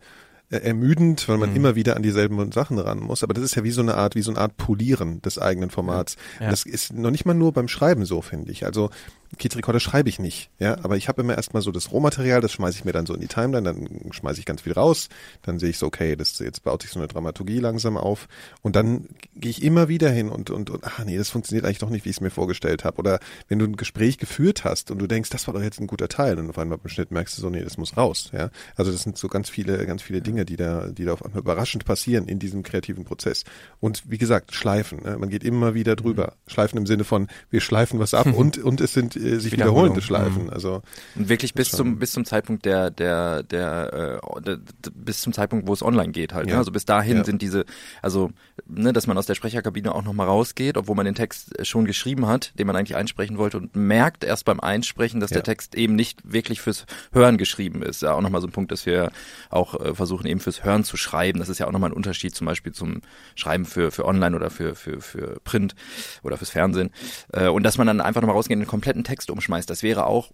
äh, 0.50 0.56
ermüdend, 0.58 1.28
weil 1.28 1.38
man 1.38 1.50
Mhm. 1.50 1.56
immer 1.56 1.74
wieder 1.74 1.96
an 1.96 2.02
dieselben 2.02 2.52
Sachen 2.52 2.78
ran 2.78 2.98
muss. 3.00 3.22
Aber 3.22 3.34
das 3.34 3.44
ist 3.44 3.54
ja 3.54 3.64
wie 3.64 3.70
so 3.70 3.80
eine 3.80 3.94
Art, 3.96 4.14
wie 4.14 4.22
so 4.22 4.30
eine 4.30 4.40
Art 4.40 4.56
Polieren 4.56 5.20
des 5.22 5.38
eigenen 5.38 5.70
Formats. 5.70 6.16
Ja. 6.40 6.50
Das 6.50 6.64
ist 6.64 6.92
noch 6.92 7.10
nicht 7.10 7.24
mal 7.24 7.34
nur 7.34 7.52
beim 7.52 7.68
Schreiben 7.68 8.04
so, 8.04 8.20
finde 8.22 8.52
ich. 8.52 8.64
Also 8.66 8.90
Kids 9.38 9.56
Recorder 9.56 9.80
schreibe 9.80 10.08
ich 10.08 10.18
nicht, 10.18 10.50
ja, 10.58 10.78
aber 10.82 10.96
ich 10.96 11.08
habe 11.08 11.22
immer 11.22 11.36
erstmal 11.36 11.62
so 11.62 11.72
das 11.72 11.90
Rohmaterial, 11.92 12.40
das 12.40 12.52
schmeiße 12.52 12.78
ich 12.78 12.84
mir 12.84 12.92
dann 12.92 13.06
so 13.06 13.14
in 13.14 13.20
die 13.20 13.26
Timeline, 13.26 13.64
dann 13.64 14.12
schmeiße 14.12 14.38
ich 14.38 14.46
ganz 14.46 14.62
viel 14.62 14.72
raus, 14.72 15.08
dann 15.42 15.58
sehe 15.58 15.70
ich 15.70 15.78
so, 15.78 15.86
okay, 15.86 16.16
das 16.16 16.38
jetzt 16.38 16.62
baut 16.62 16.82
sich 16.82 16.90
so 16.90 16.98
eine 16.98 17.08
Dramaturgie 17.08 17.58
langsam 17.58 17.96
auf 17.96 18.28
und 18.62 18.76
dann 18.76 19.08
gehe 19.34 19.50
ich 19.50 19.62
immer 19.62 19.88
wieder 19.88 20.10
hin 20.10 20.28
und 20.28 20.50
und 20.50 20.70
und 20.70 20.84
ach 20.84 21.04
nee, 21.04 21.16
das 21.16 21.30
funktioniert 21.30 21.64
eigentlich 21.64 21.78
doch 21.78 21.90
nicht, 21.90 22.04
wie 22.04 22.10
ich 22.10 22.16
es 22.16 22.20
mir 22.20 22.30
vorgestellt 22.30 22.84
habe. 22.84 22.98
Oder 22.98 23.18
wenn 23.48 23.58
du 23.58 23.64
ein 23.64 23.76
Gespräch 23.76 24.18
geführt 24.18 24.64
hast 24.64 24.90
und 24.90 24.98
du 24.98 25.06
denkst, 25.06 25.30
das 25.30 25.46
war 25.46 25.54
doch 25.54 25.62
jetzt 25.62 25.80
ein 25.80 25.86
guter 25.86 26.08
Teil 26.08 26.38
und 26.38 26.48
auf 26.50 26.58
einmal 26.58 26.78
beim 26.78 26.88
Schnitt 26.88 27.10
merkst 27.10 27.36
du 27.36 27.42
so, 27.42 27.50
nee, 27.50 27.62
das 27.62 27.78
muss 27.78 27.96
raus, 27.96 28.30
ja. 28.32 28.50
Also 28.76 28.92
das 28.92 29.02
sind 29.02 29.18
so 29.18 29.28
ganz 29.28 29.48
viele 29.48 29.84
ganz 29.86 30.02
viele 30.02 30.20
Dinge, 30.20 30.44
die 30.44 30.56
da 30.56 30.88
die 30.88 31.04
da 31.04 31.12
auf 31.12 31.24
einmal 31.24 31.40
überraschend 31.40 31.84
passieren 31.84 32.28
in 32.28 32.38
diesem 32.38 32.62
kreativen 32.62 33.04
Prozess. 33.04 33.44
Und 33.80 34.04
wie 34.08 34.18
gesagt, 34.18 34.54
Schleifen, 34.54 35.02
ne? 35.02 35.18
man 35.18 35.28
geht 35.28 35.44
immer 35.44 35.74
wieder 35.74 35.96
drüber. 35.96 36.34
Schleifen 36.46 36.78
im 36.78 36.86
Sinne 36.86 37.04
von 37.04 37.28
wir 37.50 37.60
schleifen 37.60 37.98
was 37.98 38.14
ab 38.14 38.26
und 38.34 38.58
und 38.58 38.80
es 38.80 38.92
sind 38.92 39.16
äh, 39.24 39.38
sich 39.40 39.52
wiederholende 39.52 40.00
Schleifen. 40.02 40.50
Also 40.50 40.82
Und 41.16 41.28
wirklich 41.28 41.54
bis 41.54 41.70
zum 41.70 41.98
bis 41.98 42.12
zum 42.12 42.24
Zeitpunkt 42.24 42.64
der 42.64 42.90
der 42.90 43.42
der, 43.42 44.20
äh, 44.22 44.40
der, 44.42 44.58
bis 44.94 45.20
zum 45.20 45.32
Zeitpunkt, 45.32 45.66
wo 45.66 45.72
es 45.72 45.82
online 45.82 46.12
geht 46.12 46.34
halt. 46.34 46.46
Ja. 46.48 46.54
Ne? 46.54 46.58
Also 46.58 46.70
bis 46.72 46.84
dahin 46.84 47.18
Ja. 47.18 47.24
sind 47.24 47.42
diese, 47.42 47.64
also 48.02 48.30
ne, 48.66 48.92
dass 48.92 49.06
man 49.06 49.16
aus 49.18 49.26
der 49.26 49.34
Sprecherkabine 49.34 49.94
auch 49.94 50.02
noch 50.04 50.12
mal 50.12 50.24
rausgeht, 50.26 50.76
obwohl 50.76 50.96
man 50.96 51.06
den 51.06 51.14
Text 51.14 51.58
äh, 51.58 51.64
schon 51.64 51.84
geschrieben 51.84 52.26
hat, 52.26 52.52
den 52.58 52.66
man 52.66 52.76
eigentlich 52.76 52.96
einsprechen 52.96 53.38
wollte 53.38 53.56
und 53.58 53.74
merkt 53.76 54.24
erst 54.24 54.44
beim 54.44 54.60
Einsprechen, 54.60 55.20
dass 55.20 55.30
Ja. 55.30 55.36
der 55.36 55.44
Text 55.44 55.74
eben 55.74 55.94
nicht 55.94 56.20
wirklich 56.24 56.60
fürs 56.60 56.86
Hören 57.12 57.38
geschrieben 57.38 57.82
ist. 57.82 58.02
Ja, 58.02 58.14
auch 58.14 58.20
noch 58.20 58.30
mal 58.30 58.40
so 58.40 58.46
ein 58.46 58.52
Punkt, 58.52 58.72
dass 58.72 58.86
wir 58.86 59.10
auch 59.50 59.78
äh, 59.80 59.94
versuchen 59.94 60.26
eben 60.26 60.40
fürs 60.40 60.64
Hören 60.64 60.84
zu 60.84 60.96
schreiben. 60.96 61.38
Das 61.38 61.48
ist 61.48 61.58
ja 61.58 61.66
auch 61.66 61.72
noch 61.72 61.78
mal 61.80 61.86
ein 61.88 61.92
Unterschied 61.92 62.34
zum 62.34 62.46
Beispiel 62.46 62.72
zum 62.72 63.00
Schreiben 63.34 63.64
für 63.64 63.90
für 63.90 64.04
Online 64.06 64.34
oder 64.36 64.50
für 64.50 64.74
für 64.74 65.00
für 65.00 65.38
Print 65.44 65.74
oder 66.22 66.36
fürs 66.36 66.50
Fernsehen. 66.50 66.90
Äh, 67.32 67.48
und 67.48 67.62
dass 67.62 67.78
man 67.78 67.86
dann 67.86 68.00
einfach 68.00 68.20
noch 68.20 68.28
mal 68.28 68.32
rausgeht 68.34 68.58
den 68.58 68.66
kompletten 68.66 69.03
Text 69.04 69.30
umschmeißt. 69.30 69.68
Das 69.68 69.82
wäre 69.82 70.06
auch 70.06 70.30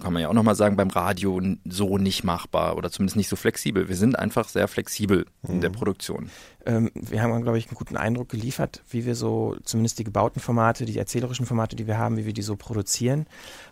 kann 0.00 0.12
man 0.12 0.22
ja 0.22 0.28
auch 0.28 0.34
nochmal 0.34 0.54
sagen, 0.54 0.76
beim 0.76 0.90
Radio 0.90 1.40
so 1.64 1.98
nicht 1.98 2.22
machbar 2.22 2.76
oder 2.76 2.90
zumindest 2.90 3.16
nicht 3.16 3.28
so 3.28 3.36
flexibel. 3.36 3.88
Wir 3.88 3.96
sind 3.96 4.18
einfach 4.18 4.48
sehr 4.48 4.68
flexibel 4.68 5.26
in 5.48 5.60
der 5.60 5.70
Produktion. 5.70 6.30
ähm, 6.66 6.90
wir 6.94 7.22
haben, 7.22 7.42
glaube 7.42 7.58
ich, 7.58 7.66
einen 7.66 7.74
guten 7.74 7.96
Eindruck 7.96 8.28
geliefert, 8.28 8.82
wie 8.90 9.06
wir 9.06 9.14
so 9.14 9.56
zumindest 9.64 9.98
die 9.98 10.04
gebauten 10.04 10.40
Formate, 10.40 10.84
die 10.84 10.96
erzählerischen 10.98 11.46
Formate, 11.46 11.74
die 11.74 11.86
wir 11.86 11.98
haben, 11.98 12.16
wie 12.16 12.26
wir 12.26 12.32
die 12.32 12.42
so 12.42 12.56
produzieren. 12.56 13.26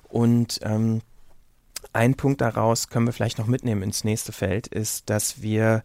Und 0.08 0.58
ähm, 0.62 1.02
ein 1.92 2.14
Punkt 2.14 2.40
daraus 2.40 2.88
können 2.88 3.06
wir 3.06 3.12
vielleicht 3.12 3.38
noch 3.38 3.46
mitnehmen 3.46 3.82
ins 3.82 4.04
nächste 4.04 4.32
Feld, 4.32 4.66
ist, 4.66 5.08
dass 5.08 5.42
wir 5.42 5.82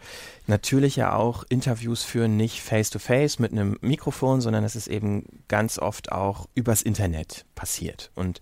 natürlich 0.48 0.96
ja 0.96 1.14
auch 1.16 1.44
Interviews 1.50 2.04
führen, 2.04 2.38
nicht 2.38 2.62
face-to-face 2.62 3.39
mit 3.39 3.52
einem 3.52 3.78
Mikrofon, 3.82 4.42
sondern 4.42 4.64
dass 4.64 4.76
es 4.76 4.88
eben 4.88 5.26
ganz 5.48 5.80
oft 5.80 6.12
auch 6.12 6.48
übers 6.54 6.82
Internet 6.82 7.46
passiert. 7.56 8.12
Und 8.16 8.42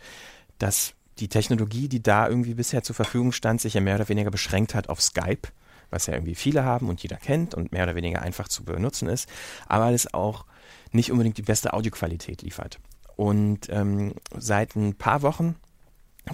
dass 0.58 0.94
die 1.20 1.28
Technologie, 1.28 1.88
die 1.88 2.02
da 2.02 2.28
irgendwie 2.28 2.54
bisher 2.54 2.84
zur 2.84 2.96
Verfügung 2.96 3.32
stand, 3.32 3.62
sich 3.62 3.74
ja 3.74 3.82
mehr 3.82 3.96
oder 3.96 4.10
weniger 4.10 4.32
beschränkt 4.32 4.74
hat 4.74 4.90
auf 4.90 5.02
Skype, 5.02 5.50
was 5.90 6.06
ja 6.06 6.14
irgendwie 6.14 6.36
viele 6.36 6.64
haben 6.64 6.90
und 6.90 7.02
jeder 7.04 7.18
kennt 7.18 7.56
und 7.56 7.72
mehr 7.72 7.84
oder 7.84 7.96
weniger 7.96 8.22
einfach 8.22 8.48
zu 8.48 8.64
benutzen 8.64 9.10
ist, 9.10 9.28
aber 9.68 9.92
das 9.92 10.14
auch 10.14 10.46
nicht 10.92 11.12
unbedingt 11.12 11.38
die 11.38 11.44
beste 11.44 11.74
Audioqualität 11.74 12.42
liefert. 12.42 12.80
Und 13.16 13.68
ähm, 13.70 14.14
seit 14.38 14.76
ein 14.76 14.96
paar 14.96 15.22
Wochen 15.22 15.56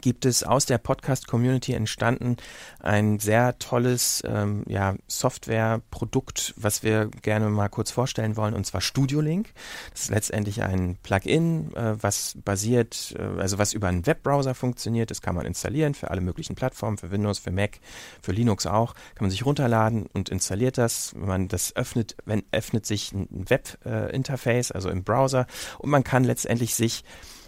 gibt 0.02 0.26
es 0.26 0.44
aus 0.44 0.66
der 0.66 0.78
Podcast-Community 0.78 1.74
entstanden 1.74 2.38
ein 2.80 3.20
sehr 3.20 3.58
tolles 3.60 4.24
ähm, 4.26 4.64
ja, 4.68 4.96
Software-Produkt, 5.08 6.54
was 6.58 6.84
wir 6.84 7.08
gerne 7.22 7.50
mal 7.50 7.70
kurz 7.70 7.92
vorstellen 7.92 8.38
wollen, 8.38 8.54
und 8.54 8.66
zwar 8.66 8.82
Studio 8.82 9.22
Link. 9.22 9.54
Das 9.92 10.04
ist 10.04 10.10
letztendlich 10.10 10.64
ein 10.64 10.98
Plugin, 11.02 11.74
äh, 11.76 11.96
was 12.02 12.38
basiert, 12.44 13.16
äh, 13.18 13.42
also 13.42 13.58
was 13.58 13.74
über 13.74 13.88
einen 13.88 14.06
Webbrowser 14.06 14.56
funktioniert. 14.56 15.12
Das 15.12 15.22
kann 15.22 15.36
man 15.36 15.46
installieren 15.46 15.94
für 15.94 16.12
alle 16.12 16.22
möglichen 16.22 16.56
Plattformen, 16.56 16.98
für 16.98 17.12
Windows, 17.12 17.40
für 17.40 17.52
Mac, 17.52 17.80
für 18.22 18.32
Linux 18.32 18.66
auch. 18.66 18.94
Kann 18.94 19.26
man 19.26 19.32
sich 19.32 19.46
runterladen 19.46 20.06
und 20.14 20.30
installiert 20.30 20.78
das. 20.78 21.14
Wenn 21.16 21.28
man 21.28 21.48
das 21.48 21.76
öffnet, 21.76 22.16
wenn 22.26 22.44
öffnet 22.52 22.86
sich 22.86 23.12
ein 23.14 23.28
Web-Interface, 23.50 24.72
äh, 24.72 24.74
also 24.74 24.90
im 24.90 25.04
Browser, 25.04 25.48
und 25.80 25.90
man 25.90 26.04
kann 26.04 26.24
letztendlich 26.24 26.76
sich 26.76 27.04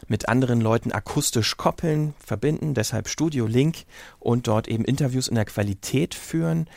mit 0.08 0.30
anderen 0.30 0.62
Leuten 0.62 0.92
akustisch 0.92 1.58
koppeln, 1.58 2.14
verbinden, 2.20 2.74
deshalb 2.74 3.10
Studio 3.10 3.46
Link 3.46 3.86
und 4.20 4.48
dort 4.48 4.68
eben 4.68 4.86
Interviews 4.86 5.28
in 5.28 5.36
der 5.36 5.46
Qualität 5.46 6.16
führen, 6.16 6.70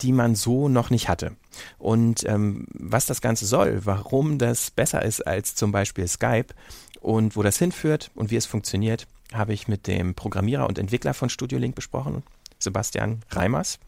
die 0.00 0.12
man 0.12 0.34
so 0.34 0.68
noch 0.68 0.90
nicht 0.90 1.08
hatte. 1.08 1.32
Und 1.78 2.24
ähm, 2.24 2.66
was 2.72 3.06
das 3.06 3.20
Ganze 3.20 3.46
soll, 3.46 3.84
warum 3.84 4.38
das 4.38 4.70
besser 4.70 5.04
ist 5.04 5.26
als 5.26 5.54
zum 5.54 5.72
Beispiel 5.72 6.06
Skype 6.06 6.54
und 7.00 7.36
wo 7.36 7.42
das 7.42 7.58
hinführt 7.58 8.10
und 8.14 8.30
wie 8.30 8.36
es 8.36 8.46
funktioniert, 8.46 9.06
habe 9.32 9.52
ich 9.52 9.68
mit 9.68 9.86
dem 9.86 10.14
Programmierer 10.14 10.66
und 10.66 10.78
Entwickler 10.78 11.14
von 11.14 11.28
Studio 11.28 11.58
Link 11.58 11.74
besprochen, 11.74 12.22
Sebastian 12.58 13.20
Reimers. 13.30 13.78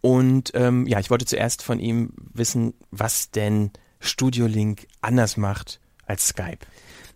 Und 0.00 0.50
ähm, 0.54 0.86
ja, 0.86 0.98
ich 0.98 1.10
wollte 1.10 1.24
zuerst 1.24 1.62
von 1.62 1.78
ihm 1.78 2.12
wissen, 2.34 2.74
was 2.90 3.30
denn 3.30 3.70
Studio 4.00 4.46
Link 4.46 4.88
anders 5.00 5.36
macht 5.36 5.80
als 6.06 6.28
Skype. 6.28 6.58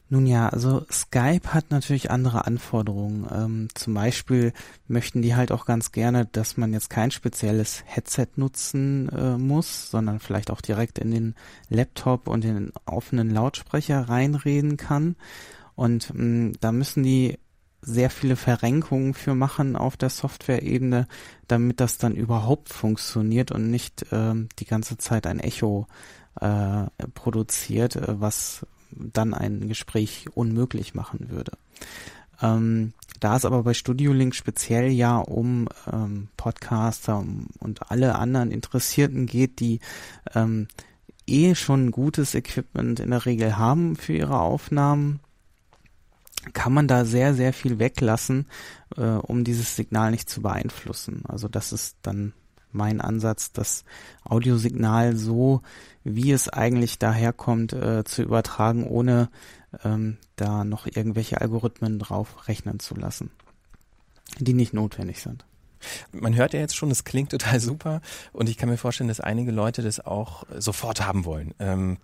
Nun 0.08 0.26
ja, 0.26 0.48
also 0.48 0.86
Skype 0.90 1.48
hat 1.52 1.72
natürlich 1.72 2.12
andere 2.12 2.46
Anforderungen. 2.46 3.26
Ähm, 3.32 3.68
zum 3.74 3.94
Beispiel 3.94 4.52
möchten 4.86 5.20
die 5.20 5.34
halt 5.34 5.50
auch 5.50 5.66
ganz 5.66 5.90
gerne, 5.90 6.26
dass 6.26 6.56
man 6.56 6.72
jetzt 6.72 6.90
kein 6.90 7.10
spezielles 7.10 7.82
Headset 7.86 8.28
nutzen 8.36 9.08
äh, 9.08 9.36
muss, 9.36 9.90
sondern 9.90 10.20
vielleicht 10.20 10.52
auch 10.52 10.60
direkt 10.60 11.00
in 11.00 11.10
den 11.10 11.34
Laptop 11.68 12.28
und 12.28 12.44
den 12.44 12.72
offenen 12.84 13.30
Lautsprecher 13.30 14.08
reinreden 14.08 14.76
kann. 14.76 15.16
Und 15.74 16.14
mh, 16.14 16.22
mm, 16.22 16.52
da 16.60 16.70
müssen 16.70 17.02
die 17.02 17.38
sehr 17.82 18.10
viele 18.10 18.36
Verrenkungen 18.36 19.12
für 19.12 19.34
machen 19.34 19.76
auf 19.76 19.96
der 19.96 20.10
Software-Ebene, 20.10 21.08
damit 21.48 21.80
das 21.80 21.98
dann 21.98 22.14
überhaupt 22.14 22.68
funktioniert 22.68 23.50
und 23.50 23.70
nicht 23.70 24.12
äh, 24.12 24.34
die 24.58 24.64
ganze 24.66 24.98
Zeit 24.98 25.26
ein 25.26 25.40
Echo 25.40 25.86
äh, 26.40 26.86
produziert, 27.14 27.96
äh, 27.96 28.20
was 28.20 28.66
dann 28.96 29.34
ein 29.34 29.68
Gespräch 29.68 30.26
unmöglich 30.34 30.94
machen 30.94 31.30
würde. 31.30 31.52
Ähm, 32.42 32.92
da 33.20 33.36
es 33.36 33.44
aber 33.44 33.62
bei 33.62 33.74
Studio 33.74 34.12
Link 34.12 34.34
speziell 34.34 34.90
ja 34.90 35.18
um 35.18 35.68
ähm, 35.90 36.28
Podcaster 36.36 37.24
und 37.58 37.90
alle 37.90 38.16
anderen 38.16 38.50
Interessierten 38.50 39.26
geht, 39.26 39.60
die 39.60 39.80
ähm, 40.34 40.68
eh 41.26 41.54
schon 41.54 41.90
gutes 41.90 42.34
Equipment 42.34 43.00
in 43.00 43.10
der 43.10 43.24
Regel 43.26 43.56
haben 43.56 43.96
für 43.96 44.12
ihre 44.12 44.38
Aufnahmen, 44.40 45.20
kann 46.52 46.72
man 46.72 46.86
da 46.86 47.04
sehr, 47.04 47.34
sehr 47.34 47.52
viel 47.52 47.78
weglassen, 47.78 48.46
äh, 48.96 49.02
um 49.02 49.42
dieses 49.42 49.74
Signal 49.74 50.10
nicht 50.10 50.28
zu 50.28 50.42
beeinflussen. 50.42 51.22
Also 51.26 51.48
das 51.48 51.72
ist 51.72 51.96
dann 52.02 52.32
mein 52.70 53.00
Ansatz, 53.00 53.52
das 53.52 53.84
Audiosignal 54.24 55.16
so, 55.16 55.62
wie 56.06 56.30
es 56.30 56.48
eigentlich 56.48 56.98
daherkommt, 56.98 57.72
äh, 57.72 58.04
zu 58.04 58.22
übertragen, 58.22 58.86
ohne 58.86 59.28
ähm, 59.84 60.18
da 60.36 60.64
noch 60.64 60.86
irgendwelche 60.86 61.40
Algorithmen 61.40 61.98
drauf 61.98 62.48
rechnen 62.48 62.78
zu 62.78 62.94
lassen, 62.94 63.30
die 64.38 64.54
nicht 64.54 64.72
notwendig 64.72 65.20
sind. 65.20 65.44
Man 66.12 66.36
hört 66.36 66.52
ja 66.52 66.60
jetzt 66.60 66.76
schon, 66.76 66.90
es 66.90 67.04
klingt 67.04 67.30
total 67.30 67.58
super 67.60 68.00
und 68.32 68.48
ich 68.48 68.56
kann 68.56 68.68
mir 68.68 68.78
vorstellen, 68.78 69.08
dass 69.08 69.20
einige 69.20 69.50
Leute 69.50 69.82
das 69.82 69.98
auch 69.98 70.44
sofort 70.56 71.04
haben 71.04 71.24
wollen. 71.24 71.54
Ähm, 71.58 71.98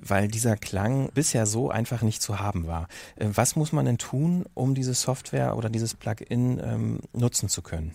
weil 0.00 0.28
dieser 0.28 0.56
Klang 0.56 1.10
bisher 1.14 1.46
so 1.46 1.68
einfach 1.68 2.02
nicht 2.02 2.22
zu 2.22 2.38
haben 2.38 2.66
war. 2.68 2.86
Äh, 3.16 3.28
was 3.32 3.56
muss 3.56 3.72
man 3.72 3.86
denn 3.86 3.98
tun, 3.98 4.44
um 4.54 4.74
diese 4.74 4.94
Software 4.94 5.56
oder 5.56 5.68
dieses 5.68 5.94
Plugin 5.94 6.60
ähm, 6.62 7.00
nutzen 7.12 7.48
zu 7.48 7.62
können? 7.62 7.94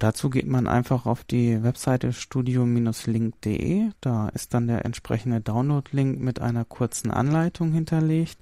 Dazu 0.00 0.30
geht 0.30 0.46
man 0.46 0.66
einfach 0.66 1.04
auf 1.04 1.24
die 1.24 1.62
Webseite 1.62 2.14
studio-link.de. 2.14 3.90
Da 4.00 4.30
ist 4.30 4.54
dann 4.54 4.66
der 4.66 4.86
entsprechende 4.86 5.42
Download-Link 5.42 6.18
mit 6.18 6.40
einer 6.40 6.64
kurzen 6.64 7.10
Anleitung 7.10 7.72
hinterlegt. 7.72 8.38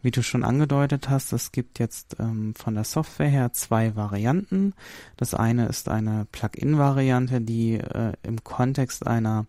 Wie 0.00 0.10
du 0.10 0.22
schon 0.22 0.42
angedeutet 0.42 1.10
hast, 1.10 1.34
es 1.34 1.52
gibt 1.52 1.78
jetzt 1.78 2.16
ähm, 2.18 2.54
von 2.54 2.74
der 2.74 2.84
Software 2.84 3.28
her 3.28 3.52
zwei 3.52 3.94
Varianten. 3.94 4.72
Das 5.18 5.34
eine 5.34 5.66
ist 5.66 5.90
eine 5.90 6.26
Plugin-Variante, 6.32 7.42
die 7.42 7.74
äh, 7.74 8.14
im 8.22 8.42
Kontext 8.42 9.06
einer 9.06 9.44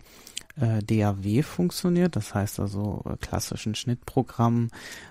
äh, 0.59 0.83
DAW 0.83 1.41
funktioniert, 1.41 2.15
das 2.15 2.33
heißt 2.33 2.59
also 2.59 3.03
äh, 3.05 3.17
klassischen 3.17 3.75
Schnittprogrammen 3.75 4.69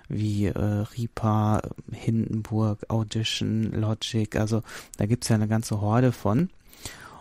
wie 0.09 0.47
äh, 0.47 0.59
Reaper, 0.59 1.63
Hindenburg, 1.91 2.85
Audition, 2.89 3.73
Logic, 3.73 4.37
also 4.37 4.63
da 4.99 5.07
gibt's 5.07 5.29
ja 5.29 5.37
eine 5.37 5.49
ganze 5.49 5.81
Horde 5.81 6.13
von. 6.13 6.51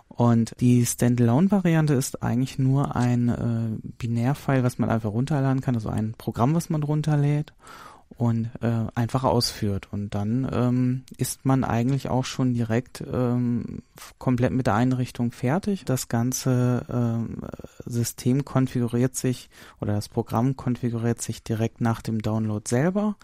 Und 0.09 0.53
die 0.59 0.85
Standalone-Variante 0.85 1.93
ist 1.93 2.21
eigentlich 2.21 2.59
nur 2.59 2.95
ein 2.95 3.29
äh, 3.29 3.89
Binärfile, 3.97 4.63
was 4.63 4.77
man 4.77 4.89
einfach 4.89 5.11
runterladen 5.11 5.61
kann, 5.61 5.75
also 5.75 5.89
ein 5.89 6.13
Programm, 6.17 6.53
was 6.53 6.69
man 6.69 6.83
runterlädt 6.83 7.53
und 8.17 8.49
äh, 8.61 8.87
einfach 8.95 9.23
ausführt. 9.23 9.87
Und 9.91 10.13
dann 10.15 10.49
ähm, 10.51 11.03
ist 11.17 11.45
man 11.45 11.63
eigentlich 11.63 12.09
auch 12.09 12.25
schon 12.25 12.53
direkt 12.53 13.03
ähm, 13.11 13.83
komplett 14.19 14.51
mit 14.51 14.67
der 14.67 14.75
Einrichtung 14.75 15.31
fertig. 15.31 15.85
Das 15.85 16.07
ganze 16.07 16.85
ähm, 16.91 17.41
System 17.85 18.45
konfiguriert 18.45 19.15
sich 19.15 19.49
oder 19.79 19.93
das 19.93 20.09
Programm 20.09 20.55
konfiguriert 20.55 21.21
sich 21.21 21.43
direkt 21.43 21.81
nach 21.81 22.01
dem 22.01 22.21
Download 22.21 22.67
selber, 22.67 23.15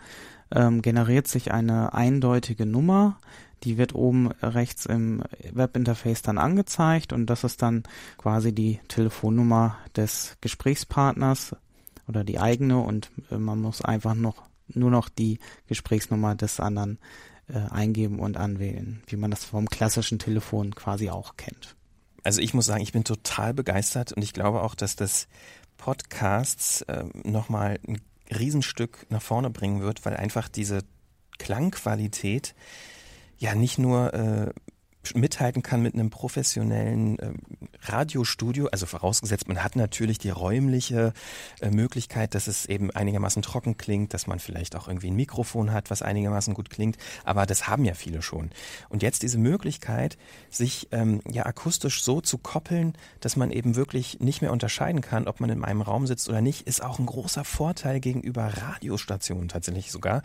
ähm, 0.51 0.81
generiert 0.81 1.27
sich 1.27 1.51
eine 1.51 1.93
eindeutige 1.93 2.65
Nummer, 2.65 3.17
die 3.63 3.77
wird 3.77 3.95
oben 3.95 4.31
rechts 4.41 4.85
im 4.85 5.23
Webinterface 5.51 6.21
dann 6.21 6.37
angezeigt 6.37 7.11
und 7.11 7.25
das 7.27 7.43
ist 7.43 7.61
dann 7.61 7.83
quasi 8.17 8.53
die 8.53 8.79
Telefonnummer 8.87 9.77
des 9.95 10.37
Gesprächspartners 10.41 11.55
oder 12.07 12.23
die 12.23 12.39
eigene 12.39 12.77
und 12.79 13.11
äh, 13.31 13.37
man 13.37 13.59
muss 13.59 13.81
einfach 13.81 14.15
noch 14.15 14.46
nur 14.73 14.91
noch 14.91 15.09
die 15.09 15.39
Gesprächsnummer 15.67 16.35
des 16.35 16.59
anderen 16.59 16.99
äh, 17.47 17.59
eingeben 17.69 18.19
und 18.19 18.37
anwählen, 18.37 19.01
wie 19.07 19.15
man 19.15 19.31
das 19.31 19.45
vom 19.45 19.67
klassischen 19.67 20.19
Telefon 20.19 20.75
quasi 20.75 21.09
auch 21.09 21.37
kennt. 21.37 21.75
Also 22.23 22.41
ich 22.41 22.53
muss 22.53 22.65
sagen, 22.65 22.81
ich 22.81 22.91
bin 22.91 23.03
total 23.03 23.53
begeistert 23.53 24.11
und 24.11 24.21
ich 24.21 24.33
glaube 24.33 24.61
auch, 24.61 24.75
dass 24.75 24.95
das 24.95 25.27
Podcasts 25.77 26.81
äh, 26.83 27.05
nochmal 27.23 27.79
ein 27.87 28.01
Riesenstück 28.37 29.05
nach 29.09 29.21
vorne 29.21 29.49
bringen 29.49 29.81
wird, 29.81 30.05
weil 30.05 30.17
einfach 30.17 30.49
diese 30.49 30.81
Klangqualität 31.37 32.55
ja 33.37 33.55
nicht 33.55 33.77
nur 33.77 34.13
äh, 34.13 34.51
mithalten 35.15 35.61
kann 35.61 35.81
mit 35.81 35.93
einem 35.93 36.09
professionellen 36.09 37.19
äh, 37.19 37.33
Radiostudio, 37.83 38.67
also 38.67 38.85
vorausgesetzt, 38.85 39.47
man 39.47 39.63
hat 39.63 39.75
natürlich 39.75 40.17
die 40.17 40.29
räumliche 40.29 41.13
äh, 41.61 41.69
Möglichkeit, 41.69 42.35
dass 42.35 42.47
es 42.47 42.65
eben 42.65 42.91
einigermaßen 42.91 43.41
trocken 43.41 43.77
klingt, 43.77 44.13
dass 44.13 44.27
man 44.27 44.39
vielleicht 44.39 44.75
auch 44.75 44.87
irgendwie 44.87 45.11
ein 45.11 45.15
Mikrofon 45.15 45.71
hat, 45.71 45.89
was 45.89 46.01
einigermaßen 46.01 46.53
gut 46.53 46.69
klingt, 46.69 46.97
aber 47.23 47.45
das 47.45 47.67
haben 47.67 47.85
ja 47.85 47.93
viele 47.93 48.21
schon. 48.21 48.49
Und 48.89 49.03
jetzt 49.03 49.23
diese 49.23 49.37
Möglichkeit, 49.37 50.17
sich 50.49 50.87
ähm, 50.91 51.21
ja 51.29 51.45
akustisch 51.45 52.03
so 52.03 52.21
zu 52.21 52.37
koppeln, 52.37 52.93
dass 53.19 53.35
man 53.35 53.51
eben 53.51 53.75
wirklich 53.75 54.19
nicht 54.19 54.41
mehr 54.41 54.51
unterscheiden 54.51 55.01
kann, 55.01 55.27
ob 55.27 55.39
man 55.39 55.49
in 55.49 55.63
einem 55.63 55.81
Raum 55.81 56.07
sitzt 56.07 56.29
oder 56.29 56.41
nicht, 56.41 56.67
ist 56.67 56.83
auch 56.83 56.99
ein 56.99 57.05
großer 57.05 57.43
Vorteil 57.43 57.99
gegenüber 57.99 58.51
Radiostationen 58.55 59.47
tatsächlich 59.47 59.91
sogar, 59.91 60.21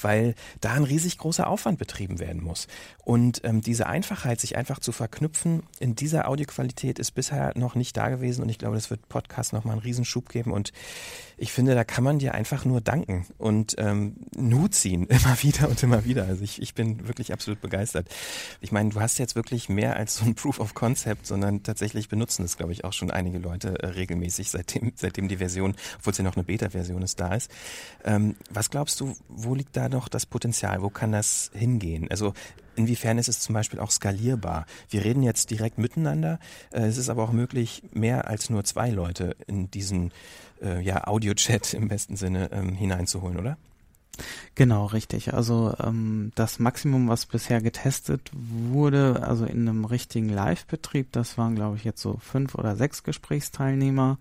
weil 0.00 0.34
da 0.60 0.72
ein 0.72 0.84
riesig 0.84 1.18
großer 1.18 1.46
Aufwand 1.46 1.78
betrieben 1.78 2.18
werden 2.18 2.42
muss. 2.42 2.66
Und 3.04 3.42
ähm, 3.44 3.60
diese 3.60 3.86
Einfachheit, 3.86 4.25
sich 4.34 4.56
einfach 4.56 4.80
zu 4.80 4.92
verknüpfen 4.92 5.62
in 5.78 5.94
dieser 5.94 6.28
Audioqualität 6.28 6.98
ist 6.98 7.12
bisher 7.12 7.52
noch 7.56 7.74
nicht 7.74 7.96
da 7.96 8.08
gewesen 8.08 8.42
und 8.42 8.48
ich 8.48 8.58
glaube, 8.58 8.76
das 8.76 8.90
wird 8.90 9.08
Podcast 9.08 9.52
nochmal 9.52 9.74
einen 9.74 9.82
Riesenschub 9.82 10.28
geben 10.28 10.52
und 10.52 10.72
ich 11.38 11.52
finde, 11.52 11.74
da 11.74 11.84
kann 11.84 12.02
man 12.02 12.18
dir 12.18 12.34
einfach 12.34 12.64
nur 12.64 12.80
danken 12.80 13.26
und 13.36 13.74
ähm, 13.78 14.16
Nut 14.36 14.74
ziehen, 14.74 15.06
immer 15.08 15.42
wieder 15.42 15.68
und 15.68 15.82
immer 15.82 16.04
wieder. 16.04 16.24
Also 16.24 16.42
ich, 16.42 16.62
ich 16.62 16.74
bin 16.74 17.06
wirklich 17.06 17.32
absolut 17.32 17.60
begeistert. 17.60 18.08
Ich 18.60 18.72
meine, 18.72 18.90
du 18.90 19.00
hast 19.00 19.18
jetzt 19.18 19.36
wirklich 19.36 19.68
mehr 19.68 19.96
als 19.96 20.16
so 20.16 20.24
ein 20.24 20.34
Proof 20.34 20.60
of 20.60 20.74
Concept, 20.74 21.26
sondern 21.26 21.62
tatsächlich 21.62 22.08
benutzen 22.08 22.44
es, 22.44 22.56
glaube 22.56 22.72
ich, 22.72 22.84
auch 22.84 22.92
schon 22.92 23.10
einige 23.10 23.38
Leute 23.38 23.78
äh, 23.82 23.86
regelmäßig, 23.88 24.50
seitdem, 24.50 24.92
seitdem 24.94 25.28
die 25.28 25.36
Version, 25.36 25.74
obwohl 25.98 26.12
es 26.12 26.18
ja 26.18 26.24
noch 26.24 26.36
eine 26.36 26.44
Beta-Version 26.44 27.02
ist, 27.02 27.20
da 27.20 27.34
ist. 27.34 27.50
Ähm, 28.04 28.36
was 28.50 28.70
glaubst 28.70 29.00
du, 29.00 29.14
wo 29.28 29.54
liegt 29.54 29.76
da 29.76 29.88
noch 29.88 30.08
das 30.08 30.24
Potenzial? 30.24 30.82
Wo 30.82 30.88
kann 30.88 31.12
das 31.12 31.50
hingehen? 31.54 32.06
Also 32.10 32.32
Inwiefern 32.76 33.18
ist 33.18 33.28
es 33.28 33.40
zum 33.40 33.54
Beispiel 33.54 33.80
auch 33.80 33.90
skalierbar? 33.90 34.66
Wir 34.88 35.04
reden 35.04 35.22
jetzt 35.22 35.50
direkt 35.50 35.78
miteinander. 35.78 36.38
Äh, 36.70 36.82
es 36.82 36.96
ist 36.96 37.08
aber 37.08 37.24
auch 37.24 37.32
möglich, 37.32 37.82
mehr 37.92 38.28
als 38.28 38.50
nur 38.50 38.64
zwei 38.64 38.90
Leute 38.90 39.36
in 39.46 39.70
diesen 39.70 40.12
äh, 40.62 40.80
ja, 40.80 41.06
Audio-Chat 41.06 41.74
im 41.74 41.88
besten 41.88 42.16
Sinne 42.16 42.50
ähm, 42.52 42.74
hineinzuholen, 42.74 43.38
oder? 43.38 43.56
Genau, 44.54 44.86
richtig. 44.86 45.34
Also 45.34 45.74
ähm, 45.78 46.32
das 46.34 46.58
Maximum, 46.58 47.08
was 47.08 47.26
bisher 47.26 47.60
getestet 47.60 48.30
wurde, 48.32 49.22
also 49.22 49.44
in 49.44 49.68
einem 49.68 49.84
richtigen 49.84 50.30
Live-Betrieb, 50.30 51.12
das 51.12 51.36
waren, 51.36 51.54
glaube 51.54 51.76
ich, 51.76 51.84
jetzt 51.84 52.00
so 52.00 52.16
fünf 52.18 52.54
oder 52.54 52.76
sechs 52.76 53.02
Gesprächsteilnehmer. 53.02 54.18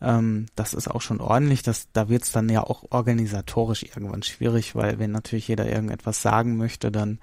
Ähm, 0.00 0.46
das 0.54 0.74
ist 0.74 0.88
auch 0.88 1.00
schon 1.00 1.20
ordentlich. 1.20 1.62
Das, 1.62 1.88
da 1.92 2.08
wird 2.08 2.24
es 2.24 2.32
dann 2.32 2.48
ja 2.48 2.62
auch 2.62 2.84
organisatorisch 2.90 3.84
irgendwann 3.84 4.22
schwierig, 4.22 4.74
weil 4.74 4.98
wenn 4.98 5.10
natürlich 5.10 5.48
jeder 5.48 5.68
irgendetwas 5.68 6.22
sagen 6.22 6.56
möchte, 6.56 6.90
dann 6.90 7.18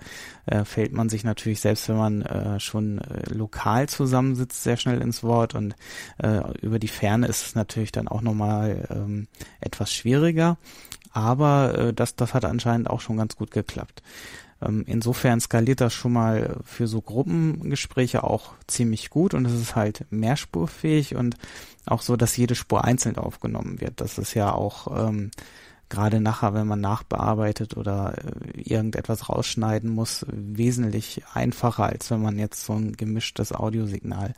äh, 0.46 0.66
fällt 0.66 0.94
man 0.94 1.10
sich 1.10 1.24
natürlich, 1.24 1.60
selbst 1.60 1.90
wenn 1.90 1.98
man 1.98 2.22
äh, 2.24 2.60
schon 2.60 3.00
äh, 3.00 3.34
lokal 3.34 3.90
zusammensitzt, 3.90 4.64
sehr 4.64 4.78
schnell 4.78 5.02
ins 5.02 5.24
Wort 5.24 5.56
und 5.56 5.76
äh, 6.18 6.42
über 6.62 6.80
die 6.80 6.88
Ferne 6.88 7.28
ist 7.28 7.46
es 7.46 7.56
natürlich 7.56 7.92
dann 7.92 8.08
auch 8.08 8.22
nochmal 8.22 8.88
ähm, 8.90 9.28
etwas 9.60 9.94
schwieriger 9.94 10.58
aber 11.14 11.78
äh, 11.78 11.94
das, 11.94 12.16
das 12.16 12.34
hat 12.34 12.44
anscheinend 12.44 12.90
auch 12.90 13.00
schon 13.00 13.18
ganz 13.18 13.36
gut 13.38 13.52
geklappt. 13.52 14.02
Ähm, 14.64 14.84
insofern 14.88 15.40
skaliert 15.40 15.82
das 15.82 15.94
schon 15.94 16.14
mal 16.14 16.58
für 16.64 16.88
so 16.88 17.02
Gruppengespräche 17.02 18.24
auch 18.24 18.54
ziemlich 18.68 19.10
gut 19.10 19.34
und 19.34 19.46
es 19.46 19.54
ist 19.54 19.76
halt 19.76 20.06
mehrspurfähig 20.10 21.16
und 21.16 21.36
auch 21.86 22.02
so, 22.02 22.16
dass 22.16 22.38
jede 22.38 22.56
Spur 22.56 22.84
einzeln 22.84 23.18
aufgenommen 23.18 23.82
wird. 23.82 24.00
Das 24.02 24.18
ist 24.18 24.34
ja 24.34 24.54
auch 24.54 25.08
ähm, 25.10 25.32
gerade 25.90 26.20
nachher, 26.20 26.54
wenn 26.54 26.68
man 26.68 26.82
nachbearbeitet 26.82 27.78
oder 27.78 28.16
äh, 28.18 28.62
irgendetwas 28.62 29.30
rausschneiden 29.30 29.90
muss, 29.90 30.26
wesentlich 30.32 31.24
einfacher, 31.34 31.86
als 31.86 32.10
wenn 32.10 32.22
man 32.22 32.40
jetzt 32.40 32.66
so 32.66 32.74
ein 32.74 32.94
gemischtes 32.94 33.52
Audiosignal 33.52 34.34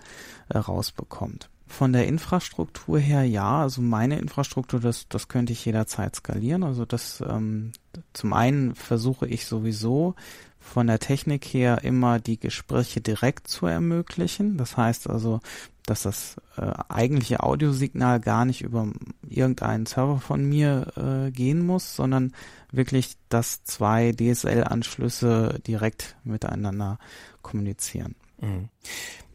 äh, 0.49 0.57
rausbekommt. 0.57 1.49
Von 1.77 1.91
der 1.91 2.07
Infrastruktur 2.07 2.99
her 2.99 3.25
ja, 3.25 3.63
also 3.63 3.81
meine 3.81 4.17
Infrastruktur, 4.17 4.79
das, 4.79 5.09
das 5.09 5.27
könnte 5.27 5.51
ich 5.51 5.65
jederzeit 5.65 6.15
skalieren. 6.15 6.63
Also 6.63 6.85
das 6.85 7.21
ähm, 7.27 7.73
zum 8.13 8.31
einen 8.31 8.75
versuche 8.75 9.27
ich 9.27 9.45
sowieso 9.45 10.15
von 10.57 10.87
der 10.87 10.99
Technik 10.99 11.43
her 11.43 11.83
immer 11.83 12.19
die 12.19 12.39
Gespräche 12.39 13.01
direkt 13.01 13.49
zu 13.49 13.65
ermöglichen. 13.65 14.55
Das 14.55 14.77
heißt 14.77 15.09
also, 15.09 15.41
dass 15.85 16.03
das 16.03 16.37
äh, 16.55 16.71
eigentliche 16.87 17.43
Audiosignal 17.43 18.21
gar 18.21 18.45
nicht 18.45 18.61
über 18.61 18.87
irgendeinen 19.27 19.85
Server 19.85 20.21
von 20.21 20.45
mir 20.45 20.93
äh, 20.95 21.31
gehen 21.31 21.65
muss, 21.65 21.93
sondern 21.93 22.31
wirklich, 22.71 23.17
dass 23.27 23.65
zwei 23.65 24.13
DSL-Anschlüsse 24.13 25.59
direkt 25.67 26.15
miteinander 26.23 26.99
kommunizieren. 27.41 28.15
Mhm. 28.39 28.69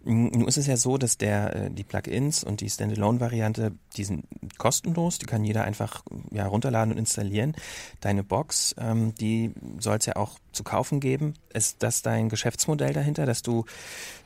Nun 0.02 0.48
ist 0.48 0.56
es 0.56 0.66
ja 0.66 0.76
so, 0.76 0.96
dass 0.96 1.18
der 1.18 1.54
äh, 1.54 1.70
die 1.70 1.84
Plugins 1.84 2.42
und 2.42 2.62
die 2.62 2.70
Standalone-Variante, 2.70 3.72
die 3.96 4.04
sind 4.04 4.24
kostenlos, 4.56 5.18
die 5.18 5.26
kann 5.26 5.44
jeder 5.44 5.64
einfach 5.64 6.02
ja 6.30 6.46
runterladen 6.46 6.92
und 6.92 6.98
installieren. 6.98 7.54
Deine 8.00 8.24
Box, 8.24 8.74
ähm, 8.78 9.14
die 9.16 9.52
soll 9.78 9.98
es 9.98 10.06
ja 10.06 10.16
auch 10.16 10.38
zu 10.52 10.64
kaufen 10.64 11.00
geben. 11.00 11.34
Ist 11.52 11.82
das 11.82 12.00
dein 12.00 12.30
Geschäftsmodell 12.30 12.94
dahinter, 12.94 13.26
dass 13.26 13.42
du 13.42 13.66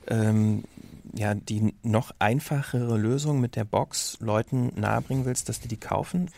ähm, 0.06 0.64
ja 1.12 1.34
die 1.34 1.74
noch 1.82 2.12
einfachere 2.20 2.96
Lösung 2.96 3.40
mit 3.40 3.56
der 3.56 3.64
Box 3.64 4.16
Leuten 4.20 4.72
nahebringen 4.76 5.24
willst, 5.24 5.48
dass 5.48 5.60
die 5.60 5.68
die 5.68 5.76
kaufen? 5.76 6.30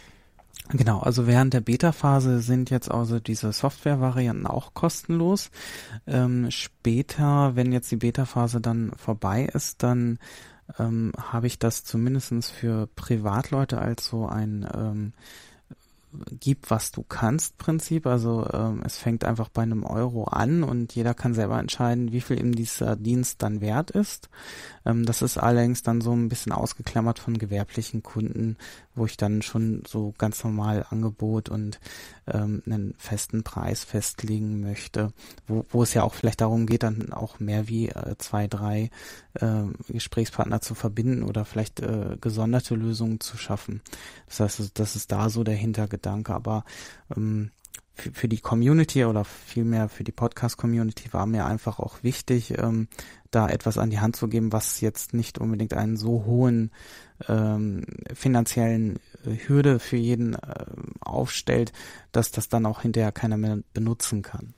Genau, 0.71 0.99
also 1.01 1.27
während 1.27 1.55
der 1.55 1.61
Beta-Phase 1.61 2.41
sind 2.41 2.71
jetzt 2.71 2.91
also 2.91 3.21
diese 3.21 3.53
Software-Varianten 3.53 4.47
auch 4.47 4.75
kostenlos. 4.75 5.51
Ähm, 6.07 6.51
später, 6.51 7.55
wenn 7.55 7.73
jetzt 7.73 7.91
die 7.91 7.97
Beta-Phase 7.97 8.61
dann 8.61 8.91
vorbei 8.97 9.49
ist, 9.53 9.83
dann 9.83 10.19
ähm, 10.79 11.12
habe 11.17 11.47
ich 11.47 11.59
das 11.61 11.85
zumindestens 11.85 12.51
für 12.51 12.89
Privatleute 12.97 13.79
als 13.79 14.07
so 14.07 14.27
ein 14.27 14.69
ähm, 14.75 15.12
gib, 16.41 16.71
was 16.71 16.93
du 16.93 17.03
kannst 17.03 17.59
Prinzip. 17.59 18.07
Also 18.07 18.49
ähm, 18.53 18.83
es 18.85 18.99
fängt 18.99 19.25
einfach 19.25 19.49
bei 19.49 19.62
einem 19.62 19.85
Euro 19.85 20.25
an 20.25 20.62
und 20.62 20.95
jeder 20.95 21.14
kann 21.14 21.35
selber 21.35 21.59
entscheiden, 21.59 22.12
wie 22.12 22.21
viel 22.21 22.41
ihm 22.41 22.55
dieser 22.55 22.97
Dienst 22.97 23.43
dann 23.43 23.61
wert 23.61 23.91
ist. 23.91 24.29
Ähm, 24.87 25.05
das 25.05 25.20
ist 25.20 25.37
allerdings 25.37 25.82
dann 25.82 26.01
so 26.01 26.12
ein 26.12 26.28
bisschen 26.28 26.53
ausgeklammert 26.53 27.18
von 27.18 27.37
gewerblichen 27.37 28.03
Kunden, 28.03 28.57
wo 28.95 29.05
ich 29.05 29.16
dann 29.16 29.43
schon 29.43 29.82
so 29.87 30.14
ganz 30.16 30.43
normal 30.43 30.87
Angebot 30.89 31.49
und 31.49 31.80
ähm, 32.26 32.62
einen 32.64 32.95
festen 32.97 33.43
Preis 33.43 33.84
festlegen 33.84 34.61
möchte, 34.61 35.12
wo, 35.47 35.66
wo 35.68 35.82
es 35.82 35.93
ja 35.93 36.05
auch 36.05 36.14
vielleicht 36.14 36.41
darum 36.41 36.66
geht, 36.66 36.84
dann 36.84 37.12
auch 37.12 37.41
mehr 37.41 37.68
wie 37.68 37.89
äh, 37.89 38.16
zwei, 38.18 38.47
drei 38.47 38.91
äh, 39.34 39.64
Gesprächspartner 39.89 40.61
zu 40.61 40.74
verbinden 40.74 41.24
oder 41.24 41.45
vielleicht 41.45 41.80
äh, 41.80 42.16
gesonderte 42.20 42.74
Lösungen 42.76 43.20
zu 43.20 43.37
schaffen. 43.37 43.82
Das 44.26 44.41
heißt, 44.41 44.78
das 44.78 44.97
ist 44.97 45.12
da 45.12 45.28
so 45.28 45.45
der 45.45 45.57
Hintergedanke, 45.57 46.32
aber 46.32 46.64
ähm, 47.14 47.51
für, 47.97 48.13
für 48.13 48.29
die 48.29 48.41
Community 48.41 49.05
oder 49.05 49.25
vielmehr 49.25 49.89
für 49.89 50.05
die 50.05 50.13
Podcast-Community 50.13 51.13
war 51.13 51.27
mir 51.27 51.47
einfach 51.47 51.79
auch 51.79 52.03
wichtig, 52.03 52.57
ähm, 52.59 52.89
da 53.31 53.49
etwas 53.49 53.79
an 53.79 53.91
die 53.91 53.99
Hand 54.01 54.17
zu 54.17 54.29
geben, 54.29 54.53
was 54.53 54.81
jetzt 54.81 55.15
nicht 55.15 55.39
unbedingt 55.39 55.75
einen 55.75 55.97
so 55.97 56.25
hohen 56.27 56.71
ähm, 57.29 57.85
finanziellen 58.15 58.99
äh, 59.25 59.49
Hürde 59.49 59.79
für 59.79 59.97
jeden 59.97 60.35
äh, 60.35 60.67
aufstellt, 61.01 61.73
dass 62.13 62.31
das 62.31 62.49
dann 62.49 62.67
auch 62.67 62.83
hinterher 62.83 63.13
keiner 63.13 63.37
mehr 63.37 63.59
benutzen 63.73 64.23
kann 64.23 64.55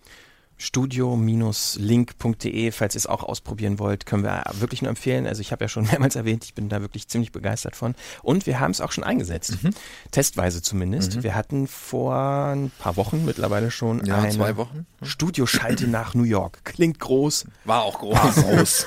studio-link.de, 0.59 2.73
falls 2.73 2.95
ihr 2.95 2.99
es 2.99 3.07
auch 3.07 3.23
ausprobieren 3.23 3.79
wollt, 3.79 4.05
können 4.07 4.25
wir 4.25 4.43
wirklich 4.55 4.83
nur 4.83 4.89
empfehlen. 4.91 5.27
Also 5.27 5.41
ich 5.41 5.53
habe 5.53 5.65
ja 5.65 5.69
schon 5.69 5.85
mehrmals 5.91 6.17
erwähnt, 6.17 6.45
ich 6.45 6.55
bin 6.55 6.69
da 6.69 6.81
wirklich 6.81 7.07
ziemlich 7.09 7.31
begeistert 7.33 7.77
von. 7.77 7.95
Und 8.23 8.47
wir 8.47 8.61
haben 8.61 8.73
es 8.73 8.81
auch 8.81 8.93
schon 8.93 9.05
eingesetzt, 9.05 9.63
mhm. 9.63 9.71
testweise 10.11 10.61
zumindest. 10.61 11.17
Mhm. 11.17 11.23
Wir 11.23 11.37
hatten 11.37 11.69
vor 11.69 12.17
ein 12.17 12.73
paar 12.79 12.97
Wochen 12.97 13.25
mittlerweile 13.25 13.71
schon 13.71 14.05
ja, 14.05 14.19
eine 14.19 14.31
zwei 14.31 14.57
Wochen. 14.57 14.87
Studioschalte 15.03 15.87
nach 15.87 16.15
New 16.15 16.25
York. 16.25 16.65
Klingt 16.65 16.99
groß. 16.99 17.45
War 17.65 17.85
auch 17.85 18.01
groß. 18.01 18.17
War 18.17 18.33
groß. 18.57 18.87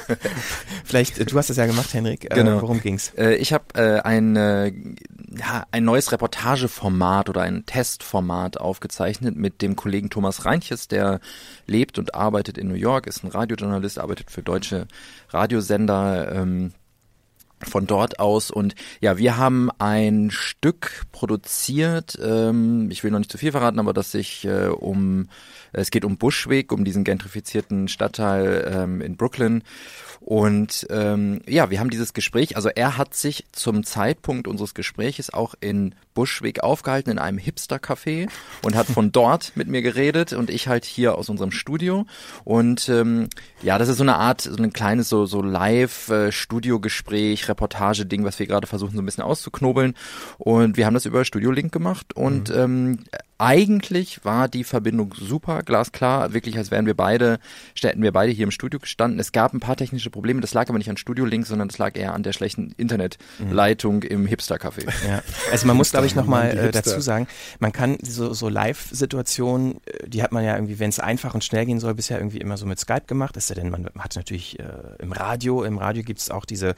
Vielleicht, 0.84 1.20
äh, 1.20 1.26
du 1.26 1.38
hast 1.38 1.50
das 1.50 1.56
ja 1.58 1.66
gemacht, 1.66 1.94
Henrik. 1.94 2.26
Äh, 2.26 2.36
genau. 2.36 2.58
Äh, 2.58 2.62
worum 2.62 2.82
ging's? 2.82 3.14
Äh, 3.18 3.36
ich 3.36 3.54
habe 3.54 3.64
äh, 3.76 4.02
ein, 4.02 4.36
äh, 4.36 4.74
ja, 5.38 5.66
ein 5.72 5.86
neues 5.86 6.12
Reportageformat 6.12 7.30
oder 7.30 7.42
ein 7.42 7.66
Testformat 7.66 8.58
aufgezeichnet 8.58 9.38
mit 9.38 9.62
dem 9.62 9.78
Kollegen 9.78 10.10
Thomas 10.10 10.44
Reinches, 10.46 10.90
der 10.90 11.22
lebt 11.72 11.98
und 11.98 12.14
arbeitet 12.14 12.58
in 12.58 12.68
New 12.68 12.76
York, 12.76 13.08
ist 13.08 13.24
ein 13.24 13.32
Radiojournalist, 13.32 13.98
arbeitet 13.98 14.30
für 14.30 14.44
deutsche 14.44 14.88
Radiosender. 15.30 16.32
Ähm, 16.36 16.74
von 17.64 17.86
dort 17.86 18.20
aus 18.20 18.50
und 18.50 18.74
ja, 19.02 19.20
wir 19.20 19.38
haben 19.38 19.70
ein 19.78 20.32
Stück 20.32 21.04
produziert. 21.12 22.18
Ähm, 22.20 22.90
ich 22.90 23.04
will 23.04 23.12
noch 23.12 23.20
nicht 23.20 23.32
zu 23.32 23.38
viel 23.38 23.52
verraten, 23.52 23.78
aber 23.78 23.94
dass 23.94 24.12
sich 24.12 24.46
äh, 24.46 24.66
um 24.66 25.30
es 25.72 25.92
geht 25.92 26.04
um 26.04 26.18
Bushwick, 26.18 26.72
um 26.72 26.84
diesen 26.84 27.04
gentrifizierten 27.04 27.88
Stadtteil 27.88 28.68
ähm, 28.74 29.02
in 29.02 29.16
Brooklyn 29.16 29.64
und 30.22 30.86
ähm, 30.92 31.42
ja, 31.48 31.72
wir 31.72 31.80
haben 31.80 31.90
dieses 31.90 32.14
Gespräch, 32.14 32.56
also 32.56 32.70
er 32.70 32.98
hat 32.98 33.16
sich 33.16 33.46
zum 33.54 33.84
Zeitpunkt 33.84 34.48
unseres 34.48 34.76
Gespräches 34.76 35.34
auch 35.34 35.56
in 35.60 35.96
Bushwick 36.14 36.64
aufgehalten, 36.64 37.12
in 37.12 37.20
einem 37.20 37.38
Hipster-Café 37.38 38.30
und 38.64 38.76
hat 38.76 38.88
von 38.88 39.12
dort 39.12 39.54
mit 39.56 39.68
mir 39.68 39.82
geredet 39.82 40.34
und 40.34 40.50
ich 40.50 40.68
halt 40.68 40.86
hier 40.86 41.18
aus 41.18 41.30
unserem 41.30 41.52
Studio. 41.52 42.06
Und 42.44 42.90
ähm, 42.90 43.30
ja, 43.62 43.78
das 43.78 43.90
ist 43.90 43.98
so 43.98 44.04
eine 44.04 44.16
Art, 44.16 44.42
so 44.42 44.62
ein 44.62 44.74
kleines 44.74 45.10
so, 45.10 45.26
so 45.26 45.42
Live-Studio-Gespräch, 45.42 47.50
Reportage-Ding, 47.50 48.24
was 48.24 48.40
wir 48.40 48.48
gerade 48.48 48.68
versuchen 48.68 48.96
so 48.96 49.02
ein 49.02 49.06
bisschen 49.06 49.24
auszuknobeln. 49.24 49.96
Und 50.38 50.78
wir 50.78 50.86
haben 50.86 50.94
das 50.94 51.06
über 51.06 51.26
Studio 51.26 51.52
Link 51.52 51.72
gemacht 51.72 52.16
und 52.16 52.50
mhm. 52.50 52.56
ähm, 52.56 53.00
eigentlich 53.42 54.24
war 54.24 54.48
die 54.48 54.64
Verbindung 54.64 55.16
super, 55.18 55.64
glasklar, 55.64 56.32
wirklich 56.32 56.60
als 56.60 56.70
wären 56.70 56.86
wir 56.86 56.94
beide, 56.94 57.40
hätten 57.82 58.04
wir 58.04 58.12
beide 58.12 58.32
hier 58.32 58.44
im 58.44 58.52
Studio 58.52 58.80
gestanden. 58.80 59.20
Es 59.20 59.32
gab 59.32 59.54
ein 59.54 59.60
paar 59.60 59.76
technische 59.76 60.12
Probleme, 60.12 60.42
das 60.42 60.54
lag 60.54 60.70
aber 60.70 60.78
nicht 60.78 60.92
an 60.92 60.98
Studio 60.98 61.26
Link, 61.26 61.48
sondern 61.48 61.68
das 61.68 61.80
lag 61.80 61.98
eher 61.98 62.14
an 62.14 62.22
der 62.22 62.34
schlechten 62.34 62.76
Internetleitung 62.78 63.96
mhm. 63.96 64.02
im 64.04 64.26
Hipster-Café. 64.28 64.88
Ja. 65.08 65.24
Also 65.52 65.66
man 65.66 65.76
muss, 65.76 65.90
glaube 66.02 66.08
ich, 66.08 66.16
nochmal 66.16 66.58
äh, 66.58 66.72
dazu 66.72 67.00
sagen, 67.02 67.28
man 67.60 67.72
kann 67.72 67.98
so, 68.02 68.34
so 68.34 68.50
Live-Situationen, 68.50 69.80
äh, 69.86 70.08
die 70.08 70.24
hat 70.24 70.32
man 70.32 70.44
ja 70.44 70.56
irgendwie, 70.56 70.80
wenn 70.80 70.90
es 70.90 71.00
einfach 71.00 71.34
und 71.34 71.44
schnell 71.44 71.66
gehen 71.66 71.80
soll, 71.80 71.94
bisher 71.94 72.18
irgendwie 72.18 72.40
immer 72.40 72.58
so 72.58 72.66
mit 72.66 72.80
Skype 72.80 73.06
gemacht, 73.08 73.38
ist 73.38 73.50
ja 73.50 73.56
denn, 73.56 73.70
man 73.70 73.90
hat 74.00 74.16
natürlich 74.16 74.60
äh, 74.60 74.64
im 75.00 75.12
Radio, 75.12 75.64
im 75.64 75.78
Radio 75.78 76.04
gibt 76.04 76.20
es 76.20 76.32
auch 76.32 76.46
diese 76.46 76.76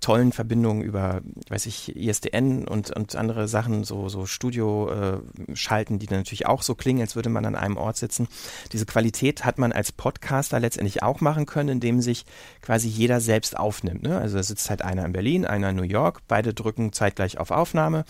tollen 0.00 0.32
Verbindungen 0.32 0.82
über, 0.82 1.20
weiß 1.48 1.66
ich, 1.66 1.96
ISDN 1.96 2.66
und, 2.66 2.90
und 2.94 3.16
andere 3.16 3.48
Sachen, 3.48 3.84
so, 3.84 4.08
so 4.08 4.26
Studio-Schalten, 4.26 5.96
äh, 5.96 5.98
die 5.98 6.06
dann 6.06 6.18
natürlich 6.18 6.46
auch 6.46 6.62
so 6.62 6.74
klingen, 6.74 7.00
als 7.00 7.16
würde 7.16 7.28
man 7.28 7.44
an 7.44 7.56
einem 7.56 7.76
Ort 7.76 7.96
sitzen. 7.96 8.28
Diese 8.72 8.86
Qualität 8.86 9.44
hat 9.44 9.58
man 9.58 9.72
als 9.72 9.92
Podcaster 9.92 10.60
letztendlich 10.60 11.02
auch 11.02 11.20
machen 11.20 11.46
können, 11.46 11.68
indem 11.68 12.00
sich 12.00 12.24
quasi 12.60 12.88
jeder 12.88 13.20
selbst 13.20 13.56
aufnimmt. 13.56 14.02
Ne? 14.02 14.18
Also 14.18 14.36
da 14.36 14.42
sitzt 14.42 14.70
halt 14.70 14.82
einer 14.82 15.04
in 15.04 15.12
Berlin, 15.12 15.46
einer 15.46 15.70
in 15.70 15.76
New 15.76 15.82
York, 15.82 16.20
beide 16.28 16.54
drücken 16.54 16.92
zeitgleich 16.92 17.38
auf 17.38 17.50
Aufnahme 17.50 18.04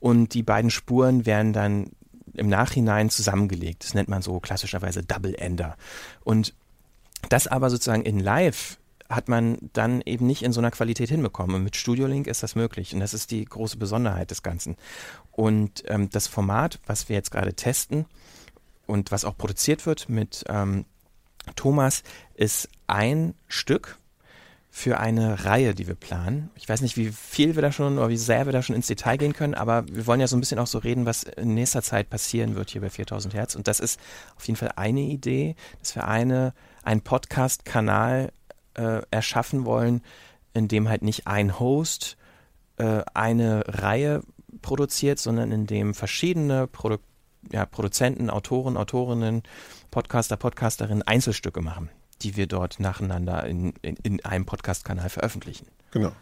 und 0.00 0.34
die 0.34 0.42
beiden 0.42 0.70
Spuren 0.70 1.26
werden 1.26 1.52
dann 1.52 1.90
im 2.34 2.48
Nachhinein 2.48 3.10
zusammengelegt. 3.10 3.84
Das 3.84 3.94
nennt 3.94 4.08
man 4.08 4.22
so 4.22 4.40
klassischerweise 4.40 5.02
Double 5.02 5.34
Ender. 5.34 5.76
Und 6.22 6.54
das 7.28 7.46
aber 7.46 7.70
sozusagen 7.70 8.02
in 8.02 8.20
Live 8.20 8.78
hat 9.08 9.28
man 9.28 9.58
dann 9.72 10.02
eben 10.02 10.26
nicht 10.26 10.42
in 10.42 10.52
so 10.52 10.60
einer 10.60 10.70
Qualität 10.70 11.08
hinbekommen. 11.08 11.56
Und 11.56 11.64
mit 11.64 11.76
Studio 11.76 12.06
Link 12.06 12.26
ist 12.26 12.42
das 12.42 12.54
möglich. 12.54 12.92
Und 12.92 13.00
das 13.00 13.14
ist 13.14 13.30
die 13.30 13.44
große 13.44 13.76
Besonderheit 13.76 14.30
des 14.30 14.42
Ganzen. 14.42 14.76
Und 15.30 15.84
ähm, 15.86 16.10
das 16.10 16.26
Format, 16.26 16.80
was 16.86 17.08
wir 17.08 17.16
jetzt 17.16 17.30
gerade 17.30 17.54
testen 17.54 18.06
und 18.86 19.12
was 19.12 19.24
auch 19.24 19.36
produziert 19.36 19.86
wird 19.86 20.08
mit 20.08 20.44
ähm, 20.48 20.84
Thomas, 21.54 22.02
ist 22.34 22.68
ein 22.86 23.34
Stück 23.46 23.98
für 24.76 25.00
eine 25.00 25.46
Reihe, 25.46 25.74
die 25.74 25.86
wir 25.86 25.94
planen. 25.94 26.50
Ich 26.54 26.68
weiß 26.68 26.82
nicht, 26.82 26.98
wie 26.98 27.08
viel 27.08 27.54
wir 27.54 27.62
da 27.62 27.72
schon 27.72 27.96
oder 27.96 28.10
wie 28.10 28.18
sehr 28.18 28.44
wir 28.44 28.52
da 28.52 28.60
schon 28.60 28.76
ins 28.76 28.88
Detail 28.88 29.16
gehen 29.16 29.32
können, 29.32 29.54
aber 29.54 29.88
wir 29.88 30.06
wollen 30.06 30.20
ja 30.20 30.26
so 30.26 30.36
ein 30.36 30.40
bisschen 30.40 30.58
auch 30.58 30.66
so 30.66 30.76
reden, 30.76 31.06
was 31.06 31.22
in 31.22 31.54
nächster 31.54 31.80
Zeit 31.80 32.10
passieren 32.10 32.56
wird 32.56 32.68
hier 32.68 32.82
bei 32.82 32.90
4000 32.90 33.32
Hertz. 33.32 33.54
Und 33.54 33.68
das 33.68 33.80
ist 33.80 33.98
auf 34.36 34.46
jeden 34.46 34.58
Fall 34.58 34.72
eine 34.76 35.00
Idee, 35.00 35.56
dass 35.80 35.94
wir 35.94 36.06
eine, 36.06 36.52
einen 36.82 37.00
Podcast-Kanal 37.00 38.30
äh, 38.74 39.00
erschaffen 39.10 39.64
wollen, 39.64 40.02
in 40.52 40.68
dem 40.68 40.90
halt 40.90 41.00
nicht 41.00 41.26
ein 41.26 41.58
Host 41.58 42.18
äh, 42.76 43.00
eine 43.14 43.64
Reihe 43.66 44.20
produziert, 44.60 45.18
sondern 45.18 45.52
in 45.52 45.66
dem 45.66 45.94
verschiedene 45.94 46.66
Produ 46.66 46.98
ja, 47.50 47.64
Produzenten, 47.64 48.28
Autoren, 48.28 48.76
Autorinnen, 48.76 49.42
Podcaster, 49.90 50.36
Podcasterinnen 50.36 51.02
Einzelstücke 51.02 51.62
machen 51.62 51.88
die 52.22 52.36
wir 52.36 52.46
dort 52.46 52.80
nacheinander 52.80 53.44
in, 53.46 53.74
in, 53.82 53.96
in 54.02 54.24
einem 54.24 54.46
Podcast-Kanal 54.46 55.10
veröffentlichen. 55.10 55.66
Genau. 55.90 56.12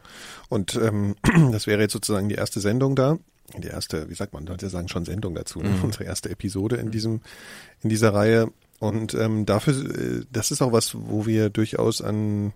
Und 0.49 0.76
ähm, 0.76 1.16
das 1.53 1.66
wäre 1.66 1.82
jetzt 1.82 1.92
sozusagen 1.92 2.28
die 2.28 2.34
erste 2.34 2.61
Sendung 2.61 2.97
da. 2.97 3.18
Die 3.59 3.68
erste, 3.68 4.09
wie 4.09 4.14
sagt 4.14 4.32
man, 4.32 4.47
Leute 4.47 4.68
sagen 4.68 4.88
schon 4.88 5.05
Sendung 5.05 5.34
dazu, 5.34 5.61
ne? 5.61 5.68
mhm. 5.68 5.84
unsere 5.84 6.05
erste 6.05 6.30
Episode 6.30 6.76
in 6.76 6.90
diesem, 6.90 7.20
in 7.82 7.90
dieser 7.90 8.14
Reihe. 8.14 8.51
Und 8.80 9.14
ähm, 9.14 9.47
dafür, 9.47 9.74
äh, 9.74 10.24
das 10.32 10.51
ist 10.51 10.62
auch 10.62 10.72
was, 10.72 10.95
wo 10.95 11.26
wir 11.26 11.51
durchaus 11.51 12.01
an 12.01 12.53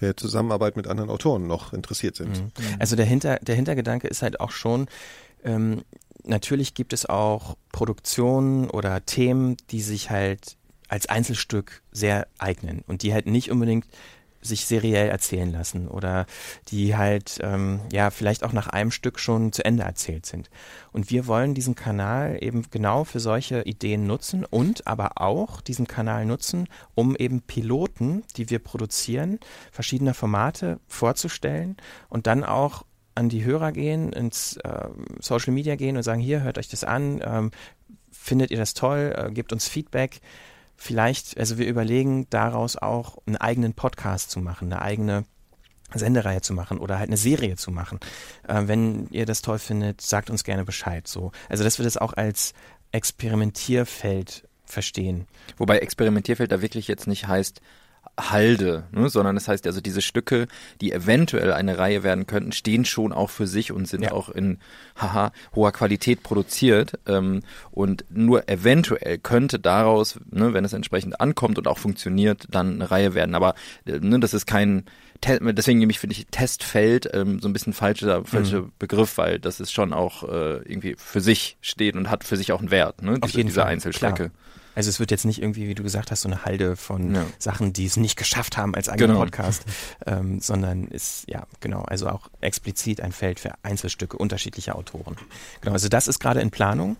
der 0.00 0.16
Zusammenarbeit 0.16 0.76
mit 0.76 0.86
anderen 0.86 1.10
Autoren 1.10 1.46
noch 1.46 1.72
interessiert 1.72 2.16
sind. 2.16 2.40
Mhm. 2.40 2.50
Also 2.78 2.96
der, 2.96 3.04
Hinter, 3.04 3.36
der 3.36 3.54
Hintergedanke 3.54 4.08
ist 4.08 4.22
halt 4.22 4.40
auch 4.40 4.50
schon, 4.50 4.86
ähm, 5.44 5.82
natürlich 6.24 6.74
gibt 6.74 6.92
es 6.92 7.06
auch 7.06 7.56
Produktionen 7.72 8.70
oder 8.70 9.04
Themen, 9.04 9.56
die 9.70 9.82
sich 9.82 10.10
halt 10.10 10.56
als 10.92 11.06
Einzelstück 11.06 11.80
sehr 11.90 12.28
eignen 12.36 12.84
und 12.86 13.02
die 13.02 13.14
halt 13.14 13.24
nicht 13.24 13.50
unbedingt 13.50 13.86
sich 14.42 14.66
seriell 14.66 15.08
erzählen 15.08 15.50
lassen 15.50 15.88
oder 15.88 16.26
die 16.68 16.96
halt 16.96 17.38
ähm, 17.40 17.80
ja 17.90 18.10
vielleicht 18.10 18.44
auch 18.44 18.52
nach 18.52 18.66
einem 18.66 18.90
Stück 18.90 19.18
schon 19.18 19.52
zu 19.52 19.64
Ende 19.64 19.84
erzählt 19.84 20.26
sind. 20.26 20.50
Und 20.92 21.10
wir 21.10 21.26
wollen 21.26 21.54
diesen 21.54 21.76
Kanal 21.76 22.36
eben 22.42 22.66
genau 22.70 23.04
für 23.04 23.20
solche 23.20 23.62
Ideen 23.62 24.06
nutzen 24.06 24.44
und 24.44 24.86
aber 24.86 25.12
auch 25.14 25.62
diesen 25.62 25.86
Kanal 25.86 26.26
nutzen, 26.26 26.68
um 26.94 27.16
eben 27.16 27.40
Piloten, 27.40 28.24
die 28.36 28.50
wir 28.50 28.58
produzieren, 28.58 29.40
verschiedener 29.70 30.12
Formate 30.12 30.78
vorzustellen 30.88 31.78
und 32.10 32.26
dann 32.26 32.44
auch 32.44 32.84
an 33.14 33.30
die 33.30 33.44
Hörer 33.44 33.72
gehen, 33.72 34.12
ins 34.12 34.58
äh, 34.58 34.88
Social 35.20 35.54
Media 35.54 35.76
gehen 35.76 35.96
und 35.96 36.02
sagen, 36.02 36.20
hier, 36.20 36.42
hört 36.42 36.58
euch 36.58 36.68
das 36.68 36.84
an, 36.84 37.22
ähm, 37.24 37.50
findet 38.10 38.50
ihr 38.50 38.58
das 38.58 38.74
toll, 38.74 39.14
äh, 39.16 39.30
gebt 39.32 39.54
uns 39.54 39.68
Feedback 39.68 40.20
vielleicht, 40.76 41.38
also 41.38 41.58
wir 41.58 41.66
überlegen 41.66 42.26
daraus 42.30 42.76
auch 42.76 43.18
einen 43.26 43.36
eigenen 43.36 43.74
Podcast 43.74 44.30
zu 44.30 44.40
machen, 44.40 44.72
eine 44.72 44.82
eigene 44.82 45.24
Sendereihe 45.94 46.40
zu 46.40 46.54
machen 46.54 46.78
oder 46.78 46.98
halt 46.98 47.08
eine 47.08 47.16
Serie 47.16 47.56
zu 47.56 47.70
machen. 47.70 48.00
Äh, 48.46 48.62
wenn 48.66 49.08
ihr 49.10 49.26
das 49.26 49.42
toll 49.42 49.58
findet, 49.58 50.00
sagt 50.00 50.30
uns 50.30 50.44
gerne 50.44 50.64
Bescheid. 50.64 51.06
So, 51.06 51.32
also 51.48 51.64
dass 51.64 51.78
wir 51.78 51.84
das 51.84 51.96
auch 51.96 52.14
als 52.14 52.54
Experimentierfeld 52.92 54.48
verstehen. 54.64 55.26
Wobei 55.56 55.78
Experimentierfeld 55.78 56.50
da 56.50 56.62
wirklich 56.62 56.88
jetzt 56.88 57.06
nicht 57.06 57.26
heißt, 57.26 57.60
Halde, 58.18 58.84
ne? 58.92 59.08
sondern 59.08 59.36
das 59.36 59.48
heißt 59.48 59.66
also 59.66 59.80
diese 59.80 60.02
Stücke, 60.02 60.46
die 60.80 60.92
eventuell 60.92 61.52
eine 61.52 61.78
Reihe 61.78 62.02
werden 62.02 62.26
könnten, 62.26 62.52
stehen 62.52 62.84
schon 62.84 63.12
auch 63.12 63.30
für 63.30 63.46
sich 63.46 63.72
und 63.72 63.88
sind 63.88 64.02
ja. 64.02 64.12
auch 64.12 64.28
in 64.28 64.58
haha, 64.96 65.32
hoher 65.54 65.72
Qualität 65.72 66.22
produziert 66.22 66.98
ähm, 67.06 67.40
und 67.70 68.04
nur 68.10 68.48
eventuell 68.48 69.18
könnte 69.18 69.58
daraus, 69.58 70.18
ne, 70.30 70.52
wenn 70.52 70.64
es 70.64 70.74
entsprechend 70.74 71.20
ankommt 71.20 71.58
und 71.58 71.66
auch 71.66 71.78
funktioniert, 71.78 72.46
dann 72.50 72.74
eine 72.74 72.90
Reihe 72.90 73.14
werden. 73.14 73.34
Aber 73.34 73.54
äh, 73.86 73.98
ne, 73.98 74.20
das 74.20 74.34
ist 74.34 74.46
kein 74.46 74.84
deswegen 75.24 75.78
nehme 75.78 75.92
ich, 75.92 76.00
finde 76.00 76.16
ich, 76.16 76.26
Testfeld 76.26 77.08
ähm, 77.12 77.38
so 77.40 77.48
ein 77.48 77.52
bisschen 77.52 77.72
falscher, 77.72 78.24
falscher 78.24 78.62
mhm. 78.62 78.72
Begriff, 78.78 79.18
weil 79.18 79.38
das 79.38 79.60
ist 79.60 79.72
schon 79.72 79.92
auch 79.92 80.24
äh, 80.24 80.56
irgendwie 80.68 80.96
für 80.98 81.20
sich 81.20 81.56
steht 81.60 81.94
und 81.94 82.10
hat 82.10 82.24
für 82.24 82.36
sich 82.36 82.52
auch 82.52 82.58
einen 82.58 82.70
Wert, 82.72 83.02
ne? 83.02 83.12
Auf 83.12 83.30
diese, 83.30 83.36
jeden 83.36 83.48
diese 83.48 83.60
Fall. 83.60 83.70
Einzelstücke. 83.70 84.14
Klar. 84.14 84.30
Also 84.74 84.88
es 84.88 85.00
wird 85.00 85.10
jetzt 85.10 85.24
nicht 85.24 85.42
irgendwie, 85.42 85.68
wie 85.68 85.74
du 85.74 85.82
gesagt 85.82 86.10
hast, 86.10 86.22
so 86.22 86.28
eine 86.28 86.44
Halde 86.44 86.76
von 86.76 87.14
ja. 87.14 87.26
Sachen, 87.38 87.72
die 87.72 87.86
es 87.86 87.96
nicht 87.96 88.16
geschafft 88.16 88.56
haben 88.56 88.74
als 88.74 88.88
eigener 88.88 89.08
genau. 89.08 89.20
Podcast, 89.20 89.64
ähm, 90.06 90.40
sondern 90.40 90.86
ist, 90.88 91.24
ja, 91.28 91.46
genau, 91.60 91.82
also 91.82 92.08
auch 92.08 92.30
explizit 92.40 93.00
ein 93.00 93.12
Feld 93.12 93.40
für 93.40 93.52
Einzelstücke 93.62 94.16
unterschiedlicher 94.16 94.76
Autoren. 94.76 95.16
Genau, 95.60 95.72
also 95.74 95.88
das 95.88 96.08
ist 96.08 96.18
gerade 96.18 96.40
in 96.40 96.50
Planung. 96.50 96.96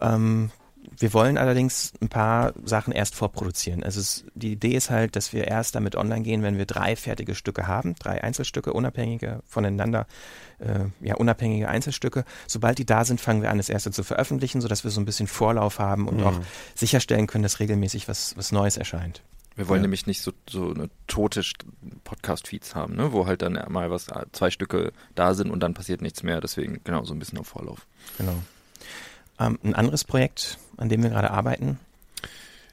Ähm, 0.00 0.50
wir 0.98 1.12
wollen 1.12 1.38
allerdings 1.38 1.92
ein 2.00 2.08
paar 2.08 2.52
Sachen 2.64 2.92
erst 2.92 3.14
vorproduzieren. 3.14 3.82
Also 3.82 4.00
es, 4.00 4.24
die 4.34 4.52
Idee 4.52 4.74
ist 4.74 4.90
halt, 4.90 5.16
dass 5.16 5.32
wir 5.32 5.46
erst 5.46 5.74
damit 5.74 5.96
online 5.96 6.22
gehen, 6.22 6.42
wenn 6.42 6.58
wir 6.58 6.66
drei 6.66 6.96
fertige 6.96 7.34
Stücke 7.34 7.66
haben, 7.66 7.94
drei 7.96 8.22
Einzelstücke, 8.22 8.72
unabhängige 8.72 9.40
voneinander, 9.46 10.06
äh, 10.58 10.86
ja, 11.00 11.16
unabhängige 11.16 11.68
Einzelstücke. 11.68 12.24
Sobald 12.46 12.78
die 12.78 12.86
da 12.86 13.04
sind, 13.04 13.20
fangen 13.20 13.42
wir 13.42 13.50
an, 13.50 13.58
das 13.58 13.68
erste 13.68 13.90
zu 13.90 14.02
veröffentlichen, 14.04 14.60
sodass 14.60 14.84
wir 14.84 14.90
so 14.90 15.00
ein 15.00 15.06
bisschen 15.06 15.26
Vorlauf 15.26 15.78
haben 15.78 16.08
und 16.08 16.18
mhm. 16.18 16.26
auch 16.26 16.40
sicherstellen 16.74 17.26
können, 17.26 17.42
dass 17.42 17.60
regelmäßig 17.60 18.08
was, 18.08 18.36
was 18.36 18.52
Neues 18.52 18.76
erscheint. 18.76 19.22
Wir 19.56 19.68
wollen 19.68 19.80
ja. 19.80 19.82
nämlich 19.82 20.06
nicht 20.06 20.22
so, 20.22 20.32
so 20.48 20.70
eine 20.70 20.88
tote 21.06 21.42
Podcast-Feeds 22.04 22.74
haben, 22.74 22.96
ne? 22.96 23.12
wo 23.12 23.26
halt 23.26 23.42
dann 23.42 23.62
mal 23.68 23.90
was, 23.90 24.06
zwei 24.32 24.50
Stücke 24.50 24.92
da 25.14 25.34
sind 25.34 25.50
und 25.50 25.60
dann 25.60 25.74
passiert 25.74 26.02
nichts 26.02 26.22
mehr. 26.22 26.40
Deswegen 26.40 26.80
genau 26.84 27.04
so 27.04 27.14
ein 27.14 27.18
bisschen 27.18 27.38
auf 27.38 27.48
Vorlauf. 27.48 27.86
Genau. 28.16 28.36
Ähm, 29.40 29.58
ein 29.62 29.74
anderes 29.74 30.04
Projekt, 30.04 30.58
an 30.76 30.88
dem 30.88 31.02
wir 31.02 31.10
gerade 31.10 31.30
arbeiten? 31.30 31.78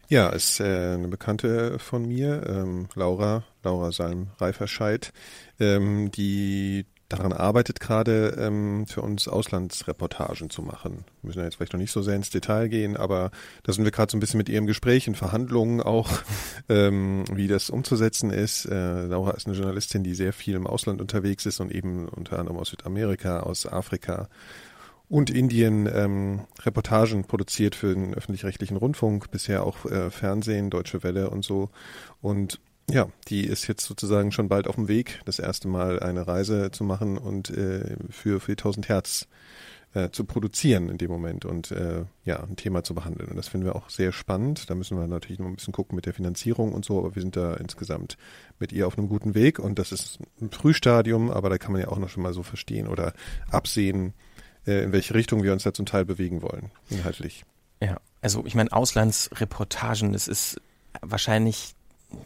Ja, 0.10 0.30
ist 0.30 0.60
äh, 0.60 0.94
eine 0.94 1.08
Bekannte 1.08 1.80
von 1.80 2.08
mir, 2.08 2.46
ähm, 2.48 2.88
Laura, 2.96 3.44
Laura 3.64 3.92
Salm-Reiferscheid, 3.92 5.12
ähm, 5.60 6.12
die 6.12 6.86
daran 7.10 7.32
arbeitet 7.32 7.80
gerade 7.80 8.38
ähm, 8.38 8.86
für 8.86 9.02
uns 9.02 9.28
Auslandsreportagen 9.28 10.50
zu 10.50 10.62
machen. 10.62 11.06
Wir 11.22 11.28
müssen 11.28 11.40
ja 11.40 11.46
jetzt 11.46 11.56
vielleicht 11.56 11.74
noch 11.74 11.80
nicht 11.80 11.92
so 11.92 12.02
sehr 12.02 12.16
ins 12.16 12.30
Detail 12.30 12.68
gehen, 12.68 12.98
aber 12.98 13.32
da 13.64 13.72
sind 13.72 13.86
wir 13.86 13.92
gerade 13.92 14.12
so 14.12 14.18
ein 14.18 14.20
bisschen 14.20 14.38
mit 14.38 14.50
ihr 14.50 14.58
im 14.58 14.68
Gespräch, 14.68 15.08
in 15.08 15.16
Verhandlungen 15.16 15.82
auch, 15.82 16.10
ähm, 16.70 17.24
wie 17.32 17.48
das 17.48 17.70
umzusetzen 17.70 18.30
ist. 18.30 18.66
Äh, 18.66 19.06
Laura 19.06 19.32
ist 19.32 19.48
eine 19.48 19.56
Journalistin, 19.56 20.04
die 20.04 20.16
sehr 20.16 20.34
viel 20.34 20.56
im 20.56 20.68
Ausland 20.68 21.00
unterwegs 21.00 21.46
ist 21.46 21.60
und 21.60 21.72
eben 21.72 22.08
unter 22.10 22.40
anderem 22.40 22.58
aus 22.58 22.70
Südamerika, 22.70 23.42
aus 23.42 23.66
Afrika 23.66 24.28
und 25.10 25.30
Indien 25.30 25.90
ähm, 25.94 26.42
Reportagen 26.60 27.24
produziert 27.24 27.76
für 27.76 27.94
den 27.94 28.14
öffentlich-rechtlichen 28.14 28.78
Rundfunk, 28.78 29.32
bisher 29.32 29.64
auch 29.64 29.86
äh, 29.86 30.10
Fernsehen, 30.10 30.70
Deutsche 30.70 31.04
Welle 31.04 31.30
und 31.30 31.46
so. 31.46 31.70
Und 32.22 32.60
ja, 32.90 33.08
die 33.28 33.46
ist 33.46 33.68
jetzt 33.68 33.86
sozusagen 33.86 34.32
schon 34.32 34.50
bald 34.50 34.68
auf 34.68 34.76
dem 34.76 34.88
Weg, 34.88 35.22
das 35.26 35.40
erste 35.40 35.68
Mal 35.68 36.00
eine 36.00 36.28
Reise 36.28 36.72
zu 36.72 36.84
machen 36.84 37.18
und 37.18 37.50
äh, 37.50 37.98
für 38.10 38.40
4000 38.40 38.88
Hertz 38.88 39.28
äh, 39.94 40.10
zu 40.10 40.26
produzieren 40.26 40.90
in 40.90 40.98
dem 40.98 41.10
Moment 41.10 41.44
und 41.46 41.72
äh, 41.72 42.04
ja, 42.24 42.44
ein 42.44 42.56
Thema 42.56 42.84
zu 42.84 42.94
behandeln. 42.94 43.30
Und 43.30 43.36
das 43.36 43.48
finden 43.48 43.66
wir 43.66 43.76
auch 43.76 43.90
sehr 43.90 44.12
spannend. 44.12 44.70
Da 44.70 44.76
müssen 44.76 44.98
wir 44.98 45.08
natürlich 45.08 45.40
noch 45.40 45.48
ein 45.48 45.56
bisschen 45.56 45.74
gucken 45.74 45.96
mit 45.96 46.06
der 46.06 46.14
Finanzierung 46.14 46.74
und 46.74 46.86
so, 46.86 47.00
aber 47.00 47.16
wir 47.16 47.22
sind 47.22 47.36
da 47.36 47.56
insgesamt 47.56 48.18
mit 48.60 48.72
ihr 48.72 48.88
auf 48.88 48.98
einem 48.98 49.10
guten 49.10 49.36
Weg 49.36 49.60
und 49.60 49.80
das 49.80 49.92
ist 49.92 50.20
ein 50.42 50.52
Frühstadium, 50.52 51.30
aber 51.32 51.50
da 51.50 51.58
kann 51.58 51.72
man 51.72 51.82
ja 51.82 51.88
auch 51.88 52.00
noch 52.00 52.10
schon 52.10 52.24
mal 52.24 52.34
so 52.34 52.44
verstehen 52.44 52.88
oder 52.88 53.14
absehen, 53.50 54.14
in 54.68 54.92
welche 54.92 55.14
Richtung 55.14 55.44
wir 55.44 55.54
uns 55.54 55.64
da 55.64 55.74
zum 55.74 55.86
Teil 55.86 56.06
bewegen 56.06 56.42
wollen, 56.42 56.72
inhaltlich. 56.90 57.46
Ja, 57.82 57.98
also 58.22 58.46
ich 58.46 58.56
meine, 58.56 58.72
Auslandsreportagen, 58.72 60.14
das 60.14 60.28
ist 60.28 60.60
wahrscheinlich 61.02 61.76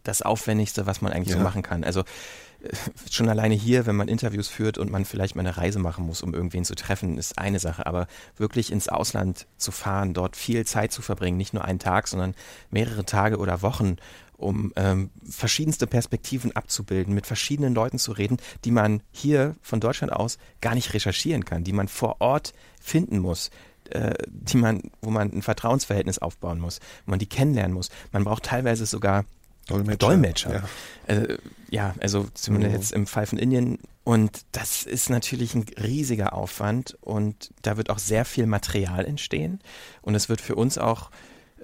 das 0.03 0.21
Aufwendigste, 0.21 0.85
was 0.85 1.01
man 1.01 1.11
eigentlich 1.11 1.29
ja. 1.29 1.37
so 1.37 1.43
machen 1.43 1.63
kann. 1.63 1.83
Also 1.83 2.01
äh, 2.01 2.75
schon 3.09 3.29
alleine 3.29 3.55
hier, 3.55 3.85
wenn 3.85 3.95
man 3.95 4.07
Interviews 4.07 4.47
führt 4.47 4.77
und 4.77 4.91
man 4.91 5.05
vielleicht 5.05 5.35
mal 5.35 5.41
eine 5.41 5.57
Reise 5.57 5.79
machen 5.79 6.05
muss, 6.05 6.21
um 6.21 6.33
irgendwen 6.33 6.65
zu 6.65 6.75
treffen, 6.75 7.17
ist 7.17 7.37
eine 7.37 7.59
Sache. 7.59 7.85
Aber 7.85 8.07
wirklich 8.37 8.71
ins 8.71 8.89
Ausland 8.89 9.47
zu 9.57 9.71
fahren, 9.71 10.13
dort 10.13 10.35
viel 10.35 10.65
Zeit 10.65 10.91
zu 10.91 11.01
verbringen, 11.01 11.37
nicht 11.37 11.53
nur 11.53 11.65
einen 11.65 11.79
Tag, 11.79 12.07
sondern 12.07 12.35
mehrere 12.69 13.05
Tage 13.05 13.37
oder 13.37 13.61
Wochen, 13.61 13.97
um 14.41 14.73
ähm, 14.75 15.09
verschiedenste 15.23 15.87
Perspektiven 15.87 16.55
abzubilden, 16.55 17.13
mit 17.13 17.25
verschiedenen 17.25 17.73
Leuten 17.73 17.99
zu 17.99 18.11
reden, 18.11 18.37
die 18.65 18.71
man 18.71 19.01
hier 19.11 19.55
von 19.61 19.79
Deutschland 19.79 20.11
aus 20.13 20.37
gar 20.61 20.75
nicht 20.75 20.93
recherchieren 20.93 21.45
kann, 21.45 21.63
die 21.63 21.73
man 21.73 21.87
vor 21.87 22.17
Ort 22.19 22.53
finden 22.79 23.19
muss, 23.19 23.51
äh, 23.89 24.13
die 24.27 24.57
man, 24.57 24.91
wo 25.01 25.09
man 25.11 25.31
ein 25.31 25.41
Vertrauensverhältnis 25.41 26.19
aufbauen 26.19 26.59
muss, 26.59 26.79
wo 27.05 27.11
man 27.11 27.19
die 27.19 27.27
kennenlernen 27.27 27.73
muss. 27.73 27.89
Man 28.11 28.23
braucht 28.23 28.43
teilweise 28.43 28.85
sogar 28.85 29.25
Dolmetscher. 29.67 30.07
Dolmetscher. 30.07 30.63
Ja. 31.07 31.13
Äh, 31.13 31.37
ja, 31.69 31.95
also 31.99 32.27
zumindest 32.33 32.73
mhm. 32.73 32.79
jetzt 32.79 32.91
im 32.91 33.07
Fall 33.07 33.25
von 33.25 33.37
Indien. 33.37 33.79
Und 34.03 34.41
das 34.51 34.83
ist 34.83 35.09
natürlich 35.09 35.53
ein 35.53 35.65
riesiger 35.81 36.33
Aufwand 36.33 36.97
und 37.01 37.51
da 37.61 37.77
wird 37.77 37.89
auch 37.89 37.99
sehr 37.99 38.25
viel 38.25 38.47
Material 38.47 39.05
entstehen. 39.05 39.59
Und 40.01 40.15
es 40.15 40.27
wird 40.27 40.41
für 40.41 40.55
uns 40.55 40.77
auch 40.77 41.11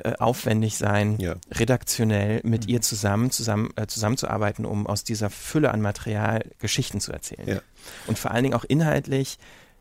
äh, 0.03 0.13
aufwendig 0.19 0.77
sein, 0.77 1.17
Ja. 1.19 1.35
redaktionell 1.51 2.41
mit 2.43 2.63
Mhm. 2.65 2.69
ihr 2.69 2.81
zusammen, 2.81 3.31
zusammen 3.31 3.69
äh, 3.75 3.87
zusammenzuarbeiten, 3.87 4.65
um 4.65 4.87
aus 4.87 5.03
dieser 5.03 5.29
Fülle 5.29 5.71
an 5.71 5.81
Material 5.81 6.43
Geschichten 6.59 6.99
zu 6.99 7.11
erzählen. 7.11 7.47
Ja. 7.47 7.61
Und 8.07 8.17
vor 8.19 8.31
allen 8.31 8.43
Dingen 8.43 8.55
auch 8.55 8.63
inhaltlich 8.65 9.37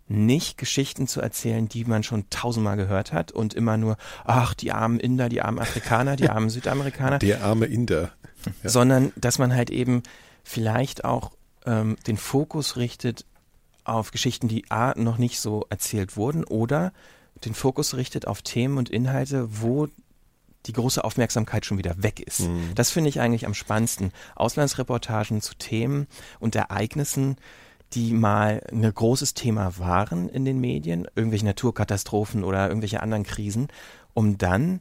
nicht 0.08 0.56
Geschichten 0.58 1.08
zu 1.08 1.20
erzählen, 1.20 1.68
die 1.68 1.84
man 1.84 2.04
schon 2.04 2.30
tausendmal 2.30 2.76
gehört 2.76 3.12
hat 3.12 3.32
und 3.32 3.54
immer 3.54 3.76
nur, 3.76 3.96
ach, 4.24 4.54
die 4.54 4.70
armen 4.70 5.00
Inder, 5.00 5.28
die 5.28 5.42
armen 5.42 5.58
Afrikaner, 5.58 6.14
die 6.14 6.28
armen 6.30 6.48
Südamerikaner, 6.50 7.18
Der 7.20 7.42
arme 7.42 7.66
Inder. 7.66 8.12
Ja. 8.62 8.70
sondern 8.70 9.12
dass 9.16 9.38
man 9.38 9.52
halt 9.54 9.70
eben 9.70 10.04
vielleicht 10.44 11.04
auch 11.04 11.32
ähm, 11.64 11.96
den 12.06 12.16
Fokus 12.16 12.76
richtet 12.76 13.24
auf 13.82 14.12
Geschichten, 14.12 14.46
die 14.46 14.70
A, 14.70 14.94
noch 14.96 15.18
nicht 15.18 15.40
so 15.40 15.66
erzählt 15.70 16.16
wurden 16.16 16.44
oder 16.44 16.92
den 17.44 17.54
Fokus 17.54 17.94
richtet 17.96 18.28
auf 18.28 18.42
Themen 18.42 18.78
und 18.78 18.88
Inhalte, 18.88 19.48
wo 19.60 19.88
die 20.66 20.72
große 20.72 21.02
Aufmerksamkeit 21.04 21.64
schon 21.64 21.78
wieder 21.78 22.02
weg 22.02 22.20
ist. 22.20 22.40
Mhm. 22.40 22.74
Das 22.74 22.90
finde 22.90 23.08
ich 23.08 23.20
eigentlich 23.20 23.46
am 23.46 23.54
spannendsten. 23.54 24.12
Auslandsreportagen 24.34 25.40
zu 25.40 25.54
Themen 25.54 26.06
und 26.40 26.54
Ereignissen, 26.56 27.36
die 27.92 28.12
mal 28.12 28.62
ein 28.70 28.82
großes 28.82 29.34
Thema 29.34 29.78
waren 29.78 30.28
in 30.28 30.44
den 30.44 30.60
Medien, 30.60 31.06
irgendwelche 31.14 31.46
Naturkatastrophen 31.46 32.44
oder 32.44 32.68
irgendwelche 32.68 33.00
anderen 33.00 33.22
Krisen, 33.22 33.68
um 34.12 34.38
dann 34.38 34.80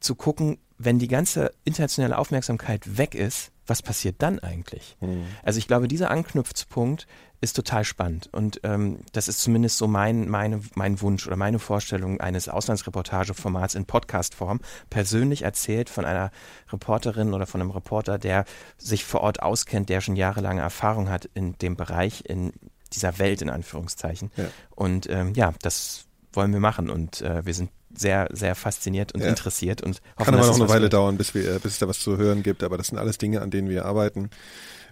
zu 0.00 0.14
gucken, 0.14 0.58
wenn 0.78 0.98
die 0.98 1.08
ganze 1.08 1.52
internationale 1.64 2.18
Aufmerksamkeit 2.18 2.98
weg 2.98 3.14
ist, 3.14 3.52
was 3.66 3.82
passiert 3.82 4.16
dann 4.18 4.38
eigentlich? 4.40 4.96
Mhm. 5.00 5.24
Also 5.42 5.58
ich 5.58 5.66
glaube, 5.66 5.88
dieser 5.88 6.10
Anknüpfungspunkt 6.10 7.06
ist 7.44 7.54
total 7.54 7.84
spannend 7.84 8.28
und 8.32 8.60
ähm, 8.64 8.98
das 9.12 9.28
ist 9.28 9.40
zumindest 9.40 9.78
so 9.78 9.86
mein, 9.86 10.28
meine, 10.28 10.60
mein 10.74 11.00
Wunsch 11.00 11.26
oder 11.26 11.36
meine 11.36 11.58
Vorstellung 11.60 12.20
eines 12.20 12.48
Auslandsreportageformats 12.48 13.74
in 13.74 13.84
Podcastform, 13.84 14.60
persönlich 14.90 15.42
erzählt 15.42 15.90
von 15.90 16.04
einer 16.04 16.30
Reporterin 16.72 17.32
oder 17.34 17.46
von 17.46 17.60
einem 17.60 17.70
Reporter, 17.70 18.18
der 18.18 18.44
sich 18.78 19.04
vor 19.04 19.20
Ort 19.20 19.42
auskennt, 19.42 19.88
der 19.88 20.00
schon 20.00 20.16
jahrelange 20.16 20.60
Erfahrung 20.62 21.08
hat 21.10 21.28
in 21.34 21.56
dem 21.58 21.76
Bereich, 21.76 22.24
in 22.26 22.52
dieser 22.92 23.18
Welt 23.18 23.42
in 23.42 23.50
Anführungszeichen. 23.50 24.30
Ja. 24.36 24.46
Und 24.70 25.08
ähm, 25.10 25.32
ja, 25.34 25.52
das 25.62 26.06
wollen 26.32 26.52
wir 26.52 26.60
machen 26.60 26.90
und 26.90 27.20
äh, 27.22 27.44
wir 27.46 27.54
sind 27.54 27.70
sehr, 27.96 28.28
sehr 28.32 28.54
fasziniert 28.56 29.12
und 29.14 29.20
Ja. 29.22 29.28
interessiert 29.28 29.80
und 29.82 30.00
hoffen, 30.18 30.24
Kann 30.24 30.34
aber 30.34 30.46
noch 30.46 30.56
eine 30.56 30.68
Weile 30.68 30.82
wird. 30.82 30.94
dauern, 30.94 31.16
bis, 31.16 31.34
wir, 31.34 31.58
bis 31.60 31.74
es 31.74 31.78
da 31.78 31.86
was 31.88 32.00
zu 32.00 32.16
hören 32.16 32.42
gibt, 32.42 32.62
aber 32.64 32.76
das 32.76 32.88
sind 32.88 32.98
alles 32.98 33.18
Dinge, 33.18 33.40
an 33.40 33.50
denen 33.50 33.68
wir 33.68 33.84
arbeiten. 33.84 34.30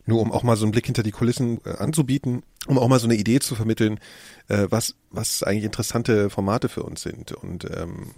Nur 0.04 0.20
um 0.20 0.32
auch 0.32 0.42
mal 0.42 0.56
so 0.56 0.64
einen 0.64 0.72
Blick 0.72 0.86
hinter 0.86 1.02
die 1.02 1.12
Kulissen 1.12 1.60
äh, 1.64 1.76
anzubieten, 1.76 2.42
um 2.66 2.78
auch 2.78 2.88
mal 2.88 2.98
so 2.98 3.06
eine 3.06 3.16
Idee 3.16 3.40
zu 3.40 3.54
vermitteln, 3.54 4.00
äh, 4.48 4.66
was, 4.68 4.94
was 5.10 5.42
eigentlich 5.42 5.64
interessante 5.64 6.30
Formate 6.30 6.68
für 6.68 6.82
uns 6.82 7.02
sind. 7.02 7.32
Und 7.32 7.64
ähm, 7.64 8.12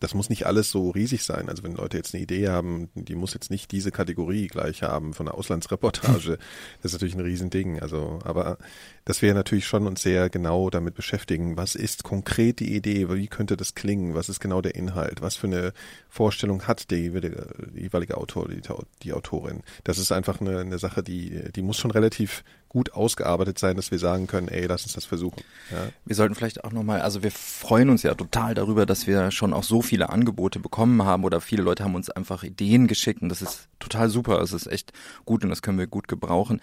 das 0.00 0.14
muss 0.14 0.30
nicht 0.30 0.46
alles 0.46 0.70
so 0.70 0.90
riesig 0.90 1.22
sein. 1.24 1.48
Also 1.48 1.62
wenn 1.62 1.74
Leute 1.74 1.96
jetzt 1.96 2.14
eine 2.14 2.22
Idee 2.22 2.48
haben, 2.48 2.88
die 2.94 3.14
muss 3.14 3.34
jetzt 3.34 3.50
nicht 3.50 3.70
diese 3.70 3.90
Kategorie 3.90 4.48
gleich 4.48 4.82
haben 4.82 5.14
von 5.14 5.28
einer 5.28 5.36
Auslandsreportage. 5.36 6.38
Das 6.82 6.92
ist 6.92 6.94
natürlich 6.94 7.14
ein 7.14 7.20
Riesending. 7.20 7.80
Also, 7.80 8.20
aber 8.24 8.56
dass 9.04 9.22
wir 9.22 9.34
natürlich 9.34 9.66
schon 9.66 9.86
uns 9.86 10.02
sehr 10.02 10.30
genau 10.30 10.70
damit 10.70 10.94
beschäftigen, 10.94 11.56
was 11.56 11.74
ist 11.74 12.02
konkret 12.02 12.60
die 12.60 12.74
Idee, 12.74 13.10
wie 13.10 13.28
könnte 13.28 13.56
das 13.56 13.74
klingen, 13.74 14.14
was 14.14 14.28
ist 14.28 14.40
genau 14.40 14.62
der 14.62 14.74
Inhalt, 14.74 15.20
was 15.20 15.36
für 15.36 15.46
eine 15.46 15.72
Vorstellung 16.08 16.66
hat 16.66 16.90
der 16.90 16.98
jeweilige, 16.98 17.46
die 17.74 17.82
jeweilige 17.82 18.16
Autor, 18.16 18.48
die, 18.48 18.62
die 19.02 19.12
Autorin. 19.12 19.62
Das 19.84 19.98
ist 19.98 20.12
einfach 20.12 20.40
eine, 20.40 20.58
eine 20.60 20.78
Sache, 20.78 21.02
die, 21.02 21.52
die 21.52 21.62
muss 21.62 21.76
schon 21.76 21.90
relativ 21.90 22.42
gut 22.70 22.92
ausgearbeitet 22.92 23.58
sein, 23.58 23.74
dass 23.74 23.90
wir 23.90 23.98
sagen 23.98 24.28
können, 24.28 24.46
ey, 24.46 24.64
lass 24.66 24.84
uns 24.84 24.92
das 24.92 25.04
versuchen. 25.04 25.42
Ja. 25.72 25.88
Wir 26.04 26.14
sollten 26.14 26.36
vielleicht 26.36 26.62
auch 26.64 26.70
nochmal, 26.70 27.02
also 27.02 27.22
wir 27.22 27.32
freuen 27.32 27.90
uns 27.90 28.04
ja 28.04 28.14
total 28.14 28.54
darüber, 28.54 28.86
dass 28.86 29.08
wir 29.08 29.32
schon 29.32 29.52
auch 29.52 29.64
so 29.64 29.82
viele 29.82 30.08
Angebote 30.08 30.60
bekommen 30.60 31.04
haben 31.04 31.24
oder 31.24 31.40
viele 31.40 31.64
Leute 31.64 31.82
haben 31.82 31.96
uns 31.96 32.10
einfach 32.10 32.44
Ideen 32.44 32.86
geschickt 32.86 33.22
und 33.22 33.28
das 33.28 33.42
ist 33.42 33.68
total 33.80 34.08
super, 34.08 34.40
es 34.40 34.52
ist 34.52 34.68
echt 34.68 34.92
gut 35.24 35.42
und 35.42 35.50
das 35.50 35.62
können 35.62 35.78
wir 35.78 35.88
gut 35.88 36.06
gebrauchen. 36.06 36.60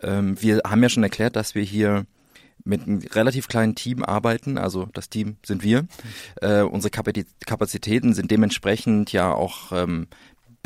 Ähm, 0.00 0.40
wir 0.40 0.62
haben 0.64 0.82
ja 0.82 0.88
schon 0.88 1.02
erklärt, 1.02 1.34
dass 1.34 1.56
wir 1.56 1.62
hier 1.62 2.06
mit 2.64 2.82
einem 2.82 2.98
relativ 2.98 3.48
kleinen 3.48 3.74
Team 3.74 4.04
arbeiten, 4.04 4.58
also 4.58 4.88
das 4.92 5.08
Team 5.08 5.38
sind 5.44 5.64
wir. 5.64 5.86
Äh, 6.40 6.62
unsere 6.62 6.90
Kapazit- 6.92 7.26
Kapazitäten 7.46 8.14
sind 8.14 8.30
dementsprechend 8.30 9.12
ja 9.12 9.32
auch 9.32 9.72
ähm, 9.72 10.06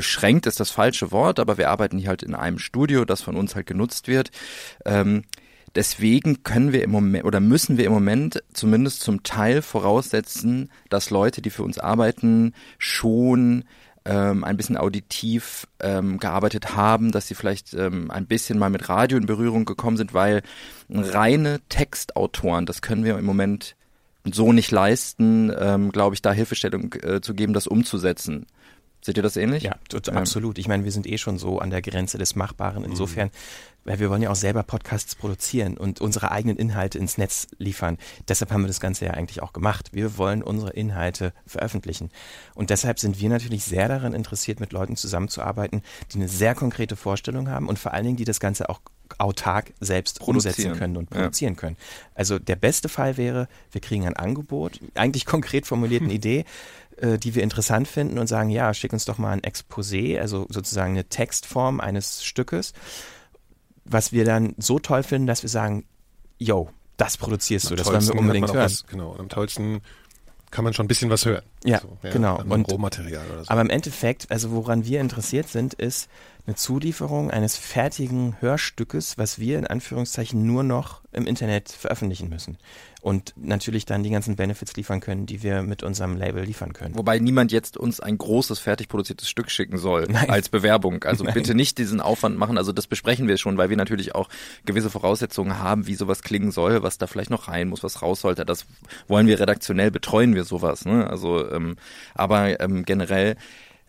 beschränkt 0.03 0.49
ist 0.49 0.59
das 0.59 0.73
falsche 0.73 1.13
Wort, 1.13 1.39
aber 1.39 1.59
wir 1.59 1.71
arbeiten 1.71 1.97
hier 1.97 2.09
halt 2.09 2.25
in 2.25 2.35
einem 2.35 2.59
Studio, 2.59 3.05
das 3.05 3.23
von 3.23 3.37
uns 3.37 3.55
halt 3.55 3.67
genutzt 3.67 4.09
wird. 4.09 4.33
Ähm, 4.85 5.23
deswegen 5.77 6.43
können 6.43 6.73
wir 6.73 6.83
im 6.83 6.91
Moment 6.91 7.25
oder 7.25 7.39
müssen 7.39 7.77
wir 7.77 7.85
im 7.85 7.93
Moment 7.93 8.43
zumindest 8.53 9.03
zum 9.03 9.23
Teil 9.23 9.63
voraussetzen, 9.63 10.73
dass 10.91 11.11
Leute, 11.11 11.41
die 11.41 11.51
für 11.51 11.63
uns 11.63 11.79
arbeiten, 11.79 12.53
schon 12.79 13.63
ähm, 14.05 14.43
ein 14.43 14.57
bisschen 14.57 14.77
auditiv 14.77 15.69
ähm, 15.79 16.19
gearbeitet 16.19 16.75
haben, 16.75 17.13
dass 17.13 17.29
sie 17.29 17.37
vielleicht 17.37 17.73
ähm, 17.73 18.11
ein 18.11 18.27
bisschen 18.27 18.59
mal 18.59 18.71
mit 18.71 18.89
Radio 18.89 19.19
in 19.19 19.27
Berührung 19.27 19.65
gekommen 19.67 19.97
sind, 19.97 20.15
weil 20.15 20.43
reine 20.89 21.61
Textautoren, 21.69 22.67
das 22.67 22.83
können 22.83 23.05
wir 23.05 23.17
im 23.17 23.25
Moment 23.25 23.77
so 24.25 24.53
nicht 24.53 24.73
leisten, 24.73 25.53
ähm, 25.57 25.93
glaube 25.93 26.17
ich, 26.17 26.23
da 26.23 26.33
Hilfestellung 26.33 26.93
äh, 27.05 27.21
zu 27.21 27.35
geben, 27.35 27.53
das 27.53 27.69
umzusetzen. 27.69 28.47
Seht 29.05 29.17
ihr 29.17 29.23
das 29.23 29.37
ähnlich? 29.37 29.65
Ja, 29.65 29.77
Ähm, 29.93 30.17
absolut. 30.17 30.59
Ich 30.59 30.69
meine, 30.69 30.85
wir 30.85 30.93
sind 30.93 31.07
eh 31.09 31.19
schon 31.19 31.37
so 31.37 31.59
an 31.59 31.71
der 31.71 31.83
Grenze 31.83 32.19
des 32.19 32.37
Machbaren. 32.37 32.85
Insofern, 32.85 33.31
weil 33.85 33.99
wir 33.99 34.09
wollen 34.11 34.23
ja 34.23 34.31
auch 34.31 34.37
selber 34.37 34.63
Podcasts 34.63 35.17
produzieren 35.17 35.77
und 35.77 36.01
unsere 36.01 36.31
eigenen 36.31 36.57
Inhalte 36.57 36.99
ins 36.99 37.19
Netz 37.19 37.49
liefern. 37.59 37.99
Deshalb 38.29 38.53
haben 38.53 38.63
wir 38.63 38.69
das 38.69 38.79
Ganze 38.79 39.05
ja 39.07 39.11
eigentlich 39.15 39.43
auch 39.43 39.53
gemacht. 39.53 39.89
Wir 39.93 40.17
wollen 40.19 40.41
unsere 40.41 40.71
Inhalte 40.71 41.33
veröffentlichen. 41.49 42.11
Und 42.55 42.71
deshalb 42.71 43.01
sind 43.01 43.19
wir 43.21 43.29
natürlich 43.29 43.65
sehr 43.65 43.89
daran 43.89 44.15
interessiert, 44.15 44.61
mit 44.61 44.73
Leuten 44.73 44.95
zusammenzuarbeiten, 44.95 45.83
die 46.13 46.19
eine 46.19 46.29
sehr 46.29 46.55
konkrete 46.55 46.95
Vorstellung 46.95 47.49
haben 47.49 47.69
und 47.69 47.81
vor 47.81 47.93
allen 47.93 48.05
Dingen, 48.05 48.17
die 48.17 48.25
das 48.25 48.39
Ganze 48.39 48.69
auch 48.71 48.81
autark 49.19 49.73
selbst 49.81 50.21
umsetzen 50.23 50.73
können 50.79 50.97
und 50.97 51.11
Ja. 51.11 51.17
produzieren 51.23 51.57
können. 51.57 51.77
Also 52.15 52.39
der 52.39 52.57
beste 52.57 52.89
Fall 52.89 53.17
wäre, 53.19 53.47
wir 53.71 53.81
kriegen 53.83 54.07
ein 54.07 54.17
Angebot, 54.17 54.81
eigentlich 54.95 55.27
konkret 55.27 55.67
formuliert 55.67 56.03
eine 56.03 56.13
Idee, 56.15 56.45
äh, 56.99 57.19
die 57.19 57.35
wir 57.35 57.43
interessant 57.43 57.89
finden 57.89 58.19
und 58.19 58.27
sagen, 58.27 58.51
ja, 58.51 58.73
schick 58.75 58.93
uns 58.93 59.05
doch 59.05 59.19
mal 59.19 59.31
ein 59.31 59.41
Exposé, 59.41 60.19
also 60.19 60.47
sozusagen 60.49 60.93
eine 60.93 61.05
Textform 61.05 61.81
eines 61.81 62.25
Stückes, 62.25 62.73
was 63.85 64.13
wir 64.13 64.25
dann 64.25 64.55
so 64.59 64.79
toll 64.79 65.03
finden, 65.03 65.27
dass 65.27 65.43
wir 65.43 65.51
sagen, 65.51 65.85
yo, 66.39 66.71
das 66.97 67.17
produzierst 67.17 67.71
du, 67.71 67.75
das 67.75 67.87
wollen 67.87 68.07
wir 68.07 68.15
unbedingt 68.15 68.53
hören. 68.53 68.65
Was, 68.65 68.87
genau, 68.87 69.11
und 69.11 69.21
am 69.21 69.29
tollsten 69.29 69.81
kann 70.51 70.65
man 70.65 70.75
schon 70.75 70.85
ein 70.85 70.89
bisschen 70.89 71.11
was 71.11 71.25
hören. 71.25 71.43
Ja, 71.65 71.81
genau. 72.03 72.37
An 72.37 72.51
Und- 72.51 72.71
Rohmaterial 72.73 73.25
oder 73.33 73.45
so. 73.45 73.51
Aber 73.51 73.61
im 73.61 73.71
Endeffekt, 73.71 74.31
also 74.31 74.51
woran 74.53 74.85
wir 74.85 75.01
interessiert 75.01 75.49
sind, 75.49 75.75
ist 75.75 76.09
eine 76.45 76.57
Zulieferung 76.57 77.31
eines 77.31 77.57
fertigen 77.57 78.35
Hörstückes, 78.41 79.17
was 79.17 79.39
wir 79.39 79.59
in 79.61 79.67
Anführungszeichen 79.67 80.45
nur 80.45 80.65
noch 80.65 81.03
im 81.13 81.25
Internet 81.27 81.69
veröffentlichen 81.71 82.29
müssen. 82.29 82.59
Und 83.01 83.35
natürlich 83.37 83.85
dann 83.85 84.03
die 84.03 84.11
ganzen 84.11 84.35
Benefits 84.37 84.75
liefern 84.75 85.01
können, 85.01 85.27
die 85.27 85.43
wir 85.43 85.63
mit 85.63 85.83
unserem 85.83 86.17
Label 86.17 86.43
liefern 86.45 86.73
können. 86.73 86.97
Wobei 86.97 87.19
niemand 87.19 87.53
jetzt 87.53 87.77
uns 87.77 88.01
ein 88.01 88.17
großes, 88.19 88.59
fertig 88.61 88.89
produziertes 88.89 89.29
Stück 89.29 89.51
schicken 89.51 89.77
soll 89.79 90.07
Nein. 90.09 90.31
als 90.31 90.49
Bewerbung. 90.49 91.03
Also 91.05 91.23
Nein. 91.25 91.35
bitte 91.35 91.55
nicht 91.55 91.79
diesen 91.79 92.01
Aufwand 92.01 92.39
machen. 92.39 92.59
Also 92.59 92.73
das 92.73 92.87
besprechen 92.89 93.29
wir 93.29 93.37
schon, 93.39 93.57
weil 93.57 93.71
wir 93.71 93.77
natürlich 93.77 94.15
auch 94.15 94.29
gewisse 94.65 94.91
Voraussetzungen 94.91 95.59
haben, 95.59 95.87
wie 95.87 95.95
sowas 95.95 96.23
klingen 96.23 96.51
soll, 96.51 96.83
was 96.83 96.99
da 96.99 97.07
vielleicht 97.07 97.31
noch 97.31 97.47
rein 97.49 97.69
muss, 97.69 97.83
was 97.85 98.03
raus 98.03 98.21
sollte. 98.21 98.45
Das 98.45 98.67
wollen 99.09 99.27
wir 99.29 99.39
redaktionell 99.39 99.91
betreuen 99.93 100.35
wir 100.35 100.45
sowas. 100.45 100.85
Ne? 100.85 101.09
Also, 101.09 101.45
ähm, 101.53 101.77
aber 102.15 102.61
ähm, 102.61 102.85
generell 102.85 103.37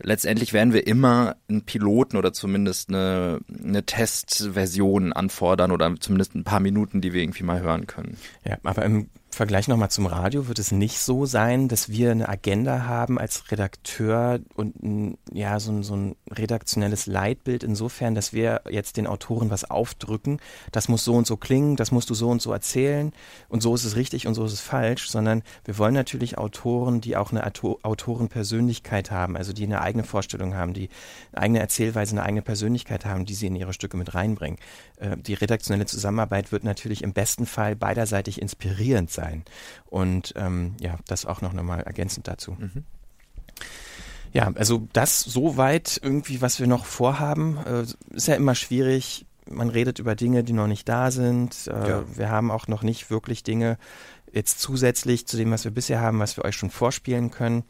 letztendlich 0.01 0.53
werden 0.53 0.73
wir 0.73 0.87
immer 0.87 1.35
einen 1.47 1.63
Piloten 1.63 2.17
oder 2.17 2.33
zumindest 2.33 2.89
eine, 2.89 3.39
eine 3.63 3.83
Testversion 3.83 5.13
anfordern 5.13 5.71
oder 5.71 5.93
zumindest 5.99 6.35
ein 6.35 6.43
paar 6.43 6.59
Minuten, 6.59 7.01
die 7.01 7.13
wir 7.13 7.21
irgendwie 7.21 7.43
mal 7.43 7.61
hören 7.61 7.87
können. 7.87 8.17
Ja, 8.45 8.57
aber 8.63 8.83
im 8.83 9.09
Vergleich 9.33 9.67
nochmal 9.67 9.89
zum 9.89 10.05
Radio 10.05 10.47
wird 10.47 10.59
es 10.59 10.71
nicht 10.71 10.99
so 10.99 11.25
sein, 11.25 11.67
dass 11.67 11.89
wir 11.89 12.11
eine 12.11 12.29
Agenda 12.29 12.85
haben 12.85 13.19
als 13.19 13.51
Redakteur 13.51 14.39
und 14.55 14.81
ein, 14.83 15.17
ja, 15.31 15.59
so 15.59 15.71
ein, 15.71 15.83
so 15.83 15.95
ein 15.95 16.15
redaktionelles 16.31 17.05
Leitbild 17.05 17.63
insofern, 17.63 18.15
dass 18.15 18.33
wir 18.33 18.61
jetzt 18.69 18.97
den 18.97 19.07
Autoren 19.07 19.49
was 19.49 19.69
aufdrücken. 19.69 20.39
Das 20.71 20.89
muss 20.89 21.03
so 21.03 21.15
und 21.15 21.27
so 21.27 21.37
klingen, 21.37 21.75
das 21.75 21.91
musst 21.91 22.09
du 22.09 22.13
so 22.13 22.29
und 22.29 22.41
so 22.41 22.51
erzählen 22.51 23.13
und 23.49 23.61
so 23.61 23.73
ist 23.75 23.83
es 23.83 23.95
richtig 23.95 24.27
und 24.27 24.33
so 24.33 24.45
ist 24.45 24.53
es 24.53 24.61
falsch, 24.61 25.09
sondern 25.09 25.43
wir 25.65 25.77
wollen 25.77 25.93
natürlich 25.93 26.37
Autoren, 26.37 27.01
die 27.01 27.15
auch 27.17 27.31
eine 27.31 27.45
Auto 27.45 27.79
Autorenpersönlichkeit 27.81 29.11
haben, 29.11 29.35
also 29.37 29.53
die 29.53 29.63
eine 29.63 29.81
eigene 29.81 30.03
Vorstellung 30.03 30.55
haben, 30.55 30.73
die 30.73 30.89
eine 31.31 31.43
eigene 31.43 31.59
Erzählweise, 31.59 32.11
eine 32.11 32.23
eigene 32.23 32.41
Persönlichkeit 32.41 33.05
haben, 33.05 33.25
die 33.25 33.33
sie 33.33 33.47
in 33.47 33.55
ihre 33.55 33.73
Stücke 33.73 33.97
mit 33.97 34.13
reinbringen. 34.13 34.59
Äh, 34.97 35.17
die 35.17 35.33
redaktionelle 35.33 35.85
Zusammenarbeit 35.85 36.51
wird 36.51 36.63
natürlich 36.63 37.03
im 37.03 37.13
besten 37.13 37.45
Fall 37.45 37.75
beiderseitig 37.75 38.41
inspirierend 38.41 39.11
sein. 39.11 39.22
Und 39.89 40.33
ähm, 40.35 40.75
ja, 40.79 40.97
das 41.07 41.25
auch 41.25 41.41
noch 41.41 41.53
nochmal 41.53 41.81
ergänzend 41.81 42.27
dazu. 42.27 42.57
Ja, 44.33 44.51
also 44.55 44.87
das 44.93 45.21
soweit 45.21 45.99
irgendwie, 46.01 46.41
was 46.41 46.59
wir 46.59 46.67
noch 46.67 46.85
vorhaben, 46.85 47.57
äh, 47.65 47.85
ist 48.15 48.27
ja 48.27 48.35
immer 48.35 48.55
schwierig. 48.55 49.25
Man 49.49 49.69
redet 49.69 49.99
über 49.99 50.15
Dinge, 50.15 50.43
die 50.43 50.53
noch 50.53 50.67
nicht 50.67 50.89
da 50.89 51.11
sind. 51.11 51.67
Äh, 51.67 51.89
Ja. 51.89 52.03
Wir 52.15 52.29
haben 52.29 52.49
auch 52.49 52.67
noch 52.67 52.81
nicht 52.81 53.09
wirklich 53.11 53.43
Dinge 53.43 53.77
jetzt 54.31 54.59
zusätzlich 54.59 55.27
zu 55.27 55.37
dem, 55.37 55.51
was 55.51 55.63
wir 55.63 55.71
bisher 55.71 56.01
haben, 56.01 56.19
was 56.19 56.37
wir 56.37 56.45
euch 56.45 56.55
schon 56.55 56.71
vorspielen 56.71 57.29
können. 57.29 57.63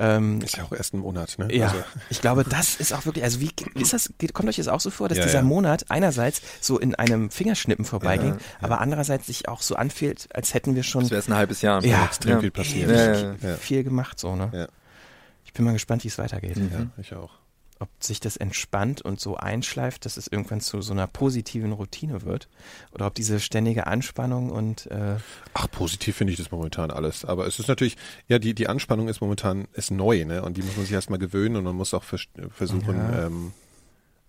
Ähm, 0.00 0.40
Ist 0.40 0.56
ja 0.56 0.62
auch 0.64 0.72
erst 0.72 0.94
ein 0.94 1.00
Monat, 1.00 1.34
ne? 1.38 1.52
ja, 1.52 1.66
Also, 1.66 1.82
ich 2.08 2.20
glaube, 2.20 2.44
das 2.44 2.76
ist 2.76 2.92
auch 2.92 3.04
wirklich, 3.04 3.24
also 3.24 3.40
wie 3.40 3.50
ist 3.74 3.92
das, 3.92 4.12
kommt 4.32 4.48
euch 4.48 4.56
das 4.56 4.68
auch 4.68 4.80
so 4.80 4.90
vor, 4.90 5.08
dass 5.08 5.18
Ja, 5.18 5.24
dieser 5.24 5.38
ja. 5.38 5.44
Monat 5.44 5.90
einerseits 5.90 6.40
so 6.60 6.78
in 6.78 6.94
einem 6.94 7.30
Fingerschnippen 7.30 7.84
vorbeiging, 7.84 8.34
Ja, 8.34 8.38
aber 8.60 8.80
andererseits 8.80 9.26
sich 9.26 9.48
auch 9.48 9.60
so 9.60 9.74
anfühlt, 9.74 10.28
als 10.34 10.54
hätten 10.54 10.76
wir 10.76 10.84
schon 10.84 11.02
Das 11.02 11.10
wäre 11.10 11.24
ein 11.26 11.34
halbes 11.34 11.62
Jahr. 11.62 11.84
Ja, 11.84 12.04
extrem 12.04 12.40
viel 12.40 12.50
passiert. 12.52 13.36
Ja, 13.42 13.56
viel 13.56 13.82
gemacht, 13.82 14.20
so, 14.20 14.36
ne? 14.36 14.50
Ja. 14.52 14.68
Ich 15.44 15.52
bin 15.52 15.64
mal 15.64 15.72
gespannt, 15.72 16.04
wie 16.04 16.08
es 16.08 16.18
weitergeht. 16.18 16.56
ja, 16.56 16.86
ich 16.98 17.14
auch. 17.14 17.32
Ob 17.80 17.88
sich 18.00 18.18
das 18.18 18.36
entspannt 18.36 19.02
und 19.02 19.20
so 19.20 19.36
einschleift, 19.36 20.04
dass 20.04 20.16
es 20.16 20.26
irgendwann 20.26 20.60
zu 20.60 20.82
so 20.82 20.92
einer 20.92 21.06
positiven 21.06 21.70
Routine 21.72 22.22
wird. 22.22 22.48
Oder 22.92 23.06
ob 23.06 23.14
diese 23.14 23.38
ständige 23.38 23.86
Anspannung 23.86 24.50
und 24.50 24.86
äh, 24.90 25.16
Ach, 25.54 25.70
positiv 25.70 26.16
finde 26.16 26.32
ich 26.32 26.38
das 26.38 26.50
momentan 26.50 26.90
alles. 26.90 27.24
Aber 27.24 27.46
es 27.46 27.58
ist 27.60 27.68
natürlich, 27.68 27.96
ja, 28.26 28.40
die, 28.40 28.52
die 28.54 28.66
Anspannung 28.68 29.06
ist 29.08 29.20
momentan 29.20 29.68
ist 29.74 29.92
neu, 29.92 30.24
ne? 30.24 30.42
Und 30.42 30.56
die 30.56 30.62
muss 30.62 30.76
man 30.76 30.86
sich 30.86 30.92
erstmal 30.94 31.20
gewöhnen 31.20 31.54
und 31.54 31.62
man 31.64 31.76
muss 31.76 31.94
auch 31.94 32.02
vers 32.02 32.24
versuchen, 32.50 32.96
Ja. 32.96 33.26
ähm, 33.26 33.52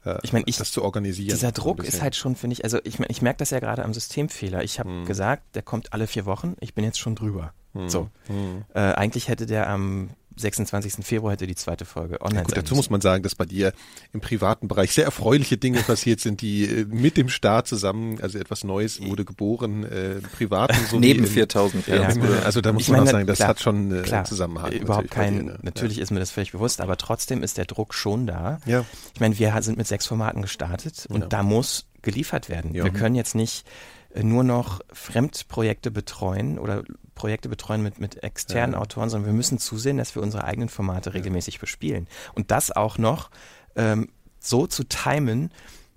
äh, 0.05 0.19
Ich 0.21 0.31
meine, 0.31 0.45
ich- 0.47 0.57
das 0.57 0.71
zu 0.71 0.83
organisieren. 0.83 1.29
dieser 1.35 1.51
Druck 1.51 1.83
ist 1.83 2.03
halt 2.03 2.15
schon, 2.15 2.35
finde 2.35 2.53
ich, 2.53 2.63
also 2.63 2.77
ich, 2.83 2.99
mein, 2.99 3.07
ich 3.09 3.23
merke 3.23 3.39
das 3.39 3.49
ja 3.49 3.59
gerade 3.59 3.83
am 3.83 3.93
Systemfehler. 3.95 4.63
Ich 4.63 4.79
habe 4.79 4.89
Hm. 4.89 5.05
gesagt, 5.05 5.55
der 5.55 5.63
kommt 5.63 5.91
alle 5.91 6.05
vier 6.05 6.25
Wochen, 6.25 6.55
ich 6.59 6.75
bin 6.75 6.83
jetzt 6.85 6.99
schon 6.99 7.15
drüber. 7.15 7.53
Hm. 7.73 7.89
So. 7.89 8.09
Hm. 8.27 8.63
Äh, 8.75 8.79
eigentlich 8.79 9.27
hätte 9.27 9.45
der 9.47 9.67
am 9.69 10.11
26. 10.39 11.05
Februar 11.05 11.33
hätte 11.33 11.45
die 11.47 11.55
zweite 11.55 11.85
Folge 11.85 12.21
online 12.21 12.43
Gut, 12.43 12.55
sein 12.55 12.63
dazu 12.63 12.75
muss 12.75 12.89
man 12.89 13.01
sagen, 13.01 13.23
dass 13.23 13.35
bei 13.35 13.45
dir 13.45 13.73
im 14.13 14.21
privaten 14.21 14.67
Bereich 14.67 14.91
sehr 14.93 15.05
erfreuliche 15.05 15.57
Dinge 15.57 15.79
passiert 15.81 16.19
sind, 16.19 16.41
die 16.41 16.65
äh, 16.65 16.85
mit 16.85 17.17
dem 17.17 17.29
Staat 17.29 17.67
zusammen, 17.67 18.19
also 18.21 18.39
etwas 18.39 18.63
Neues 18.63 19.01
wurde 19.01 19.25
geboren, 19.25 19.83
äh, 19.83 20.15
privaten 20.35 20.77
sowie 20.89 20.99
Neben 20.99 21.19
im- 21.25 21.29
4000 21.29 21.87
Ja, 21.87 22.09
Also 22.45 22.61
da 22.61 22.71
muss 22.73 22.83
Ich 22.83 22.89
man 22.89 22.99
meine, 22.99 23.09
auch 23.09 23.11
sagen, 23.13 23.27
das 23.27 23.37
klar, 23.37 23.49
hat 23.49 23.59
schon 23.59 23.91
äh, 23.91 24.01
Klar, 24.01 24.23
Zusammenhang. 24.25 24.71
Überhaupt 24.71 25.11
kein, 25.11 25.33
dir, 25.39 25.43
ne? 25.53 25.59
natürlich 25.63 25.99
ist 25.99 26.11
mir 26.11 26.19
das 26.19 26.31
völlig 26.31 26.51
bewusst, 26.51 26.81
aber 26.81 26.97
trotzdem 26.97 27.43
ist 27.43 27.57
der 27.57 27.65
Druck 27.65 27.93
schon 27.93 28.25
da. 28.27 28.59
Ja. 28.65 28.85
Ich 29.13 29.19
meine, 29.19 29.37
wir 29.37 29.53
sind 29.61 29.77
mit 29.77 29.87
sechs 29.87 30.05
Formaten 30.07 30.41
gestartet 30.41 31.05
und 31.09 31.21
Ja. 31.21 31.27
da 31.27 31.43
muss 31.43 31.85
geliefert 32.01 32.47
werden. 32.49 32.73
Ja. 32.73 32.83
Wir 32.85 32.91
können 32.91 33.15
jetzt 33.15 33.35
nicht 33.35 33.65
äh, 34.13 34.23
nur 34.23 34.43
noch 34.43 34.79
Fremdprojekte 34.93 35.91
betreuen 35.91 36.57
oder 36.59 36.83
Projekte 37.19 37.49
betreuen 37.49 37.83
mit, 37.83 37.99
mit 37.99 38.23
externen 38.23 38.73
Ja. 38.73 38.79
Autoren, 38.79 39.09
sondern 39.09 39.27
wir 39.31 39.35
müssen 39.35 39.59
zusehen, 39.59 39.97
dass 39.97 40.15
wir 40.15 40.23
unsere 40.23 40.45
eigenen 40.45 40.69
Formate 40.69 41.13
regelmäßig 41.13 41.59
bespielen. 41.59 42.07
Und 42.33 42.49
das 42.49 42.71
auch 42.71 42.97
noch 42.97 43.29
ähm, 43.75 44.07
so 44.39 44.65
zu 44.67 44.85
timen, 44.85 45.51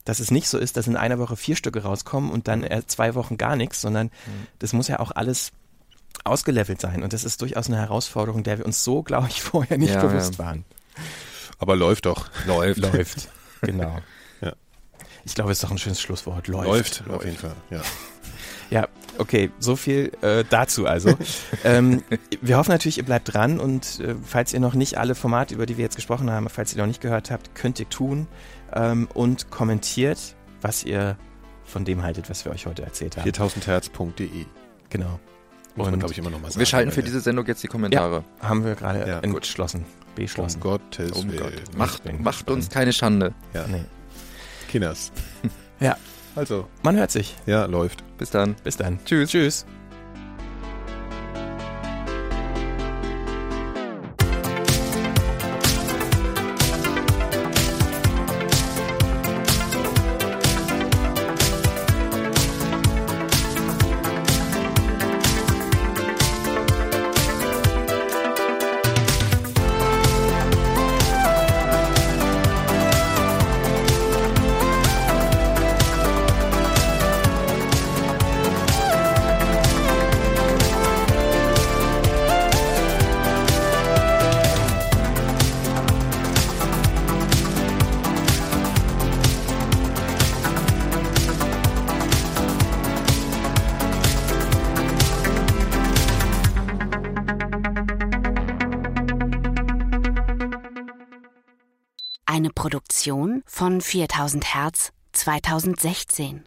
dass 0.04 0.18
es 0.18 0.32
nicht 0.32 0.48
so 0.48 0.58
ist, 0.58 0.76
dass 0.76 0.88
in 0.88 0.96
einer 0.96 1.18
Woche 1.20 1.36
vier 1.36 1.54
Stücke 1.54 1.84
rauskommen 1.84 2.30
und 2.32 2.48
dann 2.48 2.64
äh, 2.64 2.82
zwei 2.86 3.14
Wochen 3.14 3.38
gar 3.38 3.54
nichts, 3.54 3.80
sondern 3.80 4.10
das 4.58 4.72
muss 4.72 4.88
ja 4.88 4.98
auch 4.98 5.12
alles 5.12 5.52
ausgelevelt 6.24 6.80
sein. 6.80 7.02
Und 7.04 7.12
das 7.12 7.22
ist 7.24 7.40
durchaus 7.40 7.68
eine 7.68 7.76
Herausforderung, 7.78 8.42
der 8.42 8.58
wir 8.58 8.66
uns 8.66 8.82
so, 8.82 9.02
glaube 9.04 9.28
ich, 9.28 9.40
vorher 9.50 9.78
nicht 9.78 9.94
Ja, 9.94 10.04
bewusst 10.04 10.34
ja. 10.34 10.38
waren. 10.44 10.64
Aber 11.58 11.76
läuft 11.76 12.06
doch. 12.06 12.28
Läuft. 12.46 12.80
Läuft. 12.92 13.28
genau. 13.60 13.98
Ja. 14.40 14.52
Ich 15.24 15.36
glaube, 15.36 15.52
es 15.52 15.58
ist 15.58 15.64
doch 15.64 15.70
ein 15.70 15.78
schönes 15.78 16.00
Schlusswort. 16.00 16.48
Läuft. 16.48 16.66
Läuft, 16.66 17.10
auf 17.10 17.24
jeden 17.24 17.36
Fall. 17.38 17.54
Ja. 17.70 17.82
Ja, 18.72 18.88
okay, 19.18 19.50
so 19.58 19.76
viel 19.76 20.12
äh, 20.22 20.44
dazu 20.48 20.86
also. 20.86 21.14
ähm, 21.64 22.02
wir 22.40 22.56
hoffen 22.56 22.70
natürlich, 22.70 22.96
ihr 22.96 23.04
bleibt 23.04 23.34
dran 23.34 23.60
und 23.60 24.00
äh, 24.00 24.14
falls 24.24 24.54
ihr 24.54 24.60
noch 24.60 24.72
nicht 24.72 24.96
alle 24.96 25.14
Formate, 25.14 25.54
über 25.54 25.66
die 25.66 25.76
wir 25.76 25.84
jetzt 25.84 25.96
gesprochen 25.96 26.30
haben, 26.30 26.48
falls 26.48 26.72
ihr 26.72 26.78
noch 26.78 26.86
nicht 26.86 27.02
gehört 27.02 27.30
habt, 27.30 27.54
könnt 27.54 27.78
ihr 27.80 27.88
tun 27.90 28.26
ähm, 28.72 29.08
und 29.12 29.50
kommentiert, 29.50 30.18
was 30.62 30.84
ihr 30.84 31.18
von 31.64 31.84
dem 31.84 32.02
haltet, 32.02 32.30
was 32.30 32.44
wir 32.46 32.52
euch 32.52 32.64
heute 32.64 32.82
erzählt 32.82 33.18
haben. 33.18 33.28
4000herz.de. 33.28 34.28
Genau. 34.88 35.20
Muss 35.74 35.86
man, 35.86 35.94
Und 35.94 36.00
glaube 36.00 36.12
ich, 36.12 36.18
immer 36.18 36.30
noch 36.30 36.40
mal 36.40 36.48
sagen. 36.50 36.58
Wir 36.58 36.66
schalten 36.66 36.92
für 36.92 37.02
diese 37.02 37.20
Sendung 37.20 37.46
jetzt 37.46 37.62
die 37.62 37.68
Kommentare. 37.68 38.24
haben 38.40 38.64
wir 38.64 38.74
gerade 38.74 39.06
Ja, 39.08 39.18
entschlossen, 39.20 39.80
Um 39.80 40.14
beschlossen. 40.14 40.60
Gottes 40.60 41.12
Oh 41.14 41.22
Willen. 41.24 41.36
Gott. 41.38 41.76
Macht, 41.76 42.20
macht 42.22 42.50
uns 42.50 42.68
keine 42.70 42.92
Schande. 42.92 43.34
Ja. 43.54 43.66
Nee. 43.66 43.84
Kinders. 44.70 45.12
Ja. 45.80 45.96
Also, 46.34 46.66
Man 46.82 46.96
hört 46.96 47.10
sich. 47.10 47.36
ja, 47.46 47.66
läuft. 47.66 48.02
Bis 48.18 48.30
dann. 48.30 48.56
Bis 48.64 48.76
dann. 48.76 48.98
Tschüss. 49.04 49.30
Tschüss. 49.30 49.66
Von 103.62 103.80
4000 103.80 104.56
Hertz 104.56 104.92
2016. 105.12 106.42